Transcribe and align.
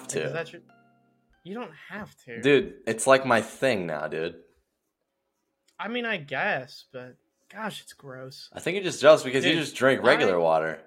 Dude, 0.00 0.22
have 0.22 0.24
Like, 0.24 0.24
is 0.24 0.30
to. 0.30 0.32
that 0.34 0.52
your... 0.52 0.62
You 1.44 1.54
don't 1.54 1.72
have 1.90 2.14
to. 2.24 2.40
Dude, 2.40 2.74
it's 2.86 3.06
like 3.06 3.26
my 3.26 3.40
thing 3.40 3.86
now, 3.86 4.06
dude. 4.08 4.36
I 5.78 5.88
mean, 5.88 6.04
I 6.04 6.16
guess, 6.18 6.84
but 6.92 7.16
gosh, 7.52 7.82
it's 7.82 7.92
gross. 7.92 8.48
I 8.52 8.60
think 8.60 8.76
you're 8.76 8.84
just 8.84 9.00
jealous 9.00 9.22
because 9.22 9.44
you 9.44 9.54
just 9.54 9.74
drink 9.74 10.02
regular 10.02 10.34
I- 10.36 10.42
water. 10.42 10.80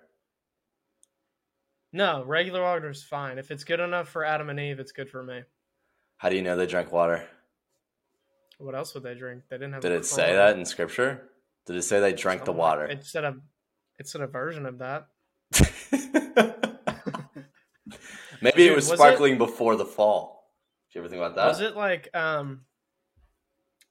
No, 1.91 2.23
regular 2.25 2.61
water 2.61 2.89
is 2.89 3.03
fine. 3.03 3.37
If 3.37 3.51
it's 3.51 3.63
good 3.63 3.79
enough 3.79 4.09
for 4.09 4.25
Adam 4.25 4.49
and 4.49 4.59
Eve, 4.59 4.79
it's 4.81 4.91
good 4.91 5.09
for 5.09 5.23
me. 5.23 5.43
How 6.17 6.27
do 6.27 6.35
you 6.35 6.41
know 6.41 6.57
they 6.57 6.65
drank 6.65 6.91
water? 6.91 7.25
What 8.57 8.75
else 8.75 8.93
would 8.93 9.03
they 9.03 9.15
drink? 9.15 9.43
They 9.49 9.57
didn't 9.57 9.73
have. 9.73 9.81
Did 9.81 9.93
it 9.93 10.05
say 10.05 10.33
that 10.33 10.57
in 10.57 10.65
scripture? 10.65 11.29
Did 11.65 11.77
it 11.77 11.83
say 11.83 11.99
they 12.01 12.13
drank 12.13 12.43
the 12.45 12.51
water? 12.51 12.85
It 12.85 13.05
said 13.05 13.23
a. 13.23 13.35
It 13.97 14.07
said 14.09 14.21
a 14.21 14.27
version 14.27 14.65
of 14.65 14.79
that. 14.79 15.07
Maybe 18.41 18.65
it 18.65 18.67
Dude, 18.69 18.75
was 18.75 18.85
was 18.89 18.93
it- 18.93 18.97
sparkling 19.03 19.37
before 19.37 19.75
the 19.75 19.85
fall. 19.85 20.51
Did 20.89 20.99
you 20.99 21.01
ever 21.01 21.09
think 21.09 21.19
about 21.21 21.35
that? 21.35 21.47
Was 21.47 21.61
it 21.61 21.75
like 21.75 22.09
um? 22.15 22.61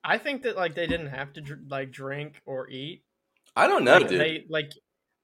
I 0.02 0.18
think 0.18 0.42
that 0.42 0.56
like 0.56 0.74
they 0.74 0.86
didn't 0.86 1.08
have 1.08 1.32
to 1.34 1.40
dr- 1.40 1.68
like 1.68 1.90
drink 1.90 2.40
or 2.44 2.68
eat. 2.68 3.04
I 3.56 3.66
don't 3.66 3.84
know, 3.84 3.98
Like, 3.98 4.08
dude. 4.08 4.20
They 4.20 4.44
like, 4.50 4.72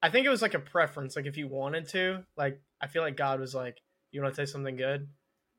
I 0.02 0.08
think 0.10 0.24
it 0.24 0.30
was 0.30 0.40
like 0.42 0.54
a 0.54 0.58
preference. 0.60 1.16
Like 1.16 1.26
if 1.26 1.36
you 1.36 1.48
wanted 1.48 1.88
to, 1.90 2.24
like 2.36 2.60
I 2.80 2.86
feel 2.86 3.02
like 3.02 3.16
God 3.16 3.40
was 3.40 3.54
like, 3.54 3.78
"You 4.10 4.22
want 4.22 4.34
to 4.34 4.40
taste 4.40 4.52
something 4.52 4.76
good," 4.76 5.08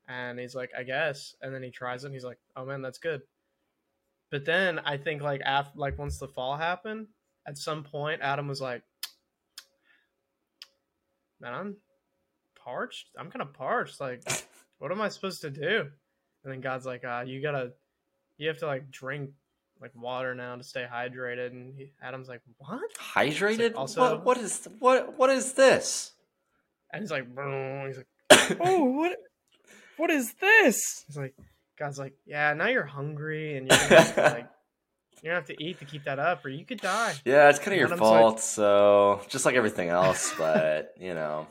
and 0.08 0.38
he's 0.38 0.54
like, 0.54 0.70
"I 0.76 0.82
guess," 0.82 1.34
and 1.40 1.54
then 1.54 1.62
he 1.62 1.70
tries 1.70 2.02
it, 2.02 2.06
and 2.08 2.14
he's 2.14 2.24
like, 2.24 2.38
"Oh 2.56 2.64
man, 2.64 2.82
that's 2.82 2.98
good." 2.98 3.22
But 4.30 4.44
then 4.44 4.78
I 4.80 4.96
think 4.96 5.22
like 5.22 5.40
after 5.44 5.78
like 5.78 5.98
once 5.98 6.18
the 6.18 6.28
fall 6.28 6.56
happened, 6.56 7.08
at 7.46 7.58
some 7.58 7.84
point 7.84 8.22
Adam 8.22 8.48
was 8.48 8.60
like, 8.60 8.82
"Man, 11.40 11.52
I'm 11.54 11.76
parched. 12.64 13.08
I'm 13.18 13.30
kind 13.30 13.42
of 13.42 13.52
parched. 13.52 14.00
Like, 14.00 14.22
what 14.78 14.92
am 14.92 15.00
I 15.00 15.08
supposed 15.08 15.42
to 15.42 15.50
do?" 15.50 15.86
And 16.44 16.52
then 16.52 16.60
God's 16.60 16.86
like, 16.86 17.04
"Uh, 17.04 17.24
you 17.26 17.40
gotta, 17.42 17.72
you 18.38 18.48
have 18.48 18.58
to 18.58 18.66
like 18.66 18.90
drink." 18.90 19.30
Like 19.80 19.90
water 19.96 20.32
now 20.32 20.54
to 20.54 20.62
stay 20.62 20.86
hydrated, 20.88 21.48
and 21.50 21.74
he, 21.76 21.90
Adam's 22.00 22.28
like, 22.28 22.40
"What?" 22.58 22.80
Hydrated? 23.00 23.74
also- 23.74 24.00
what, 24.00 24.24
what 24.24 24.38
is 24.38 24.68
what? 24.78 25.18
What 25.18 25.28
is 25.30 25.54
this? 25.54 26.12
And 26.92 27.02
he's 27.02 27.10
like, 27.10 27.26
he's 27.26 27.96
like, 27.96 28.58
oh, 28.60 28.84
what, 28.84 29.16
what 29.96 30.10
is 30.10 30.34
this? 30.34 31.04
He's 31.08 31.16
like, 31.16 31.34
God's 31.78 31.98
like, 31.98 32.12
yeah, 32.26 32.52
now 32.52 32.68
you're 32.68 32.84
hungry 32.84 33.56
and 33.56 33.66
you're 33.66 33.78
gonna 33.88 34.02
have 34.02 34.14
to, 34.14 34.20
like, 34.22 34.48
you're 35.22 35.32
gonna 35.32 35.34
have 35.46 35.46
to 35.46 35.60
eat 35.64 35.78
to 35.80 35.84
keep 35.84 36.04
that 36.04 36.18
up, 36.20 36.44
or 36.44 36.50
you 36.50 36.64
could 36.64 36.80
die. 36.80 37.14
yeah, 37.24 37.48
it's 37.48 37.58
kind 37.58 37.72
of 37.72 37.78
your 37.78 37.86
Adam's 37.88 38.02
like- 38.02 38.20
fault. 38.20 38.40
so 38.40 39.20
just 39.28 39.44
like 39.46 39.56
everything 39.56 39.88
else, 39.88 40.32
but 40.38 40.92
you 41.00 41.14
know, 41.14 41.46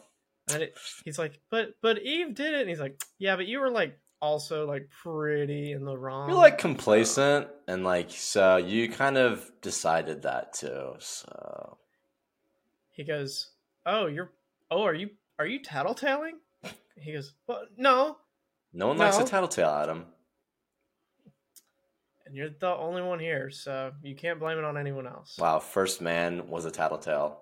And 0.54 0.64
it, 0.64 0.78
he's 1.06 1.18
like, 1.20 1.40
but 1.50 1.76
but 1.82 2.02
Eve 2.02 2.34
did 2.36 2.54
it, 2.54 2.62
and 2.62 2.70
he's 2.70 2.80
like, 2.80 3.02
yeah, 3.20 3.36
but 3.36 3.48
you 3.48 3.60
were 3.60 3.70
like 3.70 3.98
also 4.22 4.68
like 4.68 4.88
pretty 5.04 5.72
in 5.72 5.84
the 5.84 5.98
wrong. 5.98 6.30
you're 6.30 6.38
like 6.38 6.58
complacent, 6.58 7.48
and 7.68 7.84
like 7.84 8.12
so 8.12 8.58
you 8.58 8.90
kind 8.90 9.18
of 9.18 9.50
decided 9.62 10.22
that 10.24 10.54
too. 10.54 10.94
So 11.00 11.78
He 12.92 13.04
goes, 13.04 13.50
oh, 13.86 14.06
you're, 14.08 14.32
oh, 14.70 14.84
are 14.84 14.94
you 14.94 15.10
are 15.40 15.48
you 15.48 15.60
tattletaling? 15.62 16.34
He 16.96 17.14
goes, 17.14 17.34
well, 17.48 17.64
no, 17.78 18.18
no 18.74 18.88
one 18.88 18.98
likes 18.98 19.18
a 19.18 19.24
tattletale, 19.24 19.70
Adam. 19.70 20.06
and 22.28 22.36
you're 22.36 22.50
the 22.60 22.68
only 22.76 23.02
one 23.02 23.20
here, 23.20 23.50
so 23.50 23.92
you 24.04 24.16
can't 24.16 24.40
blame 24.40 24.58
it 24.60 24.64
on 24.64 24.78
anyone 24.78 25.08
else. 25.08 25.36
Wow, 25.40 25.60
first 25.60 26.00
man 26.02 26.48
was 26.48 26.66
a 26.66 26.72
tattletale. 26.72 27.42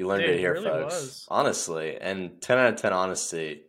You 0.00 0.06
learned 0.06 0.22
Dude, 0.22 0.30
it 0.30 0.36
he 0.36 0.40
here, 0.40 0.54
really 0.54 0.64
folks. 0.64 0.94
was. 0.94 1.26
Honestly, 1.28 1.98
and 2.00 2.40
ten 2.40 2.56
out 2.56 2.72
of 2.72 2.80
ten 2.80 2.94
honesty. 2.94 3.64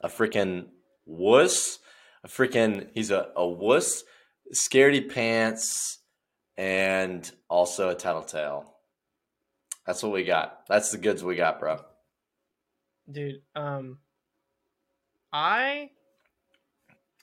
A 0.00 0.08
freaking 0.08 0.68
wuss. 1.04 1.78
A 2.24 2.28
freaking 2.28 2.88
he's 2.94 3.10
a, 3.10 3.28
a 3.36 3.46
wuss, 3.46 4.02
scaredy 4.54 5.06
pants, 5.12 5.98
and 6.56 7.30
also 7.50 7.90
a 7.90 7.94
tattletale. 7.94 8.76
That's 9.86 10.02
what 10.02 10.10
we 10.10 10.24
got. 10.24 10.66
That's 10.68 10.90
the 10.90 10.96
goods 10.96 11.22
we 11.22 11.36
got, 11.36 11.60
bro. 11.60 11.80
dude 13.12 13.42
um 13.54 13.98
i 15.34 15.90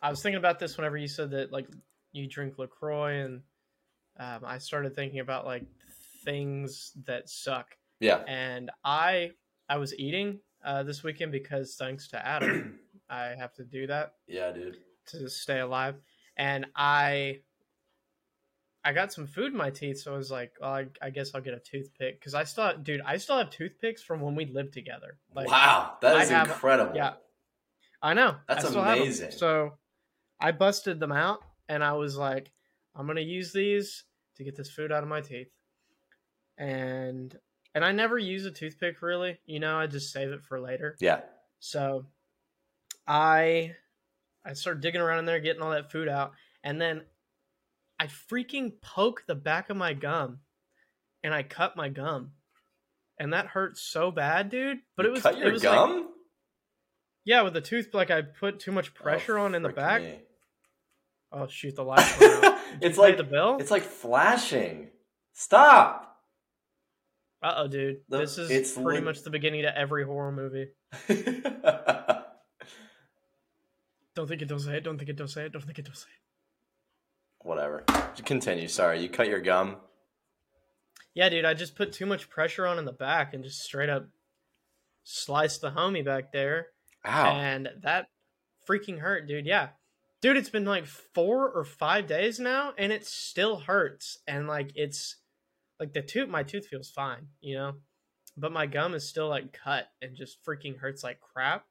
i 0.04 0.10
was 0.12 0.22
thinking 0.22 0.38
about 0.38 0.60
this 0.60 0.78
whenever 0.78 0.98
you 0.98 1.08
said 1.08 1.32
that 1.32 1.52
like 1.52 1.68
you 2.12 2.28
drink 2.28 2.60
lacroix 2.60 3.22
and 3.24 3.42
um, 4.20 4.42
i 4.46 4.60
started 4.60 4.96
thinking 4.96 5.20
about 5.20 5.46
like 5.48 5.66
things 6.24 6.92
that 7.06 7.28
suck 7.28 7.76
Yeah. 8.00 8.18
and 8.28 8.70
i 8.84 9.32
i 9.70 9.78
was 9.78 9.94
eating 9.98 10.40
uh, 10.66 10.84
this 10.84 11.04
weekend 11.04 11.32
because 11.32 11.76
thanks 11.76 12.08
to 12.10 12.26
adam 12.26 12.80
i 13.10 13.28
have 13.38 13.54
to 13.56 13.64
do 13.64 13.88
that 13.88 14.14
Yeah, 14.28 14.52
dude. 14.52 14.78
to 15.08 15.30
stay 15.30 15.60
alive 15.60 15.96
and 16.38 16.66
i 16.76 17.40
i 18.84 18.92
got 18.94 19.12
some 19.14 19.28
food 19.28 19.52
in 19.52 19.58
my 19.58 19.70
teeth 19.70 20.00
so 20.02 20.14
i 20.14 20.18
was 20.18 20.32
like 20.32 20.52
well, 20.62 20.72
I, 20.72 20.86
I 21.02 21.10
guess 21.10 21.32
i'll 21.36 21.42
get 21.42 21.54
a 21.54 21.60
toothpick 21.60 22.20
because 22.20 22.34
i 22.34 22.44
still 22.44 22.74
dude 22.82 23.02
i 23.06 23.18
still 23.18 23.38
have 23.38 23.50
toothpicks 23.50 24.02
from 24.02 24.22
when 24.22 24.36
we 24.36 24.46
lived 24.46 24.74
together 24.74 25.18
like 25.36 25.50
wow, 25.50 25.98
that 26.02 26.14
is 26.16 26.20
I 26.20 26.24
is 26.24 26.30
have- 26.30 26.48
incredible. 26.48 26.96
yeah. 26.96 27.14
I 28.02 28.14
know. 28.14 28.36
That's 28.50 28.66
I 28.66 28.68
still 28.68 28.84
have 28.84 28.98
'em. 28.98 29.04
amazing. 29.04 29.32
So 29.32 29.78
I 30.38 30.52
busted 30.52 31.00
them 31.00 31.14
out 31.14 31.40
and 31.70 31.82
I 31.82 31.94
was 31.94 32.18
like, 32.18 32.52
I'm 32.94 33.08
gonna 33.08 33.22
use 33.22 33.54
these 33.54 34.04
to 34.36 34.44
get 34.44 34.58
this 34.58 34.70
food 34.70 34.92
out 34.92 35.04
of 35.04 35.08
my 35.10 35.22
teeth. 35.22 35.48
And 36.58 37.34
and 37.76 37.84
I 37.84 37.92
never 37.92 38.18
use 38.18 38.46
a 38.46 38.52
toothpick 38.52 39.02
really. 39.02 39.40
You 39.46 39.60
know, 39.60 39.78
I 39.78 39.88
just 39.88 40.12
save 40.14 40.30
it 40.32 40.44
for 40.44 40.60
later. 40.60 40.96
Yeah. 41.00 41.22
So 41.60 42.06
I 43.08 43.76
I 44.46 44.54
started 44.54 44.82
digging 44.82 45.02
around 45.02 45.20
in 45.20 45.26
there, 45.26 45.40
getting 45.40 45.62
all 45.62 45.72
that 45.72 45.92
food 45.92 46.08
out, 46.08 46.32
and 46.64 46.80
then 46.82 47.04
I 48.00 48.08
freaking 48.08 48.74
poke 48.82 49.24
the 49.28 49.36
back 49.36 49.70
of 49.70 49.78
my 49.78 49.94
gum 49.94 50.40
and 51.24 51.34
I 51.34 51.44
cut 51.44 51.78
my 51.78 51.90
gum. 51.90 52.32
And 53.20 53.32
that 53.34 53.46
hurt 53.48 53.78
so 53.78 54.12
bad, 54.12 54.50
dude. 54.50 54.80
But 54.98 55.04
You 55.06 55.10
it 55.12 55.14
was 55.14 55.22
cut 55.22 55.36
it 55.36 55.40
your 55.40 55.52
was 55.54 55.64
like- 55.64 55.74
gum. 55.74 56.10
yeah, 57.24 57.42
with 57.44 57.54
the 57.54 57.62
tooth, 57.62 57.94
like 57.94 58.12
I 58.12 58.22
put 58.24 58.60
too 58.60 58.72
much 58.72 58.92
oh, 59.00 59.04
pressure 59.04 59.38
Oh, 59.38 59.46
on 59.46 59.56
in 59.56 59.62
the 59.64 59.70
back. 59.70 60.02
me. 60.02 60.20
Oh 61.32 61.48
shoot, 61.48 61.76
the 61.76 61.84
lights 61.84 62.20
went 62.20 62.44
out. 62.44 62.58
Did 62.74 62.82
you 62.82 62.88
it's 62.90 62.98
like 62.98 63.18
the 63.18 63.24
bill. 63.24 63.58
it's 63.60 63.72
like 63.72 63.84
flashing. 63.84 64.90
Stop. 65.32 66.13
Uh 67.44 67.54
oh, 67.58 67.68
dude. 67.68 67.98
This 68.08 68.38
is 68.38 68.50
it's 68.50 68.72
pretty 68.72 69.00
lit- 69.00 69.04
much 69.04 69.22
the 69.24 69.30
beginning 69.30 69.64
to 69.64 69.78
every 69.78 70.06
horror 70.06 70.32
movie. 70.32 70.70
Don't 74.16 74.28
think 74.28 74.42
it, 74.44 74.48
don't 74.48 74.60
say 74.60 74.78
it. 74.78 74.84
Don't 74.84 74.98
think 74.98 75.10
it, 75.10 75.16
don't 75.16 75.28
say 75.28 75.46
it. 75.46 75.52
Don't 75.52 75.64
think 75.64 75.80
it, 75.80 75.86
don't 75.86 75.96
say 75.98 76.08
it. 76.08 77.48
Whatever. 77.48 77.84
Continue. 78.24 78.68
Sorry, 78.68 79.02
you 79.02 79.10
cut 79.10 79.28
your 79.28 79.42
gum. 79.42 79.78
Yeah, 81.16 81.30
dude. 81.30 81.46
I 81.46 81.54
just 81.54 81.76
put 81.76 81.92
too 81.94 82.06
much 82.06 82.30
pressure 82.30 82.66
on 82.66 82.80
in 82.80 82.86
the 82.86 82.92
back 82.94 83.34
and 83.34 83.44
just 83.44 83.62
straight 83.62 83.90
up 83.90 84.08
sliced 85.04 85.62
the 85.62 85.72
homie 85.72 86.06
back 86.06 86.32
there, 86.32 86.68
Ow. 87.06 87.32
and 87.32 87.70
that 87.82 88.08
freaking 88.70 89.00
hurt, 89.00 89.28
dude. 89.28 89.46
Yeah, 89.46 89.70
dude. 90.22 90.38
It's 90.38 90.50
been 90.50 90.66
like 90.66 90.86
four 90.86 91.50
or 91.50 91.64
five 91.64 92.08
days 92.08 92.40
now, 92.40 92.74
and 92.78 92.92
it 92.92 93.06
still 93.06 93.58
hurts. 93.62 94.20
And 94.28 94.48
like 94.48 94.72
it's 94.76 95.18
like 95.84 95.92
the 95.94 96.02
tooth, 96.02 96.30
my 96.30 96.44
tooth 96.44 96.68
feels 96.68 96.90
fine, 96.90 97.28
you 97.42 97.56
know, 97.56 97.74
but 98.38 98.54
my 98.54 98.66
gum 98.66 98.94
is 98.94 99.06
still 99.06 99.28
like 99.28 99.52
cut 99.52 99.88
and 100.02 100.16
just 100.16 100.38
freaking 100.46 100.78
hurts 100.78 101.04
like 101.04 101.20
crap. 101.20 101.66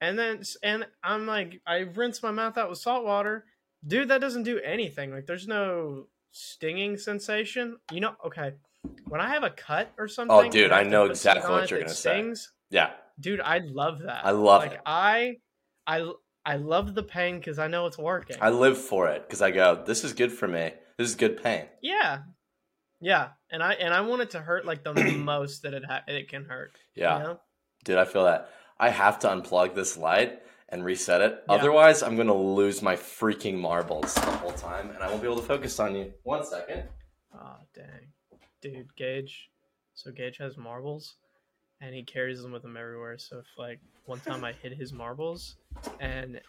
And 0.00 0.18
then 0.18 0.42
and 0.64 0.86
I'm 1.04 1.24
like, 1.24 1.60
I 1.64 1.78
rinse 1.94 2.20
my 2.20 2.32
mouth 2.32 2.58
out 2.58 2.68
with 2.68 2.80
salt 2.80 3.04
water, 3.04 3.44
dude. 3.86 4.08
That 4.08 4.20
doesn't 4.20 4.42
do 4.42 4.58
anything. 4.58 5.12
Like, 5.12 5.26
there's 5.26 5.46
no 5.46 6.06
stinging 6.32 6.96
sensation. 6.96 7.76
You 7.92 8.00
know, 8.00 8.14
okay. 8.26 8.54
When 9.06 9.20
I 9.20 9.28
have 9.28 9.44
a 9.44 9.50
cut 9.50 9.92
or 9.96 10.04
oh, 10.04 10.08
something, 10.08 10.36
Oh, 10.36 10.50
dude, 10.50 10.72
I 10.72 10.82
know 10.82 11.04
exactly 11.04 11.48
what 11.48 11.70
you're 11.70 11.78
gonna 11.78 11.90
say. 11.90 12.34
yeah. 12.70 12.90
dude 13.20 13.40
i 13.40 13.58
love 13.58 14.00
that 14.00 14.24
I 14.26 14.30
love 14.30 14.62
like 14.62 14.72
it. 14.72 14.80
i 14.86 15.36
i 15.86 16.10
i 16.46 16.56
love 16.56 16.94
the 16.94 17.02
pain 17.02 17.36
because 17.38 17.58
i 17.58 17.68
know 17.68 17.86
it's 17.86 17.98
working 17.98 18.38
I 18.40 18.48
live 18.50 18.78
for 18.78 19.08
it 19.08 19.20
because 19.26 19.42
I 19.42 19.50
go, 19.50 19.84
this 19.86 20.02
is 20.02 20.14
good 20.14 20.32
for 20.32 20.48
me. 20.48 20.72
This 20.96 21.10
is 21.10 21.14
good 21.14 21.42
pain. 21.42 21.66
yeah 21.82 22.20
yeah 23.00 23.28
and 23.50 23.62
i 23.62 23.72
and 23.74 23.92
i 23.94 24.00
want 24.00 24.22
it 24.22 24.30
to 24.30 24.38
hurt 24.40 24.64
like 24.66 24.84
the 24.84 24.92
most 25.16 25.62
that 25.62 25.74
it 25.74 25.84
ha- 25.84 26.02
it 26.06 26.28
can 26.28 26.44
hurt 26.44 26.72
Yeah. 26.94 27.16
you 27.18 27.22
know? 27.24 27.40
Dude, 27.84 27.96
I 27.96 28.04
feel 28.04 28.24
that. 28.24 28.50
I 28.78 28.90
have 28.90 29.18
to 29.20 29.28
unplug 29.28 29.74
this 29.74 29.96
light 29.96 30.42
and 30.68 30.84
reset 30.84 31.22
it. 31.22 31.42
Yeah. 31.48 31.54
Otherwise, 31.54 32.02
I'm 32.02 32.14
going 32.14 32.26
to 32.28 32.34
lose 32.34 32.82
my 32.82 32.94
freaking 32.94 33.56
marbles 33.58 34.14
the 34.14 34.20
whole 34.42 34.52
time 34.52 34.90
and 34.90 34.98
I 35.02 35.08
won't 35.08 35.22
be 35.22 35.26
able 35.28 35.40
to 35.40 35.46
focus 35.46 35.80
on 35.80 35.96
you. 35.96 36.12
One 36.24 36.44
second. 36.44 36.84
oh 37.34 37.56
dang 37.74 38.06
dude 38.60 38.94
gage 38.96 39.48
so 39.94 40.10
gage 40.12 40.36
has 40.36 40.56
marbles 40.58 41.14
and 41.80 41.94
he 41.94 42.02
carries 42.02 42.42
them 42.42 42.52
with 42.52 42.62
him 42.64 42.76
everywhere 42.76 43.16
so 43.16 43.38
if 43.38 43.46
like 43.56 43.80
one 44.04 44.20
time 44.20 44.44
i 44.44 44.52
hit 44.52 44.74
his 44.76 44.92
marbles 44.92 45.56
and 46.00 46.40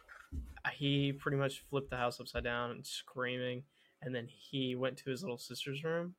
he 0.73 1.13
pretty 1.13 1.37
much 1.37 1.63
flipped 1.69 1.89
the 1.89 1.95
house 1.95 2.19
upside 2.19 2.43
down 2.43 2.71
and 2.71 2.85
screaming 2.85 3.63
and 4.01 4.13
then 4.13 4.27
he 4.27 4.75
went 4.75 4.97
to 4.97 5.09
his 5.09 5.21
little 5.21 5.37
sister's 5.37 5.83
room 5.85 6.13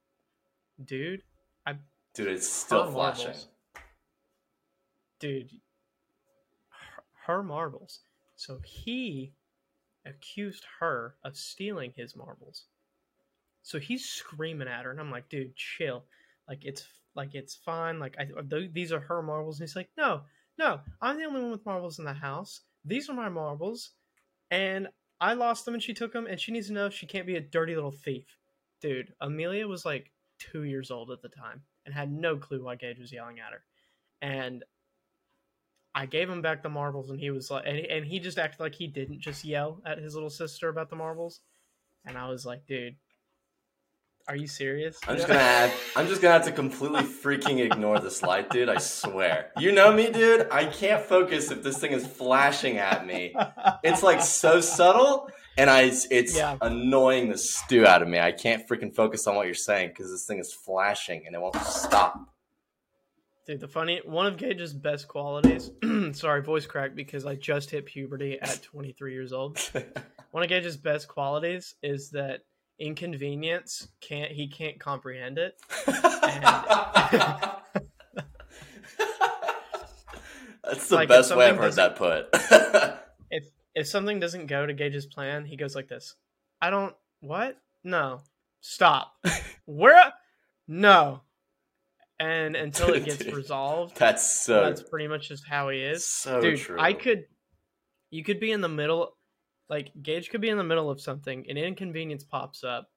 dude 0.85 1.23
I 1.67 1.75
Dude, 2.15 2.29
it's 2.29 2.49
still 2.49 2.91
flashing. 2.91 3.27
marbles. 3.27 3.49
dude 5.21 5.51
her 7.27 7.43
marbles. 7.43 8.01
So 8.37 8.59
he 8.65 9.33
accused 10.05 10.65
her 10.81 11.15
of 11.25 11.37
stealing 11.37 11.93
his 11.97 12.17
marbles. 12.17 12.65
So 13.63 13.79
he's 13.79 14.05
screaming 14.05 14.67
at 14.69 14.85
her, 14.85 14.91
and 14.91 14.99
I'm 15.01 15.11
like, 15.11 15.29
dude, 15.29 15.55
chill. 15.55 16.05
Like 16.49 16.65
it's 16.65 16.85
like 17.15 17.35
it's 17.35 17.55
fine. 17.55 18.01
Like 18.01 18.17
I, 18.19 18.25
th- 18.25 18.73
these 18.73 18.91
are 18.93 18.99
her 19.01 19.23
marbles, 19.23 19.61
and 19.61 19.69
he's 19.69 19.77
like, 19.77 19.91
no, 19.97 20.23
no, 20.59 20.81
I'm 21.01 21.17
the 21.17 21.25
only 21.25 21.41
one 21.43 21.51
with 21.53 21.65
marbles 21.65 21.99
in 22.01 22.05
the 22.05 22.13
house. 22.13 22.63
These 22.85 23.09
are 23.09 23.15
my 23.15 23.29
marbles, 23.29 23.93
and 24.51 24.89
I 25.21 25.35
lost 25.35 25.65
them, 25.65 25.75
and 25.75 25.83
she 25.83 25.95
took 25.95 26.13
them, 26.13 26.27
and 26.27 26.41
she 26.41 26.51
needs 26.51 26.67
to 26.67 26.73
know 26.73 26.91
she 26.91 27.07
can't 27.07 27.27
be 27.27 27.37
a 27.37 27.41
dirty 27.41 27.77
little 27.77 27.93
thief, 27.93 28.27
dude. 28.81 29.15
Amelia 29.21 29.69
was 29.69 29.85
like 29.85 30.11
two 30.51 30.65
years 30.65 30.91
old 30.91 31.11
at 31.11 31.23
the 31.23 31.29
time 31.29 31.63
and 31.85 31.95
had 31.95 32.13
no 32.13 32.37
clue 32.37 32.65
why 32.65 32.77
Gage 32.77 32.99
was 32.99 33.13
yelling 33.13 33.39
at 33.39 33.53
her, 33.53 33.63
and 34.21 34.65
I 35.95 36.07
gave 36.07 36.31
him 36.31 36.41
back 36.41 36.63
the 36.63 36.69
marbles, 36.69 37.11
and 37.11 37.21
he 37.21 37.31
was 37.31 37.51
like, 37.51 37.65
and, 37.67 37.79
and 37.79 38.07
he 38.07 38.19
just 38.19 38.39
acted 38.39 38.61
like 38.61 38.75
he 38.75 38.87
didn't 38.87 39.21
just 39.21 39.45
yell 39.45 39.83
at 39.85 39.99
his 39.99 40.15
little 40.15 40.31
sister 40.31 40.69
about 40.69 40.89
the 40.91 40.97
marbles, 40.97 41.41
and 42.07 42.17
I 42.17 42.29
was 42.29 42.47
like, 42.47 42.67
dude, 42.67 42.97
are 44.29 44.37
you 44.37 44.47
serious? 44.47 44.99
I'm 45.07 45.17
just 45.17 45.27
gonna 45.27 45.41
have, 45.41 45.75
I'm 45.97 46.07
just 46.07 46.23
gonna 46.23 46.35
have 46.35 46.45
to 46.45 46.53
completely 46.53 47.03
freaking 47.03 47.59
ignore 47.59 47.99
this 47.99 48.23
light, 48.23 48.51
dude. 48.51 48.69
I 48.69 48.79
swear. 48.79 49.51
You 49.59 49.73
know 49.73 49.93
me, 49.93 50.11
dude. 50.11 50.49
I 50.51 50.67
can't 50.67 51.03
focus 51.05 51.51
if 51.51 51.63
this 51.63 51.79
thing 51.79 51.93
is 51.93 52.07
flashing 52.07 52.79
at 52.79 53.05
me. 53.05 53.35
It's 53.83 54.03
like 54.03 54.23
so 54.23 54.61
subtle, 54.61 55.29
and 55.59 55.69
I 55.71 55.83
it's 56.11 56.37
Yeah. 56.37 56.57
annoying 56.61 57.29
the 57.31 57.39
stew 57.39 57.87
out 57.87 58.03
of 58.03 58.09
me. 58.09 58.19
I 58.19 58.33
can't 58.33 58.67
freaking 58.69 58.95
focus 58.95 59.27
on 59.27 59.37
what 59.37 59.47
you're 59.47 59.55
saying 59.55 59.89
because 59.89 60.11
this 60.11 60.27
thing 60.27 60.39
is 60.39 60.53
flashing 60.53 61.27
and 61.27 61.35
it 61.35 61.41
won't 61.41 61.57
stop. 61.57 62.19
Dude, 63.47 63.59
the 63.61 63.67
funny 63.69 64.01
one 64.05 64.27
of 64.27 64.37
Gage's 64.37 64.73
best 64.73 65.09
qualities. 65.09 65.71
sorry, 66.13 66.43
voice 66.43 66.65
crack 66.67 66.95
because 66.95 67.27
I 67.27 67.35
just 67.35 67.71
hit 67.71 67.87
puberty 67.87 68.39
at 68.41 68.63
23 68.63 69.13
years 69.13 69.33
old. 69.33 69.59
One 70.31 70.43
of 70.43 70.49
Gage's 70.49 70.79
best 70.79 71.09
qualities 71.09 71.75
is 71.83 72.11
that 72.13 72.41
inconvenience 72.79 73.89
can't 74.01 74.33
he 74.33 74.49
can't 74.49 74.81
comprehend 74.81 75.39
it. 75.39 75.57
That's 80.65 80.89
the 80.89 80.95
Like, 80.95 81.09
best 81.09 81.35
way 81.37 81.47
I've 81.49 81.57
heard 81.59 81.75
that 81.75 81.97
put. 81.97 82.29
If 83.75 83.87
something 83.87 84.21
doesn't 84.21 84.47
go 84.47 84.67
to 84.67 84.73
Gage's 84.75 85.07
plan, 85.07 85.45
he 85.45 85.57
goes 85.57 85.75
like 85.75 85.89
this. 85.89 86.15
I 86.61 86.71
don't 86.71 86.95
what? 87.21 87.57
No. 87.85 88.21
Stop. 88.61 89.15
Where 89.65 90.13
no. 90.69 91.23
And 92.21 92.55
until 92.55 92.91
it 92.95 93.05
gets 93.05 93.19
Dude, 93.25 93.35
resolved, 93.35 93.97
That's 93.97 94.45
so 94.45 94.63
that's 94.63 94.83
pretty 94.83 95.09
much 95.09 95.29
just 95.29 95.45
how 95.47 95.71
he 95.71 95.79
is. 95.81 96.07
so 96.07 96.41
dude 96.41 96.59
true. 96.61 96.77
i 96.79 96.93
could 96.93 97.25
you 98.11 98.23
could 98.23 98.39
be 98.39 98.53
in 98.53 98.61
the 98.61 98.69
middle 98.69 99.17
like 99.69 99.91
gage 100.03 100.31
could 100.31 100.41
be 100.41 100.49
in 100.51 100.57
the 100.59 100.63
middle 100.63 100.89
of 100.91 101.01
something 101.01 101.45
an 101.49 101.57
inconvenience 101.57 102.23
pops 102.23 102.63
up 102.63 102.89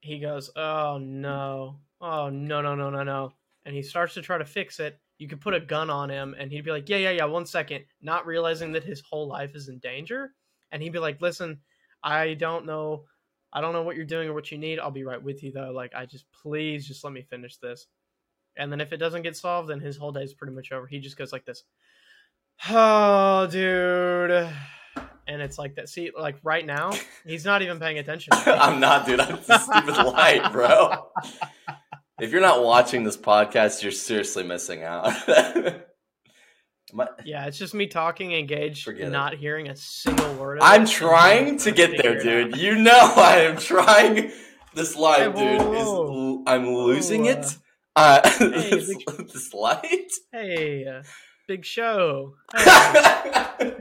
he 0.00 0.18
goes 0.18 0.50
oh 0.54 0.98
no 1.00 1.78
oh 2.02 2.28
no 2.28 2.60
no 2.60 2.74
no 2.74 2.90
no 2.90 3.04
no 3.04 3.32
and 3.64 3.74
he 3.74 3.82
starts 3.82 4.12
to 4.14 4.20
try 4.22 4.36
to 4.36 4.44
fix 4.44 4.80
it 4.80 4.98
you 5.18 5.28
could 5.28 5.40
put 5.40 5.54
a 5.54 5.60
gun 5.60 5.90
on 5.90 6.10
him 6.10 6.34
and 6.38 6.50
he'd 6.50 6.64
be 6.64 6.70
like 6.70 6.88
yeah 6.88 6.96
yeah 6.96 7.10
yeah 7.10 7.24
one 7.24 7.46
second 7.46 7.84
not 8.02 8.26
realizing 8.26 8.72
that 8.72 8.84
his 8.84 9.00
whole 9.08 9.28
life 9.28 9.54
is 9.54 9.68
in 9.68 9.78
danger. 9.78 10.32
And 10.72 10.82
he'd 10.82 10.92
be 10.92 10.98
like 10.98 11.20
listen 11.20 11.60
i 12.02 12.34
don't 12.34 12.66
know 12.66 13.04
i 13.52 13.60
don't 13.60 13.72
know 13.72 13.82
what 13.82 13.96
you're 13.96 14.04
doing 14.04 14.28
or 14.28 14.34
what 14.34 14.50
you 14.50 14.58
need. 14.58 14.78
I'll 14.78 14.90
be 14.90 15.04
right 15.04 15.22
with 15.22 15.42
you 15.42 15.52
though. 15.52 15.70
Like 15.70 15.94
i 15.94 16.06
just 16.06 16.26
please 16.32 16.86
just 16.86 17.04
let 17.04 17.12
me 17.12 17.22
finish 17.22 17.56
this. 17.58 17.86
And 18.56 18.70
then 18.70 18.80
if 18.80 18.92
it 18.92 18.98
doesn't 18.98 19.22
get 19.22 19.36
solved 19.36 19.68
then 19.68 19.80
his 19.80 19.96
whole 19.96 20.12
day 20.12 20.22
is 20.22 20.34
pretty 20.34 20.54
much 20.54 20.72
over. 20.72 20.86
He 20.86 20.98
just 20.98 21.16
goes 21.16 21.32
like 21.32 21.44
this. 21.44 21.64
Oh 22.68 23.46
dude. 23.46 24.50
And 25.26 25.40
it's 25.40 25.58
like 25.58 25.76
that. 25.76 25.88
See 25.88 26.10
like 26.18 26.36
right 26.42 26.66
now 26.66 26.92
he's 27.24 27.44
not 27.44 27.62
even 27.62 27.78
paying 27.78 27.98
attention. 27.98 28.32
I'm 28.46 28.80
not, 28.80 29.06
dude. 29.06 29.20
I'm 29.20 29.38
the 29.46 29.58
stupid 29.58 29.96
light, 30.12 30.52
bro. 30.52 31.06
If 32.20 32.30
you're 32.30 32.40
not 32.40 32.62
watching 32.62 33.02
this 33.04 33.16
podcast, 33.16 33.82
you're 33.82 33.92
seriously 33.92 34.44
missing 34.44 34.82
out. 34.84 35.12
My- 36.92 37.08
yeah 37.24 37.46
it's 37.46 37.58
just 37.58 37.74
me 37.74 37.86
talking 37.88 38.34
and 38.34 38.46
Gage 38.46 38.84
Forget 38.84 39.08
it. 39.08 39.10
not 39.10 39.34
hearing 39.34 39.68
a 39.68 39.74
single 39.74 40.32
word 40.34 40.58
of 40.58 40.62
I'm 40.64 40.82
it, 40.82 40.88
trying 40.90 41.56
to 41.58 41.72
get 41.72 42.00
there, 42.00 42.20
dude. 42.20 42.56
You 42.56 42.76
know 42.76 42.92
I 43.16 43.38
am 43.40 43.56
trying. 43.56 44.30
This 44.74 44.94
light, 44.94 45.34
Hey, 45.34 45.58
dude, 45.58 45.74
is 45.76 45.88
I'm 46.46 46.68
losing 46.74 47.24
Whoa, 47.24 47.30
it. 47.30 47.56
Uh, 47.96 48.28
hey, 48.38 48.70
this, 48.70 48.88
big- 48.88 49.28
this 49.28 49.52
light. 49.54 50.08
hey 50.32 50.84
uh, 50.86 51.02
big 51.48 51.64
show 51.64 52.34
Hey. 52.54 53.72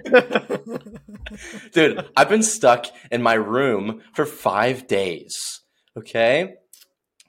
Dude, 1.73 2.05
I've 2.15 2.29
been 2.29 2.43
stuck 2.43 2.85
in 3.11 3.21
my 3.21 3.33
room 3.33 4.01
for 4.13 4.25
five 4.25 4.87
days. 4.87 5.61
Okay? 5.97 6.55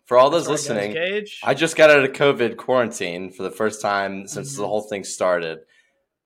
For 0.07 0.19
all 0.19 0.29
those 0.31 0.49
listening. 0.49 0.97
I 1.43 1.55
just 1.55 1.77
got 1.77 1.89
out 1.91 2.05
of 2.05 2.13
COVID 2.13 2.57
quarantine 2.57 3.31
for 3.33 3.43
the 3.43 3.51
first 3.51 3.81
time 3.81 4.27
since 4.29 4.55
the 4.57 4.63
Mhm. 4.63 4.67
whole 4.69 4.83
thing 4.83 5.03
started. 5.05 5.61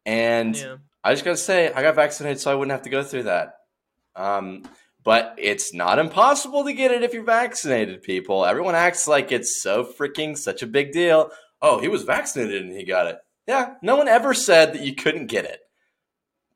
And 0.04 0.56
yeah. 0.56 0.76
I 1.04 1.12
just 1.12 1.24
gotta 1.24 1.36
say, 1.36 1.72
I 1.72 1.82
got 1.82 1.94
vaccinated 1.94 2.40
so 2.40 2.50
I 2.50 2.54
wouldn't 2.54 2.72
have 2.72 2.82
to 2.82 2.90
go 2.90 3.02
through 3.04 3.24
that. 3.24 3.54
Um, 4.16 4.64
but 5.04 5.36
it's 5.38 5.72
not 5.72 5.98
impossible 6.00 6.64
to 6.64 6.72
get 6.72 6.90
it 6.90 7.04
if 7.04 7.14
you're 7.14 7.22
vaccinated, 7.22 8.02
people. 8.02 8.44
Everyone 8.44 8.74
acts 8.74 9.06
like 9.06 9.30
it's 9.30 9.62
so 9.62 9.84
freaking 9.84 10.36
such 10.36 10.60
a 10.62 10.66
big 10.66 10.90
deal. 10.92 11.30
Oh, 11.62 11.78
he 11.80 11.86
was 11.88 12.02
vaccinated 12.02 12.62
and 12.62 12.72
he 12.76 12.84
got 12.84 13.06
it. 13.06 13.18
Yeah, 13.46 13.74
no 13.80 13.96
one 13.96 14.08
ever 14.08 14.34
said 14.34 14.74
that 14.74 14.82
you 14.82 14.94
couldn't 14.94 15.26
get 15.28 15.44
it. 15.44 15.60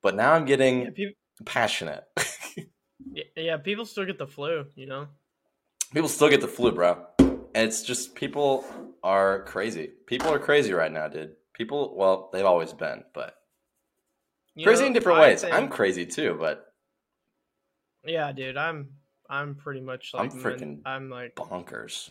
But 0.01 0.15
now 0.15 0.33
I'm 0.33 0.45
getting 0.45 0.93
Yeah, 0.97 1.09
passionate. 1.45 2.03
yeah, 3.13 3.23
yeah, 3.37 3.57
people 3.57 3.85
still 3.85 4.05
get 4.05 4.17
the 4.17 4.27
flu, 4.27 4.65
you 4.75 4.85
know. 4.87 5.07
people 5.93 6.09
still 6.09 6.29
get 6.29 6.41
the 6.41 6.47
flu, 6.47 6.71
bro. 6.71 7.05
It's 7.55 7.83
just 7.83 8.15
people 8.15 8.65
are 9.03 9.43
crazy. 9.43 9.91
People 10.07 10.29
are 10.31 10.39
crazy 10.39 10.73
right 10.73 10.91
now, 10.91 11.07
dude. 11.07 11.35
People, 11.53 11.93
well, 11.95 12.29
they've 12.33 12.45
always 12.45 12.73
been, 12.73 13.03
but 13.13 13.35
You 14.55 14.65
crazy 14.65 14.81
know, 14.81 14.87
in 14.87 14.93
different 14.93 15.19
I 15.19 15.21
ways. 15.21 15.41
think- 15.41 15.53
I'm 15.53 15.69
crazy 15.69 16.05
too, 16.05 16.35
but 16.39 16.73
yeah, 18.03 18.31
dude. 18.31 18.57
I'm 18.57 18.89
I'm 19.29 19.55
pretty 19.55 19.81
much 19.81 20.13
like 20.13 20.31
I'm 20.33 20.39
freaking 20.41 20.81
I'm 20.85 21.09
like 21.09 21.35
bonkers. 21.35 22.09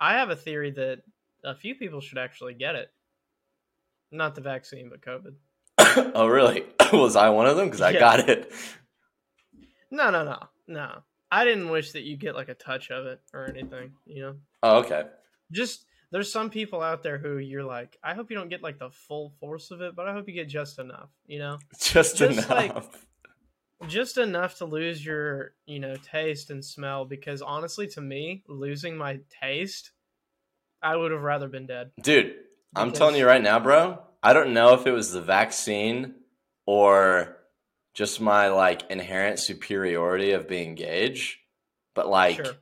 I 0.00 0.14
have 0.14 0.30
a 0.30 0.36
theory 0.36 0.70
that 0.72 1.02
a 1.44 1.54
few 1.54 1.74
people 1.74 2.00
should 2.00 2.18
actually 2.18 2.54
get 2.54 2.74
it. 2.76 2.90
Not 4.12 4.34
the 4.34 4.40
vaccine, 4.40 4.90
but 4.90 5.00
COVID. 5.02 5.34
oh, 6.14 6.26
really? 6.28 6.64
Was 6.92 7.16
I 7.16 7.28
one 7.30 7.46
of 7.46 7.56
them? 7.56 7.66
Because 7.66 7.80
I 7.80 7.90
Yeah. 7.90 7.98
got 8.00 8.28
it. 8.28 8.52
No, 9.90 10.10
no, 10.10 10.22
no, 10.24 10.38
no. 10.66 11.02
I 11.30 11.44
didn't 11.44 11.68
wish 11.68 11.92
that 11.92 12.02
you 12.02 12.16
get 12.16 12.34
like 12.34 12.48
a 12.48 12.54
touch 12.54 12.90
of 12.90 13.06
it 13.06 13.20
or 13.34 13.46
anything. 13.48 13.92
You 14.06 14.22
know, 14.22 14.34
Oh, 14.62 14.78
okay. 14.78 15.04
just 15.52 15.84
there's 16.10 16.32
some 16.32 16.48
people 16.48 16.80
out 16.80 17.02
there 17.02 17.18
who 17.18 17.36
you're 17.38 17.64
like, 17.64 17.98
I 18.02 18.14
hope 18.14 18.30
you 18.30 18.36
don't 18.36 18.48
get 18.48 18.62
like 18.62 18.78
the 18.78 18.90
full 18.90 19.30
force 19.40 19.70
of 19.70 19.82
it, 19.82 19.94
but 19.94 20.08
I 20.08 20.12
hope 20.14 20.26
you 20.26 20.34
get 20.34 20.48
just 20.48 20.78
enough. 20.78 21.10
You 21.26 21.38
know, 21.40 21.58
Just, 21.80 22.16
Just 22.16 22.38
enough. 22.38 22.50
like- 22.50 22.84
just 23.86 24.18
enough 24.18 24.56
to 24.58 24.64
lose 24.64 25.04
your 25.06 25.52
you 25.64 25.78
know 25.78 25.94
taste 25.96 26.50
and 26.50 26.64
smell. 26.64 27.04
Because 27.04 27.42
honestly, 27.42 27.86
to 27.88 28.00
me, 28.00 28.42
losing 28.48 28.96
my 28.96 29.20
taste, 29.40 29.92
I 30.82 30.96
would 30.96 31.12
have 31.12 31.22
rather 31.22 31.46
been 31.48 31.66
dead. 31.66 31.92
Dude, 32.02 32.34
I'm 32.74 32.90
telling 32.90 33.14
you 33.14 33.24
right 33.24 33.40
now, 33.42 33.60
bro. 33.60 34.02
I 34.20 34.32
don't 34.32 34.52
know 34.52 34.74
if 34.74 34.86
it 34.88 34.90
was 34.90 35.12
the 35.12 35.20
vaccine 35.20 36.14
or 36.66 37.36
just 37.98 38.20
my 38.20 38.46
like 38.46 38.88
inherent 38.90 39.40
superiority 39.40 40.30
of 40.30 40.46
being 40.46 40.76
Gage, 40.76 41.40
but 41.96 42.08
like 42.08 42.36
sure, 42.36 42.54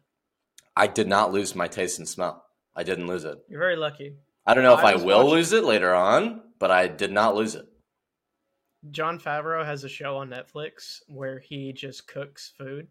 I 0.74 0.86
did 0.86 1.08
not 1.08 1.30
lose 1.30 1.54
my 1.54 1.68
taste 1.68 1.98
and 1.98 2.08
smell. 2.08 2.42
I 2.74 2.84
didn't 2.84 3.06
lose 3.06 3.24
it. 3.26 3.36
you're 3.46 3.60
very 3.60 3.76
lucky. 3.76 4.14
I 4.46 4.54
don't 4.54 4.64
know 4.64 4.72
if 4.72 4.82
I 4.82 4.92
I, 4.92 4.94
will 4.96 5.18
watching- 5.18 5.30
lose 5.32 5.52
it 5.52 5.64
later 5.64 5.94
on, 5.94 6.40
but 6.58 6.70
I 6.70 6.88
did 6.88 7.12
not 7.12 7.34
lose 7.36 7.54
it. 7.54 7.66
Jon 8.90 9.20
Favreau 9.20 9.62
has 9.62 9.84
a 9.84 9.90
show 9.90 10.16
on 10.16 10.30
Netflix 10.30 11.00
where 11.06 11.38
he 11.38 11.74
just 11.74 12.06
cooks 12.08 12.54
food. 12.56 12.86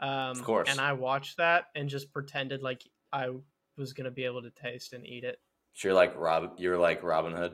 Um, 0.00 0.08
Of 0.30 0.44
course. 0.44 0.70
And 0.70 0.80
I 0.80 0.94
watched 0.94 1.36
that 1.36 1.66
and 1.74 1.90
just 1.90 2.10
pretended 2.10 2.62
like 2.62 2.82
I 3.12 3.28
was 3.76 3.92
gonna 3.92 4.10
be 4.10 4.24
able 4.24 4.40
to 4.42 4.50
taste 4.50 4.94
and 4.94 5.06
eat 5.06 5.24
it, 5.24 5.38
So 5.74 5.88
you're 5.88 5.94
like 5.94 6.16
Rob. 6.16 6.54
You're 6.56 6.78
like 6.78 7.02
Robin 7.02 7.32
Hood. 7.34 7.52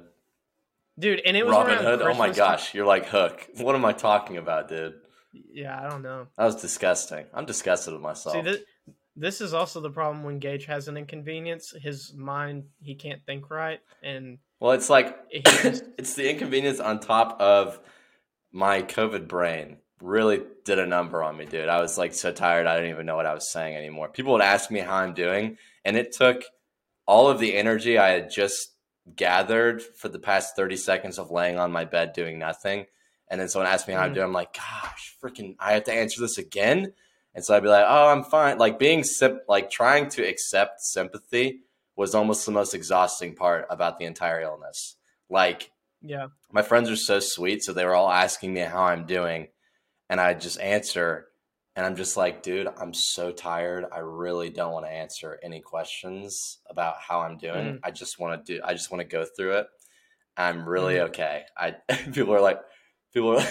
Dude. 0.99 1.21
And 1.25 1.37
it 1.37 1.47
was 1.47 1.55
Robin 1.55 1.79
Hood. 1.79 2.03
Oh 2.03 2.15
my 2.15 2.29
Christmas 2.29 2.37
gosh, 2.37 2.75
you're 2.75 2.87
like 2.87 3.07
Hook. 3.07 3.49
What 3.57 3.75
am 3.75 3.85
I 3.85 3.93
talking 3.93 4.37
about, 4.37 4.69
dude? 4.69 4.95
Yeah, 5.33 5.79
I 5.79 5.89
don't 5.89 6.03
know. 6.03 6.27
That 6.37 6.45
was 6.45 6.57
disgusting. 6.57 7.27
I'm 7.33 7.47
disgusted 7.47 7.93
with 7.93 8.03
myself. 8.03 8.35
See, 8.35 8.43
this, 8.43 8.59
this 9.17 9.41
is 9.41 9.55
also 9.55 9.81
the 9.81 9.91
problem 9.91 10.25
when 10.25 10.39
Gage 10.39 10.67
has 10.67 10.89
an 10.89 10.97
inconvenience. 10.97 11.75
His 11.81 12.13
mind, 12.15 12.65
he 12.81 12.95
can't 12.95 13.25
think 13.27 13.51
right, 13.51 13.81
and 14.03 14.39
well, 14.59 14.73
it's 14.73 14.91
like 14.91 15.17
just 15.47 15.85
it's 15.99 16.15
the 16.15 16.31
inconvenience 16.31 16.81
on 16.81 17.01
top 17.01 17.41
of 17.41 17.79
my 18.53 18.83
COVID 18.83 19.29
brain. 19.29 19.79
Really 20.01 20.41
did 20.65 20.79
a 20.79 20.87
number 20.87 21.23
on 21.23 21.37
me, 21.37 21.45
dude. 21.45 21.69
I 21.69 21.81
was 21.81 21.99
like 21.99 22.15
so 22.15 22.33
tired. 22.33 22.67
I 22.67 22.77
didn't 22.77 22.91
even 22.91 23.07
know 23.07 23.17
what 23.17 23.27
I 23.27 23.35
was 23.35 23.51
saying 23.51 23.77
anymore. 23.77 24.09
People 24.09 24.33
would 24.33 24.43
ask 24.43 24.71
me 24.71 24.81
how 24.81 24.97
I'm 24.97 25.15
doing, 25.15 25.59
and 25.85 25.97
it 25.97 26.13
took 26.13 26.43
all 27.07 27.29
of 27.29 27.39
the 27.39 27.55
energy 27.57 27.99
I 27.99 28.11
had 28.11 28.31
just 28.31 28.71
gathered 29.17 29.83
for 29.83 30.09
the 30.09 30.19
past 30.19 30.57
30 30.57 30.77
seconds 30.77 31.19
of 31.19 31.31
laying 31.31 31.59
on 31.59 31.73
my 31.73 31.85
bed 31.85 32.13
doing 32.13 32.39
nothing. 32.39 32.87
And 33.29 33.41
then 33.41 33.49
someone 33.49 33.71
asked 33.71 33.87
me 33.89 33.95
how 33.95 34.01
I'm 34.03 34.11
Mhm. 34.11 34.15
doing. 34.15 34.25
I'm 34.27 34.33
like, 34.33 34.53
gosh, 34.55 35.17
freaking, 35.23 35.57
I 35.59 35.75
have 35.75 35.85
to 35.85 35.93
answer 35.93 36.21
this 36.21 36.39
again. 36.39 36.93
And 37.35 37.45
so 37.45 37.57
I'd 37.57 37.63
be 37.63 37.69
like, 37.69 37.87
oh, 37.89 38.09
I'm 38.09 38.25
fine. 38.25 38.59
Like 38.59 38.79
being 38.79 39.05
sim- 39.05 39.41
like 39.49 39.71
trying 39.71 40.09
to 40.11 40.23
accept 40.27 40.81
sympathy 40.81 41.61
was 41.97 42.15
almost 42.15 42.45
the 42.45 42.53
most 42.53 42.75
exhausting 42.75 43.35
part 43.37 43.67
about 43.71 43.99
the 43.99 44.05
entire 44.05 44.41
illness. 44.41 44.97
Like 45.29 45.71
Yeah. 46.03 46.29
my 46.51 46.63
friends 46.63 46.91
are 46.91 46.97
so 46.97 47.21
sweet, 47.21 47.63
so 47.63 47.73
they 47.73 47.85
were 47.85 47.95
all 47.95 48.11
asking 48.11 48.53
me 48.53 48.61
how 48.61 48.83
I'm 48.83 49.07
doing, 49.07 49.49
and 50.09 50.21
I 50.21 50.35
just 50.35 50.59
answer, 50.61 51.29
and 51.77 51.87
I'm 51.87 51.97
just 51.97 52.17
like, 52.17 52.43
dude, 52.43 52.69
I'm 52.79 52.93
so 52.93 53.31
tired. 53.33 53.85
I 53.93 53.99
really 54.01 54.51
don't 54.51 54.73
want 54.73 54.87
to 54.87 54.91
answer 54.93 55.39
any 55.43 55.61
questions 55.61 56.59
about 56.69 56.97
how 57.01 57.21
I'm 57.21 57.39
doing. 57.39 57.75
Mhm. 57.75 57.81
I 57.85 57.91
just 57.91 58.19
want 58.19 58.45
to 58.45 58.55
do. 58.57 58.61
I 58.65 58.73
just 58.75 58.91
want 58.91 59.01
to 59.03 59.07
go 59.09 59.25
through 59.25 59.59
it. 59.59 59.67
I'm 60.37 60.69
really 60.69 60.95
Mhm. 60.97 61.09
okay. 61.09 61.45
I 61.57 61.77
people 62.13 62.35
are 62.35 62.41
like, 62.41 62.61
people 63.15 63.31
are. 63.37 63.39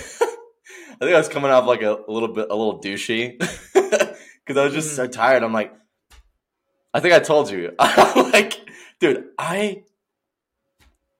I 0.92 1.06
think 1.06 1.14
I 1.14 1.18
was 1.18 1.30
coming 1.30 1.50
off 1.52 1.66
like 1.66 1.82
a, 1.82 1.94
a 2.08 2.12
little 2.12 2.28
bit, 2.30 2.48
a 2.50 2.56
little 2.56 2.80
douchey, 2.82 3.38
because 3.74 4.58
I 4.58 4.64
was 4.66 4.74
just 4.74 4.96
so 4.96 5.08
tired. 5.08 5.44
I'm 5.44 5.54
like, 5.54 5.74
I 6.94 7.00
think 7.00 7.14
I 7.14 7.20
told 7.20 7.50
you, 7.50 7.74
I'm 7.80 8.32
like, 8.32 8.60
dude, 9.00 9.26
I 9.38 9.84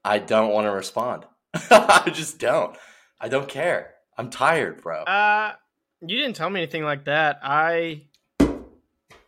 I 0.04 0.20
don't 0.20 0.52
want 0.52 0.66
to 0.66 0.72
respond. 0.72 1.26
I 1.54 2.10
just 2.14 2.40
don't. 2.40 2.76
I 3.20 3.28
don't 3.30 3.48
care. 3.48 3.94
I'm 4.18 4.30
tired, 4.30 4.82
bro. 4.82 5.04
Uh, 5.04 5.54
you 6.02 6.18
didn't 6.18 6.36
tell 6.36 6.50
me 6.50 6.62
anything 6.62 6.84
like 6.84 7.06
that. 7.06 7.40
I, 7.44 8.04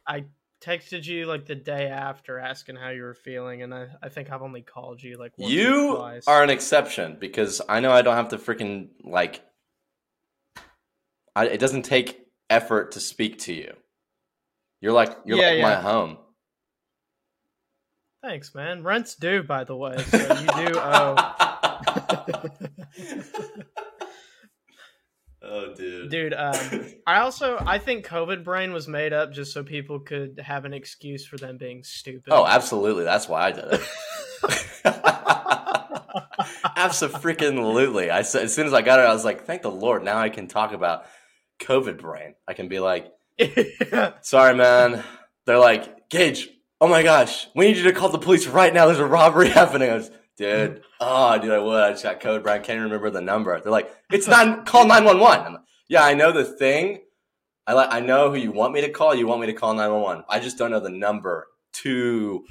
I 0.07 0.25
texted 0.61 1.05
you 1.05 1.25
like 1.25 1.45
the 1.45 1.55
day 1.55 1.87
after 1.87 2.37
asking 2.39 2.75
how 2.75 2.89
you 2.89 3.01
were 3.03 3.13
feeling, 3.13 3.61
and 3.63 3.73
I, 3.73 3.87
I 4.01 4.09
think 4.09 4.31
I've 4.31 4.41
only 4.41 4.61
called 4.61 5.01
you 5.01 5.17
like 5.17 5.33
once 5.37 5.51
you 5.51 5.95
twice. 5.95 6.27
are 6.27 6.43
an 6.43 6.49
exception 6.49 7.17
because 7.19 7.61
I 7.67 7.79
know 7.79 7.91
I 7.91 8.01
don't 8.01 8.15
have 8.15 8.29
to 8.29 8.37
freaking 8.37 8.89
like. 9.03 9.41
I, 11.35 11.47
it 11.47 11.59
doesn't 11.59 11.83
take 11.83 12.25
effort 12.49 12.91
to 12.93 12.99
speak 12.99 13.39
to 13.39 13.53
you. 13.53 13.73
You're 14.81 14.91
like 14.93 15.17
you're 15.25 15.37
Yeah, 15.37 15.47
like 15.49 15.57
yeah. 15.57 15.63
my 15.63 15.75
home. 15.81 16.17
Thanks, 18.23 18.53
man. 18.53 18.83
Rent's 18.83 19.15
due, 19.15 19.41
by 19.41 19.63
the 19.63 19.75
way, 19.75 19.97
so 20.03 20.17
you 20.17 20.47
do 20.67 20.79
owe. 20.79 21.15
oh, 25.51 25.73
dude. 25.75 26.09
Dude, 26.09 26.33
um, 26.33 26.85
I 27.07 27.19
also 27.19 27.57
I 27.59 27.77
think 27.77 28.07
COVID 28.07 28.43
brain 28.43 28.73
was 28.73 28.87
made 28.87 29.13
up 29.13 29.33
just 29.33 29.53
so 29.53 29.63
people 29.63 29.99
could 29.99 30.39
have 30.43 30.65
an 30.65 30.73
excuse 30.73 31.25
for 31.25 31.37
them 31.37 31.57
being 31.57 31.83
stupid. 31.83 32.31
Oh, 32.31 32.45
absolutely. 32.45 33.03
That's 33.03 33.27
why 33.27 33.47
I 33.47 33.51
did 33.51 33.65
it. 33.65 33.81
Absolutely. 36.75 38.09
I 38.11 38.23
said 38.23 38.43
as 38.43 38.55
soon 38.55 38.67
as 38.67 38.73
I 38.73 38.81
got 38.81 38.99
it, 38.99 39.03
I 39.03 39.13
was 39.13 39.23
like, 39.23 39.45
"Thank 39.45 39.61
the 39.61 39.71
Lord! 39.71 40.03
Now 40.03 40.17
I 40.17 40.29
can 40.29 40.47
talk 40.47 40.73
about 40.73 41.05
COVID 41.59 41.99
brain." 41.99 42.33
I 42.47 42.53
can 42.53 42.67
be 42.67 42.79
like, 42.79 43.11
"Sorry, 44.21 44.55
man." 44.55 45.03
They're 45.45 45.59
like, 45.59 46.09
"Gage, 46.09 46.49
oh 46.79 46.87
my 46.87 47.03
gosh, 47.03 47.47
we 47.55 47.65
need 47.65 47.77
you 47.77 47.83
to 47.83 47.93
call 47.93 48.09
the 48.09 48.17
police 48.17 48.47
right 48.47 48.73
now. 48.73 48.87
There's 48.87 48.99
a 48.99 49.05
robbery 49.05 49.49
happening." 49.49 49.89
I 49.89 49.95
was, 49.95 50.11
dude, 50.41 50.77
mm. 50.77 50.81
oh, 50.99 51.37
dude, 51.39 51.51
I 51.51 51.59
would. 51.59 51.83
I 51.83 51.91
just 51.91 52.03
got 52.03 52.19
code, 52.19 52.43
brain. 52.43 52.55
I 52.55 52.59
can't 52.59 52.77
even 52.77 52.83
remember 52.83 53.09
the 53.09 53.21
number. 53.21 53.59
They're 53.59 53.71
like, 53.71 53.95
"It's 54.11 54.27
nine. 54.27 54.65
Call 54.65 54.85
nine 54.87 55.05
one 55.05 55.19
one." 55.19 55.59
Yeah, 55.87 56.03
I 56.03 56.13
know 56.13 56.31
the 56.31 56.43
thing. 56.43 57.01
I 57.67 57.73
like. 57.73 57.89
I 57.91 57.99
know 57.99 58.29
who 58.29 58.37
you 58.37 58.51
want 58.51 58.73
me 58.73 58.81
to 58.81 58.89
call. 58.89 59.15
You 59.15 59.27
want 59.27 59.41
me 59.41 59.47
to 59.47 59.53
call 59.53 59.73
nine 59.73 59.91
one 59.91 60.01
one. 60.01 60.23
I 60.27 60.39
just 60.39 60.57
don't 60.57 60.71
know 60.71 60.79
the 60.79 60.89
number 60.89 61.47
to 61.73 62.43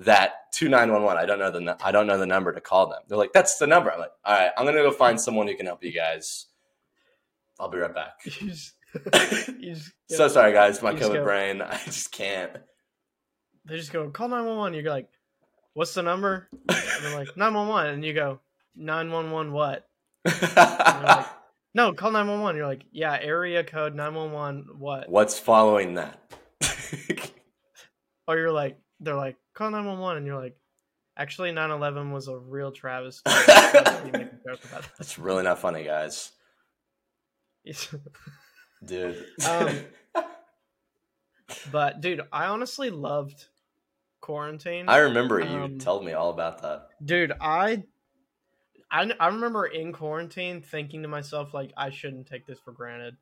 that 0.00 0.52
to 0.54 0.68
nine 0.68 0.92
one 0.92 1.02
one. 1.02 1.16
I 1.16 1.24
don't 1.24 1.38
know 1.38 1.50
the 1.50 1.76
I 1.82 1.92
don't 1.92 2.06
know 2.06 2.18
the 2.18 2.26
number 2.26 2.52
to 2.52 2.60
call 2.60 2.88
them. 2.88 3.00
They're 3.08 3.18
like, 3.18 3.32
that's 3.32 3.58
the 3.58 3.66
number. 3.66 3.92
I'm 3.92 4.00
like, 4.00 4.12
all 4.24 4.34
right, 4.34 4.50
I'm 4.56 4.66
gonna 4.66 4.78
go 4.78 4.90
find 4.90 5.20
someone 5.20 5.46
who 5.46 5.56
can 5.56 5.66
help 5.66 5.84
you 5.84 5.92
guys. 5.92 6.46
I'll 7.60 7.70
be 7.70 7.78
right 7.78 7.94
back. 7.94 8.20
Just, 8.24 9.90
so 10.08 10.28
sorry, 10.28 10.52
guys. 10.52 10.82
My 10.82 10.94
COVID 10.94 11.14
go- 11.14 11.24
brain. 11.24 11.62
I 11.62 11.80
just 11.84 12.12
can't. 12.12 12.52
they 13.64 13.76
just 13.76 13.92
go 13.92 14.08
call 14.10 14.28
911 14.28 14.74
you're 14.74 14.92
like 14.92 15.08
what's 15.74 15.94
the 15.94 16.02
number? 16.02 16.48
And 16.68 16.78
they're 17.02 17.18
like 17.18 17.36
911 17.36 17.94
and 17.94 18.04
you 18.04 18.14
go 18.14 18.40
911 18.76 19.52
what? 19.52 19.86
Like, 20.24 21.26
no 21.74 21.92
call 21.92 22.12
911 22.12 22.56
you're 22.56 22.66
like 22.66 22.84
yeah 22.92 23.18
area 23.20 23.62
code 23.62 23.94
911 23.94 24.78
what? 24.78 25.08
What's 25.08 25.38
following 25.38 25.94
that? 25.94 26.18
or 28.26 28.38
you're 28.38 28.52
like 28.52 28.78
they're 29.00 29.14
like 29.14 29.36
call 29.54 29.70
911 29.70 30.18
and 30.18 30.26
you're 30.26 30.40
like 30.40 30.56
actually 31.16 31.52
911 31.52 32.10
was 32.10 32.28
a 32.28 32.36
real 32.36 32.72
travesty 32.72 33.30
You 34.06 34.12
make 34.12 34.32
a 34.32 34.38
joke 34.48 34.64
about 34.64 34.84
That's 34.98 35.18
really 35.18 35.42
not 35.42 35.58
funny, 35.58 35.84
guys. 35.84 36.32
Dude. 38.84 39.24
Um, 39.48 39.70
but 41.72 42.00
dude 42.00 42.22
i 42.32 42.46
honestly 42.46 42.90
loved 42.90 43.46
quarantine 44.24 44.88
I 44.88 44.98
remember 44.98 45.38
you 45.40 45.46
um, 45.46 45.78
told 45.78 46.04
me 46.04 46.12
all 46.12 46.30
about 46.30 46.62
that. 46.62 46.88
dude 47.04 47.32
I, 47.40 47.82
I 48.90 49.12
i 49.20 49.26
remember 49.28 49.66
in 49.66 49.92
quarantine 49.92 50.62
thinking 50.62 51.02
to 51.02 51.08
myself 51.08 51.52
like 51.52 51.72
i 51.76 51.90
shouldn't 51.90 52.26
take 52.26 52.46
this 52.46 52.58
for 52.58 52.72
granted 52.72 53.16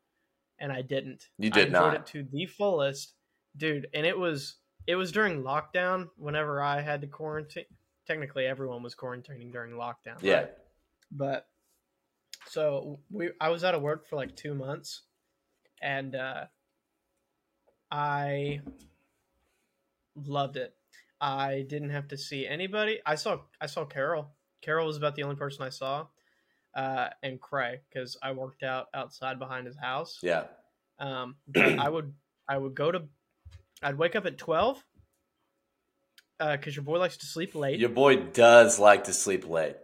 and 0.59 0.71
i 0.71 0.81
didn't 0.81 1.27
You 1.37 1.47
I 1.47 1.53
did 1.57 1.67
enjoyed 1.67 1.81
not. 1.81 1.95
it 1.95 2.05
to 2.07 2.23
the 2.31 2.45
fullest 2.45 3.13
dude 3.57 3.87
and 3.93 4.05
it 4.05 4.17
was 4.17 4.55
it 4.87 4.95
was 4.95 5.11
during 5.11 5.43
lockdown 5.43 6.07
whenever 6.17 6.61
i 6.61 6.79
had 6.81 7.01
to 7.01 7.07
quarantine 7.07 7.65
technically 8.07 8.45
everyone 8.45 8.81
was 8.83 8.95
quarantining 8.95 9.51
during 9.51 9.73
lockdown 9.73 10.17
Yeah. 10.21 10.35
right? 10.35 10.51
but 11.11 11.47
so 12.47 12.99
we 13.11 13.29
i 13.41 13.49
was 13.49 13.63
out 13.63 13.75
of 13.75 13.81
work 13.81 14.07
for 14.07 14.15
like 14.15 14.35
two 14.35 14.53
months 14.55 15.01
and 15.81 16.15
uh 16.15 16.45
i 17.91 18.61
loved 20.15 20.57
it 20.57 20.75
i 21.23 21.63
didn't 21.69 21.89
have 21.89 22.07
to 22.09 22.17
see 22.17 22.45
anybody 22.45 22.99
i 23.05 23.15
saw 23.15 23.37
i 23.61 23.65
saw 23.65 23.85
carol 23.85 24.27
carol 24.61 24.85
was 24.85 24.97
about 24.97 25.15
the 25.15 25.23
only 25.23 25.35
person 25.37 25.63
i 25.63 25.69
saw 25.69 26.05
uh 26.75 27.07
and 27.23 27.39
cray 27.39 27.79
because 27.89 28.17
i 28.21 28.31
worked 28.33 28.61
out 28.63 28.87
outside 28.93 29.39
behind 29.39 29.65
his 29.65 29.77
house 29.77 30.19
Yeah. 30.21 30.43
um 30.99 31.35
i 31.55 31.87
would 31.89 32.13
i 32.49 32.57
would 32.57 32.75
go 32.75 32.91
to 32.91 33.03
i'd 33.83 33.97
wake 33.97 34.15
up 34.17 34.25
at 34.25 34.37
12 34.37 34.83
uh 36.39 36.57
because 36.57 36.75
your 36.75 36.83
boy 36.83 36.99
likes 36.99 37.17
to 37.17 37.25
sleep 37.25 37.55
late 37.55 37.79
Your 37.79 37.89
boy 37.89 38.17
does 38.17 38.79
like 38.79 39.05
to 39.05 39.13
sleep 39.13 39.47
late. 39.47 39.77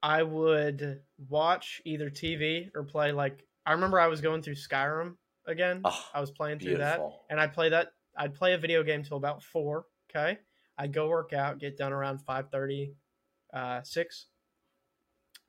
I 0.00 0.22
would 0.22 1.00
watch 1.28 1.82
either 1.84 2.08
TV 2.08 2.70
or 2.74 2.84
play 2.84 3.10
like 3.12 3.44
I 3.66 3.72
remember 3.72 3.98
I 3.98 4.06
was 4.06 4.20
going 4.20 4.42
through 4.42 4.54
Skyrim 4.54 5.16
again. 5.44 5.80
Oh, 5.84 6.04
I 6.14 6.20
was 6.20 6.30
playing 6.30 6.60
through 6.60 6.78
that 6.78 7.00
and 7.28 7.40
I'd 7.40 7.52
play 7.52 7.70
that 7.70 7.88
I'd 8.16 8.34
play 8.36 8.54
a 8.54 8.58
video 8.58 8.84
game 8.84 9.02
till 9.02 9.16
about 9.16 9.42
4, 9.42 9.84
okay? 10.08 10.38
I'd 10.76 10.92
go 10.92 11.08
work 11.08 11.32
out, 11.32 11.58
get 11.58 11.76
done 11.76 11.92
around 11.92 12.20
5:30 12.20 12.94
uh 13.52 13.82
6. 13.82 14.26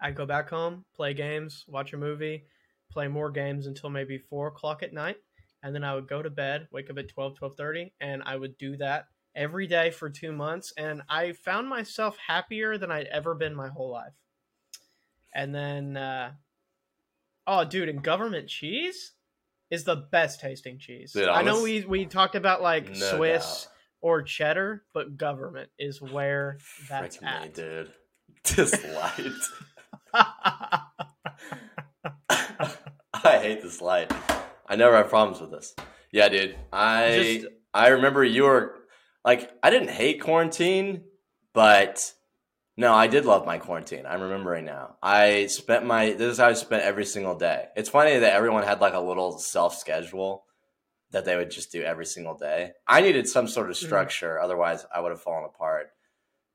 I'd 0.02 0.16
go 0.16 0.26
back 0.26 0.50
home, 0.50 0.86
play 0.96 1.14
games, 1.14 1.66
watch 1.68 1.94
a 1.94 1.98
movie, 1.98 2.46
play 2.90 3.08
more 3.08 3.30
games 3.30 3.68
until 3.68 3.90
maybe 3.90 4.18
4 4.18 4.48
o'clock 4.48 4.82
at 4.82 4.94
night, 4.94 5.18
and 5.62 5.76
then 5.76 5.84
I 5.84 5.94
would 5.96 6.08
go 6.08 6.22
to 6.22 6.30
bed, 6.30 6.68
wake 6.72 6.90
up 6.90 6.98
at 6.98 7.10
12 7.10 7.38
12:30 7.38 7.92
and 8.00 8.24
I 8.24 8.36
would 8.36 8.58
do 8.58 8.78
that 8.78 9.08
every 9.36 9.68
day 9.68 9.92
for 9.92 10.10
2 10.10 10.32
months 10.32 10.74
and 10.78 11.02
I 11.10 11.34
found 11.34 11.70
myself 11.70 12.18
happier 12.28 12.78
than 12.78 12.92
I'd 12.92 13.08
ever 13.08 13.36
been 13.36 13.56
my 13.56 13.70
whole 13.70 13.92
life. 13.92 14.14
And 15.34 15.54
then, 15.54 15.96
uh, 15.96 16.32
oh, 17.46 17.64
dude, 17.66 17.90
and 17.90 18.04
government 18.04 18.50
cheese 18.50 19.14
is 19.70 19.84
the 19.84 19.96
best 19.96 20.40
tasting 20.40 20.80
cheese. 20.80 21.14
Dude, 21.14 21.28
I 21.28 21.44
know 21.44 21.62
we 21.62 21.82
we 21.86 22.06
talked 22.06 22.36
about 22.36 22.62
like 22.62 22.90
No 22.90 23.18
Swiss 23.18 23.66
doubt. 23.66 23.74
Or 24.02 24.24
cheddar, 24.24 24.84
but 24.94 25.18
government 25.18 25.70
is 25.78 26.02
where 26.02 26.58
that's 26.90 27.22
me, 27.22 27.28
at. 27.28 27.54
dude. 27.54 27.92
This 28.56 28.74
light. 28.96 30.14
I 32.30 33.40
hate 33.40 33.62
this 33.62 33.82
light. 33.82 34.12
I 34.68 34.76
never 34.76 34.96
have 34.96 35.10
problems 35.10 35.42
with 35.42 35.52
this. 35.52 35.76
Yeah, 36.12 36.30
dude. 36.30 36.56
I 36.72 37.40
Just- 37.42 37.54
I 37.74 37.90
remember 37.90 38.24
you 38.24 38.44
were 38.44 38.76
like 39.26 39.52
I 39.62 39.70
didn't 39.70 39.90
hate 39.90 40.22
quarantine, 40.22 41.04
but 41.54 42.14
no, 42.78 42.94
I 42.94 43.08
did 43.08 43.26
love 43.26 43.46
my 43.46 43.58
quarantine. 43.58 44.06
I'm 44.08 44.22
remembering 44.22 44.66
now. 44.66 44.96
I 45.04 45.48
spent 45.48 45.86
my 45.86 46.14
this 46.14 46.34
is 46.34 46.38
how 46.38 46.48
I 46.48 46.54
spent 46.54 46.84
every 46.84 47.06
single 47.06 47.36
day. 47.36 47.66
It's 47.76 47.90
funny 47.90 48.18
that 48.20 48.34
everyone 48.34 48.64
had 48.64 48.82
like 48.82 48.94
a 48.94 49.00
little 49.00 49.38
self 49.38 49.78
schedule 49.78 50.46
that 51.12 51.26
they 51.26 51.36
would 51.36 51.50
just 51.52 51.72
do 51.72 51.82
every 51.82 52.06
single 52.06 52.36
day. 52.36 52.72
I 52.88 53.02
needed 53.02 53.28
some 53.28 53.48
sort 53.48 53.70
of 53.70 53.76
Mhm. 53.76 53.86
structure, 53.86 54.40
otherwise 54.40 54.86
I 54.94 55.00
would 55.02 55.12
have 55.12 55.22
fallen 55.22 55.46
apart. 55.46 55.92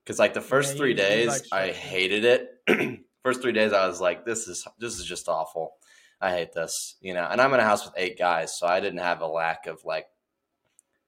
Because 0.05 0.19
like 0.19 0.35
the 0.35 0.41
first 0.41 0.73
Yeah, 0.75 0.79
three 0.79 0.95
days, 0.95 1.29
like 1.29 1.43
I 1.51 1.73
hated 1.73 2.25
it. 2.25 3.01
first 3.23 3.41
three 3.43 3.53
days, 3.53 3.73
I 3.73 3.87
was 3.87 4.01
like, 4.01 4.25
"This 4.25 4.47
is 4.49 4.67
this 4.79 4.99
is 4.99 5.05
just 5.07 5.29
awful. 5.29 5.77
I 6.21 6.31
hate 6.31 6.53
this," 6.53 6.97
you 7.01 7.15
know. 7.15 7.25
And 7.25 7.41
I'm 7.41 7.53
in 7.55 7.61
a 7.61 7.65
house 7.65 7.85
with 7.85 7.95
eight 7.97 8.19
guys, 8.19 8.59
so 8.59 8.67
I 8.67 8.81
didn't 8.81 8.99
have 9.01 9.23
a 9.23 9.27
lack 9.27 9.67
of 9.67 9.83
like 9.85 10.07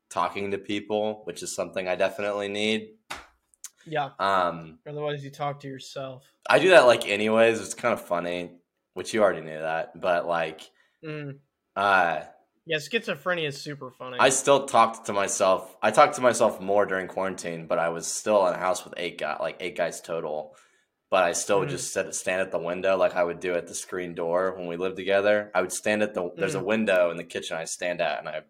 talking 0.08 0.50
to 0.52 0.58
people, 0.58 1.22
which 1.24 1.42
is 1.42 1.54
something 1.54 1.86
I 1.88 1.94
definitely 1.94 2.48
need. 2.48 2.96
Yeah. 3.84 4.10
Um, 4.18 4.78
Otherwise, 4.86 5.22
you 5.22 5.30
talk 5.30 5.60
to 5.60 5.68
yourself. 5.68 6.24
I 6.48 6.58
do 6.58 6.70
that 6.70 6.86
like 6.86 7.06
anyways. 7.06 7.60
It's 7.60 7.74
kind 7.74 7.92
of 7.92 8.00
funny, 8.00 8.58
which 8.94 9.12
you 9.14 9.22
already 9.22 9.42
knew 9.42 9.58
that, 9.60 10.00
but 10.00 10.26
like, 10.26 10.70
Mm. 11.04 11.38
uh, 11.76 12.22
Yeah, 12.66 12.78
schizophrenia 12.78 13.46
is 13.46 13.62
super 13.62 13.92
funny. 13.92 14.16
I 14.18 14.30
still 14.30 14.66
talked 14.66 15.06
to 15.06 15.12
myself. 15.12 15.76
I 15.80 15.92
talked 15.92 16.16
to 16.16 16.20
myself 16.20 16.60
more 16.60 16.84
during 16.84 17.06
quarantine, 17.06 17.66
but 17.68 17.78
I 17.78 17.90
was 17.90 18.06
still 18.08 18.46
in 18.48 18.54
a 18.54 18.58
house 18.58 18.84
with 18.84 18.94
eight 18.96 19.18
guys, 19.18 19.38
like 19.40 19.56
eight 19.60 19.76
guys 19.76 20.00
total. 20.00 20.56
But 21.08 21.22
I 21.22 21.32
still 21.32 21.60
would 21.60 21.68
Mhm. 21.68 21.72
just 21.72 21.92
sit, 21.92 22.12
stand 22.16 22.40
at 22.42 22.50
the 22.50 22.58
window 22.58 22.96
like 22.96 23.14
I 23.14 23.22
would 23.22 23.38
do 23.38 23.54
at 23.54 23.68
the 23.68 23.74
screen 23.74 24.16
door 24.16 24.52
when 24.56 24.66
we 24.66 24.76
lived 24.76 24.96
together. 24.96 25.52
I 25.54 25.60
would 25.60 25.72
stand 25.72 26.02
at 26.02 26.14
the 26.14 26.32
there's 26.36 26.56
a 26.56 26.62
window 26.62 27.10
in 27.12 27.16
the 27.16 27.24
kitchen 27.24 27.56
I 27.56 27.64
stand 27.64 28.00
at 28.00 28.18
and 28.18 28.28
I 28.28 28.40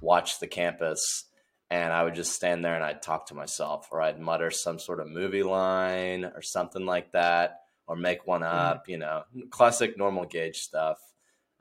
watch 0.00 0.40
the 0.40 0.48
campus 0.48 1.26
and 1.70 1.92
I 1.92 2.02
would 2.02 2.16
just 2.16 2.32
stand 2.32 2.64
there 2.64 2.74
and 2.74 2.82
I'd 2.82 3.02
talk 3.02 3.26
to 3.26 3.34
myself 3.34 3.86
or 3.92 4.00
I'd 4.02 4.18
mutter 4.18 4.50
some 4.50 4.80
sort 4.80 4.98
of 4.98 5.06
movie 5.06 5.44
line 5.44 6.24
or 6.24 6.42
something 6.42 6.84
like 6.84 7.12
that 7.12 7.60
or 7.86 7.94
make 7.94 8.26
one 8.26 8.42
up, 8.42 8.88
you 8.88 8.98
know, 8.98 9.22
classic 9.50 9.96
normal 9.96 10.24
Gage 10.24 10.56
stuff. 10.56 10.98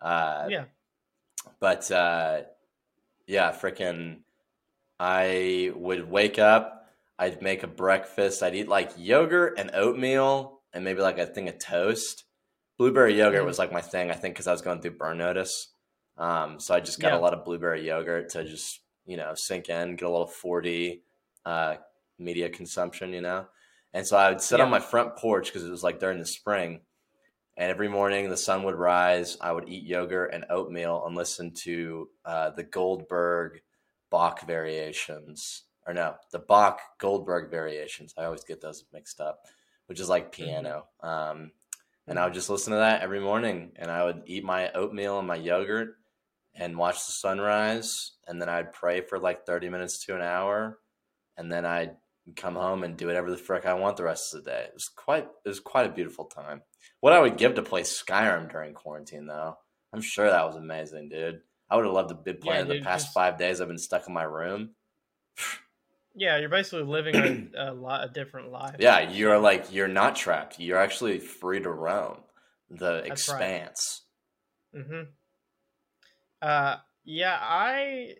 Uh, 0.01 0.47
yeah. 0.49 0.65
But 1.59 1.89
uh, 1.91 2.41
yeah, 3.25 3.51
freaking, 3.51 4.19
I 4.99 5.71
would 5.75 6.09
wake 6.09 6.39
up, 6.39 6.87
I'd 7.19 7.41
make 7.41 7.63
a 7.63 7.67
breakfast, 7.67 8.43
I'd 8.43 8.55
eat 8.55 8.67
like 8.67 8.91
yogurt 8.97 9.57
and 9.57 9.71
oatmeal 9.73 10.61
and 10.73 10.83
maybe 10.83 11.01
like 11.01 11.17
a 11.17 11.25
thing 11.25 11.49
of 11.49 11.59
toast. 11.59 12.23
Blueberry 12.77 13.17
yogurt 13.17 13.43
Mhm. 13.43 13.47
was 13.47 13.59
like 13.59 13.71
my 13.71 13.81
thing, 13.81 14.11
I 14.11 14.13
think, 14.13 14.35
because 14.35 14.47
I 14.47 14.51
was 14.51 14.61
going 14.61 14.81
through 14.81 14.97
burn 14.97 15.17
notice. 15.17 15.69
Um, 16.17 16.59
so 16.59 16.73
I 16.75 16.79
just 16.79 16.99
got 16.99 17.11
Yeah. 17.13 17.17
a 17.17 17.21
lot 17.21 17.33
of 17.33 17.43
blueberry 17.45 17.85
yogurt 17.85 18.29
to 18.29 18.43
just, 18.43 18.81
you 19.05 19.17
know, 19.17 19.33
sink 19.35 19.69
in, 19.69 19.95
get 19.95 20.05
a 20.05 20.09
little 20.11 20.27
4D 20.27 21.01
uh, 21.45 21.77
media 22.19 22.49
consumption, 22.49 23.13
you 23.13 23.21
know? 23.21 23.47
And 23.93 24.05
so 24.05 24.17
I 24.17 24.29
would 24.29 24.41
sit 24.41 24.59
on 24.59 24.69
my 24.69 24.79
front 24.79 25.15
porch 25.15 25.47
because 25.47 25.63
it 25.63 25.69
was 25.71 25.83
like 25.83 25.99
during 25.99 26.19
the 26.19 26.25
spring. 26.25 26.81
And 27.57 27.71
every 27.71 27.87
morning 27.87 28.29
the 28.29 28.37
sun 28.37 28.63
would 28.63 28.75
rise. 28.75 29.35
I 29.41 29.51
would 29.51 29.67
eat 29.67 29.83
yogurt 29.83 30.31
and 30.31 30.45
oatmeal 30.49 31.03
and 31.05 31.15
listen 31.15 31.51
to 31.63 32.07
uh, 32.23 32.51
the 32.51 32.63
Goldberg 32.63 33.61
Bach 34.11 34.45
variations. 34.45 35.63
Or 35.85 35.93
no, 35.93 36.15
the 36.31 36.39
Bach 36.39 36.79
Goldberg 36.99 37.49
variations. 37.49 38.13
I 38.15 38.25
always 38.25 38.43
get 38.43 38.61
those 38.61 38.85
mixed 38.93 39.19
up, 39.19 39.39
which 39.87 39.99
is 39.99 40.07
like 40.07 40.31
piano. 40.31 40.85
Um, 41.01 41.51
and 42.05 42.19
I 42.19 42.25
would 42.25 42.35
just 42.35 42.49
listen 42.49 42.73
to 42.73 42.79
that 42.79 43.01
every 43.01 43.19
morning. 43.19 43.71
And 43.77 43.89
I 43.89 44.03
would 44.03 44.21
eat 44.27 44.43
my 44.43 44.71
oatmeal 44.73 45.17
and 45.17 45.27
my 45.27 45.35
yogurt 45.35 45.95
and 46.53 46.77
watch 46.77 47.07
the 47.07 47.11
sunrise. 47.11 48.11
And 48.27 48.39
then 48.39 48.49
I'd 48.49 48.71
pray 48.71 49.01
for 49.01 49.17
like 49.17 49.47
30 49.47 49.69
minutes 49.69 50.05
to 50.05 50.15
an 50.15 50.21
hour. 50.21 50.77
And 51.37 51.51
then 51.51 51.65
I'd 51.65 51.95
come 52.35 52.55
home 52.55 52.83
and 52.83 52.97
do 52.97 53.07
whatever 53.07 53.31
the 53.31 53.37
frick 53.37 53.65
I 53.65 53.73
want 53.73 53.97
the 53.97 54.03
rest 54.03 54.33
of 54.33 54.43
the 54.43 54.51
day. 54.51 54.65
It 54.67 54.73
was 54.73 54.89
quite 54.89 55.27
it 55.45 55.49
was 55.49 55.59
quite 55.59 55.85
a 55.85 55.93
beautiful 55.93 56.25
time. 56.25 56.61
What 56.99 57.13
I 57.13 57.19
would 57.19 57.37
give 57.37 57.55
to 57.55 57.61
play 57.61 57.81
Skyrim 57.81 58.51
during 58.51 58.73
quarantine 58.73 59.27
though. 59.27 59.57
I'm 59.93 60.01
sure 60.01 60.29
that 60.29 60.45
was 60.45 60.55
amazing, 60.55 61.09
dude. 61.09 61.41
I 61.69 61.75
would 61.75 61.85
have 61.85 61.93
loved 61.93 62.09
to 62.09 62.15
be 62.15 62.33
playing 62.33 62.67
dude, 62.67 62.81
the 62.81 62.85
past 62.85 63.05
just- 63.05 63.13
five 63.13 63.37
days 63.37 63.61
I've 63.61 63.67
been 63.67 63.77
stuck 63.77 64.07
in 64.07 64.13
my 64.13 64.23
room. 64.23 64.71
Yeah, 66.15 66.39
you're 66.39 66.49
basically 66.49 66.83
living 66.83 67.51
a, 67.55 67.71
a 67.71 67.73
lot 67.73 68.03
of 68.03 68.11
different 68.13 68.51
lives. 68.51 68.77
Yeah, 68.79 69.11
you're 69.11 69.37
like 69.37 69.71
you're 69.71 69.87
not 69.87 70.15
trapped. 70.15 70.59
You're 70.59 70.79
actually 70.79 71.19
free 71.19 71.59
to 71.61 71.69
roam 71.69 72.17
the 72.71 72.93
right. 72.93 73.11
expanse. 73.11 74.01
Mm-hmm. 74.75 75.03
Uh, 76.41 76.75
yeah, 77.03 77.37
I, 77.39 78.15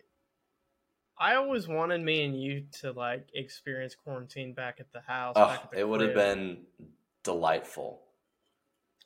I 1.18 1.34
always 1.34 1.66
wanted 1.66 2.00
me 2.02 2.24
and 2.24 2.40
you 2.40 2.64
to 2.80 2.92
like 2.92 3.28
experience 3.34 3.94
quarantine 3.94 4.52
back 4.52 4.76
at 4.78 4.92
the 4.92 5.00
house. 5.00 5.34
Oh, 5.36 5.50
at 5.50 5.70
the 5.70 5.80
it 5.80 5.88
would 5.88 6.00
have 6.00 6.14
been 6.14 6.58
delightful. 7.24 8.00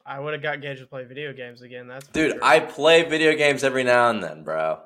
I 0.05 0.19
would 0.19 0.33
have 0.33 0.43
got 0.43 0.61
Gage 0.61 0.81
to 0.81 0.87
play 0.87 1.05
video 1.05 1.33
games 1.33 1.63
again. 1.63 1.87
That's 1.87 2.07
Dude, 2.09 2.33
sure. 2.33 2.45
I 2.45 2.61
play 2.61 3.05
video 3.05 3.35
games 3.35 3.65
every 3.65 3.85
now 3.85 4.11
and 4.11 4.23
then, 4.23 4.43
bro. 4.43 4.81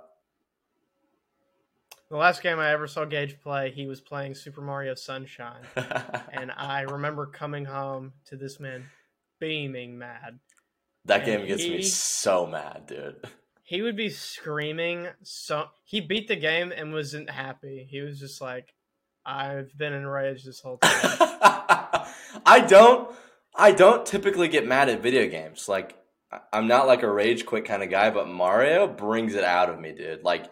The 2.10 2.16
last 2.16 2.42
game 2.42 2.60
I 2.60 2.70
ever 2.70 2.86
saw 2.86 3.04
Gage 3.04 3.40
play, 3.40 3.72
he 3.72 3.86
was 3.86 4.00
playing 4.00 4.36
Super 4.36 4.60
Mario 4.60 4.94
Sunshine, 4.94 5.62
and 6.32 6.52
I 6.56 6.82
remember 6.82 7.26
coming 7.26 7.64
home 7.64 8.12
to 8.26 8.36
this 8.36 8.60
man 8.60 8.84
beaming 9.40 9.98
mad. 9.98 10.38
that 11.06 11.22
and 11.22 11.26
game 11.26 11.46
gets 11.46 11.64
me 11.64 11.82
so 11.82 12.46
mad, 12.46 12.84
dude. 12.86 13.26
He 13.66 13.82
would 13.82 13.96
be 13.96 14.10
screaming. 14.10 15.08
So 15.24 15.64
he 15.82 16.00
beat 16.00 16.28
the 16.28 16.36
game 16.36 16.72
and 16.74 16.92
wasn't 16.92 17.28
happy. 17.28 17.84
He 17.90 18.00
was 18.00 18.20
just 18.20 18.40
like, 18.40 18.72
"I've 19.26 19.76
been 19.76 19.92
enraged 19.92 20.46
this 20.46 20.60
whole 20.60 20.78
time." 20.78 21.18
I 22.46 22.64
don't 22.66 23.10
I 23.56 23.72
don't 23.72 24.06
typically 24.06 24.46
get 24.46 24.68
mad 24.68 24.88
at 24.88 25.02
video 25.02 25.26
games. 25.28 25.68
Like 25.68 25.96
I'm 26.52 26.68
not 26.68 26.86
like 26.86 27.02
a 27.02 27.10
rage 27.10 27.44
quit 27.44 27.64
kind 27.64 27.82
of 27.82 27.90
guy, 27.90 28.10
but 28.10 28.28
Mario 28.28 28.86
brings 28.86 29.34
it 29.34 29.42
out 29.42 29.68
of 29.68 29.80
me, 29.80 29.92
dude. 29.92 30.22
Like 30.22 30.46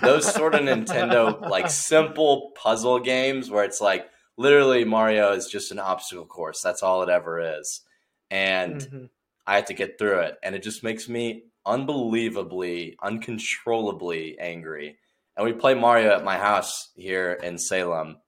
those 0.00 0.32
sort 0.32 0.54
of 0.54 0.62
Nintendo 0.62 1.38
like 1.50 1.68
simple 1.68 2.52
puzzle 2.56 3.00
games 3.00 3.50
where 3.50 3.64
it's 3.64 3.82
like 3.82 4.06
literally 4.38 4.86
Mario 4.86 5.32
is 5.32 5.46
just 5.46 5.72
an 5.72 5.78
obstacle 5.78 6.24
course. 6.24 6.62
That's 6.62 6.82
all 6.82 7.02
it 7.02 7.10
ever 7.10 7.58
is. 7.58 7.82
And 8.30 8.80
Mhm. 8.80 9.10
I 9.46 9.56
have 9.56 9.66
to 9.66 9.74
get 9.74 9.98
through 9.98 10.20
it. 10.20 10.38
And 10.42 10.54
it 10.54 10.62
just 10.62 10.82
makes 10.82 11.06
me 11.06 11.44
unbelievably, 11.66 12.96
uncontrollably 13.02 14.38
angry. 14.38 14.98
And 15.36 15.44
we 15.44 15.52
play 15.52 15.74
Mario 15.74 16.14
at 16.16 16.24
my 16.24 16.38
house 16.38 16.90
here 16.96 17.32
in 17.42 17.58
Salem. 17.58 18.18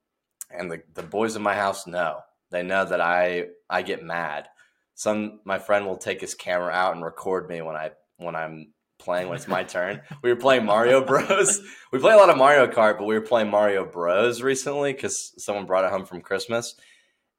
And 0.51 0.71
the, 0.71 0.83
the 0.95 1.03
boys 1.03 1.37
in 1.37 1.43
my 1.43 1.55
house 1.55 1.87
know. 1.87 2.21
They 2.51 2.63
know 2.63 2.85
that 2.85 3.01
I 3.01 3.49
I 3.69 3.83
get 3.83 4.03
mad. 4.03 4.49
Some 4.95 5.41
my 5.45 5.59
friend 5.59 5.87
will 5.87 5.99
take 5.99 6.21
his 6.21 6.35
camera 6.35 6.73
out 6.73 6.95
and 6.95 7.05
record 7.05 7.49
me 7.49 7.61
when 7.61 7.77
I 7.77 7.91
when 8.17 8.35
I'm 8.35 8.73
playing 8.99 9.29
when 9.29 9.37
it's 9.37 9.47
my 9.49 9.65
turn. 9.77 10.01
We 10.23 10.31
were 10.31 10.41
playing 10.41 10.65
Mario 10.65 11.05
Bros. 11.05 11.61
We 11.93 11.99
play 11.99 12.13
a 12.15 12.17
lot 12.17 12.31
of 12.31 12.37
Mario 12.39 12.67
Kart, 12.67 12.99
but 12.99 13.05
we 13.05 13.15
were 13.15 13.21
playing 13.27 13.51
Mario 13.51 13.85
Bros 13.85 14.41
recently 14.43 14.93
because 14.95 15.33
someone 15.43 15.67
brought 15.67 15.85
it 15.85 15.91
home 15.91 16.05
from 16.07 16.21
Christmas, 16.23 16.75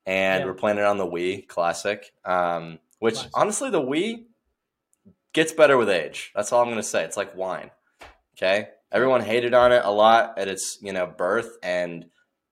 and 0.05 0.41
Yeah. 0.41 0.45
we're 0.45 0.53
playing 0.55 0.77
it 0.77 0.85
on 0.85 0.97
the 0.97 1.05
Wii 1.07 1.47
Classic. 1.47 2.11
Um, 2.23 2.77
which 2.99 3.15
Classic. 3.15 3.31
honestly, 3.35 3.69
the 3.71 3.81
Wii 3.81 4.25
gets 5.33 5.51
better 5.51 5.77
with 5.77 5.89
age. 5.89 6.31
That's 6.35 6.51
all 6.51 6.61
I'm 6.63 6.69
gonna 6.69 6.83
say. 6.83 7.03
It's 7.03 7.17
like 7.17 7.35
wine. 7.35 7.71
Okay, 8.37 8.69
everyone 8.91 9.21
hated 9.21 9.53
on 9.53 9.71
it 9.71 9.81
a 9.83 9.91
lot 9.91 10.37
at 10.37 10.47
its 10.47 10.77
you 10.81 10.93
know 10.93 11.05
birth 11.07 11.57
and 11.63 12.05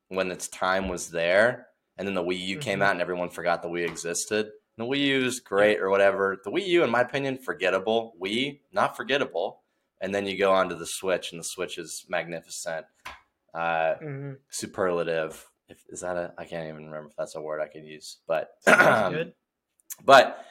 when 0.09 0.31
its 0.31 0.47
time 0.47 0.87
was 0.87 1.09
there, 1.09 1.67
and 1.97 2.07
then 2.07 2.15
the 2.15 2.23
Wii 2.23 2.39
U 2.47 2.57
came 2.59 2.79
Mhm. 2.79 2.83
out 2.83 2.91
and 2.91 3.01
everyone 3.01 3.29
forgot 3.29 3.61
the 3.61 3.67
Wii 3.69 3.85
existed. 3.87 4.51
The 4.77 4.83
Wii 4.85 4.99
U 4.99 5.25
is 5.25 5.39
great 5.39 5.79
or 5.79 5.89
whatever. 5.89 6.39
The 6.43 6.51
Wii 6.51 6.67
U, 6.67 6.83
in 6.83 6.89
my 6.89 7.01
opinion, 7.01 7.37
forgettable. 7.39 8.15
Wii, 8.21 8.59
not 8.71 8.95
forgettable. 8.95 9.63
And 9.99 10.13
then 10.13 10.27
you 10.27 10.37
go 10.37 10.53
on 10.53 10.69
to 10.69 10.75
the 10.75 10.85
Switch, 10.85 11.31
and 11.31 11.39
the 11.39 11.43
Switch 11.43 11.77
is 11.79 12.05
magnificent, 12.07 12.85
uh, 13.55 13.95
Mhm. 13.95 14.37
superlative. 14.49 15.49
If, 15.67 15.83
is 15.89 16.01
that 16.01 16.15
a? 16.15 16.33
I 16.37 16.45
can't 16.45 16.67
even 16.69 16.85
remember 16.85 17.09
if 17.09 17.15
that's 17.17 17.35
a 17.35 17.41
word 17.41 17.59
I 17.59 17.67
can 17.67 17.83
use. 17.83 18.19
But 18.27 18.51
good. 18.65 19.33
but 20.05 20.45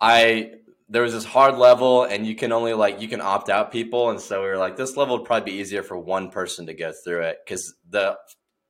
I 0.00 0.58
there 0.88 1.02
was 1.02 1.12
this 1.12 1.24
hard 1.24 1.56
level, 1.58 2.04
and 2.04 2.26
you 2.26 2.34
can 2.36 2.52
only 2.52 2.72
like 2.74 3.00
you 3.00 3.08
can 3.08 3.20
opt 3.20 3.48
out 3.50 3.72
people, 3.72 4.10
and 4.10 4.20
so 4.20 4.42
we 4.42 4.48
were 4.48 4.56
like, 4.56 4.76
this 4.76 4.96
level 4.96 5.16
would 5.18 5.26
probably 5.26 5.52
be 5.52 5.58
easier 5.58 5.82
for 5.82 5.96
one 5.98 6.30
person 6.30 6.66
to 6.66 6.74
go 6.74 6.92
through 6.92 7.22
it. 7.22 7.38
Because 7.44 7.74
the 7.90 8.16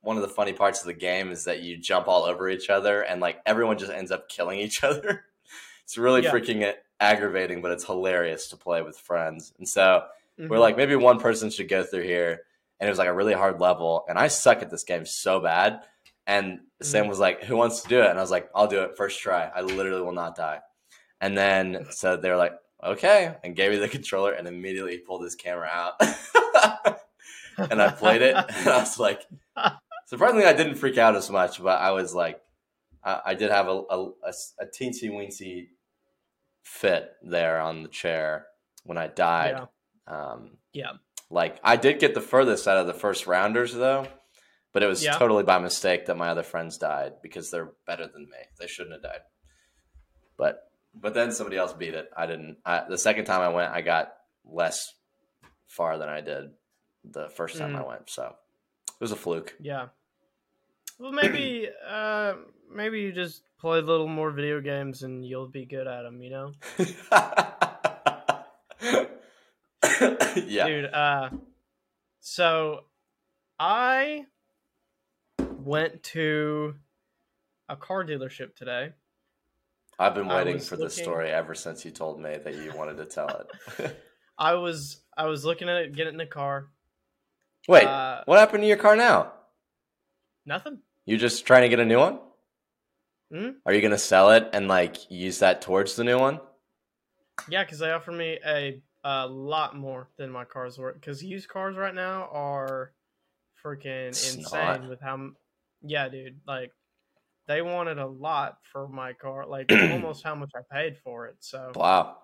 one 0.01 0.15
of 0.15 0.21
the 0.21 0.29
funny 0.29 0.53
parts 0.53 0.79
of 0.81 0.87
the 0.87 0.93
game 0.93 1.31
is 1.31 1.43
that 1.45 1.61
you 1.61 1.77
jump 1.77 2.07
all 2.07 2.23
over 2.23 2.49
each 2.49 2.69
other, 2.69 3.01
and 3.01 3.21
like 3.21 3.39
everyone 3.45 3.77
just 3.77 3.91
ends 3.91 4.11
up 4.11 4.29
killing 4.29 4.59
each 4.59 4.83
other. 4.83 5.25
it's 5.83 5.97
really 5.97 6.23
Yeah. 6.23 6.31
freaking 6.31 6.73
aggravating, 6.99 7.61
but 7.61 7.71
it's 7.71 7.85
hilarious 7.85 8.49
to 8.49 8.57
play 8.57 8.81
with 8.81 8.97
friends, 8.97 9.53
and 9.57 9.67
so 9.67 10.03
we're 10.37 10.57
Mhm. 10.57 10.59
like 10.59 10.77
maybe 10.77 10.95
one 10.95 11.19
person 11.19 11.49
should 11.49 11.69
go 11.69 11.83
through 11.83 12.03
here. 12.03 12.41
And 12.79 12.87
it 12.87 12.91
was 12.91 12.99
like 12.99 13.07
a 13.07 13.13
really 13.13 13.33
hard 13.33 13.59
level. 13.59 14.05
And 14.07 14.19
i 14.19 14.27
suck 14.27 14.61
at 14.61 14.69
this 14.69 14.83
game 14.83 15.03
so 15.05 15.39
bad. 15.39 15.81
And 16.27 16.59
sam 16.81 17.05
Mhm. 17.05 17.09
was 17.09 17.19
like 17.19 17.43
who 17.43 17.55
wants 17.57 17.81
to 17.81 17.87
do 17.89 18.01
it? 18.03 18.09
And 18.09 18.19
i 18.19 18.21
was 18.21 18.29
like 18.29 18.49
i'll 18.53 18.67
do 18.67 18.81
it. 18.83 18.95
First 18.97 19.19
try. 19.19 19.45
I 19.55 19.61
literally 19.61 20.01
will 20.03 20.11
not 20.11 20.35
die 20.35 20.59
and 21.21 21.37
then 21.37 21.85
so 21.89 22.17
they 22.17 22.29
were 22.29 22.35
like 22.37 22.53
okay 22.83 23.35
and 23.43 23.55
gave 23.55 23.71
me 23.71 23.77
the 23.77 23.87
controller 23.97 24.31
and 24.33 24.47
immediately 24.47 24.97
pulled 24.97 25.23
his 25.23 25.35
camera 25.35 25.67
out 25.71 25.93
and 27.57 27.81
i 27.81 27.89
played 27.89 28.21
it 28.21 28.35
and 28.35 28.67
i 28.67 28.77
was 28.77 28.99
like 28.99 29.21
surprisingly 30.05 30.45
i 30.45 30.53
didn't 30.53 30.75
freak 30.75 30.97
out 30.97 31.15
as 31.15 31.29
much 31.29 31.61
but 31.61 31.79
i 31.81 31.91
was 31.91 32.13
like 32.13 32.39
i, 33.03 33.21
I 33.27 33.33
did 33.33 33.49
have 33.51 33.67
a, 33.67 33.81
a, 33.89 34.05
a, 34.05 34.33
a 34.61 34.65
teensy 34.65 35.09
weensy 35.11 35.69
fit 36.63 37.11
there 37.23 37.59
on 37.59 37.81
the 37.83 37.89
chair 37.89 38.45
when 38.83 38.97
i 38.97 39.07
died 39.07 39.59
Yeah. 40.07 40.31
um, 40.33 40.57
Yeah. 40.73 40.91
Like 41.29 41.59
I 41.61 41.75
did 41.75 41.99
get 41.99 42.13
the 42.13 42.21
furthest 42.21 42.69
out 42.69 42.77
of 42.77 42.87
the 42.87 42.93
first 42.93 43.27
rounders 43.27 43.73
though, 43.73 44.07
but 44.71 44.81
it 44.81 44.85
was 44.87 45.03
Yeah. 45.03 45.11
totally 45.17 45.43
by 45.43 45.59
mistake 45.59 46.05
that 46.05 46.15
my 46.15 46.29
other 46.29 46.43
friends 46.43 46.77
died 46.77 47.15
because 47.21 47.51
they're 47.51 47.71
better 47.85 48.07
than 48.07 48.23
me. 48.29 48.37
They 48.59 48.67
shouldn't 48.67 48.93
have 48.93 49.03
died. 49.03 49.21
But 50.37 50.66
but 50.99 51.13
then 51.13 51.31
somebody 51.31 51.57
else 51.57 51.73
beat 51.73 51.93
it. 51.93 52.09
I 52.15 52.25
didn't. 52.25 52.57
I, 52.65 52.83
the 52.89 52.97
second 52.97 53.25
time 53.25 53.41
I 53.41 53.49
went, 53.49 53.71
I 53.71 53.81
got 53.81 54.13
less 54.45 54.93
far 55.67 55.97
than 55.97 56.09
I 56.09 56.21
did 56.21 56.51
the 57.03 57.29
first 57.29 57.57
time 57.57 57.73
Mm. 57.73 57.79
I 57.79 57.87
went. 57.87 58.09
So 58.09 58.23
it 58.25 59.01
was 59.01 59.11
a 59.11 59.15
fluke. 59.15 59.55
Yeah. 59.59 59.87
Well, 60.99 61.11
maybe, 61.11 61.67
uh, 61.89 62.33
maybe 62.73 63.01
you 63.01 63.11
just 63.11 63.43
play 63.59 63.79
a 63.79 63.81
little 63.81 64.07
more 64.07 64.31
video 64.31 64.61
games 64.61 65.03
and 65.03 65.25
you'll 65.25 65.47
be 65.47 65.65
good 65.65 65.87
at 65.87 66.03
them. 66.03 66.21
You 66.21 66.29
know, 66.29 66.51
yeah. 70.45 70.67
dude. 70.67 70.85
Uh, 70.85 71.29
so 72.19 72.81
I 73.59 74.25
went 75.39 76.03
to 76.03 76.75
a 77.69 77.75
car 77.75 78.05
dealership 78.05 78.55
today. 78.55 78.91
I've 79.99 80.13
been 80.13 80.27
waiting 80.27 80.59
for 80.59 80.77
this 80.77 80.95
story 80.95 81.29
ever 81.31 81.55
since 81.55 81.83
you 81.83 81.91
told 81.91 82.21
me 82.21 82.37
that 82.37 82.55
you 82.55 82.71
wanted 82.75 82.97
to 82.97 83.05
tell 83.05 83.45
it. 83.79 83.97
I 84.37 84.53
was 84.53 85.01
I 85.15 85.25
was 85.25 85.43
looking 85.43 85.69
at 85.69 85.77
it, 85.77 85.95
getting 85.95 86.13
in 86.13 86.17
the 86.17 86.25
car. 86.25 86.67
Wait, 87.67 87.85
Uh, 87.85 88.21
what 88.25 88.39
happened 88.39 88.63
to 88.63 88.67
your 88.67 88.77
car 88.77 88.95
now? 88.95 89.33
Nothing. 90.45 90.79
You 91.05 91.17
just 91.17 91.45
trying 91.45 91.63
to 91.63 91.69
get 91.69 91.79
a 91.79 91.85
new 91.85 91.97
one? 91.97 92.19
Hmm? 93.31 93.49
Are 93.65 93.73
you 93.73 93.81
gonna 93.81 93.97
sell 93.97 94.31
it 94.31 94.49
and 94.53 94.67
like 94.67 95.09
use 95.09 95.39
that 95.39 95.61
towards 95.61 95.95
the 95.95 96.03
new 96.03 96.19
one? 96.19 96.39
Yeah, 97.49 97.63
because 97.63 97.79
they 97.79 97.91
offered 97.91 98.13
me 98.13 98.39
a 98.45 98.81
a 99.03 99.27
lot 99.27 99.75
more 99.75 100.09
than 100.17 100.29
my 100.29 100.45
car's 100.45 100.77
were. 100.77 100.93
Because 100.93 101.23
used 101.23 101.49
cars 101.49 101.75
right 101.75 101.95
now 101.95 102.29
are 102.31 102.93
freaking 103.63 104.07
insane 104.09 104.87
with 104.89 105.01
how. 105.01 105.31
Yeah, 105.81 106.09
dude. 106.09 106.39
Like 106.47 106.71
they 107.47 107.61
wanted 107.61 107.97
a 107.97 108.05
lot 108.07 108.57
for 108.71 108.87
my 108.87 109.13
car, 109.13 109.45
like 109.47 109.71
almost 109.91 110.23
how 110.23 110.35
much 110.35 110.51
I 110.55 110.61
paid 110.73 110.97
for 111.03 111.27
it. 111.27 111.37
So 111.39 111.71
Wow. 111.75 112.17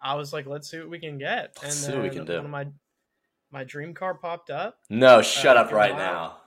I 0.00 0.14
was 0.14 0.32
like, 0.32 0.46
let's 0.46 0.70
see 0.70 0.78
what 0.78 0.90
we 0.90 0.98
can 0.98 1.18
get. 1.18 1.56
And 1.62 1.64
Let's 1.64 1.76
see 1.76 1.92
what 1.92 2.02
we 2.02 2.08
then 2.08 2.18
can 2.18 2.26
do. 2.26 2.36
Of 2.38 2.48
my 2.50 2.66
my 3.50 3.64
dream 3.64 3.94
car 3.94 4.14
popped 4.14 4.50
up. 4.50 4.78
No, 4.90 5.22
shut 5.22 5.56
Uh, 5.56 5.60
up 5.60 5.72
right 5.72 5.96
now. 5.96 6.38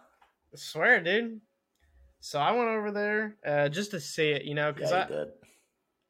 I 0.54 0.58
swear, 0.58 1.02
dude. 1.02 1.39
So 2.20 2.39
I 2.39 2.52
went 2.52 2.67
over 2.70 2.91
there 2.91 3.38
uh, 3.46 3.70
just 3.70 3.91
to 3.91 4.00
see 4.00 4.32
it, 4.32 4.43
you 4.43 4.56
know, 4.56 4.72
because 4.74 4.91
Yeah, 4.91 5.06
I, 5.06 5.08
did. 5.08 5.28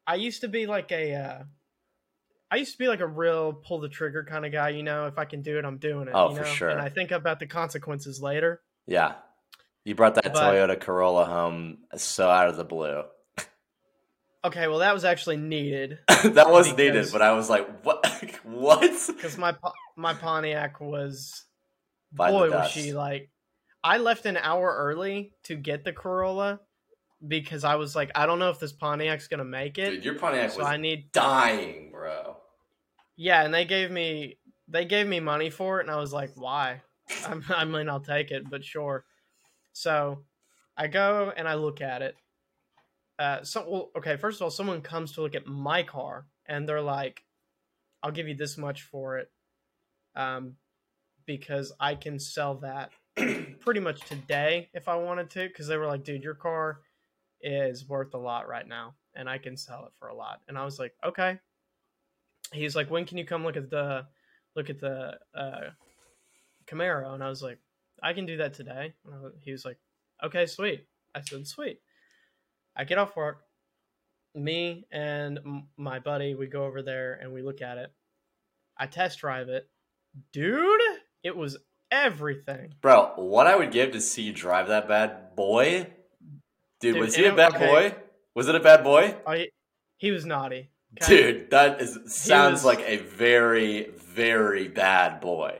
I 0.07 0.15
used 0.15 0.41
to 0.41 0.47
be 0.47 0.65
like 0.65 0.91
a 0.91 1.13
uh 1.15 1.43
I 2.49 2.55
used 2.55 2.71
to 2.71 2.77
be 2.77 2.87
like 2.87 3.01
a 3.01 3.07
real 3.07 3.51
pull 3.53 3.79
the 3.81 3.89
trigger 3.89 4.23
kind 4.23 4.45
of 4.45 4.51
guy, 4.53 4.69
you 4.69 4.81
know, 4.83 5.05
if 5.07 5.17
I 5.17 5.25
can 5.25 5.41
do 5.41 5.57
it, 5.57 5.65
I'm 5.65 5.77
doing 5.77 6.07
it. 6.07 6.13
Oh, 6.13 6.29
you 6.31 6.37
for 6.37 6.45
sure. 6.45 6.69
And 6.69 6.79
I 6.79 6.89
think 6.89 7.11
about 7.11 7.39
the 7.39 7.47
consequences 7.47 8.21
later. 8.21 8.61
Yeah. 8.85 9.15
You 9.87 9.95
brought 9.95 10.15
that 10.15 10.33
But- 10.33 10.53
Toyota 10.53 10.77
Corolla 10.77 11.23
home 11.23 11.77
so 11.95 12.29
out 12.29 12.49
of 12.49 12.57
the 12.57 12.65
blue. 12.65 13.03
Okay, 14.43 14.67
well 14.67 14.79
that 14.79 14.93
was 14.93 15.05
actually 15.05 15.37
needed 15.37 15.99
that 16.07 16.49
was 16.49 16.75
needed, 16.75 17.07
but 17.11 17.21
I 17.21 17.31
was 17.31 17.49
like, 17.49 17.83
what? 17.83 18.05
what? 18.43 18.81
because 19.07 19.37
my 19.37 19.55
my 19.95 20.13
Pontiac 20.13 20.81
was 20.81 21.45
By 22.11 22.31
boy 22.31 22.51
was 22.51 22.69
she 22.69 22.91
like 22.91 23.29
I 23.81 23.99
left 23.99 24.25
an 24.25 24.35
hour 24.35 24.75
early 24.77 25.31
to 25.43 25.55
get 25.55 25.85
the 25.85 25.93
Corolla 25.93 26.59
because 27.25 27.63
I 27.63 27.75
was 27.75 27.95
like 27.95 28.11
I 28.13 28.25
don't 28.25 28.39
know 28.39 28.49
if 28.49 28.59
this 28.59 28.73
Pontiac's 28.73 29.29
going 29.29 29.39
to 29.39 29.45
make 29.45 29.77
it. 29.77 29.91
Dude, 29.91 30.05
your 30.05 30.15
Pontiac 30.15 30.51
so 30.51 30.59
was 30.59 30.67
I 30.67 30.75
need 30.75 31.13
dying, 31.13 31.91
bro. 31.91 32.35
Yeah, 33.15 33.43
and 33.43 33.53
they 33.53 33.63
gave 33.63 33.89
me 33.89 34.37
they 34.67 34.83
gave 34.83 35.07
me 35.07 35.21
money 35.21 35.49
for 35.49 35.79
it, 35.79 35.83
and 35.85 35.91
I 35.91 35.99
was 35.99 36.11
like, 36.11 36.31
why? 36.35 36.81
I'm, 37.25 37.41
I 37.47 37.63
mean, 37.63 37.87
I'll 37.87 38.01
take 38.01 38.31
it, 38.31 38.49
but 38.49 38.65
sure. 38.65 39.05
So 39.77 40.23
I 40.75 40.87
go 40.87 41.31
and 41.35 41.47
I 41.47 41.53
look 41.53 41.81
at 41.81 42.01
it. 42.01 42.15
Uh, 43.19 43.43
so 43.43 43.65
well, 43.69 43.91
okay. 43.95 44.17
First 44.17 44.37
of 44.37 44.43
all, 44.43 44.49
someone 44.49 44.81
comes 44.81 45.11
to 45.13 45.21
look 45.21 45.35
at 45.35 45.45
my 45.45 45.83
car, 45.83 46.25
and 46.47 46.67
they're 46.67 46.81
like, 46.81 47.23
"I'll 48.01 48.11
give 48.11 48.27
you 48.27 48.35
this 48.35 48.57
much 48.57 48.81
for 48.83 49.17
it," 49.17 49.31
um, 50.15 50.55
because 51.25 51.71
I 51.79 51.93
can 51.95 52.19
sell 52.19 52.55
that 52.55 52.91
pretty 53.59 53.79
much 53.79 54.01
today 54.01 54.69
if 54.73 54.87
I 54.87 54.95
wanted 54.95 55.29
to. 55.31 55.47
Because 55.47 55.67
they 55.67 55.77
were 55.77 55.87
like, 55.87 56.03
"Dude, 56.03 56.23
your 56.23 56.35
car 56.35 56.81
is 57.41 57.87
worth 57.87 58.13
a 58.13 58.19
lot 58.19 58.47
right 58.47 58.67
now, 58.67 58.95
and 59.15 59.29
I 59.29 59.37
can 59.37 59.57
sell 59.57 59.85
it 59.85 59.93
for 59.99 60.07
a 60.07 60.15
lot." 60.15 60.41
And 60.47 60.57
I 60.57 60.65
was 60.65 60.79
like, 60.79 60.93
"Okay." 61.03 61.39
he's 62.53 62.75
like, 62.75 62.89
"When 62.89 63.05
can 63.05 63.17
you 63.17 63.25
come 63.25 63.43
look 63.43 63.57
at 63.57 63.69
the 63.69 64.07
look 64.55 64.69
at 64.69 64.79
the 64.79 65.19
uh, 65.35 65.69
Camaro?" 66.65 67.13
And 67.13 67.23
I 67.23 67.29
was 67.29 67.43
like, 67.43 67.59
"I 68.01 68.13
can 68.13 68.25
do 68.25 68.37
that 68.37 68.53
today." 68.53 68.93
He 69.41 69.51
was 69.51 69.65
like, 69.65 69.77
"Okay, 70.23 70.45
sweet." 70.45 70.87
I 71.15 71.21
said, 71.21 71.47
"Sweet." 71.47 71.81
I 72.75 72.83
get 72.83 72.97
off 72.97 73.15
work. 73.15 73.43
Me 74.35 74.85
and 74.91 75.39
m- 75.39 75.67
my 75.77 75.97
buddy, 75.99 76.35
we 76.35 76.45
go 76.47 76.65
over 76.65 76.83
there 76.83 77.13
and 77.13 77.33
we 77.33 77.41
look 77.41 77.61
at 77.61 77.77
it. 77.77 77.91
I 78.77 78.85
test 78.85 79.19
drive 79.19 79.49
it, 79.49 79.67
dude. 80.31 80.81
It 81.23 81.35
was 81.35 81.57
everything. 81.89 82.75
Bro, 82.81 83.13
what 83.15 83.47
I 83.47 83.55
would 83.55 83.71
give 83.71 83.93
to 83.93 84.01
see 84.01 84.21
you 84.23 84.33
drive 84.33 84.67
that 84.67 84.87
bad 84.87 85.35
boy. 85.35 85.87
Dude, 86.79 86.93
Dude, 86.93 86.97
was 86.99 87.15
he 87.15 87.25
a 87.25 87.33
bad 87.33 87.55
okay. 87.55 87.65
boy? 87.65 87.95
Was 88.35 88.47
it 88.47 88.53
a 88.53 88.59
bad 88.59 88.83
boy? 88.83 89.15
Oh, 89.25 89.31
I, 89.31 89.47
he 89.97 90.11
was 90.11 90.25
naughty. 90.25 90.69
Okay? 91.01 91.31
Dude, 91.33 91.49
that 91.49 91.81
is 91.81 91.97
sounds 92.05 92.63
was- 92.63 92.65
like 92.65 92.81
a 92.81 92.97
very, 92.97 93.89
very 93.95 94.67
bad 94.67 95.19
boy. 95.19 95.59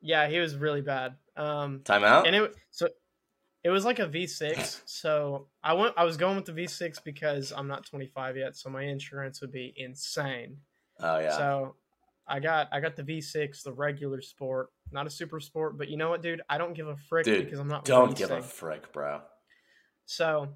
Yeah, 0.00 0.28
he 0.28 0.38
was 0.38 0.56
really 0.56 0.80
bad. 0.80 1.16
Um, 1.38 1.80
Timeout? 1.84 2.26
and 2.26 2.34
it 2.34 2.54
so 2.70 2.88
it 3.64 3.70
was 3.70 3.84
like 3.84 3.98
a 3.98 4.06
V6. 4.06 4.82
So 4.86 5.48
I 5.62 5.74
went. 5.74 5.94
I 5.96 6.04
was 6.04 6.16
going 6.16 6.36
with 6.36 6.46
the 6.46 6.52
V6 6.52 7.02
because 7.04 7.52
I'm 7.52 7.68
not 7.68 7.86
25 7.86 8.36
yet, 8.36 8.56
so 8.56 8.70
my 8.70 8.82
insurance 8.82 9.40
would 9.40 9.52
be 9.52 9.72
insane. 9.76 10.58
oh 11.00 11.18
yeah. 11.18 11.36
So 11.36 11.74
I 12.26 12.40
got 12.40 12.68
I 12.72 12.80
got 12.80 12.96
the 12.96 13.02
V6, 13.02 13.62
the 13.62 13.72
regular 13.72 14.20
sport, 14.20 14.68
not 14.92 15.06
a 15.06 15.10
super 15.10 15.40
sport. 15.40 15.78
But 15.78 15.88
you 15.88 15.96
know 15.96 16.10
what, 16.10 16.22
dude? 16.22 16.42
I 16.48 16.58
don't 16.58 16.74
give 16.74 16.88
a 16.88 16.96
frick 16.96 17.24
Dude, 17.24 17.44
because 17.44 17.58
I'm 17.58 17.68
not. 17.68 17.84
Don't 17.84 18.16
give 18.16 18.30
a 18.30 18.42
frick, 18.42 18.92
bro. 18.92 19.20
So 20.04 20.48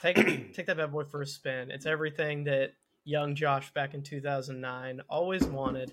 take 0.00 0.16
take 0.54 0.66
that 0.66 0.76
bad 0.76 0.92
boy 0.92 1.04
for 1.04 1.22
a 1.22 1.26
spin. 1.26 1.70
It's 1.70 1.86
everything 1.86 2.44
that 2.44 2.72
young 3.04 3.34
Josh 3.34 3.72
back 3.72 3.94
in 3.94 4.02
2009 4.02 5.00
always 5.08 5.44
wanted. 5.44 5.92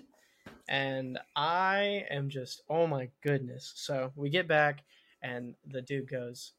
And 0.68 1.18
I 1.36 2.04
am 2.10 2.28
just 2.30 2.62
oh 2.68 2.86
my 2.86 3.08
goodness. 3.22 3.72
So 3.76 4.12
we 4.16 4.30
get 4.30 4.48
back 4.48 4.82
and 5.22 5.54
the 5.66 5.82
dude 5.82 6.08
goes, 6.10 6.52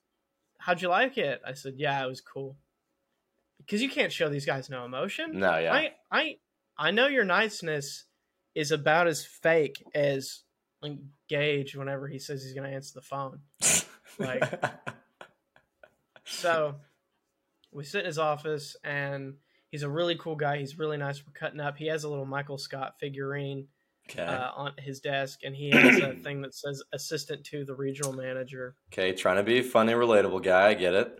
"How'd 0.60 0.82
you 0.82 0.90
like 0.90 1.18
it?" 1.18 1.42
I 1.46 1.54
said, 1.54 1.74
"Yeah, 1.78 2.04
it 2.04 2.08
was 2.08 2.22
cool." 2.22 2.56
Because 3.58 3.82
you 3.82 3.90
can't 3.90 4.12
show 4.12 4.30
these 4.30 4.46
guys 4.46 4.70
no 4.70 4.86
emotion. 4.86 5.40
No, 5.40 5.58
yeah. 5.58 5.74
I 5.74 5.94
I 6.12 6.38
I 6.78 6.92
know 6.92 7.08
your 7.08 7.24
niceness 7.26 8.04
is 8.54 8.72
about 8.72 9.08
as 9.08 9.26
fake 9.26 9.84
as 9.96 10.44
like 10.82 10.94
Gage 11.28 11.76
whenever 11.76 12.08
he 12.08 12.20
says 12.20 12.44
he's 12.44 12.54
gonna 12.54 12.70
answer 12.70 12.94
the 12.94 13.02
phone. 13.02 13.40
like- 14.20 14.62
So 16.26 16.76
we 17.72 17.84
sit 17.84 18.02
in 18.02 18.06
his 18.08 18.18
office, 18.18 18.76
and 18.84 19.36
he's 19.70 19.84
a 19.84 19.90
really 19.90 20.16
cool 20.16 20.36
guy. 20.36 20.58
He's 20.58 20.78
really 20.78 20.98
nice 20.98 21.20
for 21.20 21.32
cutting 21.32 21.60
up. 21.60 21.78
He 21.78 21.88
has 21.88 22.04
a 22.04 22.10
little 22.10 22.26
Michael 22.26 22.58
Scott 22.58 22.96
figurine 23.00 23.68
okay. 24.10 24.24
uh, 24.24 24.52
on 24.56 24.74
his 24.78 25.00
desk, 25.00 25.40
and 25.44 25.56
he 25.56 25.72
has 25.72 26.00
a 26.00 26.14
thing 26.24 26.42
that 26.42 26.54
says 26.54 26.82
"assistant 26.94 27.44
to 27.46 27.66
the 27.66 27.76
regional 27.76 28.14
manager." 28.14 28.76
okay, 28.92 29.14
trying 29.14 29.38
to 29.38 29.44
be 29.44 29.62
funny, 29.62 29.94
relatable 29.94 30.44
guy. 30.44 30.70
I 30.70 30.74
get 30.74 30.94
it. 30.94 31.20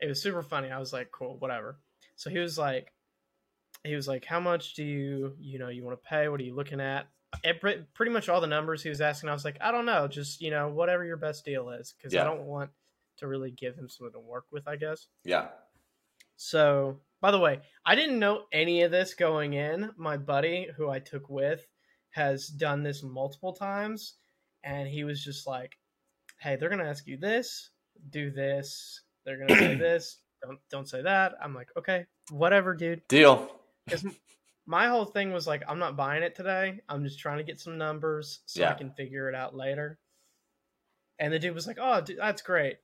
It 0.00 0.08
was 0.08 0.22
super 0.22 0.42
funny. 0.42 0.70
I 0.70 0.78
was 0.78 0.92
like, 0.92 1.10
"Cool, 1.12 1.36
whatever." 1.38 1.78
So 2.16 2.30
he 2.30 2.38
was 2.38 2.58
like, 2.58 2.92
he 3.84 3.94
was 3.94 4.08
like, 4.08 4.24
"How 4.24 4.40
much 4.40 4.74
do 4.74 4.84
you, 4.84 5.34
you 5.38 5.58
know, 5.58 5.68
you 5.68 5.84
want 5.84 6.02
to 6.02 6.08
pay? 6.08 6.28
What 6.28 6.40
are 6.40 6.44
you 6.44 6.54
looking 6.54 6.80
at?" 6.80 7.08
It, 7.44 7.60
pretty 7.60 8.10
much 8.10 8.28
all 8.28 8.40
the 8.40 8.46
numbers 8.48 8.82
he 8.82 8.88
was 8.88 9.00
asking, 9.00 9.30
I 9.30 9.32
was 9.32 9.44
like, 9.44 9.56
"I 9.60 9.70
don't 9.70 9.86
know, 9.86 10.08
just 10.08 10.40
you 10.40 10.50
know, 10.50 10.68
whatever 10.68 11.04
your 11.04 11.16
best 11.16 11.44
deal 11.44 11.70
is," 11.70 11.94
because 11.96 12.12
Yeah. 12.12 12.22
I 12.22 12.24
don't 12.24 12.42
want 12.42 12.70
to 13.18 13.26
really 13.28 13.50
give 13.50 13.76
him 13.76 13.88
something 13.88 14.12
to 14.14 14.20
work 14.20 14.46
with. 14.50 14.66
I 14.66 14.76
guess. 14.76 15.06
Yeah. 15.24 15.48
So, 16.36 16.98
by 17.20 17.30
the 17.30 17.38
way, 17.38 17.60
I 17.84 17.94
didn't 17.94 18.18
know 18.18 18.44
any 18.52 18.82
of 18.82 18.90
this 18.90 19.14
going 19.14 19.54
in. 19.54 19.90
My 19.96 20.16
buddy, 20.16 20.68
who 20.76 20.88
I 20.88 20.98
took 20.98 21.28
with, 21.28 21.66
has 22.10 22.48
done 22.48 22.82
this 22.82 23.02
multiple 23.02 23.52
times, 23.52 24.14
and 24.64 24.88
he 24.88 25.04
was 25.04 25.22
just 25.22 25.46
like, 25.46 25.76
"Hey, 26.38 26.56
they're 26.56 26.70
gonna 26.70 26.84
ask 26.84 27.06
you 27.06 27.16
this, 27.16 27.70
do 28.10 28.30
this. 28.30 29.02
They're 29.24 29.38
gonna 29.38 29.58
say 29.58 29.74
this, 29.76 30.18
don't 30.42 30.58
don't 30.70 30.88
say 30.88 31.02
that." 31.02 31.34
I'm 31.42 31.54
like, 31.54 31.68
"Okay, 31.76 32.06
whatever, 32.30 32.74
dude." 32.74 33.06
Deal. 33.08 33.50
Because 33.84 34.04
my 34.66 34.88
whole 34.88 35.04
thing 35.04 35.32
was 35.32 35.46
like, 35.46 35.62
I'm 35.68 35.78
not 35.78 35.96
buying 35.96 36.22
it 36.22 36.34
today. 36.34 36.80
I'm 36.88 37.02
just 37.02 37.18
trying 37.18 37.38
to 37.38 37.44
get 37.44 37.58
some 37.58 37.76
numbers 37.76 38.40
so 38.46 38.64
I 38.64 38.74
can 38.74 38.92
figure 38.92 39.28
it 39.28 39.34
out 39.34 39.54
later. 39.54 39.98
And 41.18 41.32
the 41.32 41.38
dude 41.38 41.54
was 41.54 41.66
like, 41.66 41.78
"Oh, 41.80 42.00
dude, 42.00 42.18
that's 42.18 42.42
great." 42.42 42.78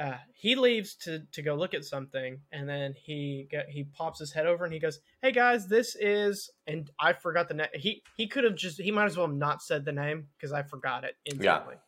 Uh, 0.00 0.16
he 0.32 0.56
leaves 0.56 0.94
to 0.94 1.20
to 1.32 1.42
go 1.42 1.54
look 1.54 1.74
at 1.74 1.84
something, 1.84 2.40
and 2.52 2.66
then 2.66 2.94
he 2.96 3.46
go, 3.52 3.60
he 3.68 3.84
pops 3.84 4.18
his 4.18 4.32
head 4.32 4.46
over 4.46 4.64
and 4.64 4.72
he 4.72 4.80
goes, 4.80 4.98
"Hey 5.20 5.30
guys, 5.30 5.66
this 5.68 5.94
is," 6.00 6.50
and 6.66 6.90
I 6.98 7.12
forgot 7.12 7.48
the 7.48 7.54
name. 7.54 7.68
He 7.74 8.02
he 8.16 8.26
could 8.26 8.44
have 8.44 8.54
just 8.56 8.80
he 8.80 8.90
might 8.90 9.04
as 9.04 9.18
well 9.18 9.26
have 9.26 9.36
not 9.36 9.62
said 9.62 9.84
the 9.84 9.92
name 9.92 10.28
because 10.36 10.52
I 10.52 10.62
forgot 10.62 11.04
it 11.04 11.16
instantly. 11.26 11.74
Yeah. 11.74 11.80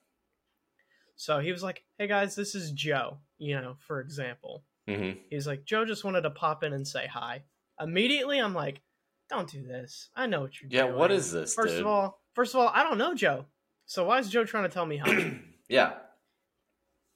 So 1.16 1.38
he 1.38 1.52
was 1.52 1.62
like, 1.62 1.84
"Hey 1.98 2.06
guys, 2.06 2.34
this 2.34 2.54
is 2.54 2.70
Joe." 2.72 3.18
You 3.38 3.60
know, 3.60 3.76
for 3.86 4.00
example, 4.00 4.64
hmm 4.86 5.12
He's 5.30 5.46
like, 5.46 5.64
Joe 5.64 5.84
just 5.86 6.04
wanted 6.04 6.20
to 6.22 6.30
pop 6.30 6.62
in 6.64 6.72
and 6.74 6.86
say 6.86 7.06
hi. 7.06 7.44
Immediately, 7.80 8.38
I'm 8.38 8.54
like, 8.54 8.82
don't 9.30 9.50
do 9.50 9.62
this. 9.62 10.10
I 10.14 10.26
know 10.26 10.42
what 10.42 10.60
you're 10.60 10.70
Yeah, 10.70 10.82
doing. 10.82 10.92
Yeah, 10.94 10.98
what 11.00 11.10
is 11.10 11.32
this, 11.32 11.54
First 11.54 11.72
dude? 11.76 11.80
of 11.80 11.86
all, 11.86 12.20
first 12.34 12.54
of 12.54 12.60
all, 12.60 12.68
I 12.68 12.82
don't 12.82 12.98
know 12.98 13.14
Joe. 13.14 13.46
So 13.86 14.04
why 14.04 14.18
is 14.18 14.28
Joe 14.28 14.44
trying 14.44 14.64
to 14.64 14.68
tell 14.68 14.84
me 14.86 14.98
hi? 14.98 15.38
yeah. 15.68 15.94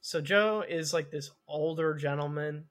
So 0.07 0.21
Joe 0.21 0.63
is 0.69 0.95
like 0.95 1.11
this 1.11 1.33
older 1.49 1.93
gentleman. 1.95 2.67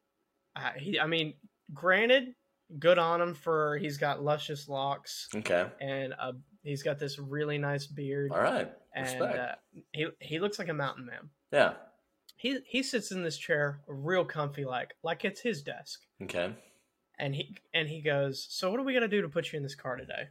Uh, 0.55 0.71
he, 0.77 0.97
I 0.97 1.05
mean, 1.05 1.33
granted, 1.73 2.33
good 2.79 2.97
on 2.97 3.19
him 3.19 3.33
for 3.33 3.77
he's 3.77 3.97
got 3.97 4.23
luscious 4.23 4.69
locks 4.69 5.27
Okay. 5.35 5.67
and 5.81 6.13
uh, 6.17 6.31
he's 6.63 6.81
got 6.81 6.97
this 6.97 7.19
really 7.19 7.57
nice 7.57 7.87
beard, 7.87 8.31
All 8.31 8.39
right. 8.41 8.71
and 8.95 9.05
Respect. 9.05 9.37
uh, 9.37 9.55
he 9.91 10.07
he 10.21 10.39
looks 10.39 10.57
like 10.59 10.69
a 10.69 10.73
mountain 10.73 11.05
man. 11.05 11.29
yeah. 11.51 11.73
He 12.37 12.59
he 12.67 12.83
sits 12.83 13.11
in 13.11 13.21
this 13.21 13.37
chair 13.37 13.81
real 13.87 14.23
comfy, 14.23 14.63
like 14.63 14.93
like 15.03 15.25
it's 15.25 15.41
his 15.41 15.61
desk, 15.61 15.99
Okay. 16.23 16.53
and 17.19 17.35
he 17.35 17.55
and 17.73 17.87
he 17.89 18.01
goes, 18.01 18.47
"So 18.49 18.71
what 18.71 18.79
are 18.79 18.83
we 18.83 18.93
gonna 18.93 19.07
do 19.09 19.21
to 19.23 19.29
put 19.29 19.51
you 19.51 19.57
in 19.57 19.63
this 19.63 19.75
car 19.75 19.95
today?" 19.97 20.29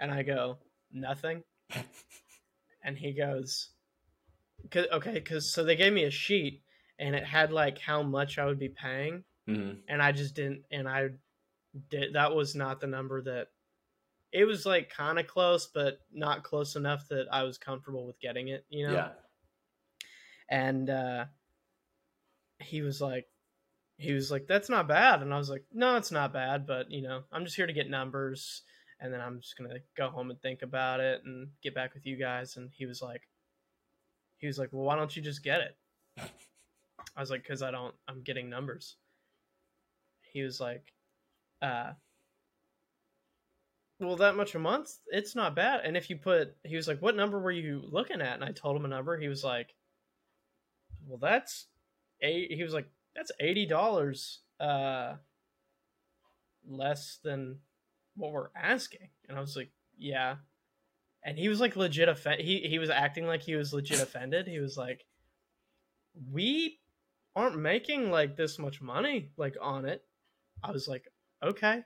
And 0.00 0.12
I 0.12 0.22
go, 0.22 0.58
"Nothing." 0.92 1.42
and 2.84 2.96
he 2.96 3.12
goes, 3.12 3.70
Cause, 4.70 4.86
"Okay, 4.92 5.14
because 5.14 5.52
so 5.52 5.64
they 5.64 5.76
gave 5.76 5.92
me 5.92 6.04
a 6.04 6.10
sheet, 6.10 6.62
and 6.98 7.14
it 7.14 7.24
had 7.24 7.52
like 7.52 7.78
how 7.78 8.02
much 8.02 8.38
I 8.38 8.46
would 8.46 8.58
be 8.58 8.68
paying, 8.68 9.24
hmm 9.46 9.72
and 9.88 10.02
I 10.02 10.12
just 10.12 10.34
didn't, 10.34 10.64
and 10.70 10.88
I 10.88 11.10
did 11.90 12.14
that 12.14 12.34
was 12.34 12.54
not 12.54 12.80
the 12.80 12.86
number 12.86 13.22
that." 13.22 13.48
It 14.30 14.44
was 14.44 14.66
like 14.66 14.90
kind 14.90 15.18
of 15.18 15.26
close, 15.26 15.66
but 15.66 16.00
not 16.12 16.42
close 16.44 16.76
enough 16.76 17.08
that 17.08 17.28
I 17.32 17.44
was 17.44 17.56
comfortable 17.56 18.06
with 18.06 18.20
getting 18.20 18.48
it. 18.48 18.66
You 18.68 18.86
know 18.86 18.92
Yeah. 18.92 19.08
and 20.50 20.90
uh 20.90 21.24
he 22.60 22.82
was 22.82 23.00
like 23.00 23.26
he 23.96 24.12
was 24.12 24.30
like 24.30 24.46
that's 24.46 24.68
not 24.68 24.88
bad 24.88 25.22
and 25.22 25.32
i 25.32 25.38
was 25.38 25.50
like 25.50 25.64
no 25.72 25.96
it's 25.96 26.12
not 26.12 26.32
bad 26.32 26.66
but 26.66 26.90
you 26.90 27.02
know 27.02 27.22
i'm 27.32 27.44
just 27.44 27.56
here 27.56 27.66
to 27.66 27.72
get 27.72 27.88
numbers 27.90 28.62
and 29.00 29.12
then 29.12 29.20
i'm 29.20 29.40
just 29.40 29.56
gonna 29.56 29.78
go 29.96 30.08
home 30.08 30.30
and 30.30 30.40
think 30.40 30.62
about 30.62 31.00
it 31.00 31.22
and 31.24 31.48
get 31.62 31.74
back 31.74 31.94
with 31.94 32.04
you 32.06 32.16
guys 32.16 32.56
and 32.56 32.70
he 32.76 32.86
was 32.86 33.00
like 33.02 33.22
he 34.38 34.46
was 34.46 34.58
like 34.58 34.70
well 34.72 34.84
why 34.84 34.96
don't 34.96 35.14
you 35.14 35.22
just 35.22 35.42
get 35.42 35.60
it? 35.60 35.76
I 37.16 37.20
was 37.20 37.30
like 37.30 37.42
because 37.42 37.62
i 37.62 37.70
don't 37.70 37.94
i'm 38.08 38.22
getting 38.22 38.48
numbers. 38.48 38.96
He 40.32 40.42
was 40.42 40.60
like 40.60 40.92
uh 41.62 41.92
well 44.00 44.16
that 44.16 44.36
much 44.36 44.54
a 44.54 44.58
month? 44.58 44.94
It's 45.08 45.34
not 45.34 45.56
bad. 45.56 45.80
And 45.84 45.96
if 45.96 46.08
you 46.10 46.16
put 46.16 46.56
he 46.64 46.76
was 46.76 46.88
like 46.88 47.02
what 47.02 47.16
number 47.16 47.38
were 47.38 47.50
you 47.50 47.82
looking 47.90 48.20
at? 48.20 48.34
And 48.34 48.44
i 48.44 48.52
told 48.52 48.76
him 48.76 48.84
a 48.84 48.88
number. 48.88 49.18
He 49.18 49.28
was 49.28 49.44
like 49.44 49.74
well 51.06 51.18
that's 51.18 51.66
eight 52.22 52.52
he 52.52 52.62
was 52.62 52.74
like 52.74 52.88
that's 53.14 53.32
eighty 53.40 53.66
dollars 53.66 54.40
uh 54.60 55.14
less 56.68 57.18
than 57.24 57.58
what 58.16 58.32
we're 58.32 58.50
asking. 58.54 59.08
And 59.28 59.36
i 59.36 59.40
was 59.40 59.56
like 59.56 59.70
yeah 59.98 60.36
and 61.28 61.38
he 61.38 61.50
was 61.50 61.60
like 61.60 61.76
legit 61.76 62.08
offended 62.08 62.46
he, 62.46 62.60
he 62.60 62.78
was 62.78 62.88
acting 62.88 63.26
like 63.26 63.42
he 63.42 63.54
was 63.54 63.74
legit 63.74 64.00
offended. 64.00 64.46
He 64.46 64.60
was 64.60 64.78
like 64.78 65.04
we 66.32 66.78
aren't 67.36 67.58
making 67.58 68.10
like 68.10 68.34
this 68.34 68.58
much 68.58 68.80
money 68.80 69.30
like 69.36 69.54
on 69.60 69.84
it. 69.84 70.02
I 70.64 70.70
was 70.70 70.88
like 70.88 71.06
okay. 71.44 71.84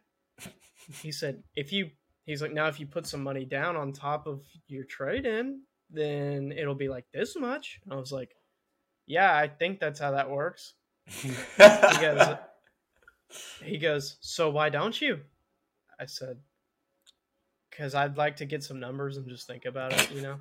He 1.00 1.10
said 1.10 1.42
if 1.56 1.72
you 1.72 1.90
he's 2.24 2.40
like 2.40 2.52
now 2.52 2.68
if 2.68 2.78
you 2.78 2.86
put 2.86 3.04
some 3.04 3.24
money 3.24 3.44
down 3.44 3.74
on 3.74 3.92
top 3.92 4.28
of 4.28 4.42
your 4.68 4.84
trade 4.84 5.26
in 5.26 5.62
then 5.90 6.52
it'll 6.52 6.76
be 6.76 6.88
like 6.88 7.06
this 7.12 7.34
much. 7.34 7.80
And 7.84 7.92
i 7.92 7.96
was 7.96 8.12
like 8.12 8.36
yeah 9.06 9.36
i 9.36 9.48
think 9.48 9.80
that's 9.80 9.98
how 9.98 10.12
that 10.12 10.30
works. 10.30 10.74
He 11.06 11.30
goes 12.00 12.36
he 13.64 13.78
goes 13.78 14.18
so 14.20 14.50
why 14.50 14.68
don't 14.68 15.00
you? 15.00 15.18
I 15.98 16.06
said 16.06 16.38
because 17.72 17.94
i'd 17.96 18.16
like 18.16 18.36
to 18.36 18.44
get 18.46 18.62
some 18.62 18.78
numbers 18.78 19.16
and 19.16 19.28
just 19.28 19.46
think 19.48 19.64
about 19.64 19.92
it 19.92 20.12
you 20.12 20.22
know 20.22 20.36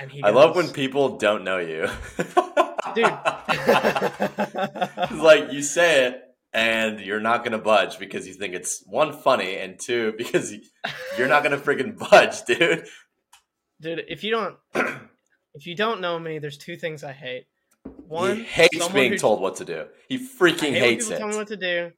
and 0.00 0.12
he 0.12 0.22
I 0.22 0.30
love 0.30 0.54
when 0.54 0.68
people 0.68 1.16
don't 1.18 1.42
know 1.42 1.58
you. 1.58 1.88
Dude. 2.94 3.04
Like 5.20 5.52
you 5.52 5.60
say 5.62 6.06
it 6.06 6.22
and 6.52 7.00
you're 7.00 7.18
not 7.20 7.42
gonna 7.42 7.58
budge 7.58 7.98
because 7.98 8.26
you 8.28 8.34
think 8.34 8.54
it's 8.54 8.84
one 8.86 9.12
funny 9.12 9.56
and 9.56 9.78
two 9.78 10.14
because 10.16 10.54
you're 11.18 11.26
not 11.28 11.42
gonna 11.42 11.58
freaking 11.58 11.98
budge, 11.98 12.42
dude. 12.44 12.86
dude 13.80 14.04
if 14.08 14.22
you 14.22 14.30
don't 14.30 14.56
if 15.54 15.66
you 15.66 15.74
don't 15.74 16.00
know 16.00 16.16
me 16.18 16.38
there's 16.38 16.58
two 16.58 16.76
things 16.76 17.02
i 17.02 17.12
hate 17.12 17.46
one 18.06 18.36
he 18.36 18.42
hates 18.44 18.88
being 18.90 19.12
who- 19.12 19.18
told 19.18 19.40
what 19.40 19.56
to 19.56 19.64
do. 19.64 19.86
He 20.08 20.16
I 20.16 20.18
freaking 20.18 20.72
hate 20.72 20.72
when 20.72 20.82
hates 20.82 21.04
people 21.06 21.16
it. 21.16 21.18
tell 21.18 21.28
me 21.28 21.36
what 21.36 21.48
to 21.48 21.56
do, 21.56 21.90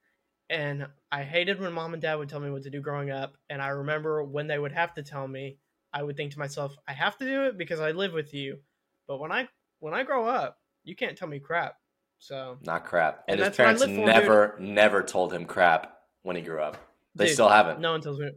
and 0.48 0.86
I 1.12 1.24
hated 1.24 1.60
when 1.60 1.72
mom 1.72 1.92
and 1.92 2.02
dad 2.02 2.14
would 2.16 2.28
tell 2.28 2.40
me 2.40 2.50
what 2.50 2.62
to 2.62 2.70
do 2.70 2.80
growing 2.80 3.10
up. 3.10 3.36
And 3.48 3.60
I 3.60 3.68
remember 3.68 4.22
when 4.22 4.46
they 4.46 4.58
would 4.58 4.72
have 4.72 4.94
to 4.94 5.02
tell 5.02 5.26
me, 5.26 5.58
I 5.92 6.02
would 6.02 6.16
think 6.16 6.32
to 6.32 6.38
myself, 6.38 6.76
"I 6.86 6.92
have 6.92 7.16
to 7.18 7.24
do 7.26 7.46
it 7.46 7.58
because 7.58 7.80
I 7.80 7.90
live 7.90 8.12
with 8.12 8.32
you." 8.32 8.60
But 9.08 9.18
when 9.18 9.32
I 9.32 9.48
when 9.80 9.94
I 9.94 10.04
grow 10.04 10.26
up, 10.26 10.58
you 10.84 10.94
can't 10.94 11.16
tell 11.18 11.28
me 11.28 11.40
crap. 11.40 11.76
So 12.18 12.58
Not 12.62 12.84
crap. 12.84 13.24
And, 13.26 13.34
And 13.34 13.40
his 13.40 13.56
that's 13.56 13.58
what 13.58 13.86
I 13.86 13.88
parents 13.88 14.22
never, 14.22 14.56
never 14.60 15.02
told 15.02 15.32
him 15.32 15.46
crap 15.46 15.98
when 16.22 16.36
he 16.36 16.42
grew 16.42 16.60
up. 16.60 16.76
They 17.14 17.24
Dude, 17.26 17.34
still 17.34 17.48
haven't. 17.48 17.80
no 17.80 17.92
one 17.92 18.02
tells 18.02 18.18
me 18.20 18.30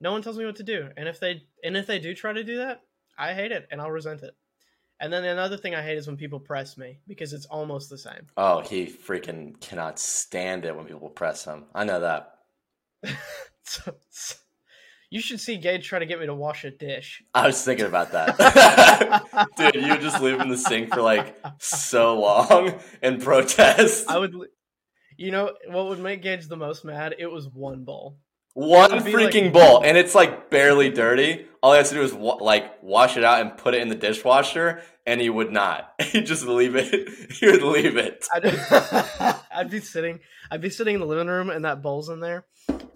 no 0.00 0.12
one 0.12 0.22
tells 0.22 0.36
me 0.38 0.44
what 0.44 0.56
to 0.56 0.62
do. 0.62 0.90
And 0.96 1.08
if 1.08 1.18
they 1.20 1.42
and 1.64 1.76
if 1.76 1.86
they 1.86 1.98
do 1.98 2.14
try 2.14 2.32
to 2.32 2.44
do 2.44 2.58
that, 2.58 2.82
I 3.16 3.32
hate 3.34 3.52
it 3.52 3.66
and 3.70 3.80
I'll 3.80 3.90
resent 3.90 4.22
it. 4.22 4.34
And 5.00 5.12
then 5.12 5.24
another 5.24 5.56
thing 5.56 5.74
I 5.74 5.82
hate 5.82 5.96
is 5.96 6.06
when 6.06 6.16
people 6.16 6.40
press 6.40 6.76
me 6.76 6.98
because 7.06 7.32
it's 7.32 7.46
almost 7.46 7.88
the 7.88 7.98
same. 7.98 8.26
Oh, 8.36 8.60
he 8.60 8.86
freaking 8.86 9.60
cannot 9.60 9.98
stand 9.98 10.64
it 10.64 10.74
when 10.76 10.86
people 10.86 11.08
press 11.08 11.44
him. 11.44 11.64
I 11.74 11.84
know 11.84 12.00
that. 12.00 12.34
So, 13.64 13.94
so- 14.08 14.36
you 15.10 15.20
should 15.20 15.40
see 15.40 15.56
Gage 15.56 15.86
try 15.86 15.98
to 15.98 16.06
get 16.06 16.20
me 16.20 16.26
to 16.26 16.34
wash 16.34 16.64
a 16.64 16.70
dish. 16.70 17.22
I 17.34 17.46
was 17.46 17.62
thinking 17.62 17.86
about 17.86 18.12
that. 18.12 19.52
Dude, 19.56 19.82
you 19.82 19.90
would 19.90 20.00
just 20.02 20.20
leave 20.20 20.40
in 20.40 20.48
the 20.48 20.56
sink 20.56 20.92
for 20.92 21.00
like 21.00 21.34
so 21.58 22.18
long 22.18 22.74
and 23.02 23.22
protest. 23.22 24.08
I 24.10 24.18
would, 24.18 24.34
you 25.16 25.30
know, 25.30 25.52
what 25.68 25.86
would 25.86 25.98
make 25.98 26.22
Gage 26.22 26.46
the 26.46 26.56
most 26.56 26.84
mad? 26.84 27.14
It 27.18 27.26
was 27.30 27.48
one 27.48 27.84
bowl. 27.84 28.18
One 28.58 28.90
freaking 28.90 29.44
like- 29.44 29.52
bowl, 29.52 29.82
and 29.84 29.96
it's 29.96 30.14
like 30.16 30.50
barely 30.50 30.90
dirty. 30.90 31.46
All 31.62 31.72
he 31.72 31.78
has 31.78 31.90
to 31.90 31.94
do 31.94 32.02
is 32.02 32.12
wa- 32.12 32.38
like 32.40 32.82
wash 32.82 33.16
it 33.16 33.22
out 33.22 33.40
and 33.40 33.56
put 33.56 33.74
it 33.74 33.82
in 33.82 33.88
the 33.88 33.94
dishwasher, 33.94 34.82
and 35.06 35.20
he 35.20 35.30
would 35.30 35.52
not. 35.52 35.92
He'd 36.02 36.26
just 36.26 36.44
leave 36.44 36.74
it. 36.74 37.08
He 37.38 37.46
would 37.46 37.62
leave 37.62 37.96
it. 37.96 38.26
I'd, 38.34 39.36
I'd 39.54 39.70
be 39.70 39.78
sitting, 39.78 40.18
I'd 40.50 40.60
be 40.60 40.70
sitting 40.70 40.94
in 40.94 41.00
the 41.00 41.06
living 41.06 41.28
room, 41.28 41.50
and 41.50 41.64
that 41.64 41.82
bowl's 41.82 42.08
in 42.08 42.18
there. 42.18 42.46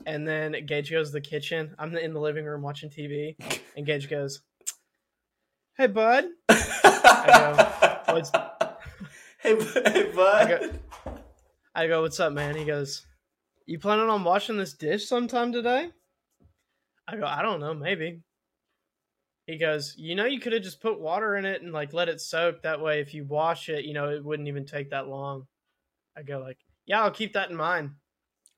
And 0.04 0.26
then 0.26 0.66
Gage 0.66 0.90
goes 0.90 1.10
to 1.10 1.12
the 1.12 1.20
kitchen. 1.20 1.76
I'm 1.78 1.96
in 1.96 2.12
the 2.12 2.20
living 2.20 2.44
room 2.44 2.62
watching 2.62 2.90
TV, 2.90 3.36
and 3.76 3.86
Gage 3.86 4.10
goes, 4.10 4.42
"Hey, 5.76 5.86
bud." 5.86 6.24
"What's-" 6.48 8.32
hey, 9.38 9.54
bu- 9.54 9.82
hey, 9.84 10.08
I 10.10 10.12
bud. 10.12 10.48
go, 10.48 11.12
I 11.72 11.86
go, 11.86 12.02
"What's 12.02 12.18
up, 12.18 12.32
man?" 12.32 12.56
He 12.56 12.64
goes, 12.64 13.06
"You 13.66 13.78
planning 13.78 14.08
on 14.08 14.24
washing 14.24 14.56
this 14.56 14.72
dish 14.74 15.06
sometime 15.06 15.52
today?" 15.52 15.90
I 17.08 17.16
go, 17.16 17.24
"I 17.26 17.42
don't 17.42 17.60
know, 17.60 17.74
maybe." 17.74 18.22
He 19.46 19.58
goes, 19.58 19.96
"You 19.96 20.14
know, 20.14 20.24
you 20.24 20.40
could 20.40 20.52
have 20.52 20.62
just 20.62 20.80
put 20.80 21.00
water 21.00 21.36
in 21.36 21.44
it 21.44 21.62
and 21.62 21.72
like 21.72 21.92
let 21.92 22.08
it 22.08 22.20
soak. 22.20 22.62
That 22.62 22.80
way, 22.80 23.00
if 23.00 23.12
you 23.12 23.24
wash 23.24 23.68
it, 23.68 23.84
you 23.84 23.92
know, 23.94 24.08
it 24.10 24.24
wouldn't 24.24 24.48
even 24.48 24.64
take 24.64 24.90
that 24.90 25.08
long." 25.08 25.46
I 26.16 26.22
go 26.22 26.38
like, 26.38 26.58
"Yeah, 26.86 27.02
I'll 27.02 27.10
keep 27.10 27.32
that 27.34 27.50
in 27.50 27.56
mind." 27.56 27.92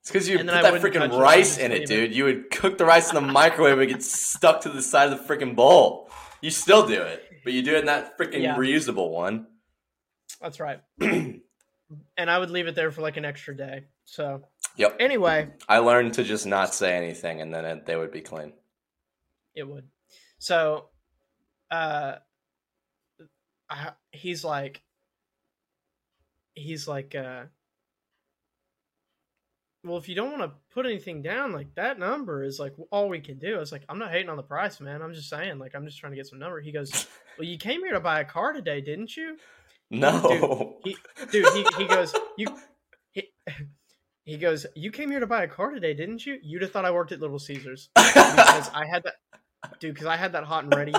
It's 0.00 0.10
because 0.10 0.28
you 0.28 0.38
And 0.38 0.50
put 0.50 0.62
that 0.62 0.74
freaking 0.82 1.18
rice 1.18 1.56
in 1.56 1.72
it, 1.72 1.86
dude. 1.86 2.14
You 2.14 2.24
would 2.24 2.50
cook 2.50 2.76
the 2.76 2.84
rice 2.84 3.08
in 3.08 3.14
the 3.14 3.22
microwave 3.22 3.72
and 3.72 3.82
it 3.82 3.86
gets 3.86 4.12
stuck 4.30 4.60
to 4.62 4.68
the 4.68 4.82
side 4.82 5.10
of 5.10 5.18
the 5.18 5.24
freaking 5.24 5.56
bowl. 5.56 6.10
You 6.42 6.50
still 6.50 6.86
do 6.86 7.00
it, 7.00 7.24
but 7.42 7.54
you 7.54 7.62
do 7.62 7.74
it 7.74 7.78
in 7.78 7.86
that 7.86 8.18
freaking 8.18 8.42
Yeah. 8.42 8.56
reusable 8.56 9.10
one. 9.10 9.46
That's 10.42 10.60
right. 10.60 10.82
and 11.00 11.40
I 12.18 12.38
would 12.38 12.50
leave 12.50 12.66
it 12.66 12.74
there 12.74 12.90
for 12.90 13.00
like 13.00 13.16
an 13.16 13.24
extra 13.24 13.56
day. 13.56 13.84
So 14.04 14.46
Yep. 14.76 14.96
anyway, 15.00 15.48
I 15.68 15.78
learned 15.78 16.14
to 16.14 16.24
just 16.24 16.46
not 16.46 16.74
say 16.74 16.96
anything, 16.96 17.40
and 17.40 17.54
then 17.54 17.64
it, 17.64 17.86
they 17.86 17.96
would 17.96 18.12
be 18.12 18.20
clean. 18.20 18.52
it 19.54 19.68
would. 19.68 19.88
So, 20.38 20.86
uh, 21.70 22.16
I, 23.70 23.90
he's 24.12 24.44
like, 24.44 24.82
he's 26.54 26.88
like, 26.88 27.14
uh, 27.14 27.44
well, 29.84 29.98
if 29.98 30.08
you 30.08 30.14
don't 30.14 30.30
want 30.30 30.42
to 30.42 30.52
put 30.72 30.86
anything 30.86 31.22
down, 31.22 31.52
like 31.52 31.74
that 31.74 31.98
number 31.98 32.42
is 32.42 32.58
like 32.58 32.74
all 32.90 33.08
we 33.08 33.20
can 33.20 33.38
do. 33.38 33.56
I 33.56 33.60
was 33.60 33.70
like, 33.70 33.84
I'm 33.88 33.98
not 33.98 34.10
hating 34.10 34.30
on 34.30 34.36
the 34.36 34.42
price, 34.42 34.80
man. 34.80 35.02
I'm 35.02 35.12
just 35.12 35.28
saying, 35.28 35.58
like, 35.58 35.74
I'm 35.74 35.84
just 35.84 35.98
trying 35.98 36.12
to 36.12 36.16
get 36.16 36.26
some 36.26 36.38
number. 36.38 36.60
He 36.60 36.72
goes, 36.72 37.06
well, 37.38 37.46
you 37.46 37.58
came 37.58 37.80
here 37.80 37.92
to 37.92 38.00
buy 38.00 38.20
a 38.20 38.24
car 38.24 38.52
today, 38.52 38.80
didn't 38.80 39.16
you? 39.16 39.36
No. 39.90 40.78
dude 41.30 41.46
he, 41.54 41.66
he 41.76 41.86
goes 41.86 42.14
you 42.36 42.46
he, 43.12 43.30
he 44.24 44.36
goes 44.36 44.66
you 44.74 44.90
came 44.90 45.10
here 45.10 45.20
to 45.20 45.26
buy 45.26 45.44
a 45.44 45.48
car 45.48 45.70
today 45.70 45.94
didn't 45.94 46.24
you 46.26 46.38
you'd 46.42 46.62
have 46.62 46.70
thought 46.70 46.84
i 46.84 46.90
worked 46.90 47.12
at 47.12 47.20
little 47.20 47.38
caesars 47.38 47.88
because 47.96 48.70
i 48.74 48.86
had 48.86 49.02
that 49.04 49.14
dude 49.80 49.94
because 49.94 50.06
i 50.06 50.16
had 50.16 50.32
that 50.32 50.44
hot 50.44 50.64
and 50.64 50.74
ready 50.74 50.94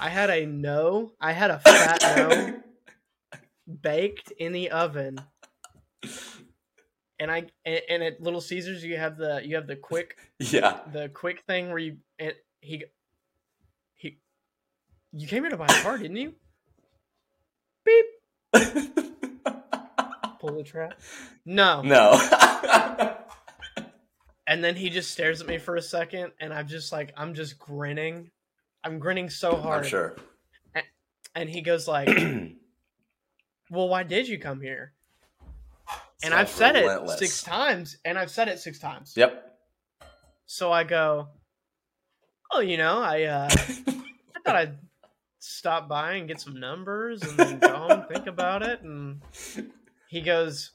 i 0.00 0.08
had 0.08 0.30
a 0.30 0.46
no 0.46 1.12
i 1.20 1.32
had 1.32 1.50
a 1.50 1.58
fat 1.60 2.02
no 2.16 2.60
baked 3.82 4.30
in 4.32 4.52
the 4.52 4.70
oven 4.70 5.18
and 7.18 7.30
i 7.30 7.44
and, 7.64 7.80
and 7.88 8.02
at 8.02 8.20
little 8.20 8.40
caesars 8.40 8.84
you 8.84 8.96
have 8.96 9.16
the 9.16 9.40
you 9.44 9.54
have 9.56 9.66
the 9.66 9.76
quick 9.76 10.16
yeah. 10.38 10.80
the 10.92 11.08
quick 11.08 11.42
thing 11.46 11.68
where 11.68 11.78
you 11.78 11.96
and 12.18 12.34
he 12.60 12.84
he 13.94 14.18
You 15.12 15.26
came 15.28 15.42
here 15.42 15.50
to 15.50 15.56
buy 15.56 15.66
a 15.66 15.82
car, 15.82 15.98
didn't 15.98 16.16
you? 16.16 16.34
Beep. 17.84 18.06
Pull 20.44 20.56
the 20.56 20.64
trap. 20.64 21.00
No. 21.44 21.82
no. 21.82 22.12
And 24.46 24.62
then 24.62 24.76
he 24.76 24.90
just 24.90 25.10
stares 25.10 25.40
at 25.40 25.46
me 25.46 25.56
for 25.56 25.76
a 25.76 25.82
second, 25.82 26.32
and 26.38 26.52
I'm 26.52 26.68
just 26.68 26.92
like, 26.92 27.14
I'm 27.16 27.32
just 27.34 27.58
grinning. 27.58 28.30
I'm 28.84 28.98
grinning 28.98 29.30
so 29.30 29.56
hard. 29.56 29.84
I'm 29.84 29.88
sure. 29.88 30.16
And 31.34 31.48
he 31.48 31.62
goes 31.62 31.88
like, 31.88 32.08
"Well, 33.70 33.88
why 33.88 34.02
did 34.02 34.28
you 34.28 34.38
come 34.38 34.60
here?" 34.60 34.92
And 36.22 36.34
I've 36.34 36.50
said 36.50 36.74
relentless. 36.74 37.14
it 37.14 37.18
six 37.26 37.42
times, 37.42 37.96
and 38.04 38.18
I've 38.18 38.30
said 38.30 38.48
it 38.48 38.58
six 38.58 38.78
times. 38.78 39.14
Yep. 39.16 39.56
So 40.44 40.70
I 40.70 40.84
go, 40.84 41.28
"Oh, 42.52 42.60
you 42.60 42.76
know, 42.76 43.02
I 43.02 43.22
uh, 43.22 43.48
I 43.52 44.40
thought 44.44 44.56
I'd 44.56 44.78
stop 45.38 45.88
by 45.88 46.12
and 46.12 46.28
get 46.28 46.38
some 46.40 46.60
numbers, 46.60 47.22
and 47.22 47.38
then 47.38 47.58
go 47.60 47.74
home 47.74 47.90
and 47.90 48.08
think 48.08 48.26
about 48.26 48.62
it." 48.62 48.82
And 48.82 49.22
he 50.14 50.20
goes, 50.20 50.70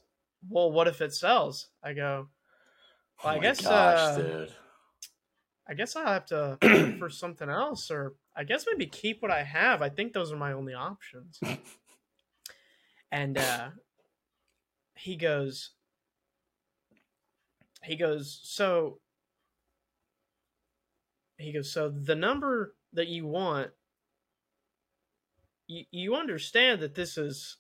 "Well, 0.50 0.70
what 0.70 0.90
if 0.90 1.00
it 1.00 1.14
sells?" 1.14 1.70
I 1.82 1.94
go, 1.94 2.28
Well, 3.24 3.32
I 3.32 3.36
oh 3.36 3.38
my 3.38 3.44
guess, 3.44 3.62
gosh, 3.62 3.98
uh. 3.98 4.48
I 5.66 5.74
guess 5.76 5.96
I'll 5.96 6.06
have 6.06 6.26
to 6.26 6.58
look 6.62 7.00
for 7.00 7.10
something 7.10 7.50
else, 7.50 7.90
or 7.90 8.16
I 8.36 8.44
guess 8.44 8.66
maybe 8.70 8.86
keep 8.86 9.22
what 9.22 9.32
I 9.32 9.44
have. 9.44 9.82
I 9.82 9.88
think 9.88 10.12
those 10.12 10.34
are 10.34 10.38
my 10.38 10.52
only 10.52 10.74
options. 10.74 11.40
and 13.14 13.38
uh, 13.38 13.70
he 14.96 15.16
goes, 15.16 15.70
he 17.84 17.96
goes, 17.96 18.42
so 18.44 19.00
he 21.38 21.54
goes, 21.54 21.72
so 21.72 21.90
the 21.90 22.16
number 22.16 22.76
that 22.92 23.08
you 23.08 23.26
want, 23.26 23.70
you, 25.68 25.86
you 25.92 26.16
understand 26.16 26.82
that 26.82 26.96
this 26.96 27.18
is 27.18 27.56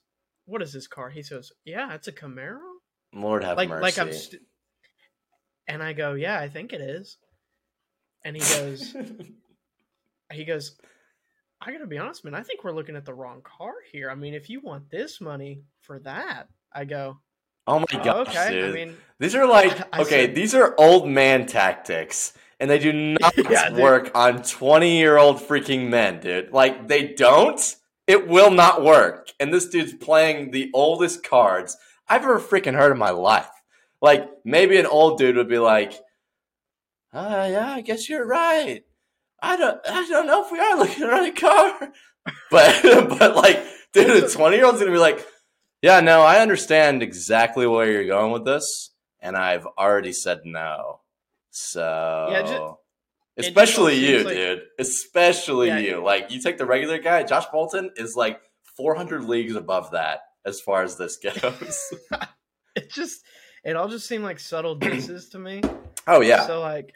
what 0.50 0.62
is 0.62 0.74
this 0.74 0.88
car? 0.88 1.10
He 1.10 1.22
says, 1.24 1.52
yeah, 1.66 1.94
it's 1.94 2.08
a 2.08 2.12
Camaro 2.12 2.60
Lord 3.14 3.44
have 3.44 3.58
like 3.58 3.70
mercy. 3.70 3.82
like 3.82 3.98
I'm 4.00 4.14
st- 4.14 4.42
and 5.68 5.82
I 5.84 5.94
go, 5.94 6.14
"Yeah, 6.14 6.40
I 6.40 6.48
think 6.50 6.74
it 6.74 6.82
is." 6.82 7.18
And 8.26 8.36
he 8.36 8.42
goes 8.42 8.96
he 10.32 10.46
goes, 10.46 10.76
"I 11.62 11.72
got 11.72 11.80
to 11.80 11.88
be 11.88 11.98
honest, 11.98 12.24
man. 12.26 12.36
I 12.36 12.42
think 12.44 12.64
we're 12.64 12.72
looking 12.72 12.96
at 12.96 13.06
the 13.06 13.14
wrong 13.14 13.42
car 13.44 13.74
here. 13.92 14.10
I 14.10 14.16
mean, 14.16 14.34
if 14.34 14.50
you 14.50 14.62
want 14.62 14.90
this 14.90 15.22
money 15.22 15.64
for 15.82 16.00
that." 16.00 16.48
I 16.74 16.86
go, 16.86 17.18
oh 17.66 17.80
my 17.80 17.86
"Oh, 17.94 18.04
gosh, 18.04 18.28
okay. 18.36 18.52
dude. 18.52 18.70
I 18.70 18.74
mean, 18.86 18.98
These 19.20 19.34
are 19.36 19.48
like 19.48 19.72
I 19.94 20.02
okay, 20.02 20.26
said- 20.28 20.36
these 20.36 20.54
are 20.56 20.76
old 20.78 21.08
man 21.08 21.46
tactics, 21.48 22.34
and 22.60 22.70
they 22.70 22.78
do 22.80 22.94
not 23.20 23.34
Yeah, 23.38 23.70
dude. 23.70 23.80
work 23.80 24.12
on 24.16 24.44
twenty-year-old 24.44 25.38
freaking 25.38 25.90
men, 25.90 26.20
dude. 26.20 26.52
Like 26.52 26.88
they 26.88 27.08
don't. 27.14 27.60
It 28.10 28.28
will 28.28 28.52
not 28.52 28.84
work. 28.84 29.32
And 29.40 29.54
this 29.54 29.68
dude's 29.68 29.94
playing 29.94 30.50
the 30.52 30.72
oldest 30.74 31.24
cards 31.24 31.78
I've 32.08 32.24
ever 32.24 32.40
freaking 32.40 32.74
heard 32.74 32.92
in 32.92 32.98
my 32.98 33.12
life. 33.12 33.48
Like 34.02 34.28
maybe 34.44 34.78
an 34.78 34.88
old 34.88 35.20
dude 35.20 35.38
would 35.38 35.48
be 35.48 35.60
like, 35.60 35.94
"Ah, 37.14 37.46
yeah, 37.46 37.72
I 37.72 37.82
guess 37.82 38.10
you're 38.10 38.26
right. 38.26 38.84
I 39.42 39.56
don't, 39.56 39.80
I 39.88 40.08
don't 40.08 40.28
know 40.28 40.44
if 40.44 40.52
we 40.52 40.60
are 40.60 40.78
looking 40.78 41.04
at 41.04 41.24
a 41.24 41.32
car." 41.32 41.94
But, 42.52 42.84
but 43.20 43.36
like, 43.36 43.64
dude, 43.94 44.24
a 44.24 44.30
twenty-year-old's 44.30 44.80
gonna 44.80 44.92
be 44.92 44.98
like, 44.98 45.26
"Yeah, 45.82 46.00
no, 46.02 46.22
I 46.22 46.42
understand 46.42 47.02
exactly 47.02 47.66
where 47.66 47.90
you're 47.90 48.06
going 48.06 48.32
with 48.32 48.46
this." 48.46 48.92
and 49.22 49.36
I've 49.36 49.68
already 49.78 50.14
said 50.14 50.40
no. 50.46 51.02
So, 51.52 52.28
Yeah, 52.32 52.42
just 52.42 52.62
especially 53.40 53.96
you, 53.96 54.24
like- 54.24 54.34
dude. 54.36 54.62
Especially 54.78 55.68
Yeah, 55.70 55.78
you. 55.80 56.04
Like, 56.04 56.32
you 56.32 56.42
take 56.42 56.58
the 56.58 56.66
regular 56.66 57.00
guy. 57.00 57.24
Josh 57.24 57.46
Bolton 57.52 57.92
is 57.96 58.16
like 58.16 58.40
400 58.78 59.26
leagues 59.26 59.56
above 59.56 59.92
that 59.92 60.22
as 60.46 60.60
far 60.62 60.84
as 60.84 60.98
this 60.98 61.18
goes. 61.24 61.94
it 62.76 62.90
just 62.92 63.22
it 63.64 63.76
all 63.76 63.88
just 63.90 64.08
seemed 64.08 64.24
like 64.24 64.40
subtle 64.40 64.76
disses 64.76 65.30
to 65.30 65.40
me. 65.40 65.62
oh 66.08 66.22
yeah, 66.22 66.46
So 66.48 66.62
like 66.62 66.94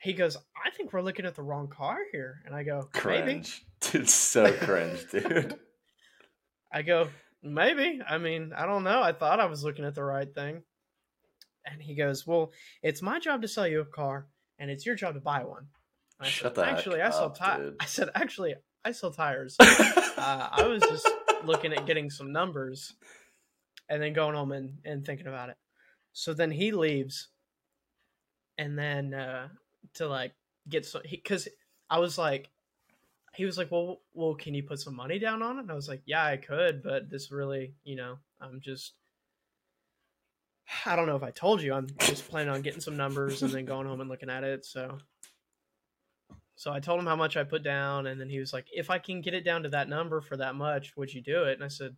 he 0.00 0.12
goes, 0.12 0.36
"I 0.36 0.70
think 0.70 0.92
we're 0.92 1.02
looking 1.02 1.26
at 1.26 1.34
the 1.36 1.42
wrong 1.42 1.68
car 1.68 1.98
here." 2.12 2.40
And 2.46 2.54
I 2.54 2.62
go, 2.64 2.88
"Maybe." 2.94 3.00
cringe. 3.00 3.64
Dude, 3.80 4.08
so 4.08 4.52
cringe, 4.52 5.04
dude. 5.10 5.56
I 6.72 6.82
go, 6.82 7.08
maybe. 7.42 8.00
I 8.08 8.18
mean, 8.18 8.52
I 8.56 8.64
don't 8.66 8.84
know. 8.84 9.02
I 9.02 9.12
thought 9.12 9.40
I 9.40 9.46
was 9.46 9.62
looking 9.64 9.84
at 9.84 9.94
the 9.96 10.04
right 10.04 10.32
thing. 10.32 10.62
And 11.66 11.82
he 11.82 11.94
goes, 11.96 12.24
well, 12.26 12.52
it's 12.82 13.02
my 13.02 13.18
job 13.18 13.42
to 13.42 13.48
sell 13.48 13.66
you 13.66 13.80
a 13.80 13.84
car, 13.84 14.26
and 14.62 14.70
it's 14.70 14.86
your 14.86 14.94
job 14.94 15.14
to 15.14 15.20
buy 15.20 15.42
one. 15.42 15.66
I 16.20 16.28
Shut 16.28 16.54
said, 16.54 16.68
actually, 16.68 17.02
I 17.02 17.10
sell 17.10 17.30
tires. 17.30 17.74
I 17.80 17.84
said, 17.84 18.10
actually, 18.14 18.54
I 18.84 18.92
sell 18.92 19.10
tires. 19.10 19.56
uh, 19.60 20.48
I 20.52 20.64
was 20.68 20.80
just 20.82 21.10
looking 21.44 21.72
at 21.72 21.84
getting 21.84 22.08
some 22.10 22.30
numbers, 22.30 22.94
and 23.88 24.00
then 24.00 24.12
going 24.12 24.36
home 24.36 24.52
and, 24.52 24.78
and 24.84 25.04
thinking 25.04 25.26
about 25.26 25.48
it. 25.48 25.56
So 26.12 26.32
then 26.32 26.52
he 26.52 26.70
leaves, 26.70 27.28
and 28.56 28.78
then 28.78 29.12
uh, 29.14 29.48
to 29.94 30.06
like 30.06 30.32
get 30.68 30.86
some 30.86 31.02
because 31.10 31.48
I 31.90 31.98
was 31.98 32.16
like, 32.16 32.48
he 33.34 33.44
was 33.44 33.58
like, 33.58 33.72
well, 33.72 34.00
well, 34.14 34.34
can 34.36 34.54
you 34.54 34.62
put 34.62 34.78
some 34.78 34.94
money 34.94 35.18
down 35.18 35.42
on 35.42 35.58
it? 35.58 35.62
And 35.62 35.72
I 35.72 35.74
was 35.74 35.88
like, 35.88 36.02
yeah, 36.06 36.24
I 36.24 36.36
could, 36.36 36.84
but 36.84 37.10
this 37.10 37.32
really, 37.32 37.74
you 37.82 37.96
know, 37.96 38.18
I'm 38.40 38.60
just. 38.60 38.92
I 40.86 40.96
don't 40.96 41.06
know 41.06 41.16
if 41.16 41.22
I 41.22 41.30
told 41.30 41.62
you. 41.62 41.74
I'm 41.74 41.88
just 42.00 42.28
planning 42.28 42.52
on 42.52 42.62
getting 42.62 42.80
some 42.80 42.96
numbers 42.96 43.42
and 43.42 43.52
then 43.52 43.64
going 43.64 43.86
home 43.86 44.00
and 44.00 44.08
looking 44.08 44.30
at 44.30 44.44
it. 44.44 44.64
So, 44.64 44.98
so 46.56 46.72
I 46.72 46.80
told 46.80 46.98
him 46.98 47.06
how 47.06 47.16
much 47.16 47.36
I 47.36 47.44
put 47.44 47.62
down, 47.62 48.06
and 48.06 48.20
then 48.20 48.28
he 48.28 48.38
was 48.38 48.52
like, 48.52 48.66
"If 48.72 48.90
I 48.90 48.98
can 48.98 49.20
get 49.20 49.34
it 49.34 49.44
down 49.44 49.64
to 49.64 49.68
that 49.70 49.88
number 49.88 50.20
for 50.20 50.36
that 50.36 50.54
much, 50.54 50.96
would 50.96 51.12
you 51.12 51.20
do 51.20 51.44
it?" 51.44 51.54
And 51.54 51.64
I 51.64 51.68
said, 51.68 51.96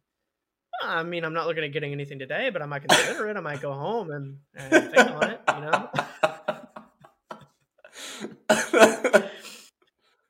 "I 0.82 1.02
mean, 1.02 1.24
I'm 1.24 1.34
not 1.34 1.46
looking 1.46 1.64
at 1.64 1.72
getting 1.72 1.92
anything 1.92 2.18
today, 2.18 2.50
but 2.50 2.62
I 2.62 2.66
might 2.66 2.88
consider 2.88 3.28
it. 3.28 3.36
I 3.36 3.40
might 3.40 3.60
go 3.60 3.72
home 3.72 4.10
and, 4.10 4.38
and 4.54 4.90
think 4.92 5.10
on 5.10 5.30
it, 5.30 5.40
you 5.54 5.60
know." 5.60 5.90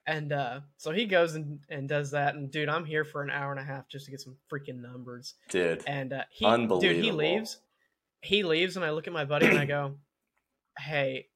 And 0.06 0.32
uh, 0.32 0.60
so 0.76 0.90
he 0.92 1.06
goes 1.06 1.34
and, 1.34 1.60
and 1.70 1.88
does 1.88 2.10
that, 2.10 2.34
and 2.34 2.50
dude, 2.50 2.68
I'm 2.68 2.84
here 2.84 3.04
for 3.04 3.22
an 3.22 3.30
hour 3.30 3.50
and 3.50 3.60
a 3.60 3.64
half 3.64 3.88
just 3.88 4.04
to 4.04 4.10
get 4.10 4.20
some 4.20 4.36
freaking 4.52 4.82
numbers. 4.82 5.34
dude, 5.48 5.82
And 5.86 6.12
uh, 6.12 6.24
he, 6.30 6.44
dude, 6.80 6.96
he 6.96 7.10
leaves. 7.10 7.58
He 8.24 8.42
leaves, 8.42 8.76
and 8.76 8.84
I 8.84 8.90
look 8.90 9.06
at 9.06 9.12
my 9.12 9.24
buddy 9.24 9.46
and 9.46 9.58
I 9.58 9.66
go, 9.66 9.96
"Hey, 10.78 11.26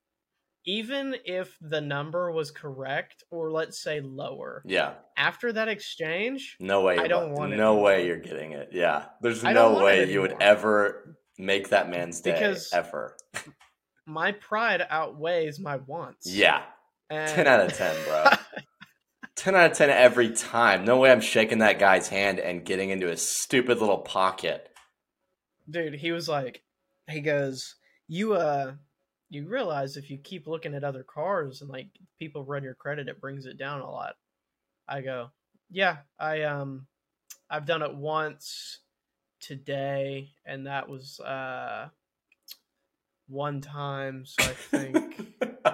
even 0.64 1.16
if 1.24 1.56
the 1.60 1.80
number 1.80 2.30
was 2.32 2.50
correct, 2.50 3.22
or 3.30 3.50
let's 3.50 3.82
say 3.82 4.00
lower, 4.00 4.62
yeah. 4.66 4.94
after 5.16 5.52
that 5.52 5.68
exchange, 5.68 6.56
No 6.60 6.82
way. 6.82 6.98
I 6.98 7.06
don't 7.08 7.32
want 7.32 7.52
it 7.52 7.56
No 7.56 7.76
way 7.76 8.06
you're 8.06 8.18
getting 8.18 8.52
it. 8.52 8.70
Yeah. 8.72 9.06
There's 9.22 9.44
I 9.44 9.52
no 9.52 9.82
way 9.82 10.10
you 10.10 10.20
would 10.20 10.36
ever 10.40 11.16
make 11.38 11.68
that 11.70 11.88
man's 11.88 12.20
day 12.20 12.32
Because- 12.32 12.70
ever. 12.72 13.16
my 14.06 14.32
pride 14.32 14.86
outweighs 14.90 15.58
my 15.60 15.76
wants." 15.76 16.26
Yeah. 16.30 16.62
and 17.10 17.30
10 17.34 17.46
out 17.46 17.60
of 17.60 17.72
10, 17.74 18.04
bro. 18.04 18.24
10 19.36 19.54
out 19.54 19.70
of 19.70 19.76
10 19.78 19.88
every 19.90 20.30
time. 20.30 20.84
No 20.84 20.98
way 20.98 21.10
I'm 21.12 21.20
shaking 21.22 21.58
that 21.58 21.78
guy's 21.78 22.08
hand 22.08 22.38
and 22.40 22.64
getting 22.64 22.90
into 22.90 23.06
his 23.06 23.22
stupid 23.22 23.78
little 23.78 23.98
pocket. 23.98 24.68
dude 25.70 25.94
he 25.94 26.12
was 26.12 26.28
like 26.28 26.62
he 27.08 27.20
goes 27.20 27.76
you 28.06 28.34
uh 28.34 28.72
you 29.30 29.46
realize 29.46 29.96
if 29.96 30.10
you 30.10 30.18
keep 30.18 30.46
looking 30.46 30.74
at 30.74 30.84
other 30.84 31.02
cars 31.02 31.60
and 31.60 31.70
like 31.70 31.88
people 32.18 32.44
run 32.44 32.62
your 32.62 32.74
credit 32.74 33.08
it 33.08 33.20
brings 33.20 33.46
it 33.46 33.58
down 33.58 33.80
a 33.80 33.90
lot 33.90 34.14
i 34.88 35.00
go 35.00 35.30
yeah 35.70 35.98
i 36.18 36.42
um 36.42 36.86
i've 37.50 37.66
done 37.66 37.82
it 37.82 37.94
once 37.94 38.78
today 39.40 40.30
and 40.46 40.66
that 40.66 40.88
was 40.88 41.20
uh 41.20 41.88
one 43.28 43.60
time 43.60 44.24
so 44.24 44.42
i 44.44 44.52
think 44.54 45.36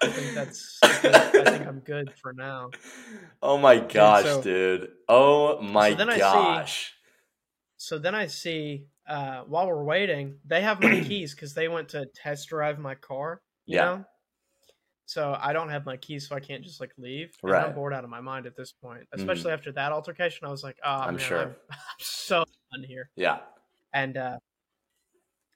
i 0.00 0.08
think 0.08 0.34
that's 0.34 0.78
I 0.82 0.88
think, 1.44 1.66
i'm 1.66 1.80
good 1.80 2.12
for 2.20 2.32
now 2.32 2.70
oh 3.42 3.58
my 3.58 3.78
gosh, 3.78 4.24
so- 4.24 4.42
dude. 4.42 4.88
Oh 5.08 5.60
my 5.60 5.90
So 5.90 5.96
then 5.96 6.10
I 6.10 6.14
see- 6.14 6.20
gosh. 6.20 6.94
So 7.84 7.98
then 7.98 8.14
I 8.14 8.28
see 8.28 8.86
uh, 9.06 9.42
while 9.42 9.66
we're 9.66 9.84
waiting, 9.84 10.38
they 10.46 10.62
have 10.62 10.80
my 10.80 10.94
keys 11.08 11.34
because 11.34 11.52
they 11.52 11.68
went 11.68 11.90
to 11.90 12.06
test 12.14 12.48
drive 12.48 12.78
my 12.78 12.94
car. 12.94 13.42
You 13.66 13.76
Yeah. 13.76 13.84
know? 13.84 14.04
So 15.04 15.36
I 15.38 15.52
don't 15.52 15.68
have 15.68 15.84
my 15.84 15.98
keys, 15.98 16.26
so 16.26 16.34
I 16.34 16.40
can't 16.40 16.64
just 16.64 16.80
like 16.80 16.92
leave. 16.96 17.36
And 17.42 17.52
Right. 17.52 17.66
I'm 17.66 17.74
bored 17.74 17.92
out 17.92 18.02
of 18.04 18.08
my 18.08 18.22
mind 18.22 18.46
at 18.46 18.56
this 18.56 18.72
point, 18.72 19.06
especially 19.12 19.52
after 19.52 19.70
that 19.72 19.92
altercation. 19.92 20.46
I 20.46 20.50
was 20.50 20.62
like, 20.64 20.78
oh, 20.82 20.90
I'm 20.90 21.16
man, 21.16 21.20
sure. 21.28 21.40
I'm, 21.42 21.56
I'm 21.70 21.98
so 21.98 22.44
done 22.72 22.84
here. 22.84 23.10
Yeah. 23.16 23.40
And 23.92 24.16
uh, 24.16 24.38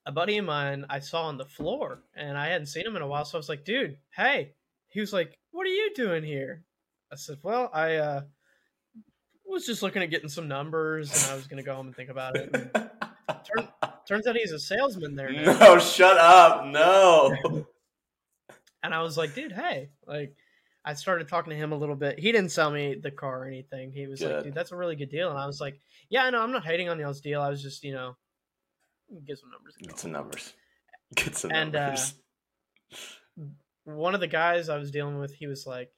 a 0.04 0.12
buddy 0.12 0.36
of 0.36 0.44
mine 0.44 0.84
I 0.90 0.98
saw 0.98 1.22
on 1.28 1.38
the 1.38 1.46
floor, 1.46 2.02
and 2.14 2.36
I 2.36 2.48
hadn't 2.48 2.66
seen 2.66 2.84
him 2.86 2.94
in 2.94 3.00
a 3.00 3.06
while, 3.06 3.24
so 3.24 3.38
I 3.38 3.40
was 3.40 3.48
like, 3.48 3.64
dude, 3.64 3.96
hey. 4.14 4.52
He 4.88 5.00
was 5.00 5.12
like, 5.14 5.38
what 5.50 5.66
are 5.66 5.70
you 5.70 5.92
doing 5.94 6.24
here? 6.24 6.64
I 7.10 7.16
said, 7.16 7.38
well, 7.42 7.70
I 7.72 7.96
uh, 7.96 8.22
was 9.48 9.66
just 9.66 9.82
looking 9.82 10.02
at 10.02 10.10
getting 10.10 10.28
some 10.28 10.48
numbers, 10.48 11.10
and 11.24 11.32
I 11.32 11.34
was 11.36 11.46
gonna 11.46 11.62
go 11.62 11.74
home 11.74 11.86
and 11.86 11.96
think 11.96 12.10
about 12.10 12.36
it. 12.36 12.52
Turn, 12.52 13.68
turns 14.08 14.26
out 14.26 14.36
he's 14.36 14.52
a 14.52 14.58
salesman 14.58 15.14
there 15.14 15.30
now. 15.32 15.58
no, 15.58 15.78
shut 15.78 16.16
up. 16.18 16.66
No. 16.66 17.66
And 18.80 18.94
I 18.94 19.02
was 19.02 19.18
like, 19.18 19.34
dude, 19.34 19.50
hey, 19.50 19.88
like, 20.06 20.36
I 20.84 20.94
started 20.94 21.26
talking 21.26 21.50
to 21.50 21.56
him 21.56 21.72
a 21.72 21.76
little 21.76 21.96
bit. 21.96 22.16
He 22.20 22.30
didn't 22.30 22.52
sell 22.52 22.70
me 22.70 22.94
the 22.94 23.10
car 23.10 23.42
or 23.42 23.46
anything. 23.46 23.90
He 23.90 24.06
was 24.06 24.20
like, 24.22 24.44
"Dude, 24.44 24.54
that's 24.54 24.70
a 24.70 24.76
really 24.76 24.94
good 24.94 25.10
deal," 25.10 25.28
and 25.30 25.38
I 25.38 25.46
was 25.46 25.60
like, 25.60 25.80
"Yeah, 26.08 26.30
no, 26.30 26.40
I'm 26.40 26.52
not 26.52 26.64
hating 26.64 26.88
on 26.88 26.98
y'all's 27.00 27.20
deal. 27.20 27.42
I 27.42 27.50
was 27.50 27.60
just, 27.60 27.82
you 27.82 27.92
know, 27.92 28.16
get 29.26 29.36
some 29.38 29.50
numbers." 29.50 29.74
Get 29.82 29.98
some 29.98 30.12
numbers. 30.12 30.54
Get 31.16 31.36
some 31.36 31.50
And, 31.50 31.74
uh, 31.74 31.80
numbers. 31.86 32.14
one 33.84 34.14
of 34.14 34.20
the 34.20 34.28
guys 34.28 34.68
I 34.68 34.76
was 34.78 34.92
dealing 34.92 35.18
with, 35.18 35.34
he 35.34 35.48
was 35.48 35.66
like, 35.66 35.90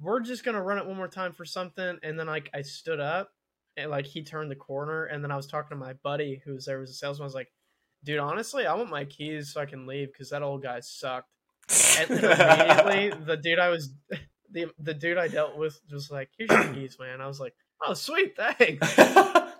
"We're 0.00 0.20
just 0.20 0.44
gonna 0.44 0.62
run 0.62 0.78
it 0.78 0.86
one 0.86 0.96
more 0.96 1.08
time 1.08 1.32
for 1.32 1.44
something," 1.44 1.98
and 2.02 2.18
then 2.18 2.26
like 2.26 2.50
I 2.54 2.62
stood 2.62 3.00
up 3.00 3.30
and 3.76 3.90
like 3.90 4.06
he 4.06 4.22
turned 4.22 4.50
the 4.50 4.56
corner, 4.56 5.04
and 5.04 5.22
then 5.22 5.30
I 5.30 5.36
was 5.36 5.46
talking 5.46 5.70
to 5.70 5.76
my 5.76 5.94
buddy 6.02 6.42
who 6.44 6.54
was 6.54 6.66
there 6.66 6.80
was 6.80 6.90
a 6.90 6.94
salesman. 6.94 7.24
I 7.24 7.26
was 7.26 7.34
like, 7.34 7.52
"Dude, 8.04 8.18
honestly, 8.18 8.66
I 8.66 8.74
want 8.74 8.90
my 8.90 9.04
keys 9.04 9.52
so 9.52 9.60
I 9.60 9.66
can 9.66 9.86
leave 9.86 10.12
because 10.12 10.30
that 10.30 10.42
old 10.42 10.62
guy 10.62 10.80
sucked." 10.80 11.28
And 11.98 12.10
immediately, 12.10 13.12
the 13.24 13.36
dude 13.36 13.58
I 13.58 13.68
was 13.68 13.92
the 14.50 14.66
the 14.78 14.94
dude 14.94 15.18
I 15.18 15.28
dealt 15.28 15.56
with 15.56 15.80
was 15.90 16.10
like, 16.10 16.30
"Here's 16.36 16.50
your 16.50 16.74
keys, 16.74 16.96
man." 16.98 17.20
I 17.20 17.26
was 17.26 17.40
like, 17.40 17.54
"Oh, 17.82 17.94
sweet, 17.94 18.36
thanks." 18.36 18.98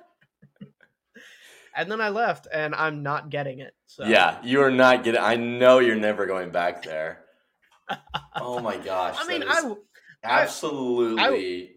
And 1.74 1.90
then 1.90 2.00
I 2.00 2.08
left, 2.08 2.48
and 2.52 2.74
I'm 2.74 3.02
not 3.02 3.30
getting 3.30 3.60
it. 3.60 3.74
So 3.86 4.04
yeah, 4.04 4.38
you 4.42 4.60
are 4.62 4.70
not 4.70 5.04
getting. 5.04 5.20
I 5.20 5.36
know 5.36 5.78
you're 5.78 5.96
never 5.96 6.26
going 6.26 6.50
back 6.50 6.82
there. 6.82 7.20
Oh 8.34 8.60
my 8.60 8.76
gosh! 8.76 9.16
I 9.18 9.26
mean, 9.26 9.40
that 9.40 9.48
I 9.50 9.74
is 10.24 10.28
w- 10.28 10.40
absolutely 10.42 11.70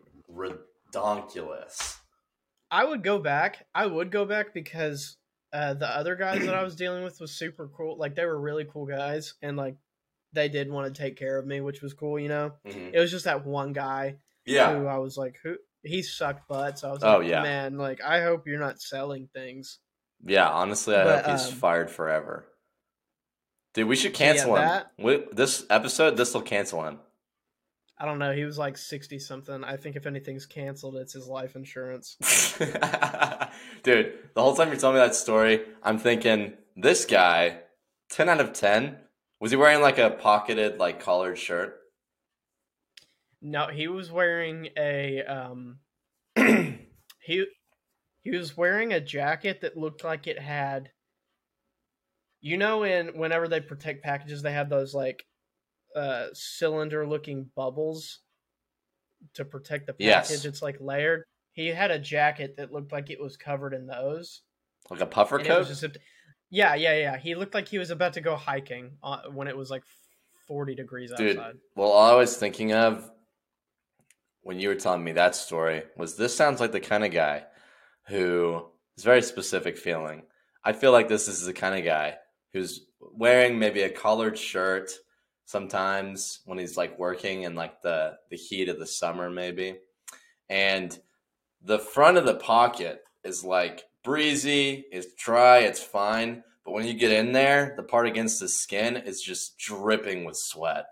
redonkulous. 0.94 1.98
I 2.72 2.86
would 2.86 3.04
go 3.04 3.20
back. 3.20 3.66
I 3.76 3.86
would 3.86 4.12
go 4.12 4.26
back 4.26 4.54
because 4.54 5.18
uh, 5.54 5.76
the 5.76 5.88
other 5.88 6.16
guys 6.16 6.44
that 6.46 6.56
I 6.56 6.64
was 6.64 6.76
dealing 6.76 7.04
with 7.04 7.20
was 7.20 7.32
super 7.32 7.70
cool. 7.76 7.98
Like 7.98 8.16
they 8.16 8.26
were 8.26 8.40
really 8.40 8.66
cool 8.66 8.86
guys, 8.86 9.36
and 9.42 9.56
like 9.58 9.76
they 10.34 10.50
did 10.50 10.72
want 10.72 10.94
to 10.94 11.00
take 11.02 11.16
care 11.16 11.38
of 11.38 11.46
me, 11.46 11.62
which 11.62 11.82
was 11.82 11.94
cool. 11.94 12.20
You 12.20 12.30
know, 12.30 12.54
Mhm. 12.66 12.92
it 12.94 13.00
was 13.00 13.12
just 13.12 13.26
that 13.26 13.46
one 13.46 13.72
guy 13.74 14.16
Yeah, 14.46 14.76
who 14.76 14.88
I 14.88 14.98
was 14.98 15.18
like, 15.18 15.38
who 15.44 15.58
he 15.84 16.02
sucked 16.02 16.48
butt. 16.48 16.80
So 16.80 16.90
I 16.90 16.92
was 16.94 17.04
Oh, 17.04 17.18
like, 17.20 17.28
yeah. 17.28 17.44
man, 17.44 17.78
like 17.78 18.02
I 18.02 18.22
hope 18.24 18.48
you're 18.48 18.60
not 18.60 18.82
selling 18.82 19.28
things. 19.34 19.80
yeah. 20.26 20.50
Honestly, 20.50 20.96
I 20.96 21.04
But, 21.04 21.26
hope 21.26 21.32
he's 21.38 21.48
um, 21.50 21.54
fired 21.56 21.92
forever. 21.92 22.48
Dude, 23.76 23.88
we 23.88 23.96
should 23.96 24.12
yeah, 24.20 24.34
cancel 24.34 24.56
him. 24.56 24.62
that- 24.68 24.92
We, 24.98 25.24
this 25.32 25.66
episode, 25.70 26.16
this 26.18 26.34
will 26.34 26.42
cancel 26.44 26.84
him. 26.86 27.00
I 28.04 28.06
don't 28.06 28.20
know. 28.20 28.34
He 28.34 28.44
was 28.44 28.58
like 28.58 28.78
sixty 28.78 29.18
something. 29.18 29.64
I 29.64 29.78
think 29.78 29.96
if 29.96 30.06
anything's 30.06 30.46
canceled, 30.46 30.98
it's 30.98 31.14
his 31.14 31.26
life 31.26 31.56
insurance. 31.56 32.18
Dude, 33.84 34.14
the 34.36 34.42
whole 34.42 34.54
time 34.54 34.68
you're 34.68 34.76
telling 34.76 34.98
me 34.98 35.02
that 35.02 35.16
story, 35.16 35.62
I'm 35.82 35.98
thinking 35.98 36.52
this 36.76 37.06
guy, 37.06 37.60
ten 38.10 38.28
out 38.28 38.42
of 38.42 38.52
ten. 38.52 38.98
Was 39.40 39.52
he 39.52 39.58
wearing 39.58 39.80
like 39.80 40.00
a 40.00 40.10
pocketed, 40.10 40.80
like 40.80 41.00
collared 41.00 41.40
shirt? 41.40 41.78
No, 43.42 43.68
he 43.68 43.88
was 43.88 44.12
wearing 44.12 44.68
a 44.78 45.24
um 45.24 45.78
he 46.36 47.46
he 48.20 48.32
was 48.32 48.58
wearing 48.58 48.92
a 48.92 49.00
jacket 49.00 49.62
that 49.62 49.78
looked 49.78 50.04
like 50.04 50.28
it 50.28 50.40
had 50.40 50.92
you 52.42 52.58
know 52.58 52.84
in 52.84 53.18
whenever 53.18 53.48
they 53.48 53.62
protect 53.62 54.04
packages 54.04 54.42
they 54.42 54.52
have 54.52 54.68
those 54.68 54.94
like 54.94 55.26
uh 55.96 56.28
cylinder 56.34 57.06
looking 57.08 57.50
bubbles 57.56 58.20
to 59.34 59.46
protect 59.46 59.88
the 59.88 59.94
package 59.94 60.30
Yes. 60.32 60.46
it's 60.46 60.62
like 60.62 60.78
layered 60.80 61.24
he 61.54 61.68
had 61.68 61.92
a 61.92 62.00
jacket 62.00 62.56
that 62.58 62.72
looked 62.72 62.92
like 62.92 63.10
it 63.10 63.22
was 63.22 63.38
covered 63.38 63.74
in 63.74 63.86
those 63.88 64.42
Like 64.90 65.02
a 65.02 65.06
puffer 65.06 65.38
and 65.38 65.46
coat? 65.48 65.84
yeah 66.50 66.76
yeah 66.76 66.96
yeah 66.98 67.18
he 67.18 67.36
looked 67.36 67.54
like 67.54 67.68
he 67.68 67.80
was 67.80 67.90
about 67.92 68.14
to 68.14 68.22
go 68.22 68.36
hiking 68.36 68.92
uh, 69.04 69.22
when 69.32 69.48
it 69.48 69.56
was 69.56 69.70
like 69.70 69.84
40 70.48 70.76
degrees 70.76 71.12
Dude, 71.16 71.38
outside 71.38 71.56
well, 71.76 71.90
all 71.90 72.12
I 72.12 72.16
was 72.16 72.36
thinking 72.36 72.74
of 72.74 73.10
when 74.42 74.60
you 74.60 74.68
were 74.68 74.76
telling 74.76 75.04
me 75.04 75.14
that 75.14 75.36
story 75.36 75.84
was 75.96 76.16
this 76.18 76.36
sounds 76.36 76.60
like 76.60 76.72
the 76.74 76.80
kind 76.80 77.06
of 77.06 77.12
guy 77.12 77.46
who 78.08 78.66
is 78.98 79.04
very 79.04 79.22
specific 79.22 79.78
feeling. 79.78 80.24
I 80.66 80.74
feel 80.74 80.92
like 80.92 81.08
this 81.08 81.28
is 81.30 81.46
the 81.46 81.54
kind 81.54 81.78
of 81.78 81.86
guy 81.86 82.18
who's 82.52 82.82
wearing 83.00 83.58
maybe 83.58 83.82
a 83.84 83.90
collared 83.90 84.38
shirt 84.38 84.92
sometimes 85.46 86.40
when 86.46 86.58
he's 86.58 86.78
like 86.78 86.98
working 86.98 87.44
in 87.44 87.56
like 87.56 87.82
the 87.82 88.18
the 88.30 88.38
heat 88.38 88.70
of 88.70 88.80
the 88.80 88.88
summer 88.88 89.30
maybe. 89.30 89.78
And 90.50 90.98
the 91.62 91.80
front 91.80 92.18
of 92.18 92.26
the 92.26 92.36
pocket 92.36 93.04
is 93.24 93.44
like 93.44 93.86
breezy, 94.04 94.86
it's 94.92 95.14
dry, 95.14 95.60
it's 95.60 95.82
fine, 95.82 96.44
but 96.66 96.72
when 96.72 96.86
you 96.86 96.94
get 96.94 97.12
in 97.12 97.32
there, 97.32 97.74
the 97.78 97.84
part 97.84 98.08
against 98.08 98.40
the 98.40 98.50
skin 98.50 98.98
is 98.98 99.22
just 99.22 99.58
dripping 99.58 100.26
with 100.26 100.36
sweat. 100.38 100.86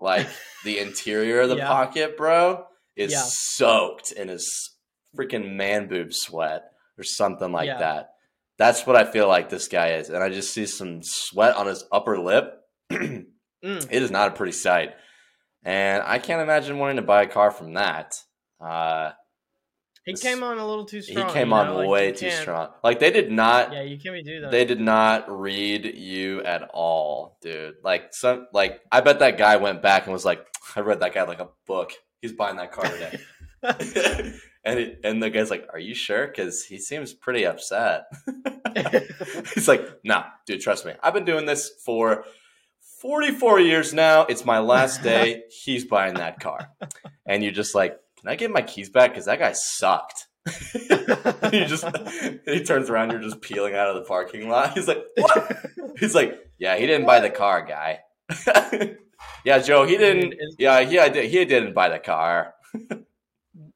Like 0.00 0.26
the 0.64 0.78
interior 0.78 1.40
of 1.40 1.48
the 1.48 1.56
Yeah. 1.56 1.68
pocket, 1.68 2.16
bro, 2.16 2.66
is 2.96 3.12
Yeah. 3.12 3.22
soaked 3.24 4.12
in 4.12 4.28
his 4.28 4.76
freaking 5.16 5.54
man 5.54 5.88
boob 5.88 6.12
sweat 6.12 6.72
or 6.98 7.04
something 7.04 7.52
like 7.52 7.66
Yeah. 7.66 7.78
that. 7.78 8.14
That's 8.58 8.86
what 8.86 8.96
I 8.96 9.04
feel 9.04 9.28
like 9.28 9.48
this 9.48 9.68
guy 9.68 9.92
is. 9.94 10.08
And 10.08 10.22
I 10.22 10.28
just 10.28 10.52
see 10.52 10.66
some 10.66 11.02
sweat 11.02 11.56
on 11.56 11.66
his 11.66 11.84
upper 11.90 12.18
lip. 12.18 12.60
Mm. 13.64 13.86
It 13.90 14.02
is 14.02 14.10
not 14.10 14.28
a 14.28 14.30
pretty 14.32 14.52
sight. 14.52 14.94
And 15.64 16.02
I 16.04 16.18
can't 16.18 16.42
imagine 16.42 16.78
wanting 16.78 16.96
to 16.96 17.02
buy 17.02 17.22
a 17.22 17.28
car 17.28 17.50
from 17.50 17.74
that. 17.74 18.20
Uh, 18.60 19.12
he 20.04 20.12
This- 20.12 20.22
came 20.22 20.42
on 20.42 20.58
a 20.58 20.66
little 20.66 20.84
too 20.84 21.00
strong 21.00 21.28
he 21.28 21.32
came 21.32 21.48
you 21.50 21.54
on 21.54 21.66
know, 21.68 21.76
like, 21.76 21.88
way 21.88 22.12
too 22.12 22.30
strong. 22.30 22.70
Like 22.82 22.98
they 22.98 23.12
did 23.12 23.30
not 23.30 23.72
Yeah, 23.72 23.82
you 23.82 23.98
can't 23.98 24.24
do 24.24 24.40
that. 24.40 24.50
they 24.50 24.64
did 24.64 24.80
not 24.80 25.26
read 25.30 25.84
you 25.96 26.42
at 26.42 26.68
all, 26.74 27.38
dude. 27.40 27.76
Like 27.84 28.12
some 28.12 28.48
like 28.52 28.80
I 28.90 29.00
bet 29.00 29.20
that 29.20 29.38
guy 29.38 29.56
went 29.56 29.80
back 29.80 30.04
and 30.04 30.12
was 30.12 30.24
like, 30.24 30.44
I 30.74 30.80
read 30.80 30.98
that 31.00 31.14
guy 31.14 31.22
like 31.22 31.38
a 31.38 31.50
book. 31.68 31.92
He's 32.20 32.32
buying 32.32 32.56
that 32.56 32.72
car 32.72 32.84
today. 32.84 33.18
and 34.64 34.78
it, 34.80 35.00
and 35.04 35.22
the 35.22 35.30
guy's 35.30 35.50
like, 35.50 35.68
"Are 35.72 35.78
you 35.78 35.94
sure?" 35.94 36.26
Because 36.26 36.64
he 36.64 36.78
seems 36.78 37.12
pretty 37.14 37.46
upset. 37.46 38.06
He's 39.54 39.68
like, 39.68 39.86
"Nah, 40.04 40.24
dude, 40.46 40.60
trust 40.60 40.84
me. 40.84 40.94
I've 41.00 41.14
been 41.14 41.24
doing 41.24 41.46
this 41.46 41.70
for 41.84 42.24
44 43.02 43.60
years 43.60 43.92
now. 43.92 44.22
It's 44.22 44.44
my 44.44 44.60
last 44.60 45.02
day. 45.02 45.42
He's 45.50 45.84
buying 45.84 46.14
that 46.14 46.40
car." 46.40 46.70
And 47.26 47.42
you're 47.42 47.52
just 47.52 47.74
like, 47.74 47.98
"Can 48.20 48.30
I 48.30 48.36
get 48.36 48.50
my 48.50 48.62
keys 48.62 48.90
back? 48.90 49.10
Because 49.10 49.26
that 49.26 49.40
guy 49.40 49.52
sucked." 49.52 50.28
you 51.52 51.66
just 51.66 51.84
he 52.46 52.64
turns 52.64 52.88
around. 52.88 53.10
You're 53.10 53.20
just 53.20 53.40
peeling 53.40 53.74
out 53.74 53.88
of 53.88 53.96
the 53.96 54.02
parking 54.02 54.48
lot. 54.48 54.74
He's 54.74 54.88
like, 54.88 55.02
"What?" 55.16 55.56
He's 55.98 56.14
like, 56.14 56.38
"Yeah, 56.58 56.76
he 56.76 56.86
didn't 56.86 57.06
buy 57.06 57.20
the 57.20 57.30
car, 57.30 57.66
guy." 57.66 58.00
yeah, 59.44 59.58
Joe, 59.58 59.84
he 59.84 59.96
didn't. 59.96 60.34
Yeah, 60.58 60.80
he 60.80 61.28
he 61.28 61.44
didn't 61.44 61.74
buy 61.74 61.88
the 61.88 61.98
car. 61.98 62.54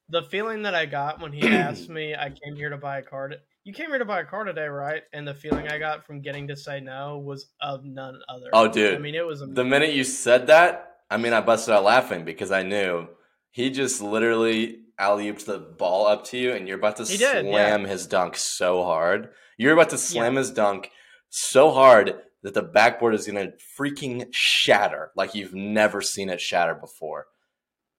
the 0.09 0.23
feeling 0.23 0.63
that 0.63 0.75
I 0.75 0.87
got 0.87 1.21
when 1.21 1.33
he 1.33 1.47
asked 1.55 1.89
me, 1.89 2.15
I 2.15 2.31
came 2.31 2.57
here 2.57 2.71
to 2.71 2.79
buy 2.79 2.99
a 2.99 3.03
car. 3.03 3.33
You 3.67 3.73
came 3.73 3.89
here 3.89 3.99
to 3.99 4.05
buy 4.05 4.21
a 4.21 4.25
car 4.25 4.45
today, 4.45 4.69
right? 4.69 5.03
And 5.13 5.27
the 5.27 5.35
feeling 5.35 5.67
I 5.67 5.79
got 5.79 6.07
from 6.07 6.21
getting 6.21 6.47
to 6.47 6.57
say 6.57 6.79
no 6.79 7.19
was 7.19 7.49
of 7.61 7.85
none 7.85 8.21
other. 8.29 8.47
Oh, 8.53 8.69
dude. 8.69 8.95
I 8.95 8.99
mean, 8.99 9.17
it 9.17 9.27
was 9.27 9.41
The 9.41 9.65
minute 9.65 9.93
you 9.93 10.05
said 10.05 10.47
that, 10.47 10.99
I 11.11 11.17
mean, 11.17 11.33
I 11.33 11.41
busted 11.41 11.75
out 11.75 11.83
laughing 11.83 12.25
because 12.25 12.53
I 12.53 12.63
knew 12.63 13.09
he 13.51 13.71
just 13.71 14.01
literally 14.01 14.83
alley 15.01 15.33
ooped 15.33 15.47
the 15.47 15.59
ball 15.59 16.07
up 16.07 16.27
to 16.27 16.39
you, 16.39 16.53
and 16.53 16.69
you're 16.69 16.79
about 16.79 16.99
to 16.99 17.05
He 17.07 17.17
did, 17.17 17.45
slam 17.45 17.83
his 17.83 18.07
dunk 18.07 18.37
so 18.37 18.85
hard. 18.85 19.31
You're 19.59 19.73
about 19.73 19.91
to 19.91 19.99
slam 19.99 20.37
his 20.37 20.53
dunk 20.53 20.93
so 21.29 21.73
hard 21.73 22.15
that 22.45 22.55
the 22.55 22.63
backboard 22.63 23.17
is 23.17 23.27
going 23.27 23.51
to 23.51 23.53
freaking 23.77 24.29
shatter 24.31 25.11
like 25.17 25.35
you've 25.35 25.55
never 25.55 26.01
seen 26.01 26.31
it 26.31 26.41
shatter 26.41 26.77
before, 26.77 27.27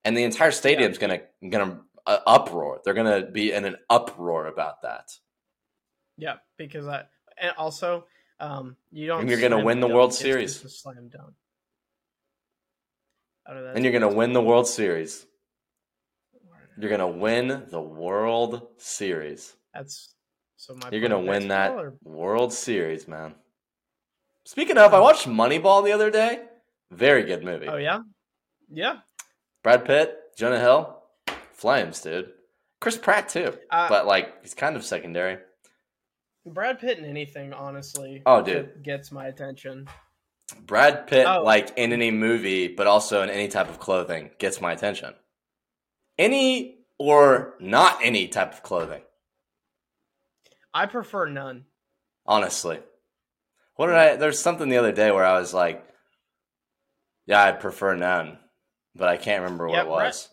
and 0.05 0.15
the 0.15 0.23
entire 0.23 0.51
stadium's 0.51 0.97
going 0.97 1.19
to 1.19 1.49
going 1.49 1.71
to 1.71 1.77
uh, 2.05 2.19
uproar. 2.25 2.79
They're 2.85 2.93
going 2.93 3.21
to 3.21 3.29
be 3.29 3.51
in 3.51 3.65
an 3.65 3.75
uproar 3.89 4.47
about 4.47 4.81
that. 4.83 5.09
Yeah, 6.17 6.35
because 6.57 6.87
I 6.87 7.03
and 7.39 7.53
also 7.57 8.05
um, 8.39 8.75
you 8.91 9.07
don't. 9.07 9.21
And 9.21 9.29
you're 9.29 9.39
gonna 9.41 9.63
win 9.63 9.79
the 9.79 9.87
World 9.87 10.13
Series. 10.13 10.59
slam 10.79 11.09
dunk. 11.09 11.33
And 13.47 13.83
you're 13.83 13.93
going 13.93 14.01
to 14.01 14.09
win 14.13 14.33
the 14.33 14.41
World 14.41 14.67
Series. 14.67 15.25
You're 16.77 16.89
going 16.89 16.99
to 16.99 17.07
win 17.07 17.63
the 17.69 17.79
World 17.81 18.61
Series. 18.75 19.55
That's 19.73 20.13
so 20.57 20.75
my. 20.75 20.89
You're 20.91 21.01
gonna 21.01 21.19
win 21.19 21.47
that 21.47 21.71
or- 21.71 21.93
World 22.03 22.51
Series, 22.51 23.07
man. 23.07 23.35
Speaking 24.43 24.77
of, 24.77 24.93
I 24.93 24.99
watched 24.99 25.27
Moneyball 25.27 25.83
the 25.83 25.91
other 25.91 26.11
day. 26.11 26.41
Very 26.91 27.23
good 27.23 27.43
movie. 27.43 27.67
Oh 27.67 27.77
yeah, 27.77 27.99
yeah. 28.71 28.97
Brad 29.63 29.85
Pitt, 29.85 30.17
Jonah 30.37 30.59
Hill, 30.59 31.01
flames, 31.53 32.01
dude. 32.01 32.31
Chris 32.79 32.97
Pratt 32.97 33.29
too, 33.29 33.57
Uh, 33.71 33.89
but 33.89 34.05
like 34.07 34.41
he's 34.41 34.53
kind 34.53 34.75
of 34.75 34.83
secondary. 34.83 35.37
Brad 36.53 36.79
Pitt 36.79 36.97
in 36.97 37.05
anything, 37.05 37.53
honestly. 37.53 38.21
Oh, 38.25 38.41
dude. 38.41 38.83
gets 38.83 39.11
my 39.11 39.27
attention. 39.27 39.87
Brad 40.65 41.07
Pitt, 41.07 41.25
Oh. 41.27 41.43
like 41.43 41.77
in 41.77 41.91
any 41.91 42.09
movie, 42.11 42.67
but 42.69 42.87
also 42.87 43.21
in 43.21 43.29
any 43.29 43.47
type 43.49 43.69
of 43.69 43.79
clothing, 43.79 44.31
gets 44.39 44.61
my 44.61 44.71
attention. 44.71 45.13
Any 46.17 46.85
or 46.97 47.55
not 47.59 47.99
any 48.01 48.27
type 48.27 48.53
of 48.53 48.63
clothing, 48.63 49.03
I 50.73 50.85
prefer 50.85 51.25
none. 51.27 51.65
honestly. 52.25 52.79
What 53.75 53.87
did 53.87 53.95
I? 53.95 54.15
There's 54.15 54.39
something 54.39 54.69
the 54.69 54.77
other 54.77 54.91
day 54.91 55.11
where 55.11 55.25
I 55.25 55.37
was 55.39 55.53
like, 55.53 55.85
"Yeah, 57.27 57.43
I 57.43 57.51
prefer 57.51 57.95
none," 57.95 58.39
but 58.95 59.07
I 59.07 59.17
can't 59.17 59.43
remember 59.43 59.67
what 59.67 59.75
Yeah, 59.75 59.81
it 59.83 59.87
was. 59.89 60.29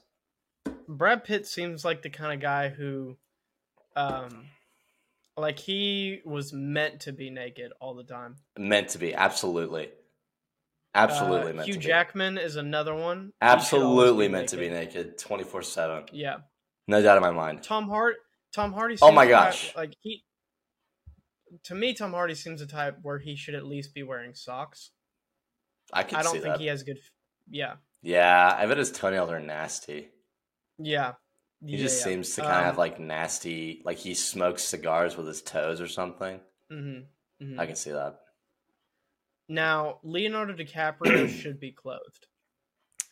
Brad 0.89 1.25
Pitt 1.25 1.47
seems 1.47 1.85
like 1.85 2.01
the 2.03 2.09
kind 2.11 2.33
of 2.33 2.41
guy 2.41 2.69
who, 2.71 3.19
um, 3.97 4.49
like 5.37 5.59
he 5.59 6.21
was 6.25 6.53
meant 6.53 7.01
to 7.03 7.13
be 7.13 7.31
naked 7.31 7.73
all 7.81 7.95
the 7.95 8.05
time. 8.05 8.37
Meant 8.59 8.91
to 8.91 8.99
be, 8.99 9.15
absolutely, 9.15 9.91
absolutely 10.95 11.53
Uh, 11.53 11.55
meant 11.55 11.67
Hugh 11.67 11.75
to 11.75 11.79
be. 11.81 11.85
Jackman 11.87 12.39
is 12.39 12.57
another 12.57 12.95
one. 12.95 13.33
Absolutely 13.41 14.29
meant 14.29 14.49
to 14.51 14.57
be 14.57 14.69
naked, 14.69 15.19
twenty 15.19 15.45
four 15.45 15.63
seven. 15.63 16.05
Yeah, 16.13 16.37
No 16.87 17.03
doubt 17.03 17.17
in 17.17 17.23
my 17.23 17.31
mind. 17.33 17.63
Tom 17.63 17.89
Hart. 17.89 18.17
Tom 18.55 18.73
Hardy. 18.73 18.97
Oh 19.03 19.11
my 19.11 19.25
the 19.27 19.33
type- 19.33 19.45
gosh. 19.53 19.77
like 19.77 19.95
he. 20.01 20.23
To 21.65 21.75
me, 21.75 21.95
Tom 21.95 22.13
Hardy 22.13 22.35
seems 22.35 22.61
a 22.63 22.67
type 22.67 22.99
where 23.03 23.19
he 23.19 23.37
should 23.37 23.55
at 23.55 23.65
least 23.65 23.95
be 23.95 24.03
wearing 24.03 24.35
socks. 24.35 24.91
I 25.93 26.03
can 26.03 26.19
I 26.19 26.23
don't 26.23 26.33
think 26.33 26.45
that. 26.45 26.61
he 26.61 26.67
has 26.67 26.83
good. 26.83 26.99
Yeah, 27.49 27.75
Yeah, 28.03 28.55
I 28.57 28.67
bet 28.67 28.79
his 28.79 28.91
toenails 28.91 29.31
are 29.31 29.39
nasty. 29.41 30.09
yeah. 30.79 31.13
He 31.67 31.77
just 31.77 32.03
seems 32.03 32.35
to 32.35 32.43
kind 32.43 32.59
of 32.59 32.65
have 32.65 32.79
like 32.79 33.01
nasty, 33.01 33.81
like 33.85 33.99
he 33.99 34.15
smokes 34.15 34.63
cigars 34.65 35.17
with 35.17 35.27
his 35.27 35.43
toes 35.43 35.81
or 35.81 35.89
something. 35.89 36.41
hmm 36.71 37.01
I 37.59 37.67
can 37.67 37.77
see 37.77 37.91
that. 37.91 38.21
Now, 39.49 39.99
Leonardo 40.03 40.55
DiCaprio 40.55 41.29
should 41.41 41.61
be 41.61 41.73
clothed. 41.73 42.27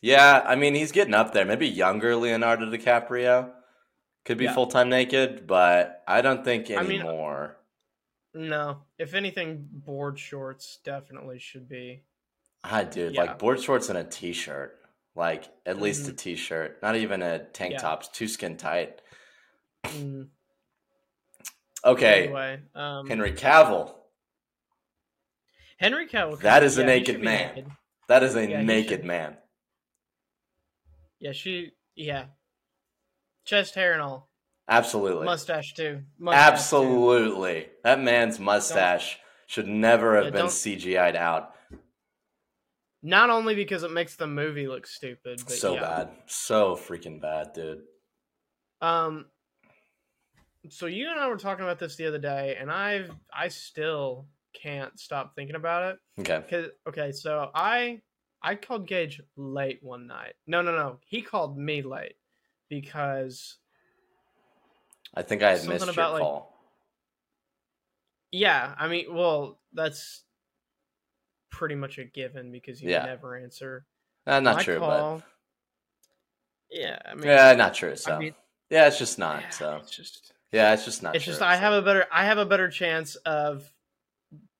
Yeah, 0.00 0.42
I 0.44 0.56
mean 0.56 0.74
he's 0.74 0.92
getting 0.92 1.14
up 1.14 1.32
there. 1.32 1.44
Maybe 1.44 1.68
younger 1.68 2.16
Leonardo 2.16 2.66
DiCaprio 2.70 3.50
could 4.24 4.38
be 4.38 4.44
Yeah. 4.44 4.54
full 4.54 4.66
time 4.66 4.88
naked, 4.88 5.46
but 5.46 6.02
I 6.08 6.20
don't 6.22 6.44
think 6.44 6.70
I 6.70 6.82
mean- 6.82 7.00
anymore. 7.00 7.56
No, 8.34 8.84
if 8.98 9.12
anything, 9.12 9.68
board 9.70 10.18
shorts 10.18 10.78
definitely 10.82 11.38
should 11.38 11.68
be. 11.68 12.04
Ah, 12.64 12.82
dude, 12.82 13.14
Yeah. 13.14 13.22
like 13.24 13.38
board 13.38 13.60
shorts 13.62 13.90
and 13.90 13.98
a 13.98 14.04
t 14.04 14.32
shirt, 14.32 14.78
like 15.14 15.44
at 15.66 15.80
least 15.80 16.08
a 16.08 16.12
Mhm. 16.12 16.16
t 16.18 16.36
shirt, 16.36 16.82
not 16.82 16.96
even 16.96 17.22
a 17.22 17.44
tank 17.50 17.72
Yeah. 17.72 17.78
top's 17.78 18.08
too 18.08 18.28
skin 18.28 18.56
tight. 18.56 19.00
Mm, 19.84 20.30
Okay, 21.84 22.24
Anyway, 22.24 22.62
um, 22.76 23.08
Henry 23.08 23.32
Cavill, 23.32 23.92
Henry 25.78 26.06
Cavill. 26.06 26.38
That 26.40 26.62
is 26.62 26.74
is 26.74 26.78
a 26.78 26.84
naked 26.84 27.20
man. 27.20 27.54
naked. 27.56 27.72
that 28.08 28.22
is 28.22 28.36
a 28.36 28.48
Yeah, 28.48 28.62
naked 28.62 29.04
man. 29.04 29.36
Yeah, 31.18 31.32
she. 31.32 31.72
Yeah, 31.94 32.26
chest 33.44 33.74
hair 33.74 33.92
and 33.92 34.00
all, 34.00 34.30
Absolutely, 34.68 35.24
mustache 35.26 35.74
too. 35.74 36.04
Mustache 36.18 36.40
too. 36.46 36.52
absolutely. 36.54 37.70
That 37.84 38.00
man's 38.00 38.38
mustache 38.38 39.18
should 39.46 39.66
never 39.68 40.14
have 40.16 40.26
Yeah, 40.26 40.30
been 40.30 40.40
don't- 40.42 40.50
CGI'd 40.50 41.16
out. 41.16 41.54
Not 43.02 43.30
only 43.30 43.54
because 43.54 43.82
it 43.82 43.90
makes 43.90 44.14
the 44.16 44.26
movie 44.26 44.68
look 44.68 44.86
stupid, 44.86 45.42
but 45.44 45.50
so 45.52 45.74
yeah. 45.74 45.80
bad, 45.80 46.10
so 46.26 46.76
freaking 46.76 47.20
bad, 47.20 47.52
dude. 47.52 47.82
Um. 48.80 49.26
So 50.68 50.86
you 50.86 51.10
and 51.10 51.18
I 51.18 51.26
were 51.28 51.36
talking 51.36 51.64
about 51.64 51.80
this 51.80 51.96
the 51.96 52.06
other 52.06 52.18
day, 52.18 52.56
and 52.60 52.70
I've 52.70 53.10
I 53.36 53.48
still 53.48 54.26
can't 54.54 54.96
stop 55.00 55.34
thinking 55.34 55.56
about 55.56 55.94
it. 55.94 55.98
Okay, 56.20 56.44
Cause 56.48 56.70
okay, 56.88 57.10
so 57.10 57.50
I 57.54 58.00
I 58.42 58.54
called 58.54 58.86
Gage 58.86 59.20
late 59.36 59.80
one 59.82 60.06
night. 60.06 60.34
No, 60.46 60.62
no, 60.62 60.70
no. 60.72 60.98
He 61.06 61.22
called 61.22 61.58
me 61.58 61.82
late 61.82 62.14
because 62.68 63.56
I 65.14 65.22
think 65.22 65.42
I 65.42 65.56
had 65.56 65.68
missed 65.68 65.86
your 65.86 65.94
like- 66.10 66.22
call. 66.22 66.56
yeah, 68.30 68.74
I 68.78 68.88
mean, 68.88 69.14
well, 69.14 69.58
that's 69.72 70.22
pretty 71.52 71.76
much 71.76 71.98
a 71.98 72.04
given 72.04 72.50
because 72.50 72.82
you 72.82 72.90
Yeah. 72.90 73.04
never 73.04 73.36
answer. 73.36 73.86
Uh, 74.26 74.40
not 74.40 74.56
my 74.56 74.64
true, 74.64 74.78
call. 74.80 75.22
Yeah, 76.70 76.98
I 77.04 77.14
but 77.14 77.18
mean, 77.18 77.26
yeah, 77.26 77.52
not 77.52 77.74
true. 77.74 77.94
So 77.94 78.14
I 78.14 78.18
mean, 78.18 78.34
yeah, 78.70 78.86
it's 78.88 78.98
just 78.98 79.18
not. 79.18 79.42
yeah, 79.42 79.50
So 79.50 79.76
it's 79.76 79.94
just 79.94 80.32
yeah, 80.50 80.72
it's 80.72 80.84
just 80.84 81.02
not. 81.02 81.14
it's 81.14 81.24
true, 81.24 81.32
just 81.32 81.42
I 81.42 81.54
so. 81.54 81.60
have 81.60 81.74
a 81.74 81.82
better 81.82 82.06
I 82.10 82.24
have 82.24 82.38
a 82.38 82.46
better 82.46 82.68
chance 82.68 83.14
of 83.16 83.70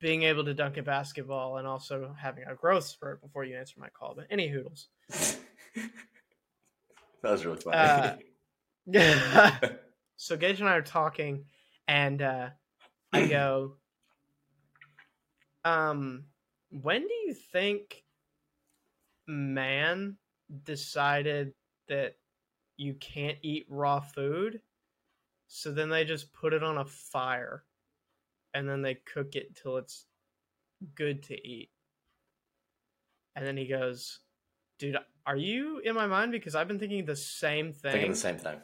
being 0.00 0.22
able 0.24 0.44
to 0.44 0.52
dunk 0.52 0.76
a 0.76 0.82
basketball 0.82 1.56
and 1.56 1.66
also 1.66 2.14
having 2.18 2.44
a 2.44 2.54
growth 2.54 2.84
spurt 2.84 3.22
before 3.22 3.44
you 3.44 3.56
answer 3.56 3.80
my 3.80 3.88
call. 3.88 4.14
But 4.14 4.26
any 4.30 4.48
hoodles. 4.48 4.88
that 5.08 5.38
was 7.22 7.46
really 7.46 7.60
funny. 7.60 8.20
Uh, 8.86 9.58
so 10.16 10.36
Gage 10.36 10.60
and 10.60 10.68
I 10.68 10.74
are 10.74 10.82
talking, 10.82 11.44
and 11.88 12.20
uh, 12.20 12.50
I 13.12 13.26
go, 13.28 13.76
um, 15.64 16.24
when 16.80 17.02
do 17.02 17.14
you 17.26 17.34
think 17.34 18.04
man 19.26 20.16
decided 20.64 21.54
that 21.88 22.16
you 22.76 22.94
can't 22.94 23.38
eat 23.42 23.66
raw 23.68 24.00
food? 24.00 24.60
So 25.48 25.70
then 25.72 25.90
they 25.90 26.04
just 26.04 26.32
put 26.32 26.54
it 26.54 26.62
on 26.62 26.78
a 26.78 26.84
fire, 26.84 27.64
and 28.54 28.68
then 28.68 28.80
they 28.82 28.94
cook 28.94 29.36
it 29.36 29.54
till 29.54 29.76
it's 29.76 30.06
good 30.94 31.22
to 31.24 31.46
eat. 31.46 31.70
And 33.36 33.46
then 33.46 33.56
he 33.56 33.66
goes, 33.66 34.20
"Dude, 34.78 34.96
are 35.26 35.36
you 35.36 35.78
in 35.80 35.94
my 35.94 36.06
mind? 36.06 36.32
Because 36.32 36.54
I've 36.54 36.68
been 36.68 36.78
thinking 36.78 37.04
the 37.04 37.16
same 37.16 37.72
thing." 37.72 37.92
Thinking 37.92 38.10
the 38.12 38.16
same 38.16 38.38
thing. 38.38 38.60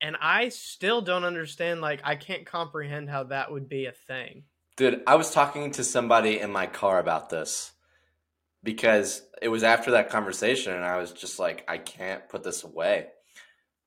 and 0.00 0.16
I 0.20 0.48
still 0.50 1.02
don't 1.02 1.24
understand. 1.24 1.80
Like, 1.80 2.00
I 2.04 2.14
can't 2.16 2.46
comprehend 2.46 3.10
how 3.10 3.24
that 3.24 3.50
would 3.50 3.68
be 3.68 3.86
a 3.86 3.92
thing. 3.92 4.44
Dude, 4.78 5.02
I 5.06 5.16
was 5.16 5.30
talking 5.32 5.72
to 5.72 5.84
somebody 5.84 6.38
in 6.40 6.50
my 6.52 6.66
car 6.66 6.98
about 6.98 7.28
this 7.30 7.72
because 8.62 9.22
it 9.42 9.48
was 9.48 9.62
after 9.62 9.90
that 9.92 10.08
conversation 10.08 10.72
and 10.72 10.84
I 10.84 10.96
was 10.98 11.12
just 11.12 11.38
like 11.38 11.64
I 11.68 11.78
can't 11.78 12.28
put 12.28 12.42
this 12.44 12.64
away. 12.64 13.08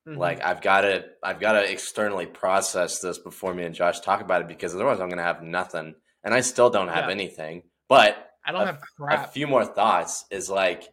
Mhm. 0.08 0.18
Like 0.18 0.44
I've 0.44 0.62
got 0.62 0.82
to 0.82 1.06
I've 1.24 1.40
got 1.40 1.54
to 1.54 1.72
externally 1.72 2.26
process 2.26 3.00
this 3.00 3.18
before 3.18 3.54
me 3.54 3.64
and 3.64 3.74
Josh 3.74 4.02
talk 4.02 4.22
about 4.22 4.42
it 4.42 4.48
because 4.50 4.76
otherwise 4.76 5.00
I'm 5.00 5.08
going 5.08 5.18
to 5.18 5.24
have 5.24 5.42
nothing 5.42 5.96
and 6.24 6.34
I 6.34 6.42
still 6.42 6.70
don't 6.70 6.90
have 6.90 7.06
Yeah. 7.06 7.12
anything. 7.12 7.64
But 7.88 8.30
I 8.46 8.52
don't 8.52 8.62
a- 8.68 8.80
have 9.10 9.26
a 9.26 9.32
few 9.32 9.48
more 9.48 9.66
thoughts 9.66 10.26
is 10.30 10.50
like 10.50 10.90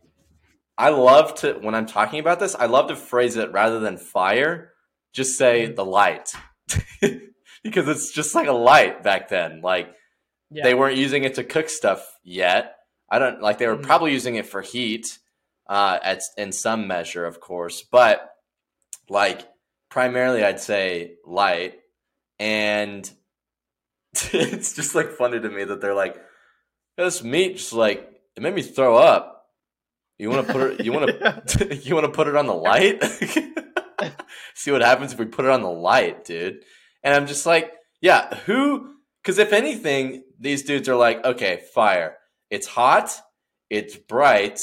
I 0.77 0.91
love 0.91 1.35
to 1.41 1.55
when 1.55 1.75
I'm 1.75 1.87
talking 1.87 2.21
about 2.21 2.39
this, 2.39 2.55
I 2.55 2.67
love 2.67 2.87
to 2.89 2.97
phrase 2.97 3.37
it 3.37 3.51
rather 3.53 3.81
than 3.81 3.99
fire, 3.99 4.75
just 5.13 5.37
say 5.37 5.69
Mhm. 5.69 5.75
the 5.77 5.85
light. 5.85 6.33
because 7.65 7.89
it's 7.89 8.13
just 8.13 8.35
like 8.35 8.49
a 8.49 8.53
light 8.53 9.03
back 9.03 9.29
then. 9.29 9.61
Like 9.63 9.89
yeah. 10.51 10.63
they 10.65 10.75
weren't 10.75 10.97
using 10.97 11.25
it 11.25 11.35
to 11.35 11.45
cook 11.45 11.69
stuff 11.69 12.07
yet. 12.25 12.75
I 13.11 13.19
don't 13.19 13.41
like 13.41 13.59
they 13.59 13.67
were 13.67 13.77
Mhm. 13.77 13.83
probably 13.85 14.13
using 14.13 14.35
it 14.37 14.47
for 14.47 14.61
heat, 14.61 15.19
uh, 15.69 15.99
at 16.03 16.23
in 16.37 16.53
some 16.53 16.87
measure, 16.87 17.25
of 17.25 17.41
course, 17.41 17.83
but 17.83 18.29
like 19.09 19.47
primarily, 19.91 20.45
I'd 20.45 20.61
say 20.61 21.15
light, 21.27 21.75
and 22.39 23.11
it's 24.33 24.75
just 24.75 24.95
like 24.95 25.11
funny 25.13 25.41
to 25.41 25.49
me 25.49 25.65
that 25.65 25.81
they're 25.81 25.95
like 25.95 26.17
this 26.97 27.23
meat 27.23 27.57
just 27.57 27.73
like 27.73 28.09
it 28.37 28.43
made 28.43 28.55
me 28.55 28.63
throw 28.63 28.97
up. 28.97 29.35
You 30.19 30.31
want 30.31 30.47
to 30.47 30.53
put 30.53 30.73
it? 30.73 30.85
You 30.85 30.93
want 30.93 31.07
to? 31.09 31.75
you 31.83 31.95
want 31.95 32.07
to 32.07 32.13
put 32.13 32.27
it 32.29 32.37
on 32.37 32.47
the 32.47 32.55
light? 32.55 33.03
See 34.55 34.71
what 34.73 34.81
happens 34.83 35.13
if 35.13 35.19
we 35.19 35.27
put 35.27 35.45
it 35.45 35.51
on 35.51 35.63
the 35.63 35.71
light, 35.71 36.25
dude. 36.25 36.65
And 37.09 37.17
I'm 37.17 37.27
just 37.27 37.47
like, 37.47 37.73
yeah, 38.03 38.35
who? 38.45 38.93
Because 39.23 39.39
if 39.39 39.55
anything, 39.55 40.25
these 40.39 40.63
dudes 40.63 40.91
are 40.91 40.95
like, 40.95 41.25
okay, 41.25 41.63
fire. 41.73 42.19
It's 42.51 42.67
hot. 42.67 43.19
It's 43.71 43.97
bright. 43.97 44.59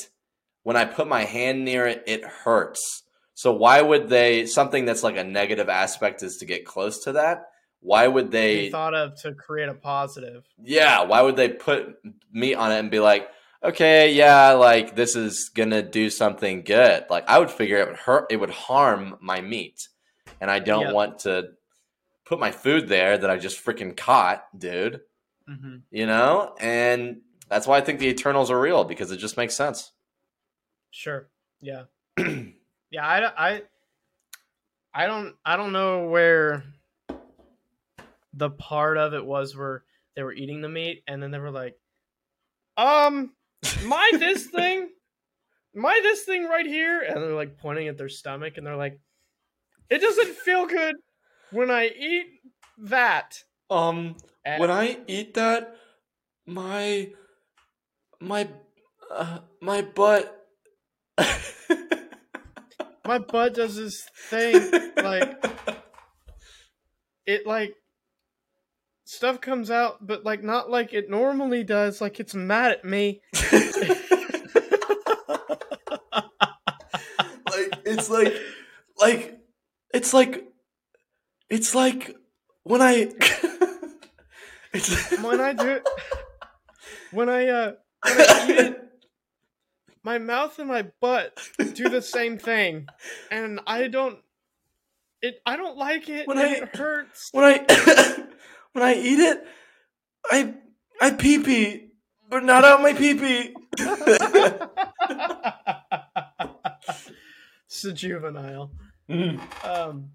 When 0.61 0.75
I 0.75 0.85
put 0.85 1.07
my 1.07 1.23
hand 1.23 1.65
near 1.65 1.87
it, 1.87 2.03
it 2.05 2.23
hurts. 2.23 3.01
So 3.33 3.51
why 3.51 3.81
would 3.81 4.09
they? 4.09 4.45
Something 4.45 4.85
that's 4.85 5.01
like 5.01 5.17
a 5.17 5.23
negative 5.23 5.69
aspect 5.69 6.21
is 6.21 6.37
to 6.37 6.45
get 6.45 6.65
close 6.67 7.03
to 7.05 7.13
that. 7.13 7.45
Why 7.79 8.07
would 8.07 8.29
They 8.29 8.65
they? 8.65 8.69
thought 8.69 8.93
of 8.93 9.15
to 9.23 9.33
create 9.33 9.69
a 9.69 9.73
positive. 9.73 10.43
yeah, 10.63 11.01
why 11.05 11.23
would 11.23 11.35
they 11.37 11.49
put 11.49 11.95
meat 12.31 12.53
on 12.53 12.71
it 12.71 12.77
and 12.77 12.91
be 12.91 12.99
like, 12.99 13.27
okay, 13.63 14.13
yeah, 14.13 14.51
like 14.51 14.95
this 14.95 15.15
is 15.15 15.49
gonna 15.49 15.81
do 15.81 16.11
something 16.11 16.61
good? 16.61 17.05
Like 17.09 17.27
I 17.27 17.39
would 17.39 17.49
figure 17.49 17.77
it 17.77 17.87
would 17.87 17.97
hurt, 17.97 18.27
it 18.29 18.37
would 18.37 18.51
harm 18.51 19.17
my 19.19 19.41
meat, 19.41 19.87
and 20.39 20.51
I 20.51 20.59
don't 20.59 20.83
Yeah. 20.83 20.91
want 20.93 21.19
to 21.21 21.49
put 22.25 22.39
my 22.39 22.51
food 22.51 22.87
there 22.87 23.17
that 23.17 23.29
I 23.29 23.37
just 23.37 23.63
freaking 23.63 23.95
caught, 23.95 24.45
dude. 24.57 25.01
hmm 25.47 25.77
You 25.91 26.05
know, 26.07 26.55
and 26.59 27.21
that's 27.49 27.67
why 27.67 27.77
I 27.77 27.81
think 27.81 27.99
the 27.99 28.07
Eternals 28.07 28.49
are 28.51 28.59
real 28.59 28.83
because 28.83 29.11
it 29.11 29.17
just 29.17 29.37
makes 29.37 29.55
sense. 29.55 29.91
Sure. 30.91 31.29
Yeah. 31.61 31.83
yeah. 32.17 33.05
I, 33.05 33.51
I, 33.53 33.61
I 34.93 35.05
don't. 35.07 35.35
I 35.45 35.57
don't 35.57 35.73
know 35.73 36.07
where 36.07 36.63
the 38.33 38.49
part 38.49 38.97
of 38.97 39.13
it 39.13 39.25
was 39.25 39.55
where 39.55 39.83
they 40.15 40.23
were 40.23 40.33
eating 40.33 40.61
the 40.61 40.69
meat 40.69 41.03
and 41.07 41.21
then 41.21 41.31
they 41.31 41.39
were 41.39 41.51
like, 41.51 41.75
um, 42.77 43.33
my 43.85 44.09
this 44.13 44.45
thing, 44.55 44.89
my 45.73 45.99
this 46.01 46.23
thing 46.23 46.45
right 46.45 46.65
here, 46.65 47.01
and 47.01 47.17
they're 47.17 47.33
like 47.35 47.57
pointing 47.57 47.87
at 47.87 47.97
their 47.97 48.09
stomach 48.09 48.57
and 48.57 48.65
they're 48.65 48.75
like, 48.75 48.99
it 49.89 49.99
doesn't 49.99 50.35
feel 50.37 50.65
good 50.65 50.95
when 51.55 51.71
I 51.71 51.87
eat 51.87 52.27
that. 52.77 53.43
Um, 53.69 54.17
And- 54.45 54.59
when 54.61 54.69
I 54.69 54.99
eat 55.07 55.33
that, 55.35 55.75
my 56.45 57.11
my 58.19 58.47
uh, 59.11 59.39
my 59.61 59.81
butt 59.81 60.31
My 63.05 63.19
butt 63.19 63.53
does 63.53 63.75
this 63.75 64.03
thing 64.29 64.71
like 64.97 65.45
it 67.27 67.45
like 67.45 67.75
stuff 69.05 69.39
comes 69.41 69.69
out, 69.69 70.05
but 70.05 70.25
like 70.25 70.43
not 70.43 70.69
like 70.71 70.91
it 70.93 71.09
normally 71.09 71.63
does. 71.63 72.01
Like 72.01 72.19
it's 72.19 72.33
mad 72.33 72.71
at 72.71 72.83
me. 72.83 73.21
like 77.51 77.71
it's 77.85 78.09
like 78.09 78.33
like 78.99 79.39
it's 79.93 80.13
like 80.13 80.43
it's 81.49 81.75
like 81.75 82.15
when 82.63 82.81
I 82.81 83.11
it's 84.73 85.19
when 85.21 85.39
I 85.39 85.53
do 85.53 85.67
it, 85.69 85.87
when 87.11 87.29
I 87.29 87.47
uh 87.47 87.71
when 88.03 88.17
I 88.19 88.45
eat 88.49 88.57
it, 88.57 88.81
my 90.03 90.17
mouth 90.17 90.57
and 90.59 90.67
my 90.67 90.85
butt 91.01 91.39
do 91.73 91.89
the 91.89 92.01
same 92.01 92.37
thing, 92.37 92.87
and 93.31 93.59
I 93.65 93.87
don't. 93.87 94.19
It 95.21 95.39
I 95.45 95.55
don't 95.57 95.77
like 95.77 96.09
it. 96.09 96.27
When 96.27 96.37
I- 96.37 96.55
it 96.55 96.75
hurts. 96.75 97.29
when 97.31 97.43
I 97.45 97.57
when 98.73 98.83
I 98.83 98.93
eat 98.95 99.19
it, 99.19 99.43
I 100.29 100.53
I 101.01 101.11
pee 101.11 101.39
pee, 101.39 101.91
but 102.29 102.43
not 102.43 102.63
out 102.65 102.81
my 102.81 102.93
pee 102.93 103.15
pee. 103.15 103.55
so 107.67 107.91
juvenile. 107.91 108.71
Um. 109.63 110.11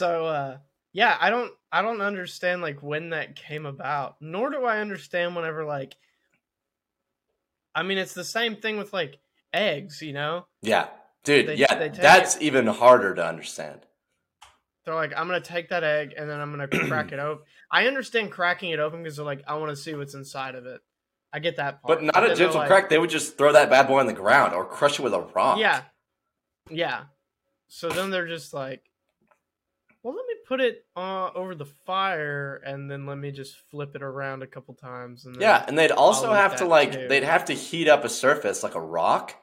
So 0.00 0.24
uh, 0.24 0.56
yeah, 0.94 1.14
I 1.20 1.28
don't 1.28 1.52
I 1.70 1.82
don't 1.82 2.00
understand 2.00 2.62
like 2.62 2.82
when 2.82 3.10
that 3.10 3.36
came 3.36 3.66
about. 3.66 4.16
Nor 4.22 4.48
do 4.50 4.64
I 4.64 4.78
understand 4.80 5.36
whenever 5.36 5.64
like. 5.66 5.94
I 7.74 7.82
mean, 7.82 7.98
it's 7.98 8.14
the 8.14 8.24
same 8.24 8.56
thing 8.56 8.78
with 8.78 8.94
like 8.94 9.18
eggs. 9.52 10.00
You 10.00 10.14
know, 10.14 10.46
yeah, 10.62 10.88
dude. 11.22 11.48
They- 11.48 11.56
yeah, 11.56 11.74
they 11.74 11.90
that's 11.90 12.40
even 12.40 12.66
harder 12.66 13.14
to 13.14 13.24
understand. 13.26 13.80
they're 14.86 14.94
like, 14.94 15.12
I'm 15.14 15.26
gonna 15.26 15.40
take 15.42 15.68
that 15.68 15.84
egg 15.84 16.14
and 16.16 16.28
then 16.30 16.40
I'm 16.40 16.50
gonna 16.50 16.66
crack 16.66 17.12
it 17.12 17.18
open. 17.18 17.44
I 17.70 17.86
understand 17.86 18.32
cracking 18.32 18.70
it 18.70 18.80
open 18.80 19.02
because 19.02 19.16
they're 19.16 19.24
like, 19.26 19.44
I 19.46 19.54
want 19.56 19.68
to 19.70 19.76
see 19.76 19.94
what's 19.94 20.14
inside 20.14 20.54
of 20.54 20.64
it. 20.64 20.80
I 21.32 21.38
get 21.40 21.56
that 21.56 21.82
part, 21.82 22.00
But 22.00 22.02
not 22.02 22.28
a 22.28 22.34
gentle 22.34 22.56
like- 22.60 22.68
crack. 22.68 22.88
They 22.88 22.98
would 22.98 23.10
just 23.10 23.36
throw 23.36 23.52
that 23.52 23.68
bad 23.68 23.86
boy 23.86 24.00
on 24.00 24.06
the 24.06 24.14
ground 24.14 24.54
or 24.54 24.64
crush 24.64 24.98
it 24.98 25.02
with 25.02 25.12
a 25.12 25.20
rock. 25.20 25.58
Yeah. 25.58 25.82
Yeah. 26.70 27.02
So 27.68 27.88
then 27.90 28.10
they're 28.10 28.26
just 28.26 28.52
like, 28.52 28.80
well, 28.80 28.80
let 28.80 28.80
me 28.80 28.89
put 30.50 30.60
it 30.60 30.84
uh, 30.96 31.30
over 31.36 31.54
the 31.54 31.64
fire 31.64 32.56
and 32.66 32.90
then 32.90 33.06
let 33.06 33.16
me 33.16 33.30
just 33.30 33.54
flip 33.70 33.94
it 33.94 34.02
around 34.02 34.42
a 34.42 34.46
couple 34.48 34.74
times. 34.74 35.24
And 35.24 35.36
then, 35.36 35.42
Yeah, 35.42 35.64
and 35.68 35.78
they'd 35.78 35.92
also 35.92 36.32
have 36.32 36.56
to 36.56 36.64
like 36.66 36.90
too. 36.92 37.06
they'd 37.08 37.22
have 37.22 37.44
to 37.44 37.52
heat 37.54 37.86
up 37.88 38.04
a 38.04 38.08
surface 38.08 38.64
like 38.64 38.74
a 38.74 38.80
rock 38.80 39.36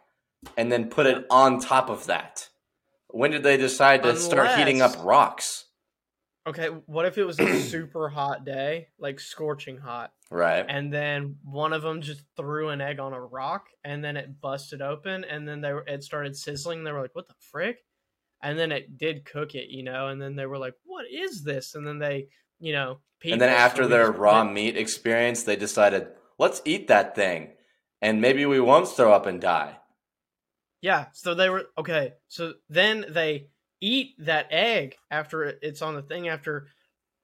and 0.58 0.70
then 0.70 0.90
put 0.90 1.06
it 1.06 1.26
on 1.30 1.62
top 1.62 1.90
of 1.90 2.08
that. 2.08 2.50
When 3.08 3.32
did 3.32 3.44
they 3.44 3.56
decide 3.56 4.04
to 4.04 4.18
start 4.18 4.58
heating 4.60 4.82
up 4.82 4.98
rocks? 5.02 5.64
Okay, 6.46 6.68
what 6.88 7.06
if 7.06 7.18
it 7.18 7.24
was 7.24 7.40
a 7.40 7.60
super 7.62 8.10
hot 8.10 8.44
day, 8.44 8.88
like 9.00 9.20
scorching 9.22 9.78
hot, 9.78 10.12
Right. 10.30 10.66
and 10.68 10.94
then 10.94 11.38
one 11.44 11.72
of 11.72 11.82
them 11.84 12.02
just 12.02 12.22
threw 12.36 12.68
an 12.70 12.82
egg 12.82 13.00
on 13.00 13.14
a 13.14 13.22
rock 13.22 13.68
and 13.86 14.04
then 14.04 14.18
it 14.18 14.42
busted 14.42 14.82
open 14.82 15.24
and 15.24 15.48
then 15.48 15.62
they 15.62 15.72
were, 15.72 15.86
it 15.88 16.04
started 16.04 16.36
sizzling. 16.36 16.84
They 16.84 16.92
were 16.92 17.02
like, 17.02 17.16
what 17.16 17.30
the 17.30 17.34
frick? 17.40 17.80
And 18.42 18.58
then 18.58 18.72
it 18.72 18.98
did 18.98 19.26
cook 19.26 19.56
it, 19.56 19.70
you 19.70 19.84
know, 19.84 20.08
and 20.08 20.22
then 20.22 20.36
they 20.36 20.46
were 20.46 20.58
like, 20.60 20.76
what 20.86 21.06
is 21.12 21.44
this? 21.44 21.76
And 21.76 21.86
then 21.86 21.98
they, 22.00 22.28
you 22.60 22.72
know, 22.74 23.00
and 23.24 23.42
then 23.42 23.50
after 23.50 23.88
their 23.88 24.12
raw 24.12 24.42
it- 24.44 24.52
meat 24.52 24.78
experience, 24.78 25.44
they 25.44 25.56
decided, 25.56 26.08
let's 26.38 26.62
eat 26.66 26.88
that 26.90 27.16
thing, 27.16 27.54
and 28.02 28.22
maybe 28.22 28.46
we 28.46 28.60
won't 28.60 28.88
throw 28.88 29.12
up 29.12 29.26
and 29.26 29.42
die. 29.42 29.78
Yeah, 30.82 31.08
so 31.14 31.34
they 31.34 31.50
were 31.50 31.66
okay. 31.80 32.14
So 32.28 32.54
then 32.70 33.06
they 33.10 33.48
eat 33.82 34.12
that 34.20 34.48
egg 34.52 34.96
after 35.10 35.44
it's 35.64 35.82
on 35.82 35.96
the 35.96 36.04
thing. 36.04 36.28
After 36.28 36.68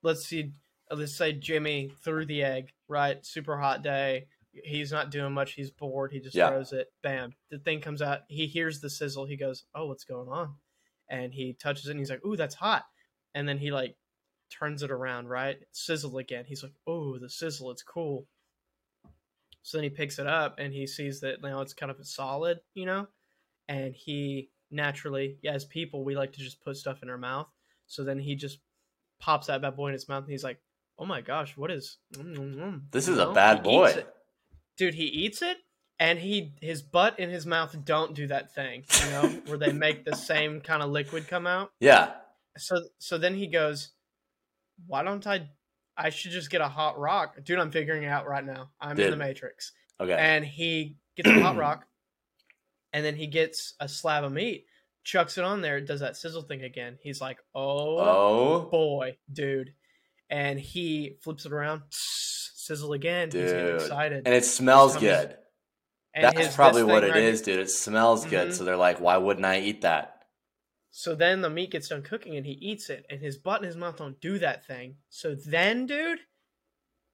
let's 0.01 0.26
see, 0.26 0.53
uh, 0.91 0.95
let's 0.95 1.16
say 1.16 1.34
Jimmy 1.34 1.91
threw 2.03 2.26
the 2.26 2.43
egg. 2.43 2.72
Right, 2.88 3.24
super 3.24 3.57
hot 3.57 3.84
day. 3.84 4.26
He's 4.51 4.91
not 4.91 5.11
doing 5.11 5.34
much. 5.34 5.53
He's 5.53 5.70
bored. 5.70 6.11
He 6.11 6.20
just 6.20 6.36
Yeah. 6.36 6.49
throws 6.49 6.74
it. 6.74 6.88
Bam, 7.03 7.34
the 7.51 7.59
thing 7.59 7.82
comes 7.82 8.01
out. 8.01 8.22
He 8.28 8.47
hears 8.47 8.82
the 8.82 8.89
sizzle. 8.89 9.26
He 9.28 9.38
goes, 9.38 9.66
"Oh, 9.76 9.86
what's 9.86 10.03
going 10.03 10.30
on?" 10.30 10.55
And 11.10 11.34
he 11.34 11.54
touches 11.54 11.88
it. 11.88 11.91
and 11.91 11.99
He's 11.99 12.10
like, 12.10 12.26
"Ooh, 12.26 12.36
that's 12.36 12.56
hot." 12.56 12.86
And 13.36 13.47
then 13.47 13.58
he 13.58 13.72
like 13.72 13.95
turns 14.51 14.84
it 14.84 14.91
around. 14.91 15.28
Right, 15.30 15.58
sizzle 15.72 16.18
again. 16.18 16.45
He's 16.47 16.64
like, 16.64 16.74
"Oh, 16.88 17.18
the 17.18 17.30
sizzle. 17.30 17.72
It's 17.72 17.84
cool." 17.84 18.28
So 19.62 19.78
then 19.78 19.84
he 19.84 19.89
picks 19.89 20.20
it 20.20 20.28
up 20.28 20.56
and 20.60 20.74
he 20.74 20.86
sees 20.86 21.22
that 21.22 21.41
now 21.41 21.62
it's 21.62 21.74
kind 21.74 21.89
of 21.91 22.06
solid, 22.06 22.60
you 22.74 22.86
know 22.86 23.08
and 23.68 23.93
he 23.93 24.49
naturally, 24.72 25.38
yeah, 25.41 25.54
as 25.54 25.66
people, 25.66 26.04
we 26.04 26.16
like 26.16 26.34
to 26.34 26.39
just 26.39 26.62
put 26.64 26.78
stuff 26.78 27.04
in 27.04 27.10
our 27.10 27.18
mouth. 27.18 27.47
So 27.88 28.04
then 28.04 28.20
he 28.20 28.36
just 28.36 28.60
pops 29.20 29.47
that 29.47 29.62
bad 29.62 29.76
boy 29.76 29.88
in 29.88 29.93
his 29.93 30.10
mouth, 30.10 30.24
and 30.24 30.32
he's 30.32 30.43
like, 30.43 30.60
"Oh 30.97 31.06
my 31.06 31.22
gosh, 31.22 31.56
what 31.58 31.72
is? 31.72 31.97
mm, 32.16 32.36
mm, 32.36 32.56
mm," 32.56 32.82
This 32.91 33.08
is 33.08 33.18
a 33.18 33.32
bad 33.32 33.64
boy. 33.64 34.04
dude. 34.78 34.93
He 34.95 35.06
eats 35.06 35.41
it, 35.41 35.58
and 35.99 36.19
he 36.19 36.53
his 36.61 36.81
butt 36.81 37.15
and 37.19 37.31
his 37.31 37.45
mouth 37.45 37.75
don't 37.85 38.13
do 38.13 38.27
that 38.27 38.53
thing, 38.53 38.83
you 39.03 39.11
know, 39.11 39.27
where 39.45 39.57
they 39.57 39.71
make 39.71 40.05
the 40.05 40.15
same 40.15 40.61
kind 40.61 40.81
of 40.81 40.89
liquid 40.89 41.27
come 41.27 41.47
out. 41.47 41.71
Yeah. 41.79 42.11
So 42.57 42.81
so 42.99 43.17
then 43.17 43.35
he 43.35 43.47
goes, 43.47 43.89
"Why 44.87 45.03
don't 45.03 45.25
I? 45.25 45.49
I 45.95 46.09
should 46.09 46.31
just 46.31 46.49
get 46.49 46.61
a 46.61 46.67
hot 46.67 46.99
rock, 46.99 47.37
dude. 47.43 47.59
I'm 47.59 47.71
figuring 47.71 48.03
it 48.03 48.07
out 48.07 48.27
right 48.27 48.45
now. 48.45 48.71
I'm 48.79 48.99
in 48.99 49.11
the 49.11 49.17
matrix." 49.17 49.71
Okay. 50.01 50.15
and 50.17 50.43
he 50.43 50.97
gets 51.15 51.29
a 51.29 51.39
hot 51.39 51.55
rock, 51.55 51.85
and 52.91 53.05
then 53.05 53.15
he 53.15 53.27
gets 53.27 53.75
a 53.79 53.87
slab 53.87 54.23
of 54.23 54.31
meat, 54.31 54.65
chucks 55.03 55.37
it 55.37 55.43
on 55.43 55.61
there, 55.61 55.79
does 55.79 55.99
that 55.99 56.17
sizzle 56.17 56.41
thing 56.41 56.63
again. 56.63 56.97
He's 57.01 57.21
like, 57.21 57.37
"Oh, 57.53 57.97
oh, 57.99 58.69
boy, 58.69 59.17
dude!" 59.31 59.73
And 60.29 60.59
he 60.59 61.17
flips 61.21 61.45
it 61.45 61.53
around, 61.53 61.83
sizzle 61.89 62.93
again. 62.93 63.29
He's 63.31 63.51
getting 63.51 63.65
Dude. 63.67 63.75
excited, 63.81 64.23
and 64.25 64.33
it 64.33 64.45
smells 64.45 64.97
good. 64.97 65.37
And 66.14 66.24
That's 66.24 66.55
probably 66.55 66.84
what 66.84 67.03
it 67.03 67.11
right 67.11 67.24
is, 67.24 67.45
here- 67.45 67.55
dude. 67.57 67.66
It 67.66 67.70
smells 67.70 68.26
good, 68.26 68.49
Mhm. 68.49 68.53
so 68.53 68.64
they're 68.64 68.78
like, 68.78 68.99
"Why 68.99 69.18
wouldn't 69.18 69.45
I 69.45 69.59
eat 69.59 69.82
that?" 69.82 70.09
So 70.91 71.16
then 71.16 71.41
the 71.41 71.49
meat 71.49 71.72
gets 71.72 71.88
done 71.88 72.03
cooking, 72.03 72.36
and 72.38 72.45
he 72.45 72.51
eats 72.53 72.89
it, 72.91 73.05
and 73.09 73.20
his 73.20 73.38
butt 73.38 73.57
and 73.57 73.66
his 73.66 73.76
mouth 73.76 73.97
don't 73.97 74.20
do 74.22 74.38
that 74.38 74.64
thing. 74.68 74.97
So 75.09 75.34
then, 75.34 75.88
dude, 75.88 76.20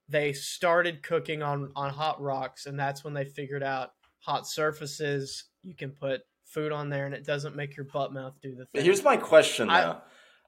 they 0.06 0.34
started 0.34 1.02
cooking 1.02 1.42
on 1.42 1.72
on 1.74 1.90
hot 1.90 2.20
rocks, 2.20 2.66
and 2.66 2.78
that's 2.78 3.02
when 3.02 3.14
they 3.14 3.24
figured 3.24 3.62
out 3.62 3.92
hot 4.18 4.46
surfaces. 4.46 5.44
You 5.62 5.74
can 5.74 5.92
put 5.92 6.20
food 6.44 6.72
on 6.72 6.90
there, 6.90 7.06
and 7.06 7.14
it 7.14 7.24
doesn't 7.24 7.56
make 7.56 7.76
your 7.76 7.86
butt 7.86 8.12
mouth 8.12 8.34
do 8.42 8.54
the 8.54 8.66
thing. 8.66 8.84
here's 8.84 9.02
my 9.02 9.16
question, 9.16 9.68
though: 9.68 10.02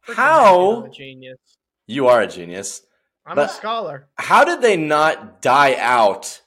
Freaking 0.07 0.14
how- 0.14 0.86
genius? 0.88 1.38
You 1.86 2.09
are 2.09 2.20
a 2.20 2.26
genius. 2.26 2.82
I'm 3.24 3.36
but- 3.36 3.50
a 3.50 3.53
scholar. 3.55 4.11
How 4.18 4.44
did 4.44 4.61
they 4.61 4.76
not 4.76 5.40
die 5.40 5.76
out 5.76 6.41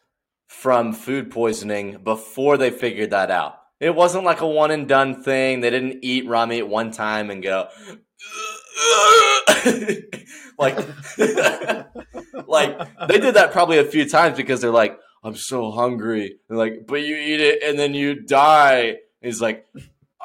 from 0.66 0.94
food 0.94 1.30
poisoning 1.30 2.00
before 2.04 2.58
they 2.58 2.72
figured 2.72 3.12
that 3.12 3.30
out? 3.30 3.54
It 3.80 3.94
wasn't 3.94 4.24
like 4.24 4.42
a 4.42 4.48
one 4.48 4.72
and 4.72 4.88
done 4.88 5.22
thing. 5.22 5.60
They 5.60 5.70
didn't 5.70 6.00
eat 6.02 6.26
raw 6.26 6.48
meat 6.48 6.64
one 6.64 6.90
time 6.90 7.30
and 7.30 7.44
go 7.44 7.68
like 10.58 10.76
like 12.48 12.80
they 13.08 13.20
did 13.20 13.36
that 13.36 13.52
probably 13.52 13.78
a 13.78 13.84
few 13.84 14.10
times 14.10 14.38
because 14.38 14.60
they're 14.60 14.72
like, 14.72 14.98
I'm 15.24 15.36
so 15.36 15.70
hungry. 15.70 16.40
Like, 16.50 16.88
but 16.88 17.04
you 17.04 17.16
eat 17.16 17.42
it 17.42 17.62
and 17.62 17.78
then 17.78 17.94
you 17.94 18.24
die. 18.24 18.96
He's 19.22 19.40
like, 19.40 19.68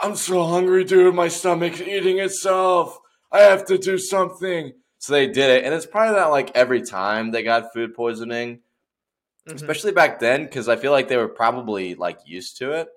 I'm 0.03 0.17
so 0.17 0.45
hungry, 0.45 0.85
dude. 0.85 1.15
My 1.15 1.29
stomach's 1.29 1.83
eating 1.83 2.19
itself. 2.19 2.99
I 3.31 3.41
have 3.41 3.67
to 3.67 3.77
do 3.77 3.99
something. 3.99 4.73
So 5.01 5.13
they 5.13 5.27
did 5.27 5.51
it, 5.51 5.65
and 5.65 5.75
it's 5.75 5.85
probably 5.85 6.17
not 6.19 6.31
like 6.31 6.53
every 6.55 6.81
time 6.81 7.31
they 7.31 7.43
got 7.43 7.75
food 7.75 7.95
poisoning, 7.95 8.61
Mhm. 9.49 9.55
especially 9.55 9.93
back 9.93 10.19
then, 10.21 10.45
because 10.45 10.69
I 10.69 10.77
feel 10.77 10.93
like 10.93 11.09
they 11.09 11.17
were 11.17 11.29
probably 11.29 11.95
like 11.95 12.19
used 12.27 12.59
to 12.59 12.73
it. 12.73 12.89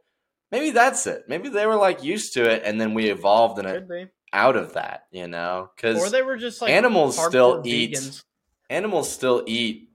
Maybe 0.52 0.70
that's 0.72 1.08
it. 1.08 1.24
Maybe 1.28 1.50
they 1.50 1.66
were 1.66 1.76
like 1.76 2.04
used 2.04 2.34
to 2.34 2.44
it, 2.50 2.64
and 2.66 2.80
then 2.80 2.94
we 2.94 3.10
evolved 3.10 3.60
in 3.60 3.66
it 3.66 3.88
be. 3.90 4.08
out 4.34 4.56
of 4.56 4.74
that, 4.74 5.08
you 5.12 5.28
know? 5.28 5.72
because 5.76 5.98
Or 6.00 6.10
they 6.10 6.22
were 6.22 6.38
just 6.38 6.62
like 6.62 6.72
animals 6.72 7.16
still 7.16 7.58
hardcore 7.62 7.66
eat- 7.68 8.22
animals 8.70 9.12
still 9.12 9.44
eat 9.48 9.90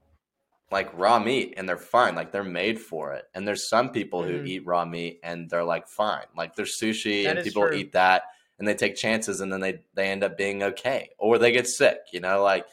like 0.71 0.89
raw 0.97 1.17
meat, 1.19 1.53
and 1.57 1.67
they're 1.67 1.77
fine. 1.77 2.13
Like 2.15 2.31
they're 2.31 2.43
made 2.43 2.79
for 2.79 3.13
it. 3.13 3.25
And 3.33 3.47
there's 3.47 3.67
some 3.67 3.89
people 3.91 4.21
who 4.23 4.39
Mhm. 4.43 4.47
eat 4.47 4.65
raw 4.65 4.85
meat, 4.85 5.19
and 5.23 5.49
they're 5.49 5.63
like 5.63 5.87
fine. 5.87 6.25
Like 6.35 6.55
there's 6.55 6.77
sushi, 6.79 7.23
That 7.23 7.37
and 7.37 7.43
people 7.43 7.67
true. 7.67 7.77
eat 7.77 7.93
that, 7.93 8.23
and 8.59 8.67
they 8.67 8.75
take 8.75 8.95
chances, 8.95 9.39
and 9.41 9.51
then 9.53 9.61
they 9.61 9.79
they 9.93 10.09
end 10.09 10.23
up 10.23 10.37
being 10.37 10.61
okay, 10.63 11.09
or 11.17 11.37
they 11.37 11.51
get 11.51 11.67
sick. 11.67 11.99
You 12.11 12.19
know, 12.19 12.43
like 12.43 12.67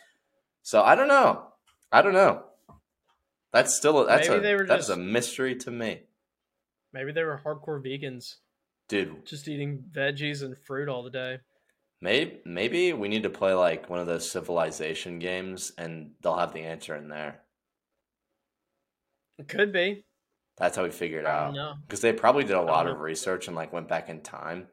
so. 0.62 0.82
I 0.82 0.94
don't 0.96 1.08
know. 1.08 1.46
I 1.92 2.02
don't 2.02 2.12
know. 2.14 2.45
That's 3.52 3.74
still 3.74 4.04
that's 4.06 4.28
Maybe 4.28 4.52
a 4.52 4.64
that's 4.64 4.88
a 4.88 4.96
mystery 4.96 5.56
to 5.56 5.70
me, 5.70 6.02
Maybe 6.92 7.12
they 7.12 7.22
were 7.22 7.40
hardcore 7.44 7.82
vegans, 7.82 8.36
dude. 8.88 9.24
just 9.26 9.48
eating 9.48 9.84
veggies 9.92 10.42
and 10.42 10.56
fruit 10.58 10.88
all 10.88 11.02
the 11.02 11.10
day. 11.10 11.38
Maybe 12.02 12.40
maybe 12.44 12.92
we 12.92 13.08
need 13.08 13.22
to 13.22 13.30
play 13.30 13.54
like 13.54 13.88
one 13.88 13.98
of 14.00 14.06
those 14.06 14.30
civilization 14.30 15.18
games, 15.18 15.72
and 15.78 16.10
they'll 16.22 16.36
have 16.36 16.52
the 16.52 16.60
answer 16.64 16.94
in 16.94 17.08
there. 17.08 17.40
It 19.38 19.48
could 19.48 19.72
be. 19.72 20.04
That's 20.58 20.76
how 20.76 20.84
we 20.84 20.90
figured 20.90 21.26
I 21.26 21.30
out. 21.30 21.76
Because 21.86 22.00
they 22.00 22.12
probably 22.12 22.44
did 22.44 22.56
a 22.56 22.62
lot 22.62 22.86
of 22.86 23.00
research 23.00 23.46
and 23.46 23.56
like 23.56 23.72
went 23.72 23.88
back 23.88 24.08
in 24.08 24.20
time. 24.22 24.68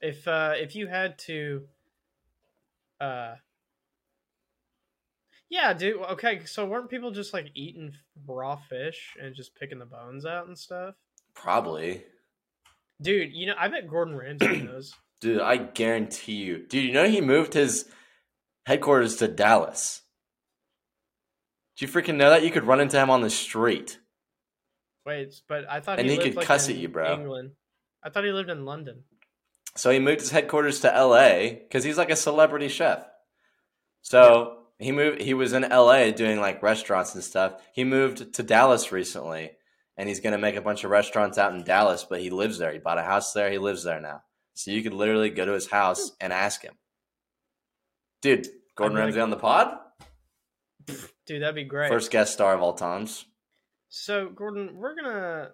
If 0.00 0.26
uh 0.28 0.52
if 0.56 0.74
you 0.76 0.86
had 0.86 1.18
to 1.20 1.66
uh 3.00 3.34
Yeah, 5.48 5.72
dude. 5.72 6.00
Okay, 6.12 6.44
so 6.44 6.66
weren't 6.66 6.90
people 6.90 7.10
just 7.12 7.32
like 7.32 7.50
eating 7.54 7.92
raw 8.26 8.56
fish 8.56 9.14
and 9.20 9.34
just 9.34 9.54
picking 9.54 9.78
the 9.78 9.86
bones 9.86 10.26
out 10.26 10.46
and 10.48 10.58
stuff? 10.58 10.94
Probably. 11.34 12.04
Dude, 13.00 13.32
you 13.32 13.46
know, 13.46 13.54
I 13.58 13.68
bet 13.68 13.88
Gordon 13.88 14.16
Ramsay 14.16 14.62
knows. 14.64 14.94
Dude, 15.20 15.40
I 15.40 15.56
guarantee 15.56 16.34
you. 16.34 16.66
Dude, 16.66 16.84
you 16.84 16.92
know 16.92 17.08
he 17.08 17.20
moved 17.20 17.54
his 17.54 17.88
headquarters 18.66 19.16
to 19.16 19.28
Dallas. 19.28 20.02
Do 21.76 21.86
you 21.86 21.92
freaking 21.92 22.16
know 22.16 22.30
that? 22.30 22.42
You 22.42 22.50
could 22.50 22.64
run 22.64 22.80
into 22.80 22.98
him 22.98 23.10
on 23.10 23.20
the 23.20 23.30
street. 23.30 23.98
Wait, 25.04 25.40
but 25.48 25.70
I 25.70 25.80
thought 25.80 25.98
And 26.00 26.08
he, 26.08 26.14
he 26.14 26.18
lived, 26.18 26.30
could 26.30 26.36
like, 26.38 26.46
cuss 26.46 26.68
in 26.68 26.74
at 26.76 26.80
you, 26.80 26.88
bro. 26.88 27.14
England. 27.14 27.52
I 28.02 28.10
thought 28.10 28.24
he 28.24 28.32
lived 28.32 28.50
in 28.50 28.64
London. 28.64 29.04
So 29.76 29.90
he 29.90 29.98
moved 29.98 30.20
his 30.20 30.30
headquarters 30.30 30.80
to 30.80 30.88
LA 30.88 31.50
because 31.50 31.84
he's 31.84 31.98
like 31.98 32.10
a 32.10 32.16
celebrity 32.16 32.68
chef. 32.68 33.06
So 34.02 34.65
he 34.78 34.92
moved 34.92 35.22
he 35.22 35.34
was 35.34 35.52
in 35.52 35.62
LA 35.62 36.10
doing 36.10 36.40
like 36.40 36.62
restaurants 36.62 37.14
and 37.14 37.24
stuff. 37.24 37.54
He 37.72 37.84
moved 37.84 38.34
to 38.34 38.42
Dallas 38.42 38.92
recently 38.92 39.52
and 39.96 40.08
he's 40.08 40.20
gonna 40.20 40.38
make 40.38 40.56
a 40.56 40.60
bunch 40.60 40.84
of 40.84 40.90
restaurants 40.90 41.38
out 41.38 41.54
in 41.54 41.64
Dallas, 41.64 42.06
but 42.08 42.20
he 42.20 42.30
lives 42.30 42.58
there. 42.58 42.72
He 42.72 42.78
bought 42.78 42.98
a 42.98 43.02
house 43.02 43.32
there, 43.32 43.50
he 43.50 43.58
lives 43.58 43.84
there 43.84 44.00
now. 44.00 44.22
So 44.54 44.70
you 44.70 44.82
could 44.82 44.94
literally 44.94 45.30
go 45.30 45.44
to 45.44 45.52
his 45.52 45.68
house 45.68 46.08
hmm. 46.10 46.14
and 46.20 46.32
ask 46.32 46.62
him. 46.62 46.74
Dude, 48.22 48.48
Gordon 48.74 48.98
Ramsay 48.98 49.20
on 49.20 49.30
the 49.30 49.36
pod? 49.36 49.76
Dude, 51.26 51.42
that'd 51.42 51.54
be 51.54 51.64
great. 51.64 51.88
First 51.88 52.10
guest 52.10 52.32
star 52.32 52.54
of 52.54 52.62
all 52.62 52.74
times. 52.74 53.26
So, 53.88 54.28
Gordon, 54.28 54.76
we're 54.76 54.94
gonna 54.94 55.50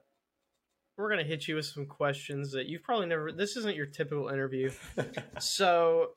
we're 0.97 1.11
gonna 1.11 1.25
hit 1.25 1.49
you 1.49 1.57
with 1.57 1.67
some 1.67 1.87
questions 1.87 2.53
that 2.53 2.67
you've 2.67 2.83
probably 2.83 3.07
never. 3.07 3.33
This 3.33 3.57
isn't 3.57 3.77
your 3.77 3.87
typical 3.87 4.29
interview. 4.29 4.71
so, 5.39 6.11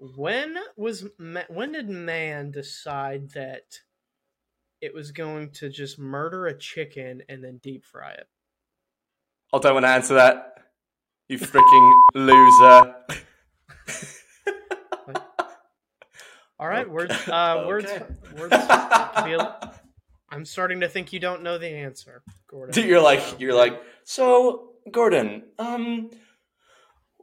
when 0.00 0.56
was 0.76 1.04
when 1.48 1.72
did 1.72 1.90
man 1.90 2.50
decide 2.50 3.30
that 3.32 3.80
it 4.80 4.94
was 4.94 5.12
going 5.12 5.50
to 5.50 5.68
just 5.68 5.98
murder 5.98 6.46
a 6.46 6.56
chicken 6.56 7.22
and 7.28 7.44
then 7.44 7.58
deep 7.62 7.84
fry 7.84 8.12
it? 8.12 8.26
I'll 9.52 9.60
don't 9.60 9.74
want 9.74 9.84
to 9.84 9.90
answer 9.90 10.14
that. 10.14 10.54
You 11.28 11.38
freaking 11.38 11.94
loser. 12.14 12.94
All 16.58 16.68
right, 16.68 16.88
words. 16.88 17.14
Uh, 17.26 17.64
words. 17.66 17.90
Okay. 17.90 18.04
Words. 18.36 18.52
a- 18.52 19.74
I'm 20.32 20.44
starting 20.44 20.80
to 20.80 20.88
think 20.88 21.12
you 21.12 21.18
don't 21.18 21.42
know 21.42 21.58
the 21.58 21.68
answer, 21.68 22.22
Gordon. 22.48 22.86
You're 22.88 23.02
like 23.02 23.40
you're 23.40 23.54
like 23.54 23.82
so 24.04 24.72
Gordon. 24.90 25.42
Um, 25.58 26.10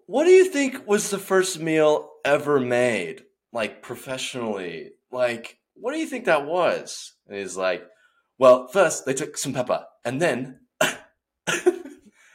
what 0.08 0.26
do 0.26 0.32
you 0.32 0.46
think 0.46 0.88
was 0.88 1.10
the 1.10 1.18
first 1.18 1.60
meal 1.60 2.10
ever 2.28 2.60
made, 2.60 3.24
like 3.54 3.82
professionally? 3.82 4.92
Like, 5.12 5.58
what 5.74 5.94
do 5.94 6.00
you 6.00 6.06
think 6.06 6.26
that 6.26 6.46
was? 6.46 7.14
And 7.28 7.38
he's 7.38 7.56
like, 7.56 7.88
well, 8.38 8.68
first 8.68 9.06
they 9.06 9.14
took 9.14 9.38
some 9.38 9.54
pepper, 9.54 9.86
and 10.06 10.22
then 10.22 10.60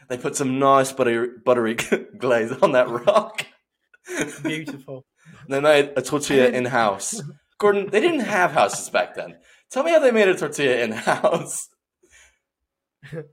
they 0.08 0.16
put 0.18 0.34
some 0.34 0.58
nice 0.58 0.92
buttery 0.92 1.28
buttery 1.44 1.74
glaze 2.18 2.52
on 2.52 2.72
that 2.72 2.88
rock. 2.88 3.46
Beautiful. 4.42 5.04
they 5.48 5.60
made 5.60 5.92
a 5.96 6.02
tortilla 6.02 6.48
in 6.48 6.64
house. 6.64 7.22
Gordon, 7.58 7.88
they 7.90 8.00
didn't 8.00 8.20
have 8.20 8.52
houses 8.52 8.88
back 8.88 9.14
then. 9.14 9.36
Tell 9.70 9.84
me 9.84 9.92
how 9.92 10.00
they 10.00 10.10
made 10.10 10.28
a 10.28 10.36
tortilla 10.36 10.82
in 10.82 10.90
house. 10.92 11.68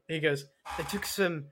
He 0.07 0.20
goes, 0.20 0.45
they 0.78 0.84
took 0.84 1.05
some 1.05 1.45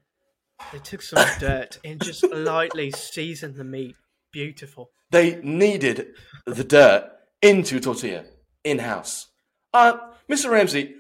they 0.72 0.80
took 0.80 1.01
some 1.01 1.24
dirt 1.39 1.80
and 1.84 2.01
just 2.01 2.24
lightly 2.32 2.91
seasoned 2.91 3.55
the 3.55 3.64
meat. 3.64 3.95
Beautiful. 4.32 4.92
They 5.12 5.40
needed 5.42 6.08
the 6.46 6.64
dirt 6.64 7.12
into 7.42 7.80
tortilla 7.80 8.26
in 8.64 8.80
house. 8.80 9.28
Uh, 9.74 9.98
Mr. 10.30 10.50
Ramsay, 10.50 10.96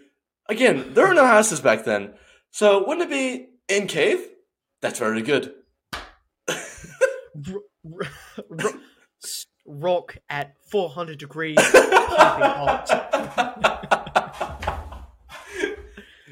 again, 0.49 0.93
there 0.93 1.07
were 1.07 1.13
no 1.13 1.25
houses 1.25 1.59
back 1.59 1.83
then, 1.83 2.13
so 2.51 2.85
wouldn't 2.87 3.11
it 3.11 3.13
be 3.13 3.47
in 3.73 3.87
cave? 3.87 4.19
That's 4.81 4.99
very 4.99 5.21
good. 5.21 5.53
R- 6.47 7.61
r- 8.49 8.73
rock 9.65 10.17
at 10.29 10.55
400 10.71 11.17
degrees. 11.17 11.57
hot. 11.59 12.87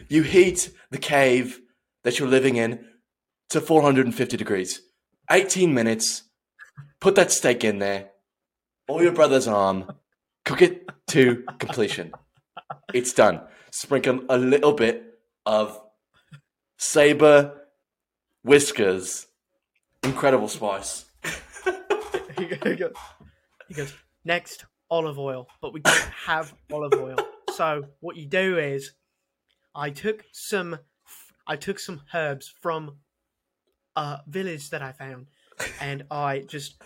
you 0.10 0.24
heat 0.24 0.72
the 0.92 0.98
cave 0.98 1.60
that 2.04 2.20
you're 2.20 2.28
living 2.30 2.56
in 2.56 2.86
to 3.50 3.62
450 3.62 4.38
degrees. 4.38 4.82
18 5.32 5.74
minutes. 5.74 6.24
Put 7.06 7.14
that 7.14 7.32
steak 7.32 7.64
in 7.64 7.78
there. 7.78 8.10
All 8.88 9.04
your 9.04 9.12
brother's 9.12 9.48
arm. 9.48 9.92
Cook 10.44 10.64
it 10.64 10.90
to 11.10 11.44
completion. 11.60 12.12
It's 12.96 13.14
done. 13.14 13.42
Sprinkle 13.70 14.22
a 14.28 14.40
little 14.40 14.74
bit 14.74 15.20
of 15.46 15.80
saber 16.80 17.62
whiskers. 18.44 19.28
Incredible 20.02 20.48
spice. 20.48 21.06
he 22.40 22.46
goes, 22.48 22.92
he 23.68 23.74
goes, 23.76 23.94
next, 24.24 24.66
olive 24.90 25.20
oil. 25.20 25.48
But 25.62 25.74
we 25.74 25.82
don't 25.82 26.10
have 26.26 26.56
olive 26.74 26.94
oil. 26.96 27.18
So 27.54 27.84
what 28.00 28.16
you 28.16 28.26
do 28.26 28.58
is, 28.58 28.94
I 29.76 29.92
took 29.92 30.26
some, 30.32 30.80
I 31.46 31.56
took 31.56 31.78
some 31.78 32.02
herbs 32.16 32.52
from 32.64 32.96
a 33.96 34.22
village 34.26 34.72
that 34.72 34.82
I 34.82 34.92
found, 34.92 35.28
and 35.80 36.04
I 36.10 36.40
just 36.40 36.82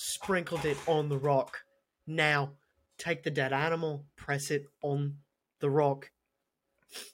sprinkled 0.00 0.64
it 0.64 0.76
on 0.86 1.08
the 1.08 1.18
rock. 1.18 1.58
Now, 2.06 2.52
take 2.98 3.24
the 3.24 3.30
dead 3.32 3.52
animal, 3.52 4.04
press 4.16 4.50
it 4.52 4.66
on 4.80 5.16
the 5.58 5.68
rock. 5.68 6.10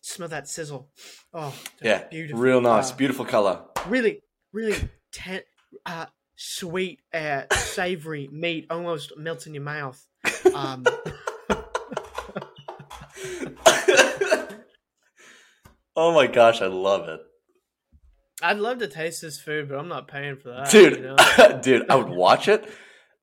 Smell 0.03 0.29
that 0.29 0.47
sizzle. 0.49 0.91
Oh, 1.33 1.55
Yeah, 1.81 2.07
beautiful. 2.11 2.41
real 2.43 2.61
nice. 2.61 2.93
Uh, 2.93 2.97
Beautiful 2.97 3.25
color. 3.25 3.63
really, 3.89 4.21
really 4.53 4.77
ten, 5.13 5.41
uh, 5.87 6.07
sweet, 6.37 7.01
uh, 7.15 7.45
savory 7.55 8.29
meat, 8.31 8.67
almost 8.69 9.17
melts 9.17 9.47
in 9.47 9.55
your 9.55 9.63
mouth. 9.65 10.07
Um, 10.55 10.85
oh 15.97 16.13
my 16.15 16.27
gosh, 16.27 16.61
I 16.61 16.67
love 16.67 17.09
it. 17.09 17.21
I'd 18.45 18.59
love 18.59 18.79
to 18.79 18.87
taste 18.89 19.21
this 19.23 19.41
food, 19.41 19.69
but 19.69 19.79
I'm 19.79 19.89
not 19.89 20.09
paying 20.09 20.37
for 20.37 20.51
that. 20.51 20.71
dude, 20.71 20.97
you 20.97 21.03
know? 21.03 21.61
dude, 21.63 21.91
I 21.91 21.97
would 21.97 22.09
watch 22.11 22.49
it 22.49 22.69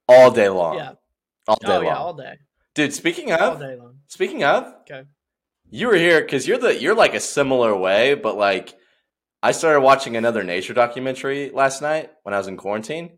all 0.07 0.31
day 0.31 0.49
long. 0.49 0.77
yeah. 0.77 0.93
all 1.47 1.55
day 1.61 1.67
Oh 1.67 1.75
long. 1.75 1.85
yeah, 1.85 1.95
all 1.97 2.13
day, 2.13 2.33
dude, 2.75 2.93
speaking 2.93 3.31
of 3.31 3.41
all 3.41 3.55
day 3.57 3.75
long. 3.75 3.99
speaking 4.07 4.43
of, 4.43 4.65
Okay. 4.81 5.03
you 5.69 5.87
were 5.87 5.95
here 5.95 6.21
because 6.21 6.47
you're 6.47 6.57
the 6.57 6.79
you're 6.81 6.95
like 6.95 7.13
a 7.13 7.19
similar 7.19 7.75
way, 7.75 8.13
but 8.15 8.35
like 8.37 8.75
I 9.43 9.51
started 9.53 9.81
watching 9.81 10.15
another 10.17 10.43
nature 10.43 10.73
documentary 10.73 11.49
last 11.51 11.81
night 11.81 12.11
when 12.23 12.33
I 12.33 12.37
was 12.37 12.47
in 12.47 12.57
quarantine, 12.57 13.17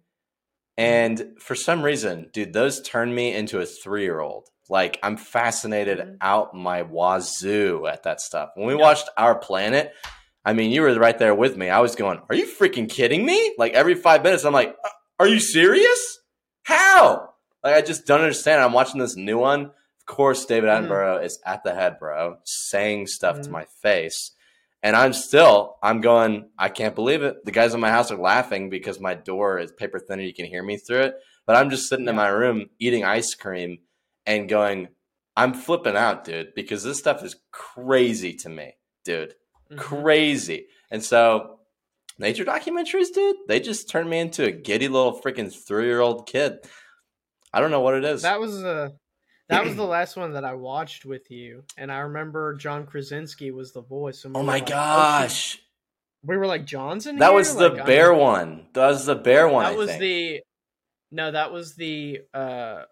and 0.77 1.35
for 1.39 1.55
some 1.55 1.83
reason, 1.83 2.29
dude, 2.33 2.53
those 2.53 2.81
turned 2.81 3.13
me 3.13 3.33
into 3.33 3.59
a 3.59 3.65
three 3.65 4.03
year 4.03 4.19
old. 4.19 4.47
Like 4.69 4.97
I'm 5.03 5.17
fascinated 5.17 5.99
Mhm. 5.99 6.17
out 6.21 6.53
my 6.55 6.83
wazoo 6.83 7.85
at 7.85 8.03
that 8.03 8.21
stuff. 8.21 8.51
When 8.55 8.67
we 8.67 8.73
Yeah. 8.75 8.79
watched 8.81 9.09
Our 9.17 9.35
Planet, 9.37 9.93
I 10.45 10.53
mean, 10.53 10.71
you 10.71 10.81
were 10.81 10.93
right 10.99 11.17
there 11.17 11.33
with 11.35 11.55
me. 11.57 11.69
I 11.69 11.79
was 11.79 11.95
going, 11.95 12.19
"Are 12.29 12.35
you 12.35 12.45
freaking 12.47 12.89
kidding 12.89 13.25
me?" 13.25 13.53
Like 13.57 13.73
every 13.73 13.95
five 13.95 14.23
minutes, 14.23 14.43
I'm 14.43 14.53
like, 14.53 14.75
"Are 15.19 15.27
you 15.27 15.39
serious? 15.39 16.19
How?" 16.63 17.29
Like 17.63 17.75
I 17.75 17.81
just 17.81 18.05
don't 18.05 18.21
understand. 18.21 18.61
I'm 18.61 18.73
watching 18.73 18.99
this 18.99 19.15
new 19.15 19.37
one. 19.37 19.65
Of 19.65 20.05
course, 20.05 20.45
David 20.45 20.69
Mhm. 20.69 20.87
Attenborough 20.87 21.23
is 21.23 21.39
at 21.45 21.63
the 21.63 21.73
head, 21.73 21.97
bro, 21.97 22.37
saying 22.43 23.07
stuff 23.07 23.41
to 23.41 23.47
Mhm. 23.49 23.51
my 23.53 23.65
face. 23.81 24.31
And 24.81 24.97
I'm 24.97 25.13
still, 25.13 25.77
I'm 25.81 26.01
going, 26.01 26.49
I 26.59 26.67
can't 26.67 26.93
believe 26.93 27.23
it. 27.23 27.45
The 27.45 27.53
guys 27.53 27.73
in 27.73 27.79
my 27.79 27.89
house 27.89 28.11
are 28.11 28.17
laughing 28.17 28.69
because 28.69 28.99
my 28.99 29.13
door 29.13 29.59
is 29.59 29.71
paper 29.71 29.97
thinner. 29.97 30.23
You 30.23 30.33
can 30.33 30.45
hear 30.45 30.61
me 30.61 30.75
through 30.75 31.03
it. 31.03 31.15
But 31.45 31.55
I'm 31.55 31.69
just 31.69 31.87
sitting 31.87 32.07
in 32.09 32.15
my 32.17 32.27
room 32.27 32.69
eating 32.79 33.05
ice 33.05 33.33
cream 33.33 33.77
and 34.25 34.49
going, 34.49 34.89
I'm 35.37 35.53
flipping 35.53 35.95
out, 35.95 36.25
dude, 36.25 36.53
because 36.53 36.83
this 36.83 36.99
stuff 36.99 37.23
is 37.23 37.37
crazy 37.51 38.33
to 38.35 38.49
me, 38.49 38.75
dude. 39.05 39.35
Mhm. 39.73 39.77
Crazy. 39.77 40.67
And 40.91 41.03
so, 41.03 41.59
nature 42.19 42.45
documentaries, 42.45 43.13
dude, 43.13 43.35
they 43.47 43.59
just 43.59 43.89
turned 43.89 44.09
me 44.09 44.19
into 44.19 44.45
a 44.45 44.51
giddy 44.51 44.87
little 44.87 45.19
freaking 45.21 45.51
three 45.53 45.85
year 45.85 45.99
old 46.01 46.27
kid. 46.27 46.59
I 47.53 47.59
don't 47.59 47.71
know 47.71 47.81
what 47.81 47.95
it 47.95 48.03
is. 48.03 48.21
That 48.23 48.39
was 48.39 48.63
uh, 48.63 48.89
that 49.49 49.63
was 49.65 49.75
the 49.75 49.83
last 49.97 50.15
one 50.17 50.33
that 50.33 50.45
I 50.45 50.53
watched 50.55 51.05
with 51.05 51.29
you, 51.31 51.63
and 51.77 51.91
I 51.91 51.99
remember 51.99 52.55
John 52.55 52.85
Krasinski 52.85 53.51
was 53.51 53.73
the 53.73 53.81
voice. 53.81 54.23
We 54.25 54.31
oh 54.35 54.43
my 54.43 54.53
like, 54.53 54.67
shit. 54.67 54.69
gosh. 54.75 55.59
we 56.23 56.37
were 56.37 56.47
like 56.47 56.65
"John's 56.65 57.03
Johnson. 57.05 57.19
That 57.19 57.27
here? 57.29 57.35
was 57.37 57.55
the 57.55 57.69
Like, 57.69 57.85
bear 57.85 58.13
one. 58.13 58.67
That 58.73 58.87
was 58.87 59.05
the 59.05 59.15
bear 59.15 59.47
one. 59.47 59.65
That 59.65 59.73
I 59.73 59.75
was 59.75 59.89
think. 59.89 60.01
the 60.01 60.41
no. 61.11 61.31
That 61.31 61.51
was 61.51 61.75
the 61.75 62.21
uh, 62.33 62.83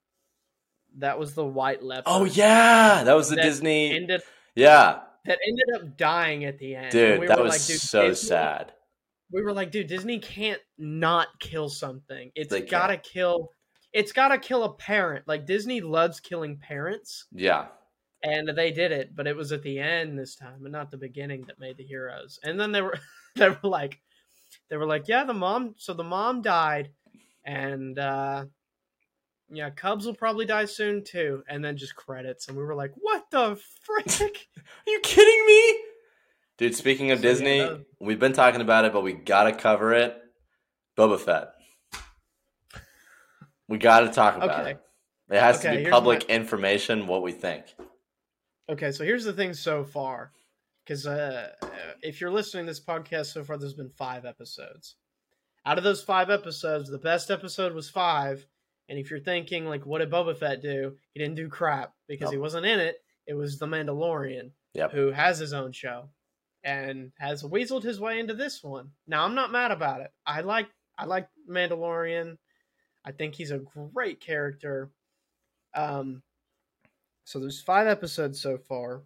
that 0.97 1.17
was 1.17 1.33
the 1.33 1.45
white 1.45 1.81
leopard. 1.81 2.03
Oh 2.07 2.25
yeah, 2.25 3.03
that 3.03 3.13
was 3.15 3.29
the 3.29 3.35
That 3.37 3.43
Disney. 3.43 3.95
ended 3.95 4.21
Yeah, 4.55 4.99
that 5.25 5.39
ended 5.47 5.65
up 5.75 5.97
dying 5.97 6.45
at 6.45 6.57
the 6.57 6.75
end. 6.75 6.91
Dude, 6.91 7.19
we 7.19 7.27
that 7.27 7.37
were 7.37 7.43
was 7.45 7.53
like, 7.53 7.65
dude, 7.67 7.79
so 7.81 8.07
Disney- 8.07 8.27
sad. 8.27 8.73
We 9.33 9.41
were 9.43 9.53
like, 9.53 9.71
dude, 9.71 9.87
Disney 9.87 10.19
can't 10.19 10.59
not 10.77 11.27
kill 11.39 11.69
something. 11.69 12.31
It's 12.35 12.49
They 12.49 12.61
gotta 12.61 12.97
kill. 12.97 13.51
It's 13.93 14.11
gotta 14.11 14.37
kill 14.37 14.63
a 14.63 14.73
parent. 14.73 15.27
Like 15.27 15.45
Disney 15.45 15.79
loves 15.81 16.19
killing 16.19 16.57
parents, 16.57 17.27
Yeah, 17.31 17.67
and 18.23 18.49
they 18.49 18.71
did 18.71 18.91
it, 18.91 19.15
but 19.15 19.27
it 19.27 19.35
was 19.35 19.51
at 19.53 19.63
the 19.63 19.79
end 19.79 20.19
this 20.19 20.35
time, 20.35 20.63
and 20.63 20.71
not 20.71 20.91
the 20.91 20.97
beginning 20.97 21.45
that 21.47 21.59
made 21.59 21.77
the 21.77 21.85
heroes. 21.85 22.39
And 22.43 22.59
then 22.59 22.71
they 22.73 22.81
were, 22.81 22.99
they 23.35 23.49
were 23.49 23.57
like, 23.63 23.99
they 24.69 24.75
were 24.77 24.85
like, 24.85 25.07
yeah, 25.07 25.23
the 25.23 25.33
mom. 25.33 25.75
So 25.77 25.93
the 25.93 26.03
mom 26.03 26.41
died, 26.41 26.89
and 27.45 27.97
uh 27.99 28.45
yeah, 29.51 29.69
Cubs 29.69 30.05
will 30.05 30.15
probably 30.15 30.45
die 30.45 30.65
soon 30.65 31.03
too. 31.03 31.43
And 31.47 31.63
then 31.63 31.77
just 31.77 31.95
credits, 31.95 32.47
and 32.47 32.57
we 32.57 32.63
were 32.63 32.75
like, 32.75 32.91
what 32.95 33.29
the 33.31 33.59
frick? 33.83 34.47
Are 34.57 34.91
you 34.91 34.99
kidding 35.01 35.45
me? 35.45 35.79
Dude, 36.57 36.75
speaking 36.75 37.11
of 37.11 37.19
So, 37.19 37.23
yeah, 37.25 37.31
Disney, 37.31 37.59
that- 37.59 37.85
we've 37.99 38.19
been 38.19 38.33
talking 38.33 38.61
about 38.61 38.85
it, 38.85 38.93
but 38.93 39.01
we 39.01 39.13
gotta 39.13 39.53
cover 39.53 39.93
it. 39.93 40.17
Boba 40.97 41.19
Fett. 41.19 41.49
We 43.67 43.77
gotta 43.77 44.09
talk 44.09 44.35
about 44.37 44.61
Okay. 44.61 44.71
it. 44.71 44.81
It 45.29 45.39
has 45.39 45.59
Okay, 45.59 45.77
to 45.77 45.83
be 45.85 45.89
public 45.89 46.27
my- 46.27 46.35
information 46.35 47.07
what 47.07 47.21
we 47.23 47.31
think. 47.31 47.65
Okay, 48.69 48.91
so 48.91 49.03
here's 49.03 49.23
the 49.23 49.33
thing 49.33 49.53
so 49.53 49.83
far, 49.83 50.31
because 50.83 51.07
uh, 51.07 51.51
if 52.01 52.19
you're 52.21 52.31
listening 52.31 52.65
to 52.65 52.71
this 52.71 52.83
podcast 52.83 53.27
so 53.27 53.43
far, 53.43 53.57
there's 53.57 53.73
been 53.73 53.89
five 53.89 54.25
episodes. 54.25 54.95
Out 55.65 55.77
of 55.77 55.83
those 55.83 56.03
five 56.03 56.29
episodes, 56.29 56.89
the 56.89 56.97
best 56.97 57.31
episode 57.31 57.73
was 57.73 57.89
five. 57.89 58.45
And 58.91 58.99
if 58.99 59.09
you're 59.09 59.21
thinking 59.21 59.65
like, 59.67 59.85
what 59.85 59.99
did 59.99 60.11
Boba 60.11 60.37
Fett 60.37 60.61
do? 60.61 60.97
He 61.13 61.19
didn't 61.21 61.37
do 61.37 61.47
crap 61.47 61.93
because 62.09 62.29
he 62.29 62.35
wasn't 62.37 62.65
in 62.65 62.77
it. 62.77 62.97
It 63.25 63.35
was 63.35 63.57
the 63.57 63.65
Mandalorian, 63.65 64.51
Yep. 64.73 64.91
who 64.91 65.11
has 65.11 65.39
his 65.39 65.53
own 65.53 65.71
show 65.71 66.09
and 66.65 67.13
has 67.17 67.41
weaseled 67.41 67.83
his 67.83 68.01
way 68.01 68.19
into 68.19 68.33
this 68.33 68.61
one. 68.61 68.89
Now 69.07 69.23
I'm 69.23 69.33
not 69.33 69.49
mad 69.53 69.71
about 69.71 70.01
it. 70.01 70.11
I 70.25 70.41
like 70.41 70.67
I 70.97 71.05
like 71.05 71.29
Mandalorian. 71.49 72.37
I 73.05 73.13
think 73.13 73.33
he's 73.33 73.51
a 73.51 73.59
great 73.93 74.19
character. 74.19 74.91
Um, 75.73 76.21
so 77.23 77.39
there's 77.39 77.61
five 77.61 77.87
episodes 77.87 78.41
so 78.41 78.57
far. 78.57 79.03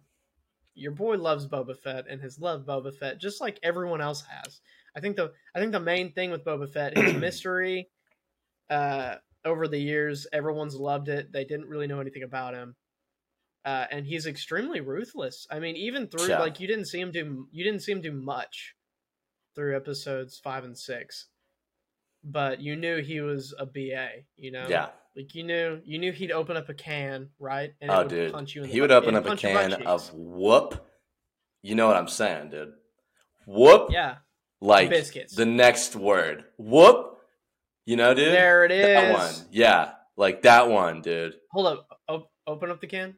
Your 0.74 0.90
boy 0.92 1.16
loves 1.16 1.46
Boba 1.46 1.78
Fett 1.78 2.06
and 2.10 2.20
has 2.22 2.40
loved 2.40 2.66
Boba 2.66 2.92
Fett 2.92 3.20
just 3.20 3.40
like 3.40 3.60
everyone 3.62 4.00
else 4.00 4.24
has. 4.28 4.60
I 4.96 5.00
think 5.00 5.14
the 5.14 5.30
I 5.54 5.60
think 5.60 5.70
the 5.70 5.78
main 5.78 6.10
thing 6.10 6.32
with 6.32 6.44
Boba 6.44 6.68
Fett 6.68 6.98
is 6.98 7.14
mystery. 7.20 7.88
Uh, 8.68 9.14
over 9.46 9.66
the 9.68 9.78
years, 9.78 10.26
everyone's 10.32 10.74
loved 10.74 11.08
it. 11.08 11.32
They 11.32 11.44
didn't 11.44 11.68
really 11.68 11.86
know 11.86 12.00
anything 12.00 12.22
about 12.24 12.52
him, 12.54 12.76
uh, 13.64 13.86
and 13.90 14.04
he's 14.06 14.26
extremely 14.26 14.80
ruthless. 14.80 15.46
I 15.50 15.58
mean, 15.60 15.76
even 15.76 16.08
through 16.08 16.28
Yeah. 16.28 16.40
like 16.40 16.60
you 16.60 16.66
didn't 16.66 16.86
see 16.86 17.00
him 17.00 17.10
do 17.12 17.48
you 17.50 17.64
didn't 17.64 17.80
see 17.80 17.92
him 17.92 18.02
do 18.02 18.12
much 18.12 18.74
through 19.54 19.74
episodes 19.76 20.38
five 20.38 20.64
and 20.64 20.76
six, 20.78 21.28
but 22.22 22.60
you 22.60 22.76
knew 22.76 23.00
he 23.00 23.20
was 23.22 23.54
a 23.58 23.64
BA. 23.64 24.24
You 24.36 24.50
know, 24.50 24.66
Yeah. 24.68 24.90
like 25.14 25.34
you 25.34 25.44
knew, 25.44 25.80
you 25.84 25.98
knew 25.98 26.12
he'd 26.12 26.32
open 26.32 26.56
up 26.58 26.68
a 26.68 26.74
can, 26.74 27.30
right? 27.38 27.72
And 27.80 27.90
it 27.90 27.94
Oh, 27.94 27.98
would 28.00 28.08
dude. 28.08 28.32
punch 28.32 28.54
you 28.54 28.62
in 28.62 28.68
the 28.68 28.74
He 28.74 28.80
would 28.82 28.88
butt- 28.88 29.04
open 29.04 29.14
it'd 29.14 29.18
up 29.20 29.24
a 29.24 29.28
punch 29.28 29.42
your 29.44 29.52
butt 29.54 29.70
can 29.78 29.86
of 29.86 30.12
whoop. 30.12 30.86
You 31.62 31.74
know 31.74 31.86
what 31.88 31.96
I'm 31.96 32.08
saying, 32.08 32.50
dude. 32.50 32.74
Whoop. 33.46 33.88
yeah, 33.90 34.18
Like 34.60 34.90
biscuits. 34.90 35.34
the 35.34 35.46
next 35.46 35.96
word. 35.96 36.44
Whoop. 36.58 37.15
You 37.86 37.96
know, 37.96 38.12
dude? 38.14 38.32
there 38.32 38.64
it 38.64 38.72
is. 38.72 38.86
That 38.86 39.14
one. 39.14 39.34
Yeah. 39.50 39.92
Like 40.16 40.42
that 40.42 40.68
one, 40.68 41.02
dude. 41.02 41.34
Hold 41.52 41.66
up, 41.66 42.00
o- 42.08 42.28
open 42.46 42.70
up 42.70 42.80
the 42.80 42.86
can. 42.86 43.14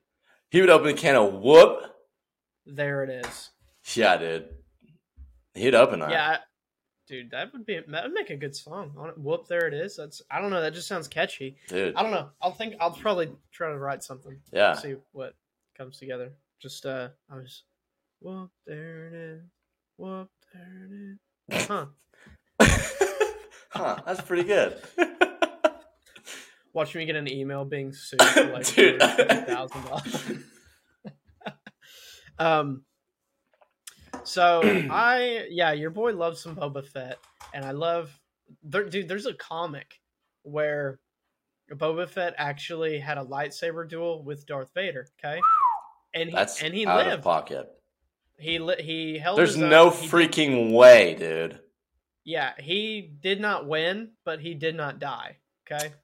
He 0.50 0.60
would 0.60 0.70
open 0.70 0.88
the 0.88 0.94
can 0.94 1.16
of 1.16 1.32
whoop. 1.34 1.80
There 2.66 3.02
it 3.04 3.24
is. 3.26 3.50
Yeah, 3.94 4.16
dude. 4.18 4.48
He'd 5.54 5.74
open 5.74 6.00
that. 6.00 6.10
Yeah, 6.10 6.30
I- 6.30 6.38
dude, 7.06 7.30
that 7.30 7.52
would 7.52 7.64
be 7.64 7.80
that 7.88 8.04
would 8.04 8.12
make 8.12 8.30
a 8.30 8.36
good 8.36 8.54
song. 8.54 8.90
Whoop, 9.16 9.46
there 9.48 9.66
it 9.68 9.74
is. 9.74 9.96
That's 9.96 10.20
I 10.30 10.40
don't 10.40 10.50
know. 10.50 10.60
That 10.60 10.74
just 10.74 10.88
sounds 10.88 11.08
catchy. 11.08 11.56
Dude. 11.68 11.94
I 11.94 12.02
don't 12.02 12.10
know. 12.12 12.30
I'll 12.42 12.52
think. 12.52 12.74
I'll 12.80 12.90
probably 12.90 13.30
try 13.52 13.70
to 13.70 13.78
write 13.78 14.02
something. 14.02 14.38
Yeah. 14.52 14.74
See 14.74 14.96
what 15.12 15.34
comes 15.76 15.98
together. 15.98 16.32
Just 16.60 16.84
uh, 16.84 17.08
I 17.30 17.36
was. 17.36 17.62
Whoop, 18.20 18.50
there 18.66 19.06
it 19.06 19.14
is. 19.14 19.42
Whoop, 19.96 20.28
there 20.52 20.88
it 20.90 20.92
is. 21.56 21.66
Huh. 21.68 21.86
huh, 23.68 23.96
that's 24.06 24.20
pretty 24.20 24.44
good. 24.44 24.76
Watch 26.72 26.94
me 26.94 27.04
get 27.06 27.16
an 27.16 27.28
email 27.28 27.64
being 27.64 27.92
sued 27.92 28.22
for 28.22 28.44
like 28.52 28.66
thousand 29.46 29.84
dollars. 29.84 30.32
um. 32.38 32.84
So 34.24 34.62
I 34.90 35.46
yeah, 35.50 35.72
your 35.72 35.90
boy 35.90 36.12
loves 36.12 36.40
some 36.40 36.54
Boba 36.54 36.86
Fett, 36.86 37.18
and 37.54 37.64
I 37.64 37.72
love, 37.72 38.16
there, 38.62 38.84
dude. 38.88 39.08
There's 39.08 39.26
a 39.26 39.34
comic 39.34 39.98
where 40.42 40.98
Boba 41.72 42.08
Fett 42.08 42.34
actually 42.36 42.98
had 42.98 43.18
a 43.18 43.24
lightsaber 43.24 43.88
duel 43.88 44.22
with 44.22 44.46
Darth 44.46 44.70
Vader. 44.74 45.06
Okay, 45.18 45.40
and 46.14 46.28
he, 46.28 46.34
That's 46.34 46.62
and 46.62 46.74
he 46.74 46.86
out 46.86 47.08
of 47.08 47.22
pocket. 47.22 47.68
He 48.38 48.58
li- 48.58 48.82
he 48.82 49.18
held. 49.18 49.38
There's 49.38 49.56
own. 49.56 49.68
no 49.68 49.90
He 49.90 50.06
freaking 50.08 50.72
way, 50.72 51.14
dude. 51.14 51.58
Yeah, 52.28 52.52
he 52.58 53.10
did 53.22 53.40
not 53.40 53.66
win, 53.66 54.10
but 54.26 54.38
he 54.38 54.52
did 54.52 54.74
not 54.74 54.98
die. 54.98 55.38
Okay. 55.66 55.94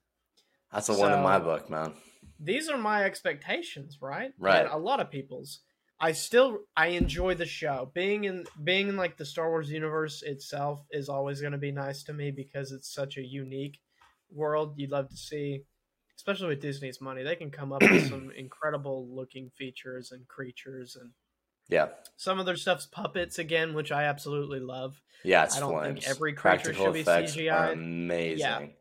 That's 0.73 0.89
a 0.89 0.95
one 0.95 1.13
in 1.13 1.23
my 1.23 1.39
book, 1.39 1.69
man. 1.69 1.93
these 2.41 2.71
are 2.71 2.79
my 2.79 3.05
expectations, 3.05 3.99
right? 4.01 4.33
Right. 4.39 4.61
And 4.61 4.71
a 4.71 4.79
lot 4.79 5.01
of 5.01 5.11
people's. 5.11 5.61
I 6.01 6.13
still 6.13 6.61
I 6.75 6.89
enjoy 6.89 7.35
the 7.35 7.45
show. 7.45 7.91
Being 7.95 8.25
in 8.25 8.47
being 8.63 8.89
in 8.89 8.97
like 8.97 9.19
the 9.19 9.27
Star 9.27 9.51
Wars 9.51 9.71
universe 9.71 10.23
itself 10.23 10.81
is 10.91 11.11
always 11.11 11.43
going 11.43 11.53
to 11.53 11.59
be 11.59 11.73
nice 11.73 12.03
to 12.05 12.15
me 12.15 12.31
because 12.31 12.73
it's 12.73 12.93
such 12.93 13.19
a 13.19 13.23
unique 13.23 13.79
world. 14.33 14.75
You'd 14.79 14.93
love 14.93 15.11
to 15.11 15.17
see, 15.19 15.65
especially 16.17 16.49
with 16.49 16.63
Disney's 16.63 17.03
money, 17.03 17.23
they 17.23 17.37
can 17.37 17.51
come 17.51 17.71
up 17.71 17.83
with 17.83 18.09
some 18.09 18.33
incredible 18.37 19.15
looking 19.15 19.51
features 19.59 20.11
and 20.11 20.27
creatures 20.27 20.97
and 20.99 21.11
Yeah. 21.69 21.89
some 22.17 22.39
of 22.39 22.47
their 22.47 22.57
stuff's 22.57 22.87
puppets 22.87 23.39
again, 23.39 23.75
which 23.75 23.91
I 23.93 24.05
absolutely 24.05 24.61
love. 24.61 25.01
Yeah, 25.25 25.45
it's 25.45 25.57
I 25.57 25.61
don't 25.61 25.73
flames. 25.73 26.05
think 26.05 26.15
every 26.17 26.33
creature 26.35 26.73
Practical 26.75 26.85
should 26.87 26.93
be 26.93 27.05
CGI'd. 27.05 27.73
amazing. 27.73 28.75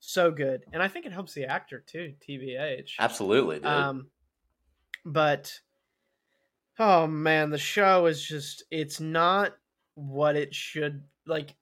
So 0.00 0.30
good. 0.30 0.64
And 0.72 0.82
I 0.82 0.88
think 0.88 1.06
it 1.06 1.12
helps 1.12 1.34
the 1.34 1.44
actor 1.44 1.82
too, 1.86 2.14
TBH. 2.28 2.92
Absolutely, 2.98 3.56
dude. 3.56 3.66
Um, 3.66 4.08
but 5.04 5.58
oh 6.78 7.06
man, 7.06 7.50
the 7.50 7.58
show 7.58 8.06
is 8.06 8.22
just 8.22 8.64
it's 8.70 9.00
not 9.00 9.52
what 9.94 10.36
it 10.36 10.54
should 10.54 11.04
like. 11.26 11.54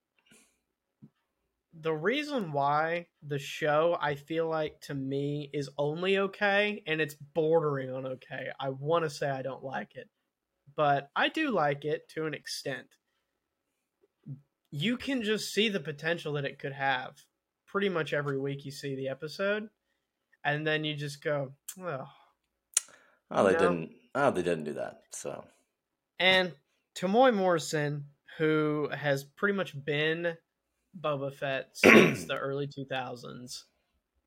The 1.81 1.93
reason 1.93 2.53
why 2.53 3.07
the 3.27 3.39
show 3.39 3.97
I 4.01 4.15
feel 4.15 4.47
like 4.49 4.81
to 4.83 4.95
me 4.95 5.49
is 5.55 5.71
only 5.79 6.19
okay 6.19 6.83
and 6.87 7.01
it's 7.01 7.15
bordering 7.15 7.91
on 7.93 8.07
okay. 8.07 8.49
I 8.61 8.69
want 8.71 9.05
to 9.05 9.11
say 9.11 9.31
I 9.31 9.43
don't 9.43 9.65
like 9.65 9.97
it, 9.97 10.09
but 10.77 11.11
I 11.15 11.29
do 11.29 11.51
like 11.51 11.85
it 11.85 12.09
to 12.11 12.27
an 12.27 12.35
extent. 12.35 12.87
You 14.71 14.97
can 14.97 15.23
just 15.23 15.53
see 15.53 15.69
the 15.69 15.81
potential 15.81 16.33
that 16.35 16.45
it 16.45 16.59
could 16.59 16.73
have. 16.73 17.15
Pretty 17.67 17.89
much 17.89 18.13
every 18.13 18.39
week 18.39 18.65
you 18.65 18.71
see 18.71 18.95
the 18.95 19.09
episode 19.09 19.69
and 20.45 20.67
then 20.67 20.85
you 20.85 20.95
just 20.95 21.23
go, 21.23 21.53
oh, 21.81 22.09
oh, 23.31 23.45
they 23.45 23.53
didn't. 23.53 23.91
Oh, 24.15 24.31
they 24.31 24.43
didn't 24.43 24.65
do 24.65 24.75
that. 24.75 25.03
So 25.13 25.45
And 26.19 26.53
Temuera 26.95 27.35
Morrison, 27.35 28.07
who 28.39 28.89
has 28.93 29.25
pretty 29.25 29.55
much 29.55 29.83
been 29.85 30.37
Boba 30.99 31.33
Fett 31.33 31.71
since 31.73 32.25
the 32.25 32.37
early 32.37 32.67
2000s, 32.67 33.63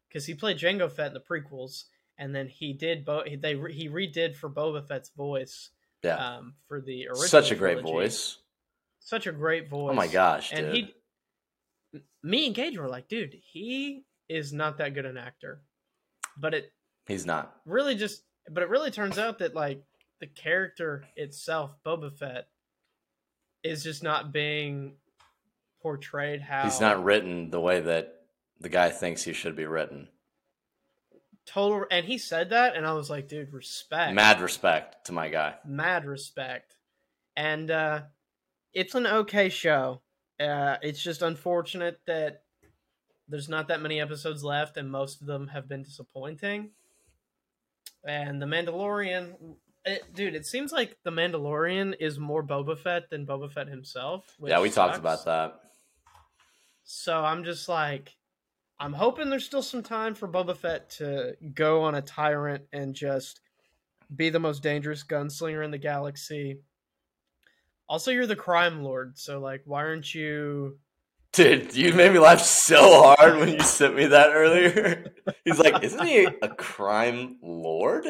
because 0.08 0.26
he 0.26 0.34
played 0.34 0.58
Jango 0.58 0.92
Fett 0.92 1.08
in 1.08 1.14
the 1.14 1.20
prequels, 1.20 1.84
and 2.18 2.34
then 2.34 2.48
he 2.48 2.74
did 2.74 3.06
Bo- 3.06 3.26
they 3.40 3.56
re- 3.56 3.74
he 3.74 3.90
redid 3.90 4.36
for 4.36 4.50
Boba 4.50 4.88
Fett's 4.88 5.10
voice 5.10 5.70
yeah, 6.04 6.36
um, 6.38 6.54
for 6.68 6.82
the 6.82 7.08
original. 7.08 7.28
such 7.28 7.52
a 7.52 7.56
great 7.56 7.80
trilogy. 7.80 7.92
voice. 7.94 8.38
Such 9.00 9.28
a 9.28 9.32
great 9.32 9.70
voice. 9.70 9.92
Oh 9.92 9.96
my 9.96 10.08
gosh, 10.08 10.52
And 10.52 10.74
dude. 10.74 10.90
he, 11.94 12.00
me 12.24 12.48
and 12.48 12.56
Gage 12.56 12.78
were 12.78 12.88
like, 12.88 13.08
dude, 13.08 13.36
he 13.52 14.04
is 14.28 14.52
not 14.52 14.78
that 14.80 14.94
good 14.96 15.06
an 15.06 15.18
actor, 15.18 15.62
but 16.38 16.54
it 16.54 16.72
He's 17.08 17.26
not. 17.26 17.56
really 17.66 17.96
just 17.96 18.24
but 18.50 18.64
it 18.64 18.70
really 18.70 18.90
turns 18.92 19.18
out 19.20 19.40
that 19.40 19.54
like 19.56 19.84
the 20.20 20.28
character 20.28 21.06
itself 21.16 21.72
boba 21.86 22.16
fett 22.18 22.48
is 23.64 23.84
just 23.84 24.02
not 24.04 24.32
being 24.34 24.96
portrayed 25.82 26.42
how 26.42 26.64
He's 26.64 26.82
not 26.82 27.04
written 27.04 27.52
the 27.52 27.60
way 27.60 27.82
that 27.82 28.22
the 28.60 28.70
guy 28.70 28.90
thinks 28.90 29.24
he 29.24 29.34
should 29.34 29.56
be 29.56 29.66
written. 29.66 30.08
Total 31.46 31.86
and 31.92 32.06
he 32.06 32.18
said 32.18 32.50
that 32.50 32.76
and 32.76 32.86
i 32.86 32.94
was 32.94 33.10
like 33.10 33.28
dude 33.28 33.54
respect 33.54 34.14
Mad 34.14 34.42
respect 34.42 35.06
to 35.06 35.12
my 35.12 35.30
guy. 35.30 35.56
mad 35.66 36.06
respect 36.06 36.76
and 37.38 37.70
uh 37.70 38.02
it's 38.74 38.96
an 38.96 39.06
okay 39.06 39.50
show 39.50 40.02
uh 40.40 40.78
it's 40.82 41.02
just 41.02 41.22
unfortunate 41.22 42.00
that 42.08 42.42
there's 43.28 43.50
not 43.50 43.68
that 43.68 43.82
many 43.82 44.02
episodes 44.02 44.44
left 44.44 44.78
and 44.78 44.92
most 44.92 45.22
of 45.22 45.28
them 45.28 45.48
have 45.48 45.68
been 45.68 45.84
disappointing 45.84 46.72
and 48.04 48.42
the 48.42 48.46
mandalorian 48.46 49.36
It, 49.88 50.02
dude, 50.16 50.34
it 50.34 50.48
seems 50.48 50.72
like 50.72 50.98
the 51.04 51.12
Mandalorian 51.12 51.94
is 52.00 52.18
more 52.18 52.42
Boba 52.44 52.76
Fett 52.76 53.08
than 53.12 53.24
Boba 53.28 53.52
Fett 53.52 53.68
himself. 53.68 54.26
Yeah, 54.44 54.60
we 54.60 54.72
talked 54.72 54.98
about 54.98 55.26
that. 55.26 55.60
So 56.84 57.24
I'm 57.24 57.44
just 57.44 57.70
like, 57.70 58.16
I'm 58.80 58.94
hoping 58.94 59.30
there's 59.30 59.46
still 59.46 59.62
some 59.62 59.84
time 59.84 60.16
for 60.16 60.28
Boba 60.28 60.56
Fett 60.56 60.90
to 60.92 61.36
go 61.54 61.84
on 61.84 61.96
a 61.96 62.02
tyrant 62.02 62.64
and 62.74 62.94
just 62.94 63.40
be 64.14 64.30
the 64.30 64.40
most 64.40 64.62
dangerous 64.62 65.04
gunslinger 65.04 65.64
in 65.64 65.72
the 65.72 65.78
galaxy. 65.78 66.60
Also, 67.88 68.12
you're 68.12 68.28
the 68.28 68.36
crime 68.36 68.84
lord, 68.84 69.18
so 69.18 69.40
like, 69.40 69.62
why 69.66 69.84
aren't 69.84 70.14
you? 70.14 70.78
Dude, 71.32 71.76
you 71.76 71.94
made 71.94 72.12
me 72.14 72.20
laugh 72.20 72.42
so 72.42 73.16
hard 73.16 73.38
when 73.38 73.50
you 73.50 73.60
sent 73.60 73.96
me 73.96 74.08
that 74.08 74.32
earlier. 74.32 75.14
He's 75.46 75.60
like, 75.60 75.84
isn't 75.84 76.06
he 76.06 76.28
a 76.42 76.50
crime 76.50 77.38
lord? 77.42 78.06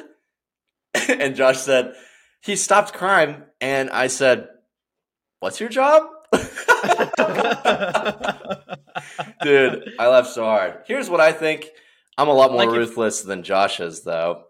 and 1.09 1.35
Josh 1.35 1.57
said, 1.57 1.93
he 2.41 2.55
stopped 2.55 2.93
crime. 2.93 3.45
And 3.59 3.89
I 3.89 4.07
said, 4.07 4.47
what's 5.39 5.59
your 5.59 5.69
job? 5.69 6.03
Dude, 9.41 9.93
I 9.99 10.07
laughed 10.07 10.29
so 10.29 10.43
hard. 10.45 10.79
Here's 10.87 11.09
what 11.09 11.19
I 11.21 11.31
think. 11.31 11.69
I'm 12.17 12.27
a 12.29 12.33
lot 12.33 12.51
more 12.51 12.59
Like 12.65 12.69
if- 12.69 12.75
ruthless 12.75 13.21
than 13.23 13.43
Josh 13.43 13.79
is, 13.79 14.03
though. 14.03 14.45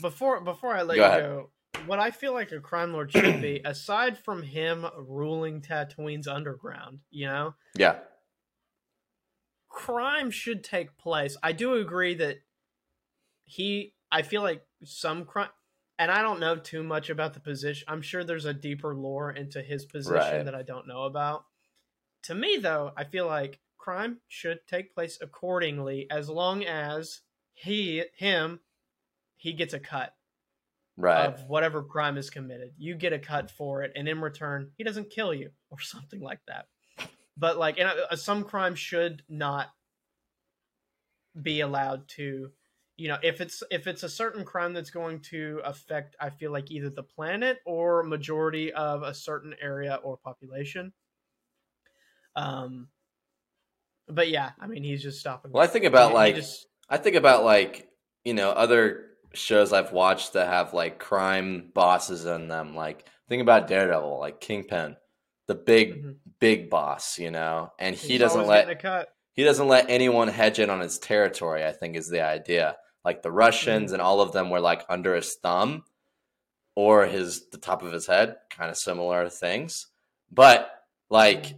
before 0.00 0.40
before 0.40 0.74
I 0.74 0.82
let 0.82 0.96
Go 0.96 1.02
you 1.04 1.08
ahead. 1.08 1.22
go, 1.24 1.50
what 1.86 1.98
I 1.98 2.10
feel 2.10 2.32
like 2.32 2.52
a 2.52 2.60
crime 2.60 2.92
lord 2.92 3.10
should 3.12 3.42
be, 3.42 3.60
aside 3.64 4.16
from 4.18 4.42
him 4.42 4.86
ruling 4.96 5.60
Tatooine's 5.60 6.28
underground, 6.28 7.00
you 7.10 7.26
know, 7.26 7.54
Yeah. 7.76 7.98
crime 9.68 10.30
should 10.30 10.62
take 10.64 10.96
place. 10.96 11.36
I 11.42 11.52
do 11.52 11.74
agree 11.74 12.14
that 12.14 12.38
he. 13.44 13.94
I 14.12 14.22
feel 14.22 14.42
like 14.42 14.62
some 14.84 15.24
crime, 15.24 15.48
and 15.98 16.10
I 16.10 16.22
don't 16.22 16.38
know 16.40 16.56
too 16.56 16.82
much 16.84 17.10
about 17.10 17.34
the 17.34 17.40
position. 17.40 17.84
I'm 17.88 18.02
sure 18.02 18.22
there's 18.22 18.44
a 18.44 18.54
deeper 18.54 18.94
lore 18.94 19.32
into 19.32 19.60
his 19.60 19.84
position 19.84 20.14
Right. 20.36 20.44
that 20.44 20.54
I 20.54 20.62
don't 20.62 20.86
know 20.86 21.02
about. 21.02 21.44
To 22.24 22.34
me, 22.34 22.56
though, 22.58 22.92
I 22.96 23.04
feel 23.04 23.26
like 23.26 23.58
crime 23.84 24.20
should 24.28 24.66
take 24.66 24.94
place 24.94 25.18
accordingly, 25.20 26.10
as 26.10 26.30
long 26.30 26.64
as 26.64 27.20
he 27.52 28.04
him 28.16 28.60
he 29.36 29.52
gets 29.52 29.74
a 29.74 29.80
cut 29.80 30.16
Right. 30.96 31.34
of 31.34 31.48
whatever 31.48 31.82
crime 31.82 32.16
is 32.16 32.30
committed. 32.30 32.74
You 32.76 32.96
get 32.96 33.12
a 33.12 33.18
cut 33.18 33.50
for 33.50 33.82
it, 33.82 33.92
and 33.94 34.08
in 34.08 34.20
return, 34.20 34.72
he 34.76 34.84
doesn't 34.84 35.10
kill 35.10 35.32
you 35.34 35.52
or 35.70 35.80
something 35.80 36.20
like 36.20 36.40
that. 36.46 36.68
But 37.36 37.58
like, 37.58 37.78
and 37.78 37.88
uh, 37.88 38.16
some 38.16 38.44
crime 38.44 38.74
should 38.74 39.24
not 39.28 39.68
be 41.40 41.60
allowed 41.60 42.08
to, 42.08 42.52
you 42.96 43.08
know, 43.08 43.18
if 43.22 43.40
it's 43.40 43.62
if 43.70 43.86
it's 43.86 44.02
a 44.04 44.08
certain 44.08 44.44
crime 44.44 44.72
that's 44.72 44.90
going 44.90 45.20
to 45.20 45.60
affect, 45.64 46.16
I 46.20 46.30
feel 46.30 46.52
like 46.52 46.70
either 46.70 46.90
the 46.90 47.02
planet 47.02 47.58
or 47.66 48.02
majority 48.04 48.72
of 48.72 49.02
a 49.02 49.14
certain 49.14 49.54
area 49.60 49.96
or 49.96 50.16
population. 50.16 50.92
Um, 52.36 52.88
but 54.08 54.28
yeah, 54.28 54.50
I 54.60 54.66
mean, 54.66 54.82
he's 54.84 55.02
just 55.02 55.20
stopping. 55.20 55.52
Well, 55.52 55.62
I 55.62 55.66
think 55.66 55.84
about 55.84 56.06
he- 56.08 56.10
he 56.10 56.14
like 56.14 56.34
just- 56.36 56.66
I 56.88 56.96
think 56.98 57.16
about 57.16 57.44
like 57.44 57.88
you 58.24 58.34
know 58.34 58.50
other 58.50 59.06
shows 59.32 59.72
I've 59.72 59.92
watched 59.92 60.34
that 60.34 60.48
have 60.48 60.74
like 60.74 60.98
crime 60.98 61.70
bosses 61.74 62.24
in 62.24 62.48
them. 62.48 62.74
Like 62.76 63.06
think 63.28 63.42
about 63.42 63.66
Daredevil, 63.68 64.18
like 64.20 64.40
Kingpin, 64.40 64.96
the 65.46 65.54
big 65.54 66.04
Mhm. 66.04 66.16
big 66.38 66.70
boss, 66.70 67.18
you 67.18 67.30
know, 67.30 67.72
and 67.78 67.96
he 67.96 68.08
he's 68.12 68.20
doesn't 68.20 68.46
let 68.46 68.66
getting 68.66 68.76
a 68.78 68.80
cut. 68.80 69.08
he 69.32 69.42
doesn't 69.44 69.66
let 69.68 69.88
anyone 69.90 70.28
hedge 70.28 70.58
in 70.58 70.70
on 70.70 70.80
his 70.80 70.98
territory. 70.98 71.64
I 71.64 71.72
think 71.72 71.96
is 71.96 72.08
the 72.08 72.20
idea. 72.22 72.76
Like 73.04 73.22
the 73.22 73.32
Russians 73.32 73.86
Mm-hmm. 73.90 73.94
and 73.94 74.02
all 74.02 74.20
of 74.20 74.32
them 74.32 74.50
were 74.50 74.60
like 74.60 74.84
under 74.88 75.14
his 75.14 75.34
thumb 75.42 75.84
or 76.76 77.06
his 77.06 77.48
the 77.50 77.58
top 77.58 77.82
of 77.82 77.92
his 77.92 78.06
head, 78.06 78.36
kind 78.50 78.70
of 78.70 78.76
similar 78.76 79.28
things. 79.28 79.86
But 80.30 80.70
like 81.10 81.50
It's 81.50 81.54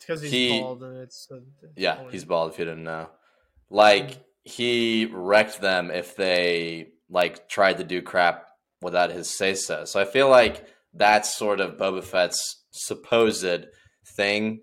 because 0.00 0.22
he's 0.22 0.30
he- 0.30 0.60
bald 0.60 0.82
and 0.82 0.98
it's. 0.98 1.28
uh, 1.30 1.36
yeah, 1.76 1.98
he's 2.10 2.24
bald 2.24 2.52
if 2.52 2.58
you 2.58 2.64
didn't 2.64 2.84
know. 2.84 3.08
Like 3.68 4.24
he 4.42 5.06
wrecked 5.12 5.60
them 5.60 5.90
if 5.90 6.16
they 6.16 6.88
like 7.08 7.48
tried 7.48 7.78
to 7.78 7.84
do 7.84 8.02
crap 8.02 8.46
without 8.82 9.10
his 9.10 9.28
say 9.28 9.54
so. 9.54 9.84
So 9.84 10.00
I 10.00 10.04
feel 10.04 10.28
like 10.28 10.66
that's 10.94 11.34
sort 11.36 11.60
of 11.60 11.76
Boba 11.76 12.02
Fett's 12.02 12.64
supposed 12.70 13.66
thing. 14.06 14.60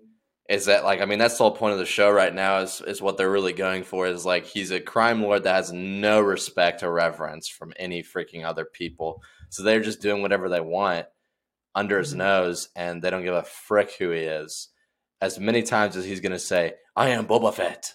Is 0.48 0.64
that 0.66 0.82
like 0.84 1.00
I 1.02 1.04
mean 1.04 1.18
that's 1.18 1.36
the 1.36 1.44
whole 1.44 1.54
point 1.54 1.74
of 1.74 1.78
the 1.78 1.84
show 1.86 2.10
right 2.10 2.34
now 2.34 2.58
is 2.60 2.80
is 2.86 3.02
what 3.02 3.16
they're 3.18 3.30
really 3.30 3.52
going 3.52 3.82
for 3.84 4.06
is 4.06 4.24
like 4.24 4.46
he's 4.46 4.70
a 4.70 4.80
crime 4.80 5.22
lord 5.22 5.44
that 5.44 5.54
has 5.54 5.72
no 5.72 6.20
respect 6.22 6.82
or 6.82 6.90
reverence 6.92 7.48
from 7.48 7.72
any 7.76 8.02
freaking 8.02 8.44
other 8.46 8.64
people. 8.64 9.22
So 9.50 9.62
they're 9.62 9.80
just 9.80 10.00
doing 10.00 10.22
whatever 10.22 10.48
they 10.48 10.60
want 10.60 11.06
under 11.74 11.98
his 11.98 12.14
Mhm. 12.14 12.18
nose 12.18 12.68
and 12.74 13.02
they 13.02 13.10
don't 13.10 13.24
give 13.24 13.34
a 13.34 13.42
frick 13.42 13.92
who 13.98 14.10
he 14.10 14.20
is. 14.20 14.68
As 15.20 15.38
many 15.38 15.62
times 15.62 15.96
as 15.96 16.04
he's 16.04 16.20
gonna 16.20 16.38
say, 16.38 16.74
I 16.94 17.10
am 17.10 17.26
Boba 17.26 17.52
Fett. 17.52 17.94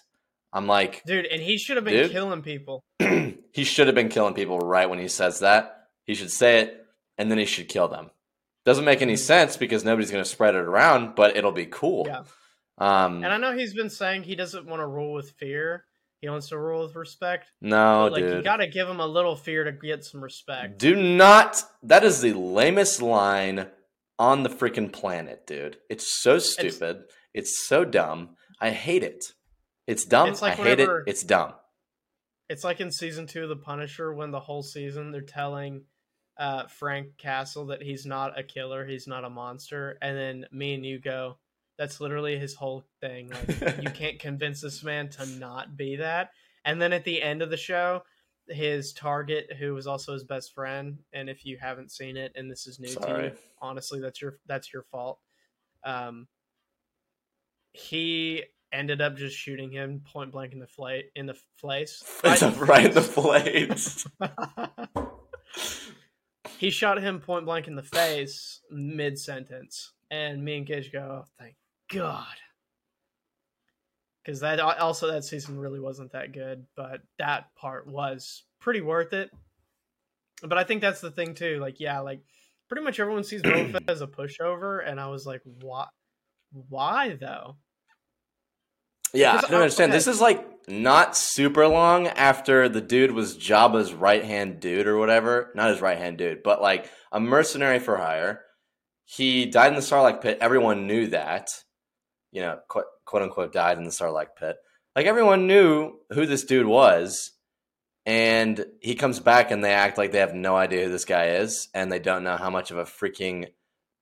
I'm 0.52 0.66
like, 0.66 1.02
Dude, 1.04 1.26
and 1.26 1.42
he 1.42 1.58
should 1.58 1.76
have 1.76 1.84
been 1.84 1.94
Dude. 1.94 2.12
killing 2.12 2.42
people. 2.42 2.84
he 2.98 3.64
should 3.64 3.86
have 3.88 3.94
been 3.96 4.08
killing 4.08 4.34
people 4.34 4.58
right 4.58 4.88
when 4.88 4.98
he 4.98 5.08
says 5.08 5.40
that. 5.40 5.88
He 6.04 6.14
should 6.14 6.30
say 6.30 6.60
it 6.60 6.86
and 7.18 7.30
then 7.30 7.38
he 7.38 7.44
should 7.46 7.68
kill 7.68 7.88
them. 7.88 8.10
Doesn't 8.64 8.84
make 8.84 9.02
any 9.02 9.14
Mhm. 9.14 9.18
sense 9.18 9.56
because 9.56 9.84
nobody's 9.84 10.10
gonna 10.10 10.24
spread 10.24 10.54
it 10.54 10.58
around, 10.58 11.14
but 11.16 11.36
it'll 11.36 11.52
be 11.52 11.66
cool. 11.66 12.04
Yeah. 12.06 12.22
Um 12.78 13.22
And 13.24 13.32
I 13.32 13.38
know 13.38 13.56
he's 13.56 13.74
been 13.74 13.90
saying 13.90 14.24
he 14.24 14.36
doesn't 14.36 14.66
want 14.66 14.80
to 14.80 14.86
rule 14.86 15.12
with 15.14 15.30
fear. 15.32 15.84
He 16.20 16.28
wants 16.28 16.48
to 16.48 16.58
rule 16.58 16.82
with 16.86 16.96
respect. 16.96 17.50
no, 17.60 18.08
But, 18.10 18.12
like 18.20 18.24
you 18.32 18.42
got 18.42 18.56
to 18.56 18.66
give 18.66 18.88
him 18.88 18.98
a 19.00 19.06
little 19.06 19.36
fear 19.36 19.64
to 19.64 19.72
get 19.72 20.04
some 20.04 20.22
respect. 20.24 20.78
Do 20.78 20.96
not 20.96 21.62
that 21.82 22.02
is 22.04 22.20
the 22.22 22.32
lamest 22.32 23.02
line 23.02 23.66
on 24.18 24.42
the 24.42 24.48
freaking 24.48 24.92
planet, 24.92 25.46
dude. 25.46 25.78
It's 25.88 26.20
so 26.22 26.38
stupid. 26.38 27.04
It's, 27.32 27.66
so 27.66 27.84
dumb. 27.84 28.36
I 28.60 28.70
hate 28.70 29.02
it. 29.02 29.24
It's 29.86 30.04
dumb. 30.04 30.28
It's 30.28 30.42
like 30.42 30.58
I 30.58 30.62
hate 30.62 30.80
it. 30.80 30.88
It's 31.06 31.22
dumb. 31.22 31.52
It's 32.48 32.64
like 32.64 32.80
in 32.80 32.90
season 32.90 33.26
two 33.26 33.42
of 33.42 33.48
The 33.48 33.56
Punisher 33.56 34.12
when 34.12 34.30
the 34.30 34.40
whole 34.40 34.62
season 34.62 35.10
they're 35.10 35.22
telling 35.22 35.82
uh, 36.38 36.66
Frank 36.66 37.16
Castle 37.16 37.66
that 37.66 37.82
he's 37.82 38.06
not 38.06 38.38
a 38.38 38.42
killer, 38.42 38.86
he's 38.86 39.06
not 39.06 39.24
a 39.24 39.30
monster, 39.30 39.98
and 40.02 40.16
then 40.16 40.46
me 40.52 40.74
and 40.74 40.84
you 40.84 40.98
go, 40.98 41.38
"That's 41.78 42.00
literally 42.00 42.38
his 42.38 42.54
whole 42.54 42.84
thing. 43.00 43.30
Like 43.60 43.82
you 43.82 43.90
can't 43.94 44.18
convince 44.18 44.60
this 44.60 44.82
man 44.82 45.08
to 45.10 45.26
not 45.26 45.76
be 45.76 45.96
that." 45.96 46.30
And 46.64 46.80
then 46.80 46.92
at 46.92 47.04
the 47.04 47.22
end 47.22 47.42
of 47.42 47.50
the 47.50 47.56
show, 47.56 48.02
his 48.48 48.92
target, 48.92 49.52
who 49.58 49.74
was 49.74 49.86
also 49.86 50.12
his 50.12 50.24
best 50.24 50.52
friend, 50.54 50.98
and 51.12 51.28
if 51.30 51.44
you 51.46 51.56
haven't 51.58 51.90
seen 51.90 52.16
it 52.16 52.32
and 52.34 52.50
this 52.50 52.66
is 52.66 52.78
new 52.78 52.88
to 52.88 53.08
you, 53.08 53.32
honestly, 53.60 54.00
that's 54.00 54.20
your 54.20 54.38
that's 54.46 54.72
your 54.72 54.82
fault. 54.82 55.18
Um, 55.84 56.28
he 57.72 58.44
ended 58.72 59.00
up 59.00 59.16
just 59.16 59.36
shooting 59.36 59.70
him 59.70 60.02
point 60.12 60.32
blank 60.32 60.52
in 60.52 60.58
the 60.58 60.66
flight 60.66 61.04
in 61.14 61.26
the 61.26 61.36
face. 61.60 62.02
Right, 62.24 62.42
in 62.42 62.52
the- 62.52 62.64
right 62.64 62.84
in 62.86 62.92
the 62.92 63.00
blades. 63.14 64.06
he 66.58 66.70
shot 66.70 67.00
him 67.02 67.20
point 67.20 67.44
blank 67.46 67.66
in 67.68 67.76
the 67.76 67.82
face 67.82 68.60
mid 68.70 69.18
sentence, 69.18 69.92
and 70.10 70.44
me 70.44 70.58
and 70.58 70.66
Gage 70.66 70.92
go, 70.92 71.22
"Oh, 71.24 71.28
thank 71.38 71.56
God," 71.92 72.26
because 74.24 74.40
that 74.40 74.60
also 74.60 75.12
that 75.12 75.24
season 75.24 75.58
really 75.58 75.80
wasn't 75.80 76.12
that 76.12 76.32
good, 76.32 76.66
but 76.76 77.00
that 77.18 77.54
part 77.56 77.86
was 77.86 78.44
pretty 78.60 78.80
worth 78.80 79.12
it. 79.12 79.30
But 80.42 80.58
I 80.58 80.64
think 80.64 80.80
that's 80.80 81.00
the 81.00 81.10
thing 81.10 81.34
too. 81.34 81.58
Like, 81.60 81.80
yeah, 81.80 82.00
like 82.00 82.20
pretty 82.68 82.84
much 82.84 82.98
everyone 82.98 83.24
sees 83.24 83.42
Boba 83.42 83.72
Fett 83.72 83.88
as 83.88 84.00
a 84.00 84.06
pushover, 84.06 84.80
and 84.86 84.98
I 84.98 85.08
was 85.08 85.26
like, 85.26 85.42
"Why? 85.60 85.86
Why 86.52 87.16
though?" 87.20 87.56
Yeah, 89.12 89.36
I 89.36 89.40
don't 89.42 89.54
uh, 89.54 89.56
understand. 89.56 89.90
okay. 89.90 89.98
This 89.98 90.08
is 90.08 90.20
like 90.20 90.68
not 90.68 91.16
super 91.16 91.68
long 91.68 92.08
after 92.08 92.68
the 92.68 92.80
dude 92.80 93.12
was 93.12 93.38
Jabba's 93.38 93.92
right 93.92 94.24
hand 94.24 94.60
dude 94.60 94.86
or 94.86 94.98
whatever. 94.98 95.52
Not 95.54 95.70
his 95.70 95.80
right 95.80 95.98
hand 95.98 96.18
dude, 96.18 96.42
but 96.42 96.60
like 96.60 96.90
a 97.12 97.20
mercenary 97.20 97.78
for 97.78 97.96
hire. 97.96 98.40
He 99.04 99.46
died 99.46 99.68
in 99.68 99.74
the 99.74 99.82
Sarlacc 99.82 100.22
pit. 100.22 100.38
Everyone 100.40 100.86
knew 100.86 101.08
that. 101.08 101.50
You 102.34 102.42
know, 102.42 102.58
quote, 102.68 102.84
quote 103.06 103.22
unquote, 103.22 103.52
died 103.52 103.78
in 103.78 103.84
the 103.84 103.90
Sarlacc 103.90 104.36
pit. 104.38 104.56
Like 104.94 105.06
everyone 105.06 105.46
knew 105.46 105.94
who 106.12 106.26
this 106.26 106.44
dude 106.44 106.66
was. 106.66 107.30
And 108.06 108.66
he 108.82 108.96
comes 108.96 109.18
back 109.18 109.50
and 109.50 109.64
they 109.64 109.72
act 109.72 109.96
like 109.96 110.12
they 110.12 110.18
have 110.18 110.34
no 110.34 110.56
idea 110.56 110.84
who 110.84 110.90
this 110.90 111.06
guy 111.06 111.36
is. 111.36 111.68
And 111.72 111.90
they 111.90 111.98
don't 111.98 112.24
know 112.24 112.36
how 112.36 112.50
much 112.50 112.70
of 112.70 112.76
a 112.76 112.84
freaking 112.84 113.46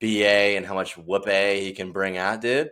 BA 0.01 0.57
and 0.57 0.67
how 0.67 0.75
much 0.75 0.99
whoop 0.99 1.29
A 1.29 1.61
he 1.63 1.73
can 1.73 1.93
bring 1.93 2.17
out, 2.17 2.41
dude. 2.41 2.71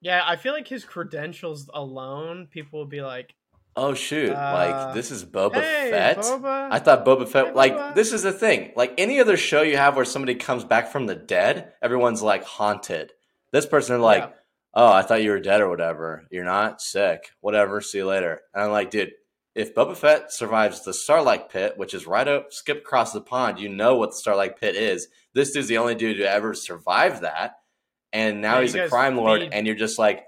Yeah, 0.00 0.22
I 0.24 0.36
feel 0.36 0.52
like 0.52 0.68
his 0.68 0.84
credentials 0.84 1.68
alone, 1.74 2.46
people 2.48 2.78
will 2.78 2.86
be 2.86 3.02
like, 3.02 3.34
Oh 3.76 3.94
shoot! 3.94 4.30
Uh, 4.30 4.52
like 4.52 4.94
this 4.94 5.12
is 5.12 5.24
Boba 5.24 5.54
"Hey, 5.54 5.90
Fett. 5.92 6.18
Boba." 6.18 6.68
I 6.72 6.80
thought 6.80 7.04
Boba 7.06 7.26
Fett. 7.28 7.46
Hey, 7.46 7.52
like 7.52 7.76
Boba. 7.76 7.94
this 7.94 8.12
is 8.12 8.22
the 8.22 8.32
thing. 8.32 8.72
Like 8.74 8.94
any 8.98 9.20
other 9.20 9.36
show 9.36 9.62
you 9.62 9.76
have 9.76 9.94
where 9.94 10.04
somebody 10.04 10.34
comes 10.34 10.64
back 10.64 10.90
from 10.90 11.06
the 11.06 11.14
dead, 11.14 11.72
everyone's 11.80 12.20
like 12.20 12.42
haunted. 12.42 13.12
This 13.52 13.66
person 13.66 14.00
like, 14.00 14.24
Yeah. 14.24 14.30
Oh, 14.74 14.92
I 14.92 15.02
thought 15.02 15.22
you 15.22 15.30
were 15.30 15.40
dead 15.40 15.60
or 15.60 15.68
whatever. 15.68 16.26
You're 16.30 16.44
not 16.44 16.80
sick. 16.80 17.30
Whatever. 17.40 17.80
See 17.80 17.98
you 17.98 18.06
later. 18.06 18.40
And 18.54 18.64
I'm 18.64 18.70
like, 18.70 18.90
dude, 18.90 19.12
if 19.54 19.74
Boba 19.74 19.96
Fett 19.96 20.32
survives 20.32 20.84
the 20.84 20.94
Starlight 20.94 21.50
Pit, 21.50 21.74
which 21.76 21.92
is 21.94 22.06
right 22.06 22.26
up, 22.28 22.52
skip 22.52 22.78
across 22.78 23.12
the 23.12 23.20
pond, 23.20 23.58
you 23.58 23.68
know 23.68 23.96
what 23.96 24.10
the 24.10 24.16
Starlight 24.16 24.60
Pit 24.60 24.76
is. 24.76 25.08
This 25.34 25.52
dude's 25.52 25.68
the 25.68 25.78
only 25.78 25.94
dude 25.94 26.18
to 26.18 26.30
ever 26.30 26.54
survive 26.54 27.22
that, 27.22 27.58
and 28.12 28.40
now 28.40 28.56
Yeah, 28.56 28.62
he's 28.62 28.74
a 28.74 28.88
crime 28.88 29.16
lord, 29.16 29.42
and 29.42 29.66
you're 29.66 29.76
just 29.76 29.98
like, 29.98 30.24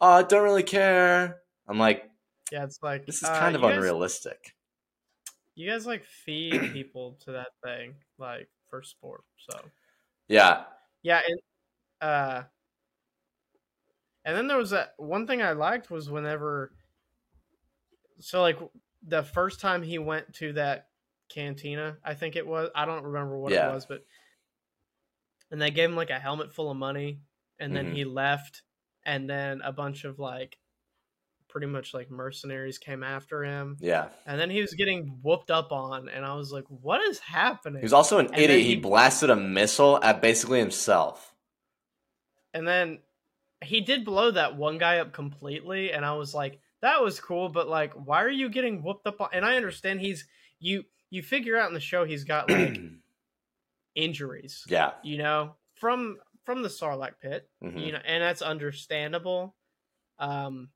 oh, 0.00 0.10
I 0.10 0.22
don't 0.22 0.44
really 0.44 0.62
care. 0.62 1.38
I'm 1.68 1.78
like, 1.78 2.04
Yeah, 2.52 2.64
it's 2.64 2.82
like 2.82 3.06
this 3.06 3.16
is 3.22 3.28
uh, 3.28 3.38
kind 3.38 3.56
of 3.56 3.62
you 3.62 3.68
guys- 3.68 3.76
unrealistic. 3.76 4.54
You 5.54 5.70
guys 5.70 5.86
like 5.86 6.04
feed 6.04 6.52
people 6.72 7.18
to 7.24 7.32
that 7.32 7.48
thing, 7.64 7.94
like 8.18 8.48
for 8.68 8.82
sport. 8.82 9.24
So 9.36 9.58
Yeah, 10.28 10.64
yeah, 11.02 11.20
and 11.26 11.40
uh, 12.00 12.42
and 14.24 14.36
then 14.36 14.46
there 14.48 14.56
was 14.58 14.70
that 14.70 14.94
one 14.98 15.26
thing 15.26 15.42
I 15.42 15.52
liked 15.52 15.90
was 15.90 16.10
whenever, 16.10 16.72
so 18.18 18.40
like 18.42 18.58
the 19.06 19.22
first 19.22 19.60
time 19.60 19.82
he 19.82 19.98
went 19.98 20.34
to 20.34 20.52
that 20.54 20.88
cantina, 21.28 21.96
I 22.04 22.14
think 22.14 22.36
it 22.36 22.46
was. 22.46 22.70
I 22.74 22.84
don't 22.84 23.04
remember 23.04 23.38
what 23.38 23.52
Yeah. 23.52 23.70
it 23.70 23.74
was, 23.74 23.86
but 23.86 24.04
and 25.50 25.60
they 25.60 25.70
gave 25.70 25.88
him 25.90 25.96
like 25.96 26.10
a 26.10 26.18
helmet 26.18 26.52
full 26.52 26.70
of 26.70 26.76
money, 26.76 27.20
and 27.58 27.74
then 27.74 27.90
Mhm. 27.90 27.94
he 27.94 28.04
left, 28.04 28.62
and 29.04 29.28
then 29.28 29.60
a 29.62 29.72
bunch 29.72 30.04
of 30.04 30.18
like 30.18 30.58
pretty 31.48 31.66
much 31.66 31.92
like 31.94 32.08
mercenaries 32.12 32.78
came 32.78 33.02
after 33.02 33.42
him 33.42 33.76
yeah. 33.80 34.08
and 34.24 34.40
then 34.40 34.48
he 34.50 34.60
was 34.60 34.72
getting 34.74 35.18
whooped 35.20 35.50
up 35.50 35.72
on 35.72 36.08
and 36.08 36.24
i 36.24 36.32
was 36.32 36.52
like 36.52 36.62
what 36.68 37.00
is 37.00 37.18
happening 37.18 37.80
He 37.80 37.84
was 37.84 37.92
also 37.92 38.18
an 38.18 38.26
And 38.26 38.36
idiot. 38.38 38.60
he- 38.60 38.66
He 38.66 38.76
blasted 38.76 39.30
a 39.30 39.34
missile 39.34 39.98
at 40.00 40.22
basically 40.22 40.60
himself. 40.60 41.34
and 42.54 42.68
then 42.68 43.00
he 43.62 43.80
did 43.80 44.04
blow 44.04 44.30
that 44.30 44.56
one 44.56 44.78
guy 44.78 44.98
up 44.98 45.12
completely 45.12 45.92
and 45.92 46.04
i 46.04 46.12
was 46.12 46.34
like 46.34 46.60
that 46.82 47.02
was 47.02 47.20
cool 47.20 47.48
but 47.48 47.68
like 47.68 47.92
why 47.92 48.22
are 48.22 48.30
you 48.30 48.48
getting 48.48 48.82
whooped 48.82 49.06
up 49.06 49.20
on 49.20 49.28
and 49.32 49.44
i 49.44 49.56
understand 49.56 50.00
he's 50.00 50.24
you 50.58 50.84
you 51.10 51.22
figure 51.22 51.58
out 51.58 51.68
in 51.68 51.74
the 51.74 51.80
show 51.80 52.04
he's 52.04 52.24
got 52.24 52.50
like 52.50 52.80
injuries 53.94 54.64
yeah. 54.68 54.92
you 55.02 55.18
know 55.18 55.54
from 55.74 56.16
from 56.44 56.62
the 56.62 56.68
sarlacc 56.68 57.12
pit 57.20 57.48
mhm. 57.62 57.84
you 57.84 57.92
know 57.92 57.98
and 58.04 58.22
that's 58.22 58.42
understandable 58.42 59.54
um 60.18 60.68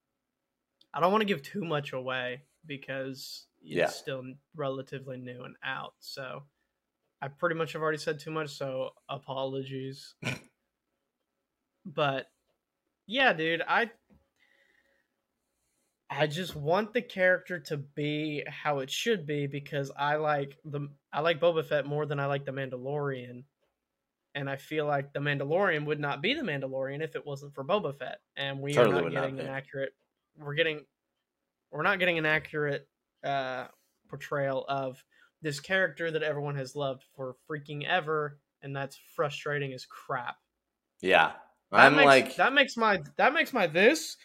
i 0.92 1.00
don't 1.00 1.12
want 1.12 1.22
to 1.22 1.26
give 1.26 1.42
too 1.42 1.64
much 1.64 1.92
away 1.92 2.42
because 2.66 3.46
it's 3.62 3.76
Yeah. 3.76 3.88
still 3.88 4.22
relatively 4.54 5.16
new 5.16 5.42
and 5.44 5.56
out 5.64 5.94
so 6.00 6.42
i 7.22 7.28
pretty 7.28 7.54
much 7.54 7.72
have 7.72 7.82
already 7.82 7.98
said 7.98 8.18
too 8.18 8.30
much 8.30 8.50
so 8.50 8.90
apologies 9.08 10.14
but 11.86 12.26
yeah 13.06 13.32
dude 13.32 13.62
i 13.68 13.90
i 16.10 16.26
just 16.26 16.54
want 16.54 16.92
the 16.92 17.02
character 17.02 17.58
to 17.58 17.76
be 17.76 18.44
how 18.48 18.78
it 18.78 18.90
should 18.90 19.26
be 19.26 19.46
because 19.46 19.90
i 19.96 20.16
like 20.16 20.58
the 20.64 20.88
i 21.12 21.20
like 21.20 21.40
boba 21.40 21.64
fett 21.64 21.86
more 21.86 22.06
than 22.06 22.20
i 22.20 22.26
like 22.26 22.44
the 22.44 22.52
mandalorian 22.52 23.44
and 24.34 24.50
I 24.50 24.56
feel 24.56 24.86
like 24.86 25.12
the 25.12 25.20
Mandalorian 25.20 25.86
would 25.86 26.00
not 26.00 26.20
be 26.20 26.34
the 26.34 26.42
Mandalorian 26.42 27.02
if 27.02 27.14
it 27.14 27.24
wasn't 27.24 27.54
for 27.54 27.64
Boba 27.64 27.96
Fett. 27.96 28.18
And 28.36 28.60
we 28.60 28.72
Totally 28.72 28.96
are 28.98 29.02
not 29.02 29.12
not 29.12 29.22
getting 29.22 29.40
an 29.40 29.46
accurate. 29.46 29.94
We're 30.36 30.54
getting. 30.54 30.84
We're 31.70 31.82
not 31.82 31.98
getting 31.98 32.18
an 32.18 32.26
accurate 32.26 32.88
uh, 33.24 33.66
portrayal 34.08 34.64
of 34.68 35.02
this 35.42 35.60
character 35.60 36.10
that 36.10 36.22
everyone 36.22 36.56
has 36.56 36.76
loved 36.76 37.04
for 37.16 37.36
freaking 37.48 37.84
ever, 37.84 38.38
and 38.62 38.74
that's 38.74 38.98
frustrating 39.16 39.72
as 39.72 39.84
crap. 39.84 40.36
Yeah. 41.00 41.32
That 41.74 41.86
I'm 41.86 41.96
makes, 41.96 42.06
like, 42.06 42.36
that 42.36 42.52
makes 42.52 42.76
my 42.76 43.02
that 43.16 43.34
makes 43.34 43.52
my 43.52 43.66
this 43.66 44.16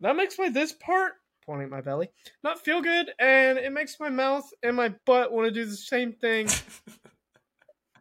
that 0.00 0.14
makes 0.14 0.38
my 0.38 0.48
this 0.48 0.72
part 0.72 1.14
pointing 1.44 1.64
at 1.64 1.70
my 1.70 1.80
belly 1.80 2.08
not 2.44 2.64
feel 2.64 2.80
good, 2.80 3.10
and 3.18 3.58
it 3.58 3.72
makes 3.72 3.98
my 3.98 4.08
mouth 4.08 4.48
and 4.62 4.76
my 4.76 4.94
butt 5.04 5.32
want 5.32 5.46
to 5.46 5.50
do 5.50 5.64
the 5.64 5.76
same 5.76 6.12
thing. 6.12 6.48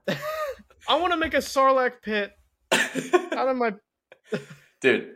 I 0.87 0.99
want 0.99 1.13
to 1.13 1.17
make 1.17 1.33
a 1.33 1.37
Sarlacc 1.37 1.93
pit 2.03 2.31
out 2.71 3.47
of 3.47 3.57
my 3.57 3.73
dude, 4.81 5.11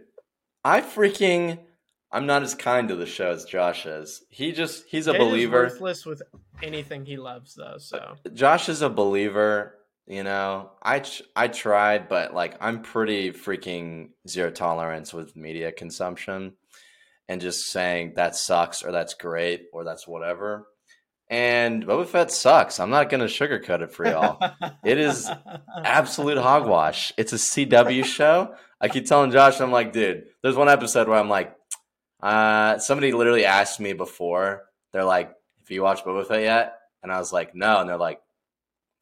I 0.64 0.82
freaking, 0.82 1.60
I'm 2.12 2.26
not 2.26 2.42
as 2.42 2.56
kind 2.56 2.90
to 2.90 2.96
the 2.96 3.06
show 3.06 3.30
as 3.30 3.46
Josh 3.46 3.86
is. 3.86 4.24
He 4.30 4.52
just, 4.52 4.86
he's 4.88 5.06
a 5.06 5.14
believer. 5.14 5.64
worthless 5.64 6.08
with 6.08 6.24
anything 6.64 7.06
he 7.06 7.18
loves, 7.18 7.54
though. 7.54 7.78
So 7.78 8.16
Josh 8.34 8.68
is 8.68 8.82
a 8.82 8.90
believer. 8.90 9.76
You 10.10 10.24
know, 10.24 10.72
I 10.82 11.04
I 11.36 11.50
tried, 11.50 12.10
but 12.10 12.34
like 12.34 12.58
I'm 12.60 12.82
pretty 12.82 13.32
freaking 13.32 14.10
zero 14.28 14.50
tolerance 14.50 15.14
with 15.14 15.36
media 15.36 15.72
consumption, 15.72 16.54
and 17.28 17.40
just 17.40 17.68
saying 17.72 18.14
that 18.16 18.36
sucks 18.36 18.82
or 18.82 18.92
that's 18.92 19.14
great 19.14 19.68
or 19.72 19.84
that's 19.84 20.08
whatever. 20.08 20.66
And 21.30 21.86
Boba 21.86 22.08
Fett 22.08 22.32
sucks. 22.32 22.80
I'm 22.80 22.90
not 22.90 23.10
gonna 23.10 23.26
sugarcoat 23.26 23.82
it 23.84 23.92
for 23.92 24.08
y'all. 24.08 24.40
It 24.84 24.98
is 24.98 25.30
absolute 25.86 26.40
hogwash. 26.40 27.14
It's 27.16 27.34
a 27.34 27.36
CW 27.36 28.04
show. 28.04 28.56
I 28.82 28.88
keep 28.88 29.06
telling 29.06 29.30
Josh, 29.30 29.62
I'm 29.62 29.72
like, 29.72 29.94
dude, 29.94 30.24
there's 30.42 30.56
one 30.56 30.70
episode 30.70 31.08
where 31.08 31.20
I'm 31.20 31.30
like, 31.30 31.56
uh, 32.24 32.80
somebody 32.80 33.12
literally 33.12 33.46
asked 33.46 33.80
me 33.80 33.94
before, 33.94 34.64
they're 34.92 35.04
like, 35.04 35.28
have 35.28 35.70
you 35.70 35.84
watched 35.84 36.04
Boba 36.04 36.26
Fett 36.26 36.42
yet? 36.42 36.74
And 37.04 37.12
I 37.12 37.20
was 37.20 37.32
like, 37.32 37.54
no. 37.54 37.80
And 37.80 37.88
they're 37.88 37.98
like, 37.98 38.22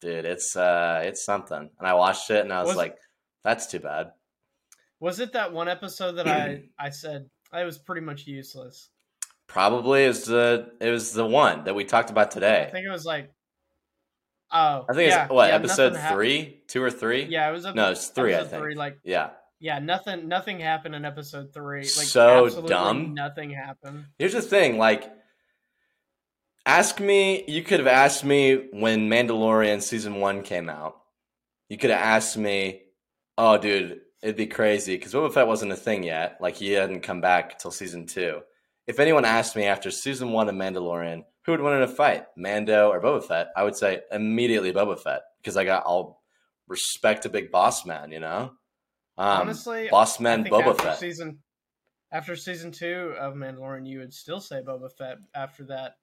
dude, 0.02 0.26
it's 0.26 0.56
uh, 0.56 1.02
it's 1.04 1.24
something. 1.24 1.70
And 1.80 1.88
I 1.88 1.94
watched 1.94 2.30
it 2.32 2.42
and 2.44 2.52
I 2.54 2.60
was, 2.62 2.70
Was- 2.70 2.78
like, 2.78 2.98
that's 3.44 3.68
too 3.68 3.80
bad. 3.80 4.12
Was 5.00 5.20
it 5.20 5.34
that 5.34 5.54
one 5.54 5.68
episode 5.68 6.14
that 6.14 6.28
I 6.28 6.64
I 6.80 6.90
said 6.90 7.30
it 7.54 7.64
was 7.64 7.78
pretty 7.78 8.02
much 8.02 8.26
useless? 8.28 8.90
Probably 9.48 10.04
is 10.04 10.26
the 10.26 10.72
it 10.82 10.90
was 10.90 11.14
the 11.14 11.26
one 11.26 11.64
that 11.66 11.76
we 11.76 11.84
talked 11.86 12.10
about 12.10 12.32
today. 12.32 12.66
I 12.68 12.72
think 12.72 12.86
it 12.86 12.90
was 12.92 13.06
like, 13.06 13.32
oh, 14.52 14.86
I 14.90 14.94
think 14.94 15.10
yeah, 15.12 15.24
it's 15.26 15.32
what 15.32 15.50
yeah, 15.50 15.56
episode 15.56 15.98
three, 16.12 16.62
two 16.68 16.82
or 16.84 16.92
three. 16.92 17.26
Yeah, 17.26 17.50
it 17.50 17.54
was. 17.54 17.66
ep- 17.66 17.76
No, 17.76 17.92
it's 17.92 18.08
three, 18.08 18.36
I 18.36 18.44
think. 18.44 18.62
Three, 18.62 18.76
like, 18.76 18.98
Yeah. 19.04 19.30
yeah, 19.60 19.80
nothing, 19.80 20.28
nothing 20.28 20.60
happened 20.60 20.96
in 20.96 21.06
episode 21.06 21.54
three. 21.54 21.82
Like, 21.82 21.88
So 21.88 22.50
dumb. 22.68 23.14
Nothing 23.14 23.52
happened. 23.52 24.06
Here's 24.20 24.34
the 24.34 24.42
thing, 24.42 24.78
like 24.78 25.10
ask 26.68 27.00
me 27.00 27.46
you 27.48 27.64
could 27.64 27.80
have 27.80 27.88
asked 27.88 28.24
me 28.24 28.68
when 28.72 29.10
Mandalorian 29.10 29.82
season 29.82 30.16
1 30.16 30.44
came 30.44 30.70
out. 30.70 30.98
You 31.70 31.78
could 31.78 31.90
have 31.90 32.02
asked 32.02 32.38
me, 32.38 32.84
"Oh 33.38 33.58
dude, 33.58 34.02
it'd 34.22 34.36
be 34.36 34.48
crazy 34.48 34.98
cuz 34.98 35.14
Boba 35.14 35.34
Fett 35.34 35.48
wasn't 35.48 35.72
a 35.72 35.76
thing 35.78 36.04
yet. 36.04 36.38
Like 36.40 36.58
he 36.58 36.74
hadn't 36.74 37.02
come 37.02 37.22
back 37.22 37.58
till 37.58 37.72
season 37.72 38.06
2." 38.06 38.42
If 38.86 39.00
anyone 39.00 39.26
asked 39.26 39.56
me 39.56 39.66
after 39.66 39.90
season 39.90 40.32
1 40.32 40.50
of 40.50 40.56
Mandalorian, 40.56 41.24
who 41.46 41.54
would 41.54 41.62
win 41.62 41.76
in 41.76 41.82
a 41.82 41.88
fight, 41.88 42.26
Mando 42.36 42.90
or 42.90 43.02
Boba 43.02 43.24
Fett? 43.24 43.48
I 43.56 43.64
would 43.64 43.76
say 43.76 44.02
immediately 44.12 44.72
Boba 44.74 45.00
Fett 45.00 45.22
because 45.42 45.58
I 45.58 45.64
got 45.64 45.86
all 45.86 46.24
respect 46.68 47.26
a 47.26 47.30
big 47.30 47.52
boss 47.52 47.86
man, 47.86 48.12
you 48.12 48.20
know? 48.20 48.52
Um, 49.18 49.42
Honestly, 49.42 49.88
boss 49.90 50.20
man 50.20 50.44
Boba 50.44 50.72
after 50.72 50.84
Fett. 50.84 51.00
Season 51.00 51.40
after 52.12 52.36
season 52.36 52.72
two 52.72 53.14
of 53.20 53.34
Mandalorian, 53.34 53.88
you 53.88 54.00
would 54.00 54.14
still 54.14 54.40
say 54.40 54.62
Boba 54.62 54.90
Fett 54.98 55.18
after 55.34 55.66
that. 55.66 55.96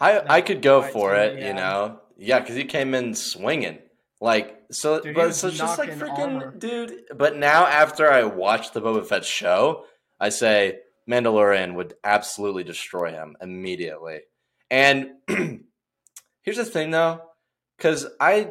I 0.00 0.36
I 0.36 0.40
could 0.40 0.62
go 0.62 0.82
for 0.82 1.14
it, 1.14 1.40
you 1.42 1.54
know. 1.54 2.00
Yeah, 2.16 2.40
because 2.40 2.56
he 2.56 2.64
came 2.64 2.94
in 2.94 3.14
swinging, 3.14 3.78
like 4.20 4.60
so. 4.70 5.00
Dude, 5.00 5.14
but 5.14 5.34
so 5.34 5.48
it's 5.48 5.58
just 5.58 5.78
like 5.78 5.90
freaking 5.90 6.18
armor. 6.18 6.54
dude. 6.56 7.02
But 7.16 7.36
now 7.36 7.66
after 7.66 8.10
I 8.10 8.24
watched 8.24 8.74
the 8.74 8.80
Boba 8.80 9.06
Fett 9.06 9.24
show, 9.24 9.84
I 10.20 10.30
say 10.30 10.80
Mandalorian 11.08 11.74
would 11.74 11.94
absolutely 12.04 12.64
destroy 12.64 13.12
him 13.12 13.36
immediately. 13.40 14.20
And 14.70 15.12
here's 15.28 16.56
the 16.56 16.64
thing, 16.64 16.90
though, 16.90 17.22
because 17.76 18.06
I 18.20 18.50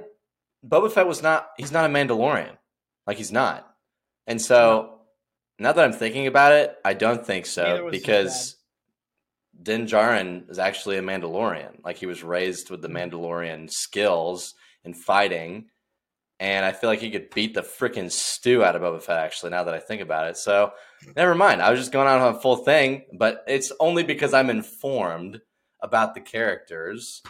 Boba 0.66 0.92
Fett 0.92 1.08
was 1.08 1.22
not. 1.22 1.50
He's 1.58 1.72
not 1.72 1.90
a 1.90 1.94
Mandalorian. 1.94 2.58
Like 3.06 3.18
he's 3.18 3.32
not. 3.32 3.66
And 4.28 4.42
so 4.42 5.00
now 5.60 5.72
that 5.72 5.84
I'm 5.84 5.94
thinking 5.94 6.28
about 6.28 6.52
it, 6.52 6.76
I 6.84 6.94
don't 6.94 7.26
think 7.26 7.46
so 7.46 7.90
because 7.90 8.57
Din 9.62 9.86
Djarin 9.86 10.50
is 10.50 10.60
actually 10.60 10.98
a 10.98 11.02
Mandalorian. 11.02 11.84
Like 11.84 11.98
he 11.98 12.06
was 12.06 12.24
raised 12.24 12.70
with 12.70 12.82
the 12.82 12.88
hmm. 12.88 12.98
Mandalorian 12.98 13.70
skills 13.72 14.54
in 14.84 14.94
fighting, 14.94 15.70
and 16.40 16.66
I 16.66 16.72
feel 16.72 16.90
like 16.90 17.00
he 17.00 17.10
could 17.10 17.30
beat 17.32 17.54
the 17.54 17.62
freaking 17.62 18.12
stew 18.12 18.64
out 18.64 18.76
of 18.76 18.82
Boba 18.82 19.02
Fett. 19.02 19.18
Actually, 19.18 19.52
now 19.52 19.64
that 19.64 19.74
I 19.74 19.80
think 19.80 20.02
about 20.02 20.28
it, 20.28 20.38
so 20.38 20.74
never 21.16 21.36
mind. 21.36 21.62
I 21.62 21.72
was 21.72 21.80
just 21.80 21.92
going 21.92 22.08
out 22.08 22.22
on 22.22 22.36
a 22.36 22.40
full 22.40 22.58
thing, 22.58 23.04
but 23.18 23.44
it's 23.48 23.72
only 23.80 24.04
because 24.04 24.34
I'm 24.34 24.50
informed 24.50 25.42
about 25.82 26.14
the 26.14 26.22
characters. 26.22 27.22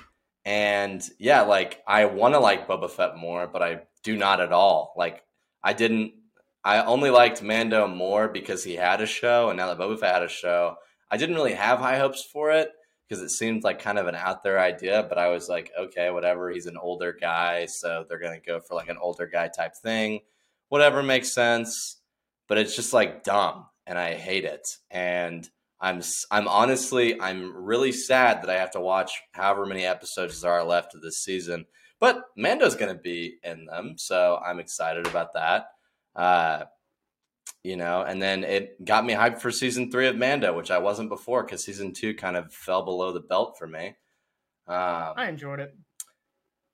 And 0.45 1.03
yeah, 1.19 1.41
like 1.41 1.81
I 1.87 2.05
want 2.05 2.33
to 2.33 2.39
like 2.39 2.67
Boba 2.67 2.89
Fett 2.89 3.17
more, 3.17 3.47
but 3.47 3.61
I 3.61 3.81
do 4.03 4.17
not 4.17 4.41
at 4.41 4.51
all. 4.51 4.93
Like 4.97 5.23
I 5.63 5.73
didn't. 5.73 6.13
I 6.63 6.83
only 6.83 7.11
liked 7.11 7.41
Mando 7.41 7.87
more 7.87 8.27
because 8.27 8.63
he 8.63 8.75
had 8.75 8.99
a 8.99 9.05
show, 9.05 9.49
and 9.49 9.57
now 9.57 9.67
that 9.67 9.77
Boba 9.77 9.97
Fett 9.97 10.15
had 10.15 10.23
a 10.23 10.27
show, 10.27 10.75
I 11.09 11.17
didn't 11.17 11.35
really 11.35 11.53
have 11.53 11.79
high 11.79 11.97
hopes 11.97 12.23
for 12.23 12.51
it 12.51 12.69
because 13.07 13.23
it 13.23 13.29
seemed 13.29 13.63
like 13.63 13.79
kind 13.79 13.97
of 13.97 14.07
an 14.07 14.15
out 14.15 14.43
there 14.43 14.59
idea. 14.59 15.05
But 15.07 15.17
I 15.17 15.29
was 15.29 15.47
like, 15.47 15.71
okay, 15.79 16.09
whatever. 16.09 16.49
He's 16.49 16.65
an 16.65 16.77
older 16.77 17.15
guy, 17.19 17.65
so 17.65 18.05
they're 18.07 18.19
gonna 18.19 18.39
go 18.39 18.59
for 18.59 18.75
like 18.75 18.89
an 18.89 18.97
older 19.01 19.27
guy 19.27 19.49
type 19.49 19.75
thing. 19.75 20.21
Whatever 20.69 21.03
makes 21.03 21.33
sense. 21.33 22.01
But 22.47 22.57
it's 22.57 22.75
just 22.75 22.93
like 22.93 23.23
dumb, 23.23 23.65
and 23.85 23.97
I 23.97 24.13
hate 24.13 24.45
it. 24.45 24.67
And 24.89 25.49
I'm 25.79 26.01
I'm 26.31 26.47
honestly 26.47 27.19
I'm 27.19 27.55
really 27.55 27.91
sad 27.91 28.41
that 28.41 28.49
I 28.49 28.57
have 28.57 28.71
to 28.71 28.79
watch 28.79 29.11
however 29.33 29.65
many 29.65 29.85
episodes 29.85 30.41
there 30.41 30.51
are 30.51 30.63
left 30.63 30.95
of 30.95 31.01
this 31.01 31.23
season. 31.23 31.65
But 31.99 32.23
Mando's 32.35 32.75
going 32.75 32.95
to 32.95 33.01
be 33.01 33.37
in 33.43 33.65
them, 33.65 33.95
so 33.97 34.39
I'm 34.45 34.59
excited 34.59 35.07
about 35.07 35.33
that. 35.33 35.65
Uh, 36.15 36.65
you 37.63 37.75
know, 37.77 38.01
and 38.01 38.21
then 38.21 38.43
it 38.43 38.83
got 38.85 39.05
me 39.05 39.13
hyped 39.13 39.39
for 39.41 39.51
season 39.51 39.91
three 39.91 40.07
of 40.07 40.15
Mando, 40.15 40.55
which 40.55 40.71
I 40.71 40.77
wasn't 40.77 41.09
before 41.09 41.43
because 41.43 41.63
season 41.63 41.93
two 41.93 42.13
kind 42.15 42.37
of 42.37 42.53
fell 42.53 42.83
below 42.83 43.11
the 43.11 43.19
belt 43.19 43.57
for 43.57 43.67
me. 43.67 43.95
Um, 44.67 45.13
I 45.15 45.27
enjoyed 45.29 45.59
it. 45.59 45.75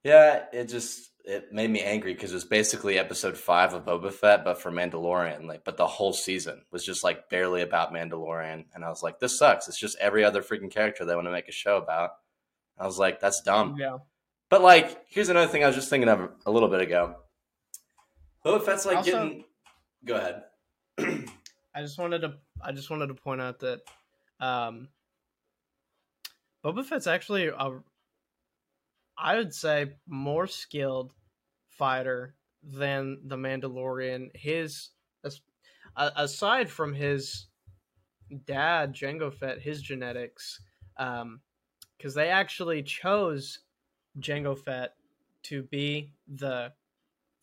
yeah, 0.03 0.45
it 0.51 0.65
just 0.65 1.09
it 1.25 1.53
made 1.53 1.69
me 1.69 1.81
angry 1.81 2.13
because 2.13 2.31
it 2.31 2.35
was 2.35 2.43
basically 2.43 2.99
episode 2.99 3.37
five 3.37 3.73
of 3.73 3.85
Boba 3.85 4.11
Fett, 4.11 4.43
but 4.43 4.61
for 4.61 4.71
Mandalorian. 4.71 5.45
Like, 5.47 5.63
but 5.63 5.77
the 5.77 5.87
whole 5.87 6.11
season 6.11 6.63
was 6.71 6.83
just 6.85 7.03
like 7.03 7.29
barely 7.29 7.61
about 7.61 7.93
Mandalorian, 7.93 8.65
and 8.75 8.83
I 8.83 8.89
was 8.89 9.01
like, 9.03 9.19
this 9.19 9.37
sucks. 9.39 9.67
It's 9.67 9.79
just 9.79 9.97
every 9.99 10.23
other 10.23 10.41
freaking 10.41 10.71
character 10.71 11.05
they 11.05 11.15
want 11.15 11.27
to 11.27 11.31
make 11.31 11.47
a 11.47 11.53
show 11.53 11.77
about. 11.77 12.11
I 12.77 12.85
was 12.85 12.97
like, 12.99 13.19
that's 13.21 13.41
dumb. 13.41 13.77
Yeah. 13.79 13.97
But 14.49 14.61
like, 14.61 15.05
here's 15.07 15.29
another 15.29 15.47
thing 15.51 15.63
I 15.63 15.67
was 15.67 15.75
just 15.75 15.89
thinking 15.89 16.09
of 16.09 16.29
a 16.45 16.51
little 16.51 16.69
bit 16.69 16.81
ago. 16.81 17.15
Boba 18.45 18.61
Fett's 18.63 18.85
like 18.85 18.97
Also- 18.97 19.11
getting. 19.11 19.43
Go 20.05 20.15
ahead. 20.15 20.43
I 20.99 21.81
just 21.81 21.97
wanted 21.97 22.19
to 22.19 22.35
I 22.61 22.71
just 22.71 22.89
wanted 22.89 23.07
to 23.07 23.13
point 23.15 23.41
out 23.41 23.59
that 23.59 23.81
um 24.39 24.89
Boba 26.63 26.85
Fett's 26.85 27.07
actually 27.07 27.47
a 27.47 27.79
I 29.17 29.35
would 29.37 29.53
say 29.53 29.93
more 30.07 30.47
skilled 30.47 31.13
fighter 31.69 32.35
than 32.63 33.19
the 33.25 33.35
Mandalorian. 33.35 34.35
His 34.35 34.89
as, 35.23 35.41
aside 35.95 36.69
from 36.69 36.93
his 36.93 37.47
dad 38.45 38.93
Jango 38.93 39.33
Fett, 39.33 39.61
his 39.61 39.81
genetics, 39.81 40.61
um, 40.97 41.41
because 41.97 42.13
they 42.13 42.29
actually 42.29 42.83
chose 42.83 43.59
Jango 44.19 44.57
Fett 44.57 44.95
to 45.43 45.63
be 45.63 46.11
the 46.27 46.71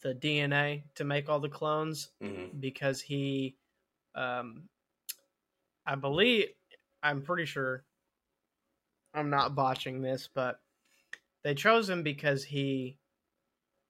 the 0.03 0.15
DNA 0.15 0.83
to 0.95 1.05
make 1.05 1.29
all 1.29 1.41
the 1.41 1.49
clones 1.49 2.11
hmm 2.21 2.47
because 2.59 3.01
he 3.01 3.55
um 4.17 4.65
i 5.87 5.95
believe 5.95 6.49
i'm 7.03 7.23
pretty 7.23 7.45
sure 7.45 7.85
i'm 9.15 9.31
not 9.31 9.55
botching 9.55 10.03
this 10.03 10.29
but 10.35 10.61
they 11.45 11.55
chose 11.55 11.89
him 11.89 12.03
because 12.03 12.43
he 12.43 12.99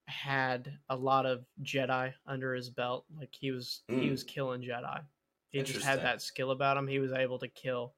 had 0.06 0.78
a 0.90 0.96
lot 0.96 1.24
of 1.24 1.44
jedi 1.62 2.12
under 2.26 2.54
his 2.54 2.68
belt. 2.68 3.04
Like 3.16 3.34
he 3.38 3.50
was 3.50 3.82
he 3.88 3.94
Mm. 3.94 4.10
was 4.10 4.24
killing 4.24 4.60
jedi. 4.60 5.02
He 5.48 5.62
just 5.62 5.84
had 5.84 6.00
that 6.02 6.20
skill 6.22 6.50
about 6.50 6.76
him. 6.76 6.86
He 6.86 6.98
was 6.98 7.12
able 7.12 7.38
to 7.38 7.48
kill 7.48 7.94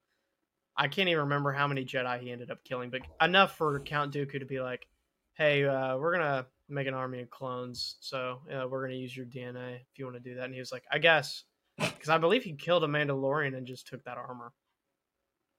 i 0.77 0.89
can't 0.89 1.09
even 1.09 1.25
remember 1.25 1.53
how 1.53 1.67
many 1.67 1.85
jedi 1.85 2.19
he 2.21 2.31
ended 2.31 2.51
up 2.51 2.65
killing 2.65 2.91
but 2.91 3.03
enough 3.21 3.57
for 3.57 3.79
count 3.81 4.13
dooku 4.13 4.39
to 4.39 4.47
be 4.47 4.61
like 4.61 4.87
hey 5.35 5.65
uh, 5.65 5.97
we're 5.97 6.13
gonna 6.13 6.47
make 6.73 6.87
an 6.87 6.95
army 6.95 7.21
of 7.21 7.31
clones 7.31 7.97
so 8.01 8.41
uh, 8.53 8.67
we're 8.69 8.83
gonna 8.87 8.99
use 8.99 9.17
your 9.17 9.27
dna 9.27 9.75
if 9.77 9.99
you 9.99 10.05
want 10.05 10.17
to 10.17 10.23
do 10.23 10.35
that 10.37 10.45
and 10.45 10.55
he 10.55 10.61
was 10.61 10.73
like 10.73 10.85
i 10.91 10.99
guess 10.99 11.45
because 11.79 12.09
i 12.09 12.19
believe 12.19 12.43
he 12.43 12.55
killed 12.55 12.85
a 12.85 12.89
mandalorian 12.89 13.57
and 13.57 13.67
just 13.67 13.87
took 13.87 14.03
that 14.05 14.17
armor 14.17 14.53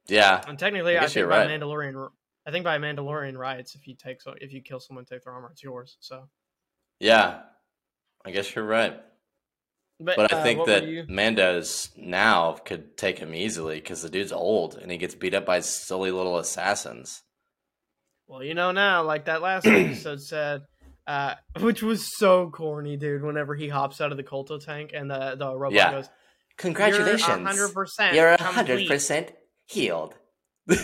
Yeah, 0.07 0.41
and 0.48 0.57
technically 0.60 0.98
I 0.98 1.03
i, 1.03 1.06
think 1.06 1.15
you're 1.15 1.27
by 1.27 1.45
right. 1.45 1.49
mandalorian 1.60 2.10
i 2.45 2.52
think 2.52 2.64
by 2.65 2.77
mandalorian 2.77 3.38
rights 3.38 3.76
if 3.76 3.88
you 3.88 3.95
take 3.95 4.22
so 4.22 4.34
if 4.40 4.52
you 4.53 4.61
kill 4.61 4.80
someone 4.80 5.06
take 5.06 5.23
their 5.23 5.34
armor 5.34 5.49
it's 5.52 5.64
yours 5.64 5.98
so 5.99 6.27
yeah. 6.99 7.41
I 8.26 8.31
guess 8.31 8.56
you're 8.56 8.64
right. 8.65 8.98
but, 9.99 10.15
But 10.15 10.34
I 10.34 10.38
uh, 10.40 10.44
think 10.44 10.65
that 10.68 11.10
Mando's 11.10 11.90
now 11.98 12.53
could 12.53 12.95
take 12.98 13.19
him 13.19 13.35
easily 13.35 13.76
because 13.76 14.02
the 14.02 14.10
dude's 14.10 14.31
old 14.31 14.76
and 14.76 14.90
he 14.90 14.98
gets 14.98 15.14
beat 15.15 15.34
up 15.34 15.45
by 15.45 15.60
silly 15.60 16.11
little 16.11 16.38
assassins. 16.38 17.22
well 18.27 18.41
you 18.44 18.53
know 18.53 18.72
now 18.72 19.03
like 19.03 19.26
that 19.26 19.41
last 19.41 19.68
episode 19.68 20.22
said 20.34 20.61
uh, 21.08 21.36
which 21.60 21.82
was 21.84 22.18
so 22.18 22.50
corny, 22.50 22.98
dude. 22.98 23.24
Whenever 23.24 23.56
he 23.56 23.68
hops 23.70 24.02
out 24.02 24.12
of 24.12 24.18
the 24.18 24.24
Kolto 24.24 24.64
tank 24.64 24.92
and 24.94 25.10
the 25.10 25.36
the 25.38 25.56
robot 25.56 25.74
Yeah. 25.76 25.92
goes, 25.92 26.10
Congratulations. 26.58 27.28
"You're 27.28 27.38
hundred 27.48 27.74
percent, 27.74 28.16
You're 28.16 28.30
a 28.30 28.42
hundred 28.42 28.88
percent 28.88 29.32
healed. 29.66 30.16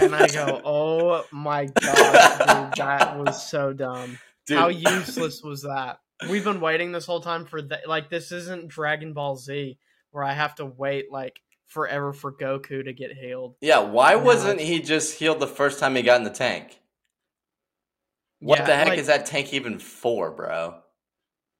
And 0.01 0.15
I 0.15 0.27
go, 0.27 0.61
"Oh 0.65 1.25
my 1.31 1.65
god, 1.65 2.37
dude, 2.75 2.85
that 2.85 3.17
was 3.17 3.47
so 3.47 3.71
dumb. 3.73 4.17
Dude, 4.47 4.57
How 4.57 4.67
useless 4.67 5.41
was 5.43 5.61
that? 5.61 5.99
We've 6.29 6.43
been 6.43 6.59
waiting 6.59 6.91
this 6.91 7.05
whole 7.05 7.21
time 7.21 7.45
for 7.45 7.61
that. 7.61 7.87
Like, 7.87 8.09
this 8.09 8.31
isn't 8.33 8.67
Dragon 8.67 9.13
Ball 9.13 9.37
Z 9.37 9.77
where 10.11 10.23
I 10.23 10.33
have 10.33 10.55
to 10.55 10.65
wait 10.65 11.11
like 11.11 11.39
forever 11.67 12.11
for 12.13 12.33
Goku 12.33 12.83
to 12.83 12.91
get 12.93 13.11
healed. 13.13 13.55
yeah, 13.61 13.79
why 13.79 14.15
wasn't 14.15 14.59
he 14.59 14.81
just 14.81 15.19
healed 15.19 15.39
the 15.39 15.47
first 15.47 15.79
time 15.79 15.95
he 15.95 16.01
got 16.01 16.17
in 16.17 16.23
the 16.23 16.31
tank? 16.31 16.79
What 18.39 18.59
Yeah, 18.59 18.65
the 18.65 18.75
heck 18.75 18.87
like, 18.87 18.99
is 18.99 19.07
that 19.07 19.25
tank 19.25 19.53
even 19.53 19.79
for, 19.79 20.31
bro? 20.31 20.81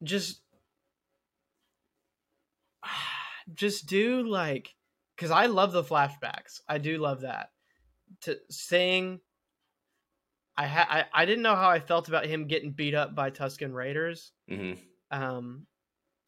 Just, 0.03 0.41
just 3.53 3.87
do 3.87 4.27
like, 4.27 4.73
because 5.15 5.31
I 5.31 5.47
love 5.47 5.71
the 5.71 5.83
flashbacks. 5.83 6.61
I 6.67 6.77
do 6.77 6.97
love 6.97 7.21
that. 7.21 7.49
To 8.21 8.37
sing. 8.49 9.19
I, 10.57 10.67
ha- 10.67 10.87
I 10.89 11.05
I 11.21 11.25
didn't 11.25 11.43
know 11.43 11.55
how 11.55 11.69
I 11.69 11.79
felt 11.79 12.07
about 12.09 12.25
him 12.25 12.47
getting 12.47 12.71
beat 12.73 12.93
up 12.95 13.15
by 13.15 13.29
Tusken 13.31 13.73
Raiders. 13.73 14.31
hmm 14.49 14.73
um 15.11 15.65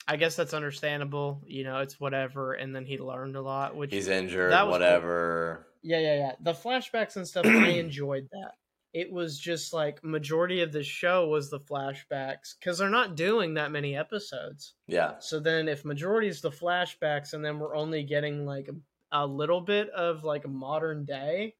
i 0.07 0.15
guess 0.15 0.35
that's 0.35 0.55
understandable 0.55 1.43
you 1.45 1.63
know 1.63 1.77
it's 1.81 1.99
whatever 1.99 2.53
and 2.53 2.75
then 2.75 2.83
he 2.83 2.97
learned 2.97 3.35
a 3.35 3.41
lot 3.41 3.75
which 3.75 3.91
He's 3.93 4.07
injured, 4.07 4.51
that 4.51 4.65
was 4.65 4.71
cool. 4.71 4.79
whatever. 4.81 5.67
yeah 5.83 5.99
yeah 5.99 6.15
yeah 6.15 6.31
the 6.41 6.53
flashbacks 6.53 7.15
and 7.15 7.27
stuff 7.27 7.45
i 7.45 7.49
enjoyed 7.77 8.27
that 8.31 8.53
it 8.93 9.09
was 9.11 9.39
just 9.39 9.71
like 9.73 10.03
majority 10.03 10.61
of 10.61 10.71
the 10.73 10.83
show 10.83 11.27
was 11.27 11.49
the 11.49 11.59
flashbacks 11.59 12.55
because 12.59 12.77
they're 12.77 12.89
not 12.89 13.15
doing 13.15 13.53
that 13.53 13.71
many 13.71 13.95
episodes 13.95 14.73
Yeah. 14.87 15.13
so 15.19 15.39
then 15.39 15.67
if 15.67 15.85
majority 15.85 16.27
is 16.27 16.41
the 16.41 16.51
flashbacks 16.51 17.33
and 17.33 17.43
then 17.43 17.57
we're 17.59 17.75
only 17.75 18.03
getting 18.03 18.45
like 18.45 18.69
a 19.11 19.25
little 19.25 19.61
bit 19.61 19.89
of 19.91 20.23
like 20.23 20.47
modern 20.47 21.05
day 21.05 21.55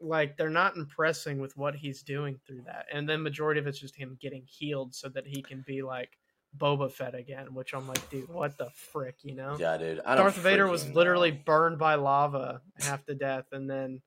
like 0.00 0.36
they're 0.36 0.48
not 0.50 0.76
impressing 0.76 1.40
with 1.40 1.56
what 1.56 1.74
he's 1.74 2.02
doing 2.02 2.38
through 2.46 2.62
that 2.62 2.86
and 2.92 3.08
then 3.08 3.22
majority 3.22 3.58
of 3.60 3.66
it's 3.66 3.78
just 3.80 3.96
him 3.96 4.16
getting 4.20 4.44
healed 4.46 4.94
so 4.94 5.08
that 5.08 5.26
he 5.26 5.42
can 5.42 5.64
be 5.66 5.82
like 5.82 6.16
boba 6.56 6.90
fett 6.90 7.14
again 7.14 7.52
which 7.52 7.74
i'm 7.74 7.86
like 7.88 8.08
dude 8.10 8.28
what 8.28 8.56
the 8.56 8.70
frick 8.70 9.16
you 9.22 9.34
know 9.34 9.56
Yeah, 9.58 9.76
dude. 9.76 10.00
I 10.06 10.14
don't 10.14 10.24
darth 10.24 10.36
vader 10.36 10.66
was 10.66 10.88
literally 10.92 11.32
know. 11.32 11.38
burned 11.44 11.78
by 11.78 11.96
lava 11.96 12.62
half 12.80 13.04
to 13.06 13.14
death 13.14 13.46
and 13.52 13.68
then 13.68 14.00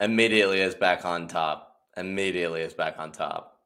immediately 0.00 0.60
is 0.60 0.74
back 0.74 1.04
on 1.04 1.28
top. 1.28 1.74
Immediately 1.96 2.62
is 2.62 2.74
back 2.74 2.98
on 2.98 3.12
top. 3.12 3.56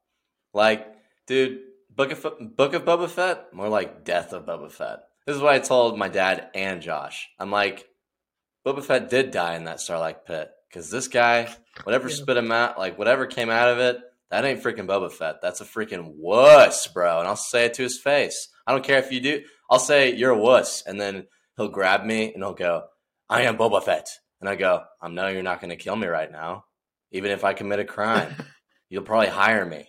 Like, 0.53 0.87
dude, 1.27 1.59
Book 1.89 2.11
of 2.11 2.55
Book 2.55 2.73
of 2.73 2.85
Boba 2.85 3.09
Fett, 3.09 3.53
more 3.53 3.69
like 3.69 4.03
Death 4.03 4.33
of 4.33 4.45
Boba 4.45 4.71
Fett. 4.71 4.99
This 5.25 5.35
is 5.35 5.41
what 5.41 5.53
I 5.53 5.59
told 5.59 5.97
my 5.97 6.09
dad 6.09 6.49
and 6.53 6.81
Josh. 6.81 7.29
I'm 7.39 7.51
like, 7.51 7.87
Boba 8.65 8.83
Fett 8.83 9.09
did 9.09 9.31
die 9.31 9.55
in 9.55 9.65
that 9.65 9.79
Starlight 9.79 10.25
pit 10.25 10.49
because 10.69 10.89
this 10.89 11.07
guy, 11.07 11.53
whatever 11.83 12.09
Yeah. 12.09 12.15
spit 12.15 12.37
him 12.37 12.51
out, 12.51 12.77
like 12.77 12.97
whatever 12.97 13.25
came 13.25 13.49
out 13.49 13.69
of 13.69 13.79
it, 13.79 13.99
that 14.31 14.45
ain't 14.45 14.63
freaking 14.63 14.87
Boba 14.87 15.11
Fett. 15.11 15.41
That's 15.41 15.61
a 15.61 15.65
freaking 15.65 16.13
wuss, 16.17 16.87
bro. 16.87 17.19
And 17.19 17.27
I'll 17.27 17.35
say 17.35 17.65
it 17.65 17.75
to 17.75 17.83
his 17.83 17.99
face. 17.99 18.49
I 18.65 18.71
don't 18.71 18.83
care 18.83 18.97
if 18.99 19.11
you 19.11 19.21
do. 19.21 19.43
I'll 19.69 19.79
say 19.79 20.13
you're 20.13 20.31
a 20.31 20.37
wuss, 20.37 20.81
and 20.85 20.99
then 20.99 21.27
he'll 21.57 21.69
grab 21.69 22.03
me 22.05 22.33
and 22.33 22.43
he'll 22.43 22.53
go, 22.53 22.85
"I 23.29 23.43
am 23.43 23.57
Boba 23.57 23.83
Fett," 23.83 24.07
and 24.43 24.49
I 24.49 24.55
go, 24.55 24.83
"I 25.01 25.07
know 25.07 25.29
you're 25.29 25.41
not 25.41 25.61
going 25.61 25.69
to 25.69 25.77
kill 25.77 25.95
me 25.95 26.05
right 26.07 26.29
now, 26.29 26.65
even 27.11 27.31
if 27.31 27.45
I 27.45 27.53
commit 27.53 27.79
a 27.79 27.85
crime. 27.85 28.35
You'll 28.89 29.03
probably 29.03 29.29
hire 29.29 29.65
me." 29.65 29.87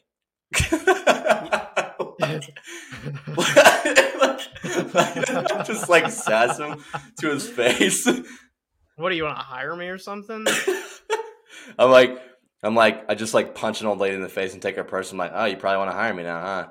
Like- 2.17 2.55
like- 4.95 5.67
just 5.67 5.89
like 5.89 6.09
sass 6.11 6.59
him 6.59 6.85
to 7.19 7.31
his 7.31 7.49
face. 7.49 8.07
what 8.97 9.11
do 9.11 9.17
you 9.17 9.25
want 9.25 9.37
to 9.37 9.43
hire 9.45 9.75
me 9.75 9.87
or 9.89 9.99
something 9.99 10.47
I'm 11.79 11.91
like, 11.91 12.17
I'm 12.63 12.75
like, 12.77 13.05
I 13.09 13.15
just 13.17 13.35
like 13.35 13.55
punch 13.57 13.81
an 13.81 13.87
old 13.89 13.99
lady 13.99 14.15
in 14.15 14.23
the 14.23 14.29
face 14.29 14.53
and 14.53 14.63
take 14.63 14.77
her 14.77 14.85
purse. 14.85 15.11
I'm 15.11 15.19
like, 15.19 15.33
oh, 15.35 15.47
you 15.47 15.57
probably 15.57 15.79
want 15.79 15.91
to 15.91 15.97
hire 15.97 16.15
me 16.15 16.23
now, 16.23 16.41
huh? 16.41 16.69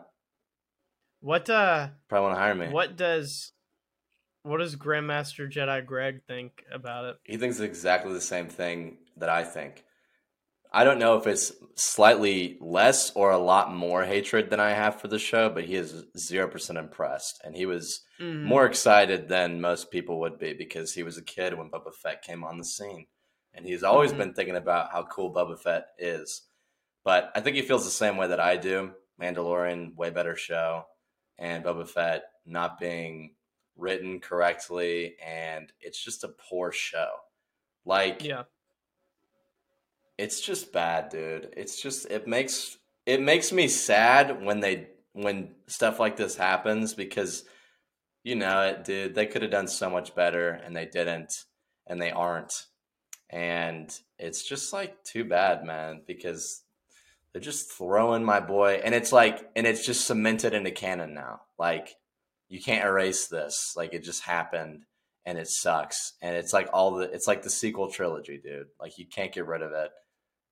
what 1.19 1.49
uh 1.49 1.89
Probably 2.07 2.27
want 2.27 2.35
to 2.37 2.39
hire 2.41 2.55
me. 2.55 2.67
what 2.69 2.95
does 2.95 3.51
what 4.43 4.59
does 4.59 4.75
grandmaster 4.75 5.49
jedi 5.51 5.85
greg 5.85 6.21
think 6.27 6.63
about 6.71 7.05
it 7.05 7.17
He 7.23 7.37
thinks 7.37 7.59
exactly 7.59 8.13
the 8.13 8.21
same 8.21 8.47
thing 8.47 8.97
that 9.17 9.29
I 9.29 9.43
think. 9.43 9.83
I 10.75 10.83
don't 10.83 10.97
know 10.97 11.17
if 11.17 11.27
it's 11.27 11.51
slightly 11.75 12.57
less 12.59 13.11
or 13.11 13.29
a 13.29 13.37
lot 13.37 13.71
more 13.71 14.03
hatred 14.05 14.49
than 14.49 14.59
I 14.59 14.71
have 14.71 14.99
for 14.99 15.07
the 15.07 15.19
show, 15.19 15.47
but 15.49 15.65
he 15.65 15.75
is 15.75 16.03
zero 16.17 16.47
percent 16.47 16.79
impressed, 16.79 17.39
and 17.43 17.55
he 17.55 17.67
was 17.67 18.01
Mhm. 18.19 18.41
more 18.45 18.65
excited 18.65 19.27
than 19.27 19.61
most 19.61 19.91
people 19.91 20.19
would 20.21 20.39
be 20.39 20.53
because 20.53 20.93
he 20.93 21.03
was 21.03 21.15
a 21.15 21.23
kid 21.23 21.53
when 21.53 21.69
Boba 21.69 21.93
Fett 21.93 22.23
came 22.23 22.43
on 22.43 22.57
the 22.57 22.65
scene, 22.65 23.05
and 23.53 23.67
he's 23.67 23.83
always 23.83 24.13
Mhm. 24.13 24.17
been 24.17 24.33
thinking 24.33 24.55
about 24.55 24.91
how 24.91 25.03
cool 25.05 25.31
Boba 25.31 25.59
Fett 25.61 25.89
is. 25.99 26.49
But 27.03 27.31
I 27.35 27.41
think 27.41 27.55
he 27.55 27.61
feels 27.61 27.85
the 27.85 27.91
same 27.91 28.17
way 28.17 28.27
that 28.27 28.39
I 28.39 28.57
do. 28.57 28.95
Mandalorian, 29.21 29.93
way 29.95 30.09
better 30.09 30.35
show, 30.35 30.87
and 31.37 31.63
Boba 31.63 31.87
Fett 31.87 32.23
not 32.45 32.79
being 32.79 33.35
written 33.77 34.19
correctly, 34.19 35.15
and 35.23 35.71
it's 35.81 36.01
just 36.03 36.23
a 36.23 36.27
poor 36.29 36.71
show. 36.71 37.09
Like, 37.85 38.23
Yeah. 38.23 38.43
it's 40.17 40.41
just 40.41 40.71
bad, 40.71 41.09
dude. 41.09 41.53
It's 41.57 41.81
just 41.81 42.05
it 42.09 42.27
makes 42.27 42.77
it 43.05 43.21
makes 43.21 43.51
me 43.51 43.67
sad 43.67 44.43
when 44.43 44.59
they 44.59 44.87
when 45.13 45.53
stuff 45.67 45.99
like 45.99 46.15
this 46.15 46.35
happens 46.37 46.93
because 46.93 47.43
you 48.23 48.35
know 48.35 48.61
it, 48.61 48.83
dude. 48.85 49.15
They 49.15 49.25
could 49.25 49.41
have 49.41 49.51
done 49.51 49.67
so 49.67 49.89
much 49.89 50.15
better 50.15 50.49
and 50.51 50.75
they 50.75 50.85
didn't, 50.85 51.33
and 51.87 52.01
they 52.01 52.11
aren't, 52.11 52.53
and 53.29 53.93
it's 54.17 54.47
just 54.47 54.71
like 54.71 55.03
too 55.03 55.25
bad, 55.25 55.63
man. 55.65 56.03
Because 56.07 56.61
they're 57.31 57.41
just 57.41 57.71
throwing 57.71 58.23
my 58.23 58.39
boy, 58.39 58.81
and 58.83 58.93
it's 58.95 59.11
like, 59.11 59.49
and 59.55 59.65
it's 59.67 59.85
just 59.85 60.05
cemented 60.05 60.53
into 60.53 60.71
canon 60.71 61.13
now. 61.13 61.41
Like 61.57 61.95
you 62.49 62.61
can't 62.61 62.85
erase 62.85 63.27
this. 63.27 63.73
Like 63.75 63.93
it 63.93 64.03
just 64.03 64.23
happened, 64.23 64.85
and 65.25 65.37
it 65.37 65.47
sucks. 65.47 66.13
And 66.21 66.35
it's 66.35 66.53
like 66.53 66.69
all 66.73 66.91
the, 66.95 67.05
it's 67.11 67.27
like 67.27 67.43
the 67.43 67.49
sequel 67.49 67.89
trilogy, 67.89 68.39
dude. 68.43 68.67
Like 68.79 68.97
you 68.97 69.05
can't 69.07 69.31
get 69.31 69.47
rid 69.47 69.61
of 69.61 69.71
it 69.71 69.91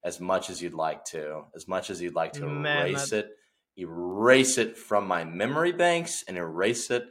as 0.03 0.19
much 0.19 0.49
as 0.49 0.61
you'd 0.61 0.73
like 0.73 1.05
to, 1.05 1.43
as 1.55 1.67
much 1.67 1.89
as 1.89 2.01
you'd 2.01 2.15
like 2.15 2.33
to 2.33 2.45
Man, 2.47 2.87
erase 2.87 3.09
that- 3.11 3.25
it, 3.25 3.31
erase 3.77 4.57
it 4.57 4.77
from 4.77 5.07
my 5.07 5.23
memory 5.23 5.71
banks 5.71 6.23
and 6.27 6.37
erase 6.37 6.89
it 6.91 7.05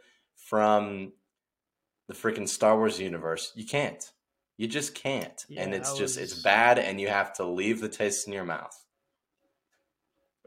from 0.49 1.13
the 2.09 2.15
freaking 2.15 2.49
Star 2.49 2.77
Wars 2.77 2.99
universe. 3.01 3.53
You 3.55 3.65
can't. 3.65 4.03
You 4.57 4.67
just 4.67 4.95
can't. 4.95 5.43
and 5.57 5.75
it's 5.75 5.95
I 5.95 5.97
just 5.97 6.19
it's 6.19 6.43
bad 6.43 6.79
and 6.79 7.01
you 7.01 7.09
have 7.09 7.33
to 7.35 7.45
leave 7.45 7.81
the 7.81 7.89
taste 7.89 8.27
in 8.27 8.33
your 8.35 8.45
mouth. 8.45 8.77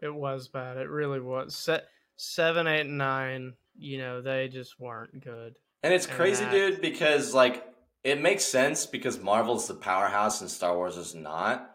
It 0.02 0.14
was 0.14 0.50
bad. 0.50 0.78
It 0.78 0.90
really 0.90 1.20
was. 1.22 1.56
Set 1.56 1.86
seven, 2.16 2.68
eight, 2.68 2.86
nine. 2.88 3.54
You 3.76 3.98
know, 3.98 4.22
they 4.22 4.48
just 4.48 4.80
weren't 4.80 5.24
good. 5.24 5.56
And 5.82 5.94
it's 5.94 6.06
And 6.08 6.16
crazy, 6.16 6.44
that- 6.46 6.52
dude, 6.52 6.82
because 6.82 7.34
like 7.34 7.66
it 8.04 8.22
makes 8.22 8.46
sense 8.46 8.86
because 8.86 9.20
Marvel's 9.20 9.68
the 9.68 9.74
powerhouse 9.74 10.42
and 10.42 10.50
Star 10.50 10.76
Wars 10.76 10.98
is 10.98 11.16
not. 11.16 11.70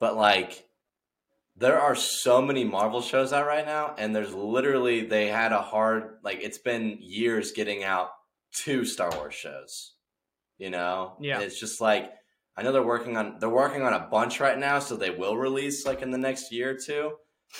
But 0.00 0.16
like 0.16 0.64
there 1.56 1.80
are 1.80 1.96
so 1.96 2.40
many 2.40 2.62
Marvel 2.64 3.00
shows 3.00 3.32
out 3.32 3.46
right 3.46 3.66
now, 3.66 3.94
and 3.98 4.14
there's 4.14 4.32
literally 4.32 5.06
they 5.06 5.26
had 5.26 5.52
a 5.52 5.60
hard 5.62 6.18
like 6.22 6.38
it's 6.42 6.58
been 6.58 6.98
years 7.00 7.52
getting 7.52 7.82
out 7.82 8.10
two 8.52 8.84
Star 8.84 9.10
Wars 9.16 9.34
shows. 9.34 9.94
You 10.58 10.70
know? 10.70 11.16
Yeah. 11.20 11.36
And 11.36 11.44
it's 11.44 11.58
just 11.60 11.80
like 11.80 12.12
I 12.56 12.62
know 12.62 12.72
they're 12.72 12.82
working 12.82 13.16
on 13.16 13.38
they're 13.40 13.48
working 13.48 13.82
on 13.82 13.92
a 13.92 14.08
bunch 14.10 14.40
right 14.40 14.58
now, 14.58 14.78
so 14.80 14.96
they 14.96 15.10
will 15.10 15.36
release 15.36 15.86
like 15.86 16.02
in 16.02 16.10
the 16.10 16.18
next 16.18 16.52
year 16.52 16.70
or 16.70 16.76
two. 16.76 17.12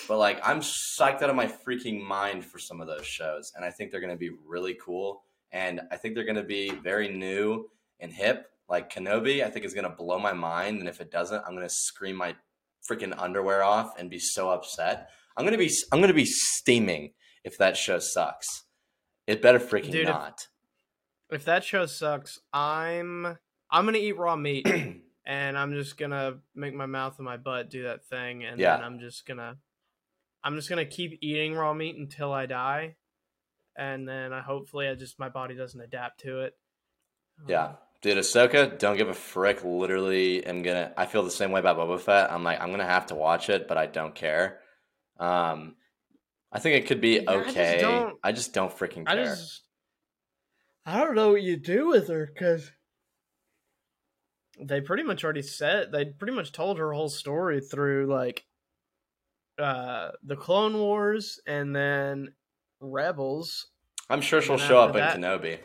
But 0.07 0.17
like 0.17 0.39
I'm 0.47 0.59
psyched 0.61 1.21
out 1.21 1.29
of 1.29 1.35
my 1.35 1.47
freaking 1.47 2.01
mind 2.01 2.45
for 2.45 2.59
some 2.59 2.79
of 2.81 2.87
those 2.87 3.05
shows, 3.05 3.51
and 3.55 3.65
I 3.65 3.71
think 3.71 3.91
they're 3.91 4.01
gonna 4.01 4.15
be 4.15 4.31
really 4.45 4.75
cool. 4.75 5.23
And 5.51 5.81
I 5.91 5.97
think 5.97 6.13
they're 6.15 6.25
gonna 6.25 6.43
be 6.43 6.69
very 6.71 7.09
new 7.09 7.69
and 7.99 8.11
hip. 8.13 8.47
Like 8.69 8.93
Kenobi, 8.93 9.43
I 9.43 9.49
think 9.49 9.65
is 9.65 9.73
gonna 9.73 9.89
blow 9.89 10.19
my 10.19 10.33
mind, 10.33 10.79
and 10.79 10.87
if 10.87 11.01
it 11.01 11.09
doesn't, 11.11 11.43
I'm 11.45 11.55
gonna 11.55 11.69
scream 11.69 12.15
my 12.15 12.35
freaking 12.89 13.13
underwear 13.19 13.63
off 13.63 13.97
and 13.99 14.09
be 14.09 14.19
so 14.19 14.49
upset. 14.49 15.09
I'm 15.35 15.43
gonna 15.45 15.57
be 15.57 15.71
I'm 15.91 16.01
gonna 16.01 16.13
be 16.13 16.25
steaming 16.25 17.13
if 17.43 17.57
that 17.57 17.75
show 17.75 17.97
sucks. 17.99 18.65
It 19.25 19.41
better 19.41 19.59
freaking 19.59 19.91
Dude, 19.91 20.01
if- 20.03 20.07
not. 20.09 20.47
If 21.31 21.45
that 21.45 21.63
show 21.63 21.85
sucks, 21.87 22.39
I'm 22.53 23.37
I'm 23.71 23.85
gonna 23.85 23.97
eat 23.99 24.17
raw 24.17 24.35
meat 24.35 24.67
and 25.25 25.57
I'm 25.57 25.73
just 25.73 25.97
gonna 25.97 26.39
make 26.55 26.73
my 26.73 26.85
mouth 26.87 27.17
and 27.17 27.25
my 27.25 27.37
butt 27.37 27.69
do 27.69 27.83
that 27.83 28.05
thing, 28.05 28.43
and 28.43 28.59
Yeah. 28.59 28.77
then 28.77 28.85
I'm 28.85 28.99
just 28.99 29.25
gonna 29.27 29.57
I'm 30.43 30.55
just 30.55 30.69
gonna 30.69 30.85
keep 30.85 31.19
eating 31.21 31.53
raw 31.55 31.73
meat 31.73 31.95
until 31.97 32.31
I 32.31 32.45
die, 32.45 32.95
and 33.75 34.07
then 34.07 34.31
I 34.33 34.41
hopefully 34.41 34.87
I 34.87 34.95
just 34.95 35.19
my 35.19 35.29
body 35.29 35.55
doesn't 35.55 35.79
adapt 35.81 36.21
to 36.21 36.41
it. 36.41 36.53
Yeah. 37.47 37.73
Dude, 38.01 38.17
Ahsoka, 38.17 38.79
don't 38.79 38.95
give 38.95 39.09
a 39.09 39.13
frick. 39.13 39.63
Literally, 39.65 40.45
am 40.45 40.61
gonna. 40.63 40.93
I 40.95 41.05
feel 41.05 41.23
the 41.23 41.31
same 41.31 41.51
way 41.51 41.59
about 41.59 41.77
Boba 41.77 41.99
Fett. 41.99 42.31
I'm 42.31 42.43
like, 42.45 42.61
I'm 42.61 42.71
gonna 42.71 42.85
have 42.85 43.07
to 43.07 43.15
watch 43.15 43.49
it, 43.49 43.67
but 43.67 43.77
I 43.77 43.87
don't 43.87 44.15
care. 44.15 44.59
Um, 45.19 45.75
I 46.51 46.59
think 46.59 46.81
it 46.81 46.87
could 46.87 47.01
be 47.01 47.15
Yeah, 47.19 47.29
I 47.31 47.43
just 47.43 47.49
okay. 47.57 48.11
I 48.23 48.31
just 48.31 48.53
don't- 48.53 48.71
freaking 48.75 49.03
I 49.05 49.15
care. 49.15 49.25
just 49.25 49.63
I 50.85 50.97
don't 50.99 51.13
know 51.15 51.31
what 51.31 51.41
you 51.41 51.57
do 51.57 51.87
with 51.87 52.07
her 52.07 52.25
because 52.33 52.71
they 54.61 54.81
pretty 54.81 55.03
much 55.03 55.23
already 55.23 55.41
said 55.41 55.91
they 55.91 56.05
pretty 56.05 56.33
much 56.33 56.51
told 56.51 56.79
her 56.79 56.91
whole 56.93 57.09
story 57.09 57.61
through 57.61 58.07
like 58.07 58.45
uh 59.59 60.11
the 60.23 60.35
Clone 60.35 60.77
Wars 60.77 61.39
and 61.45 61.75
then 61.75 62.33
Rebels. 62.79 63.67
I'm 64.09 64.21
sure 64.21 64.41
she'll 64.41 64.57
show 64.57 64.79
up 64.79 64.95
after 64.95 65.17
in 65.17 65.23
Kenobi. 65.23 65.59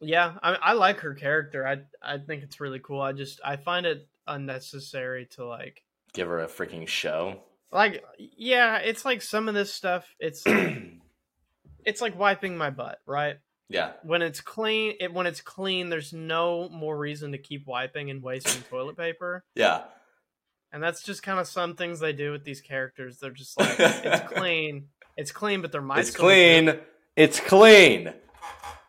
Yeah, 0.00 0.34
I 0.42 0.54
I 0.54 0.72
like 0.72 1.00
her 1.00 1.14
character. 1.14 1.66
I 1.66 1.82
I 2.02 2.18
think 2.18 2.42
it's 2.42 2.60
really 2.60 2.80
cool. 2.80 3.00
I 3.00 3.12
just 3.12 3.40
I 3.44 3.56
find 3.56 3.86
it 3.86 4.06
unnecessary 4.26 5.26
to 5.32 5.46
like 5.46 5.82
Give 6.12 6.28
her 6.28 6.40
a 6.40 6.46
freaking 6.46 6.86
show. 6.88 7.40
like 7.72 8.04
yeah, 8.18 8.78
it's 8.78 9.04
like 9.04 9.22
some 9.22 9.48
of 9.48 9.54
this 9.54 9.72
stuff 9.72 10.06
it's 10.18 10.42
it's 11.84 12.00
like 12.00 12.18
wiping 12.18 12.56
my 12.56 12.70
butt, 12.70 12.98
right? 13.06 13.36
yeah, 13.70 13.92
when 14.02 14.20
it's 14.20 14.42
clean 14.42 14.94
it 15.00 15.12
when 15.12 15.26
it's 15.26 15.40
clean 15.40 15.88
there's 15.88 16.12
no 16.12 16.68
more 16.68 16.96
reason 16.96 17.32
to 17.32 17.38
keep 17.38 17.66
wiping 17.66 18.10
and 18.10 18.22
wasting 18.22 18.62
toilet 18.64 18.96
paper 18.96 19.42
yeah. 19.54 19.82
And 20.74 20.82
that's 20.82 21.02
just 21.02 21.22
kind 21.22 21.38
of 21.40 21.46
some 21.46 21.76
things 21.76 22.00
they 22.00 22.12
do 22.12 22.32
with 22.32 22.44
these 22.44 22.60
characters 22.60 23.18
they're 23.18 23.30
just 23.30 23.58
like 23.58 23.74
it's 23.78 24.32
clean 24.34 24.88
it's 25.16 25.32
clean 25.32 25.62
but 25.62 25.72
there 25.72 25.80
might 25.80 26.00
It's 26.00 26.10
clean. 26.10 26.78
It's 27.16 27.38
clean, 27.40 28.12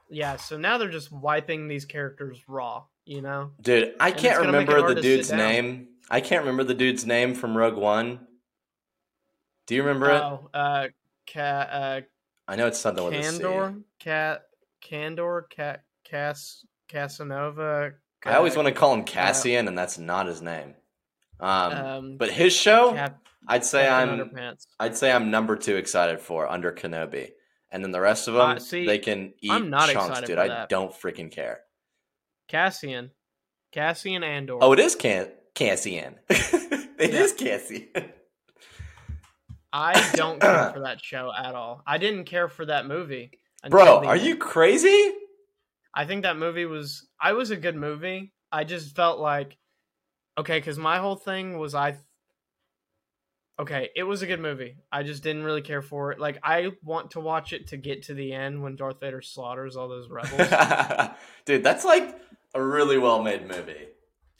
yeah 0.09 0.35
so 0.35 0.57
now 0.57 0.77
they're 0.79 0.89
just 0.89 1.11
wiping 1.11 1.67
these 1.67 1.85
characters 1.85 2.41
raw 2.47 2.83
you 3.05 3.21
know 3.21 3.51
dude. 3.61 3.93
I 3.99 4.09
And 4.09 4.17
can't 4.17 4.33
it's 4.33 4.39
gonna 4.45 4.51
make 4.51 4.67
it 4.67 4.73
remember 4.73 4.95
the 4.95 5.01
dude's 5.01 5.31
name. 5.31 5.87
I 6.09 6.21
can't 6.21 6.41
remember 6.41 6.63
the 6.63 6.73
dude's 6.73 7.05
name 7.05 7.33
from 7.35 7.55
Rogue 7.55 7.77
One. 7.77 8.27
Do 9.67 9.75
you 9.75 9.83
remember 9.83 10.09
it? 10.09 10.21
oh 10.21 10.49
uh 10.53 10.87
cat 11.27 11.69
uh 11.71 12.01
I 12.47 12.55
know 12.55 12.67
it's 12.67 12.79
something 12.79 13.03
with 13.03 13.13
a 13.13 13.23
C. 13.23 13.39
candor 13.39 13.75
cat 13.99 14.43
candor 14.81 15.47
cat 15.49 15.83
cas 16.03 16.65
casanova 16.87 17.93
I 18.25 18.35
always 18.35 18.55
want 18.55 18.67
to 18.67 18.73
call 18.73 18.91
him 18.93 19.03
Cassian, 19.03 19.67
and 19.67 19.77
that's 19.77 19.99
not 19.99 20.25
his 20.25 20.41
name. 20.41 20.73
Um, 21.39 21.73
um 21.73 22.17
but 22.17 22.31
his 22.31 22.53
show, 22.55 22.93
Cap- 22.93 23.19
I'd 23.47 23.65
say 23.65 23.87
I'm, 23.87 24.09
underpants 24.09 24.67
I'd 24.79 24.95
say 24.97 25.11
I'm 25.11 25.29
number 25.31 25.55
two 25.55 25.75
excited 25.75 26.19
for 26.19 26.49
under 26.49 26.71
Kenobi, 26.71 27.31
and 27.71 27.83
then 27.83 27.91
the 27.91 28.01
rest 28.01 28.27
of 28.27 28.33
them, 28.35 28.51
Uh, 28.51 28.59
see, 28.59 28.85
they 28.85 28.99
can 28.99 29.33
eat 29.41 29.51
I'm 29.51 29.69
not 29.69 29.89
chunks, 29.89 30.09
excited 30.19 30.27
dude. 30.27 30.37
I 30.39 30.65
don't 30.67 30.91
freaking 30.93 31.31
care. 31.31 31.59
cassian 32.47 33.11
cassian 33.71 34.23
andor 34.23 34.57
Oh, 34.61 34.71
it 34.73 34.79
is 34.79 34.95
Can- 34.95 35.31
Cassian. 35.53 36.15
It 36.97 37.13
is 37.13 37.35
Yeah. 37.39 37.57
Cassian. 37.57 38.11
I 39.73 40.11
don't 40.15 40.39
care 40.39 40.71
for 40.73 40.79
that 40.81 41.03
show 41.03 41.29
at 41.37 41.53
all. 41.55 41.81
I 41.85 41.97
didn't 41.97 42.23
care 42.23 42.47
for 42.47 42.65
that 42.67 42.85
movie. 42.87 43.31
Bro, 43.69 44.05
are 44.05 44.15
end. 44.15 44.25
you 44.25 44.37
crazy? 44.37 45.11
I 45.93 46.05
think 46.05 46.23
that 46.23 46.37
movie 46.37 46.65
was. 46.65 47.05
I 47.19 47.33
was 47.33 47.51
a 47.51 47.57
good 47.57 47.75
movie. 47.75 48.31
I 48.51 48.63
just 48.63 48.95
felt 48.95 49.19
like, 49.19 49.57
okay, 50.37 50.59
because 50.59 50.77
my 50.77 50.99
whole 50.99 51.15
thing 51.15 51.57
was 51.57 51.75
I. 51.75 51.97
Okay, 53.57 53.89
it 53.95 54.03
was 54.03 54.21
a 54.21 54.27
good 54.27 54.41
movie. 54.41 54.75
I 54.91 55.03
just 55.03 55.23
didn't 55.23 55.43
really 55.43 55.61
care 55.61 55.81
for 55.81 56.11
it. 56.11 56.19
Like 56.19 56.39
I 56.43 56.71
want 56.83 57.11
to 57.11 57.21
watch 57.21 57.53
it 57.53 57.67
to 57.67 57.77
get 57.77 58.03
to 58.03 58.13
the 58.13 58.33
end 58.33 58.61
when 58.61 58.75
Darth 58.75 58.99
Vader 58.99 59.21
slaughters 59.21 59.77
all 59.77 59.87
those 59.87 60.09
rebels. 60.09 60.49
dude, 61.45 61.63
that's 61.63 61.85
like 61.85 62.19
a 62.53 62.61
really 62.61 62.97
well 62.97 63.23
made 63.23 63.47
movie. 63.47 63.87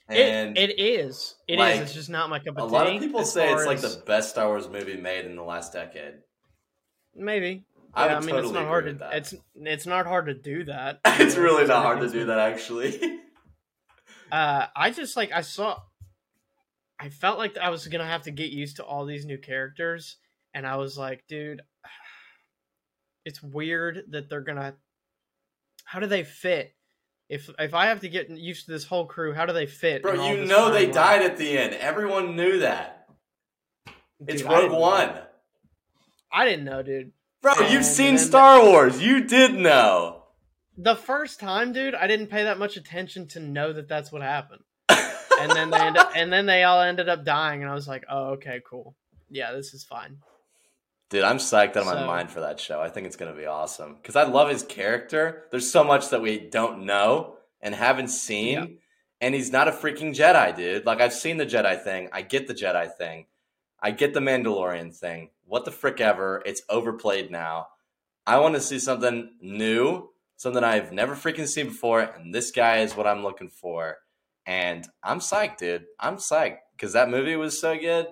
And 0.10 0.58
it, 0.58 0.70
it 0.70 0.80
is. 0.80 1.36
It 1.48 1.54
is. 1.54 1.60
like, 1.60 1.80
It's 1.82 1.94
just 1.94 2.10
not 2.10 2.30
my 2.30 2.40
cup 2.40 2.58
of 2.58 2.66
a 2.66 2.68
tea. 2.68 2.74
lot 2.74 2.88
of 2.88 3.02
people 3.02 3.24
say 3.24 3.52
it's 3.52 3.64
far 3.64 3.66
like 3.66 3.82
the 3.82 4.04
best 4.06 4.30
Star 4.32 4.48
Wars 4.48 4.68
movie 4.70 4.98
made 4.98 5.26
in 5.26 5.36
the 5.36 5.44
last 5.44 5.74
decade. 5.74 6.16
maybe. 7.16 7.64
I 7.94 8.08
yeah, 8.08 8.18
I 8.18 8.20
mean, 8.20 8.30
totally 8.30 8.44
it's 8.48 8.54
not 8.54 8.66
hard 8.68 9.00
to. 9.00 9.10
It's 9.14 9.34
it's 9.56 9.86
not 9.86 10.06
hard 10.06 10.26
to 10.26 10.34
do 10.34 10.66
that. 10.66 11.00
it's 11.06 11.38
really 11.38 11.66
not 11.66 11.84
hard 11.84 12.02
to 12.02 12.10
do 12.10 12.26
that, 12.26 12.40
actually. 12.40 13.00
Uh 14.32 14.66
i 14.76 14.90
just 14.92 15.16
like 15.16 15.32
i 15.32 15.42
saw 15.42 15.78
i 17.00 17.10
felt 17.10 17.38
like 17.38 17.58
i 17.58 17.70
was 17.70 17.88
gonna 17.88 18.06
have 18.06 18.24
to 18.24 18.32
get 18.32 18.52
used 18.52 18.78
to 18.78 18.84
all 18.84 19.06
these 19.06 19.26
new 19.26 19.38
characters 19.38 20.18
and 20.54 20.66
i 20.66 20.76
was 20.78 20.98
like 20.98 21.24
dude 21.28 21.62
it's 23.26 23.42
weird 23.42 24.04
that 24.10 24.30
they're 24.30 24.42
gonna 24.42 24.76
how 25.84 26.00
do 26.00 26.08
they 26.08 26.24
fit 26.24 26.74
if 27.30 27.50
if 27.60 27.74
i 27.74 27.88
have 27.88 28.00
to 28.02 28.10
get 28.10 28.30
used 28.30 28.66
to 28.66 28.72
this 28.72 28.86
whole 28.86 29.06
crew 29.06 29.34
how 29.34 29.46
do 29.46 29.54
they 29.54 29.66
fit 29.68 30.02
Bro, 30.02 30.26
you 30.28 30.46
know 30.46 30.72
they 30.72 30.90
died 30.90 31.22
at 31.22 31.38
the 31.38 31.58
end. 31.58 31.74
Everyone 31.76 32.36
knew 32.36 32.60
that. 32.60 33.08
It's 34.28 34.42
Dude, 34.42 34.52
I 34.52 34.62
Rogue 34.62 34.72
know. 34.72 34.80
One. 34.80 35.14
i 36.32 36.46
didn't 36.46 36.66
know 36.66 36.82
dude 36.84 37.12
Bro, 37.42 37.54
And 37.62 37.74
you've 37.74 37.86
seen 37.86 38.18
Star 38.18 38.64
Wars. 38.64 39.00
You 39.04 39.24
did 39.24 39.54
know. 39.54 40.24
The 40.78 40.96
first 40.96 41.40
time 41.40 41.72
dude 41.74 41.96
i 41.96 42.08
didn't 42.08 42.28
pay 42.28 42.44
that 42.44 42.60
much 42.60 42.76
attention 42.78 43.28
to 43.28 43.40
know 43.40 43.72
that 43.74 43.88
that's 43.88 44.12
what 44.12 44.22
happened 44.22 44.64
and 44.90 45.52
then 45.52 45.70
they 45.70 45.78
ended, 45.80 46.04
and 46.16 46.32
then 46.34 46.46
they 46.46 46.64
all 46.64 46.82
ended 46.82 47.08
up 47.10 47.24
dying 47.24 47.62
and 47.62 47.72
i 47.72 47.74
was 47.74 47.88
like 47.88 48.04
oh 48.10 48.32
okay 48.32 48.62
cool 48.70 48.96
yeah 49.30 49.52
this 49.54 49.74
is 49.74 49.84
fine 49.84 50.18
Dude, 51.12 51.24
I'm 51.24 51.38
psyched 51.38 51.70
out 51.78 51.78
of 51.78 51.86
my 51.86 51.94
So- 51.94 52.08
mind 52.08 52.32
for 52.32 52.40
that 52.42 52.60
show. 52.60 52.82
I 52.82 52.90
think 52.90 53.06
it's 53.06 53.16
going 53.16 53.32
to 53.32 53.40
be 53.40 53.46
awesome 53.46 53.94
because 53.94 54.16
I 54.16 54.24
love 54.24 54.50
his 54.50 54.64
character. 54.64 55.44
There's 55.52 55.72
so 55.72 55.84
much 55.84 56.10
that 56.10 56.20
we 56.24 56.40
don't 56.40 56.84
know 56.84 57.36
and 57.62 57.76
haven't 57.76 58.08
seen, 58.08 58.54
Yeah. 58.58 58.66
and 59.22 59.36
he's 59.36 59.52
not 59.52 59.68
a 59.68 59.72
freaking 59.72 60.16
Jedi, 60.16 60.56
dude. 60.56 60.84
Like 60.88 61.02
I've 61.02 61.14
seen 61.14 61.38
the 61.38 61.46
Jedi 61.46 61.80
thing. 61.82 62.10
I 62.12 62.24
get 62.24 62.48
the 62.48 62.56
Jedi 62.56 62.92
thing. 62.98 63.28
I 63.80 63.92
get 63.92 64.16
the 64.16 64.20
Mandalorian 64.20 64.96
thing. 64.96 65.30
What 65.46 65.64
the 65.64 65.72
frick 65.72 66.02
ever. 66.02 66.42
It's 66.44 66.64
overplayed 66.70 67.30
now. 67.30 67.68
I 68.26 68.40
want 68.40 68.56
to 68.56 68.60
see 68.62 68.80
something 68.80 69.30
new, 69.40 70.10
something 70.38 70.64
I've 70.64 70.92
never 70.92 71.16
freaking 71.16 71.48
seen 71.48 71.68
before, 71.68 72.02
and 72.02 72.34
this 72.34 72.52
guy 72.52 72.80
is 72.80 72.96
what 72.96 73.08
I'm 73.08 73.24
looking 73.24 73.50
for. 73.50 73.98
And 74.46 74.88
I'm 75.04 75.20
psyched, 75.20 75.58
dude. 75.58 75.86
I'm 76.00 76.18
psyched 76.18 76.58
because 76.78 76.94
that 76.94 77.10
movie 77.10 77.36
was 77.36 77.60
so 77.60 77.78
good. 77.78 78.08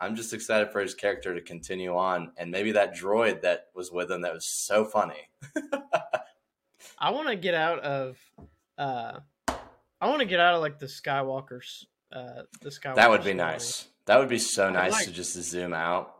I'm 0.00 0.14
just 0.16 0.32
excited 0.32 0.70
for 0.70 0.80
his 0.80 0.94
character 0.94 1.34
to 1.34 1.40
continue 1.40 1.96
on, 1.96 2.32
and 2.36 2.50
maybe 2.50 2.72
that 2.72 2.94
droid 2.96 3.42
that 3.42 3.66
was 3.74 3.90
with 3.90 4.10
him 4.10 4.22
that 4.22 4.34
was 4.34 4.46
so 4.46 4.84
funny. 4.84 5.28
I 6.98 7.10
want 7.10 7.28
to 7.28 7.36
get 7.36 7.54
out 7.54 7.80
of. 7.80 8.18
uh 8.76 9.20
I 10.00 10.06
want 10.08 10.20
to 10.20 10.26
get 10.26 10.38
out 10.38 10.54
of 10.54 10.60
like 10.60 10.78
the 10.78 10.86
Skywalker's. 10.86 11.86
Uh, 12.12 12.42
the 12.62 12.70
Skywalker. 12.70 12.94
That 12.94 13.10
would 13.10 13.20
be 13.20 13.30
story. 13.30 13.34
nice. 13.34 13.88
That 14.06 14.18
would 14.20 14.28
be 14.28 14.38
so 14.38 14.70
nice 14.70 14.92
like- 14.92 15.06
to 15.06 15.12
just 15.12 15.32
zoom 15.34 15.74
out. 15.74 16.14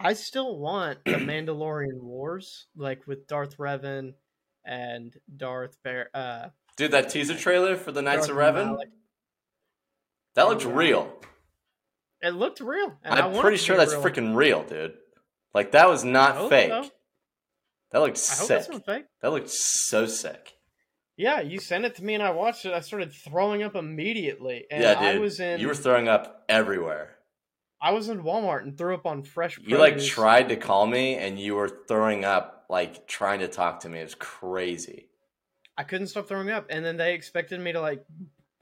I 0.00 0.14
still 0.14 0.58
want 0.58 1.04
the 1.04 1.12
Mandalorian 1.12 2.00
Wars, 2.00 2.66
like 2.76 3.06
with 3.06 3.26
Darth 3.28 3.56
Revan 3.58 4.14
and 4.64 5.14
Darth 5.34 5.76
Bear. 5.82 6.10
Uh, 6.14 6.48
Dude, 6.76 6.92
that 6.92 7.10
teaser 7.10 7.36
trailer 7.36 7.76
for 7.76 7.92
the 7.92 8.02
Knights 8.02 8.28
Darth 8.28 8.38
of 8.38 8.54
Revan, 8.54 8.78
that 10.34 10.48
looked 10.48 10.64
real. 10.64 11.12
It 12.22 12.30
looked 12.34 12.60
real. 12.60 12.96
and 13.02 13.18
I 13.18 13.26
I'm 13.26 13.40
pretty 13.40 13.56
sure 13.56 13.76
that's 13.76 13.92
real. 13.92 14.02
freaking 14.02 14.36
real, 14.36 14.62
dude. 14.62 14.94
Like 15.54 15.72
that 15.72 15.88
was 15.88 16.04
not 16.04 16.48
fake. 16.48 16.70
so. 16.70 16.88
That 17.90 17.98
looked 18.00 18.16
I 18.16 18.20
sick. 18.20 18.82
That 19.20 19.32
looked 19.32 19.50
so 19.50 20.06
sick. 20.06 20.54
Yeah, 21.16 21.40
you 21.40 21.60
sent 21.60 21.84
it 21.84 21.94
to 21.96 22.04
me 22.04 22.14
and 22.14 22.22
I 22.22 22.30
watched 22.30 22.64
it. 22.64 22.72
I 22.72 22.80
started 22.80 23.12
throwing 23.12 23.62
up 23.62 23.74
immediately. 23.76 24.64
And 24.70 24.82
yeah, 24.82 24.98
I 24.98 25.12
dude. 25.12 25.20
was 25.20 25.40
in 25.40 25.60
You 25.60 25.68
were 25.68 25.74
throwing 25.74 26.08
up 26.08 26.44
everywhere. 26.48 27.16
I 27.80 27.90
was 27.92 28.08
in 28.08 28.22
Walmart 28.22 28.62
and 28.62 28.78
threw 28.78 28.94
up 28.94 29.06
on 29.06 29.24
fresh 29.24 29.58
You 29.60 29.76
like 29.76 30.02
tried 30.02 30.48
to 30.50 30.56
call 30.56 30.86
me 30.86 31.16
and 31.16 31.38
you 31.38 31.56
were 31.56 31.68
throwing 31.68 32.24
up, 32.24 32.61
like 32.72 33.06
trying 33.06 33.40
to 33.40 33.48
talk 33.48 33.80
to 33.80 33.88
me. 33.90 34.00
It 34.00 34.04
was 34.04 34.14
crazy. 34.14 35.10
I 35.76 35.84
couldn't 35.84 36.06
stop 36.06 36.26
throwing 36.26 36.50
up, 36.50 36.66
and 36.70 36.82
then 36.82 36.96
they 36.96 37.12
expected 37.14 37.60
me 37.60 37.70
to 37.72 37.80
like 37.80 38.02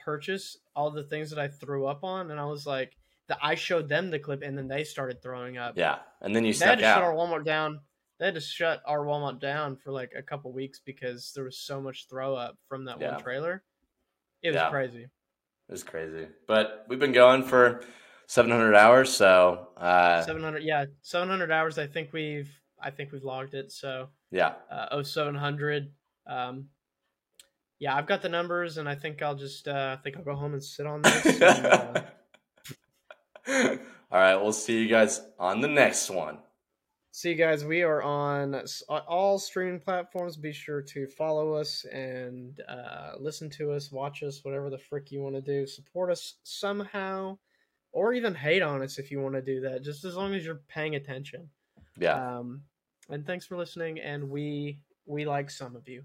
purchase 0.01 0.57
all 0.74 0.91
the 0.91 1.05
things 1.05 1.31
that 1.31 1.39
I 1.39 1.47
threw 1.47 1.87
up 1.87 2.03
on, 2.03 2.32
and 2.32 2.41
I 2.41 2.45
was 2.45 2.66
like, 2.66 2.97
that 3.28 3.39
I 3.41 3.55
showed 3.55 3.89
them 3.89 4.11
the 4.11 4.19
clip, 4.19 4.43
and 4.43 4.59
then 4.59 4.66
they 4.66 4.82
started 4.82 5.23
throwing 5.23 5.59
up. 5.59 5.74
Yeah, 5.78 6.01
and 6.20 6.35
then 6.35 6.45
you 6.45 6.53
they 6.53 6.66
had 6.66 6.78
to 6.78 6.85
shut 6.85 7.03
our. 7.05 7.15
Walmart 7.15 7.45
down. 7.45 7.81
They 8.19 8.27
had 8.27 8.35
to 8.35 8.41
shut 8.41 8.82
our 8.85 9.05
Walmart 9.07 9.41
down 9.41 9.77
for 9.77 9.93
like 9.93 10.12
a 10.16 10.23
couple 10.23 10.53
weeks 10.53 10.81
because 10.85 11.32
there 11.35 11.45
was 11.45 11.57
so 11.59 11.81
much 11.81 12.09
throw 12.11 12.35
up 12.35 12.59
from 12.69 12.85
that 12.87 13.01
Yeah. 13.01 13.12
one 13.12 13.23
trailer. 13.23 13.62
It 14.43 14.49
was 14.49 14.57
Yeah. 14.57 14.70
crazy. 14.70 15.05
It 15.05 15.73
was 15.73 15.85
crazy. 15.85 16.27
But 16.49 16.85
we've 16.89 16.99
been 16.99 17.12
going 17.12 17.45
for 17.45 17.82
700 18.27 18.74
hours, 18.74 19.11
so 19.15 19.69
uh, 19.77 20.23
Seven 20.23 20.43
hundred, 20.43 20.65
yeah, 20.65 20.87
seven 21.03 21.28
hundred 21.28 21.53
hours. 21.53 21.78
I 21.78 21.87
think 21.87 22.12
we've, 22.12 22.51
I 22.82 22.90
think 22.90 23.12
we've 23.12 23.24
logged 23.24 23.55
it. 23.55 23.73
So, 23.73 24.09
yeah. 24.31 24.55
uh, 24.70 24.86
oh, 24.93 25.02
700. 25.02 25.90
Um, 26.27 26.69
yeah, 27.78 27.97
I've 27.97 28.07
got 28.07 28.23
the 28.23 28.28
numbers, 28.28 28.77
and 28.77 28.89
I 28.89 28.94
think 28.94 29.23
I'll 29.23 29.35
just, 29.35 29.66
uh, 29.66 29.97
I 29.98 30.02
think 30.02 30.16
I'll 30.16 30.24
go 30.24 30.35
home 30.35 30.52
and 30.52 30.62
sit 30.62 30.86
on 30.86 31.02
this. 31.02 31.40
and, 31.40 31.66
uh, 31.66 32.02
All 34.12 34.20
right, 34.20 34.36
we'll 34.36 34.52
see 34.52 34.82
you 34.82 34.89
guys 34.89 35.20
on 35.39 35.61
the 35.61 35.69
next 35.69 36.11
one. 36.11 36.39
See, 37.12 37.31
you 37.31 37.35
guys, 37.35 37.65
we 37.65 37.82
are 37.82 38.02
on 38.02 38.62
all 38.89 39.39
streaming 39.39 39.81
platforms. 39.81 40.36
Be 40.36 40.52
sure 40.52 40.81
to 40.82 41.07
follow 41.07 41.55
us 41.55 41.85
and 41.93 42.61
uh, 42.69 43.12
listen 43.19 43.51
to 43.51 43.73
us, 43.73 43.90
watch 43.90 44.23
us, 44.23 44.44
whatever 44.44 44.70
the 44.70 44.78
frick 44.78 45.11
you 45.11 45.20
want 45.20 45.35
to 45.35 45.40
do. 45.40 45.66
Support 45.66 46.11
us 46.11 46.36
somehow, 46.44 47.36
or 47.93 48.12
even 48.12 48.35
hate 48.35 48.62
on 48.62 48.82
us 48.82 48.98
if 48.98 49.11
you 49.11 49.20
want 49.20 49.35
to 49.35 49.43
do 49.43 49.61
that. 49.62 49.82
Just 49.82 50.05
as 50.05 50.16
long 50.16 50.35
as 50.35 50.44
you're 50.44 50.62
paying 50.69 50.94
attention. 50.94 51.48
Yeah. 51.98 52.39
Um, 52.39 52.62
and 53.11 53.27
thanks 53.27 53.47
for 53.47 53.57
listening. 53.57 54.01
And 54.01 54.31
we 54.31 54.81
we 55.07 55.24
like 55.24 55.51
some 55.51 55.77
of 55.77 55.89
you. 55.89 56.03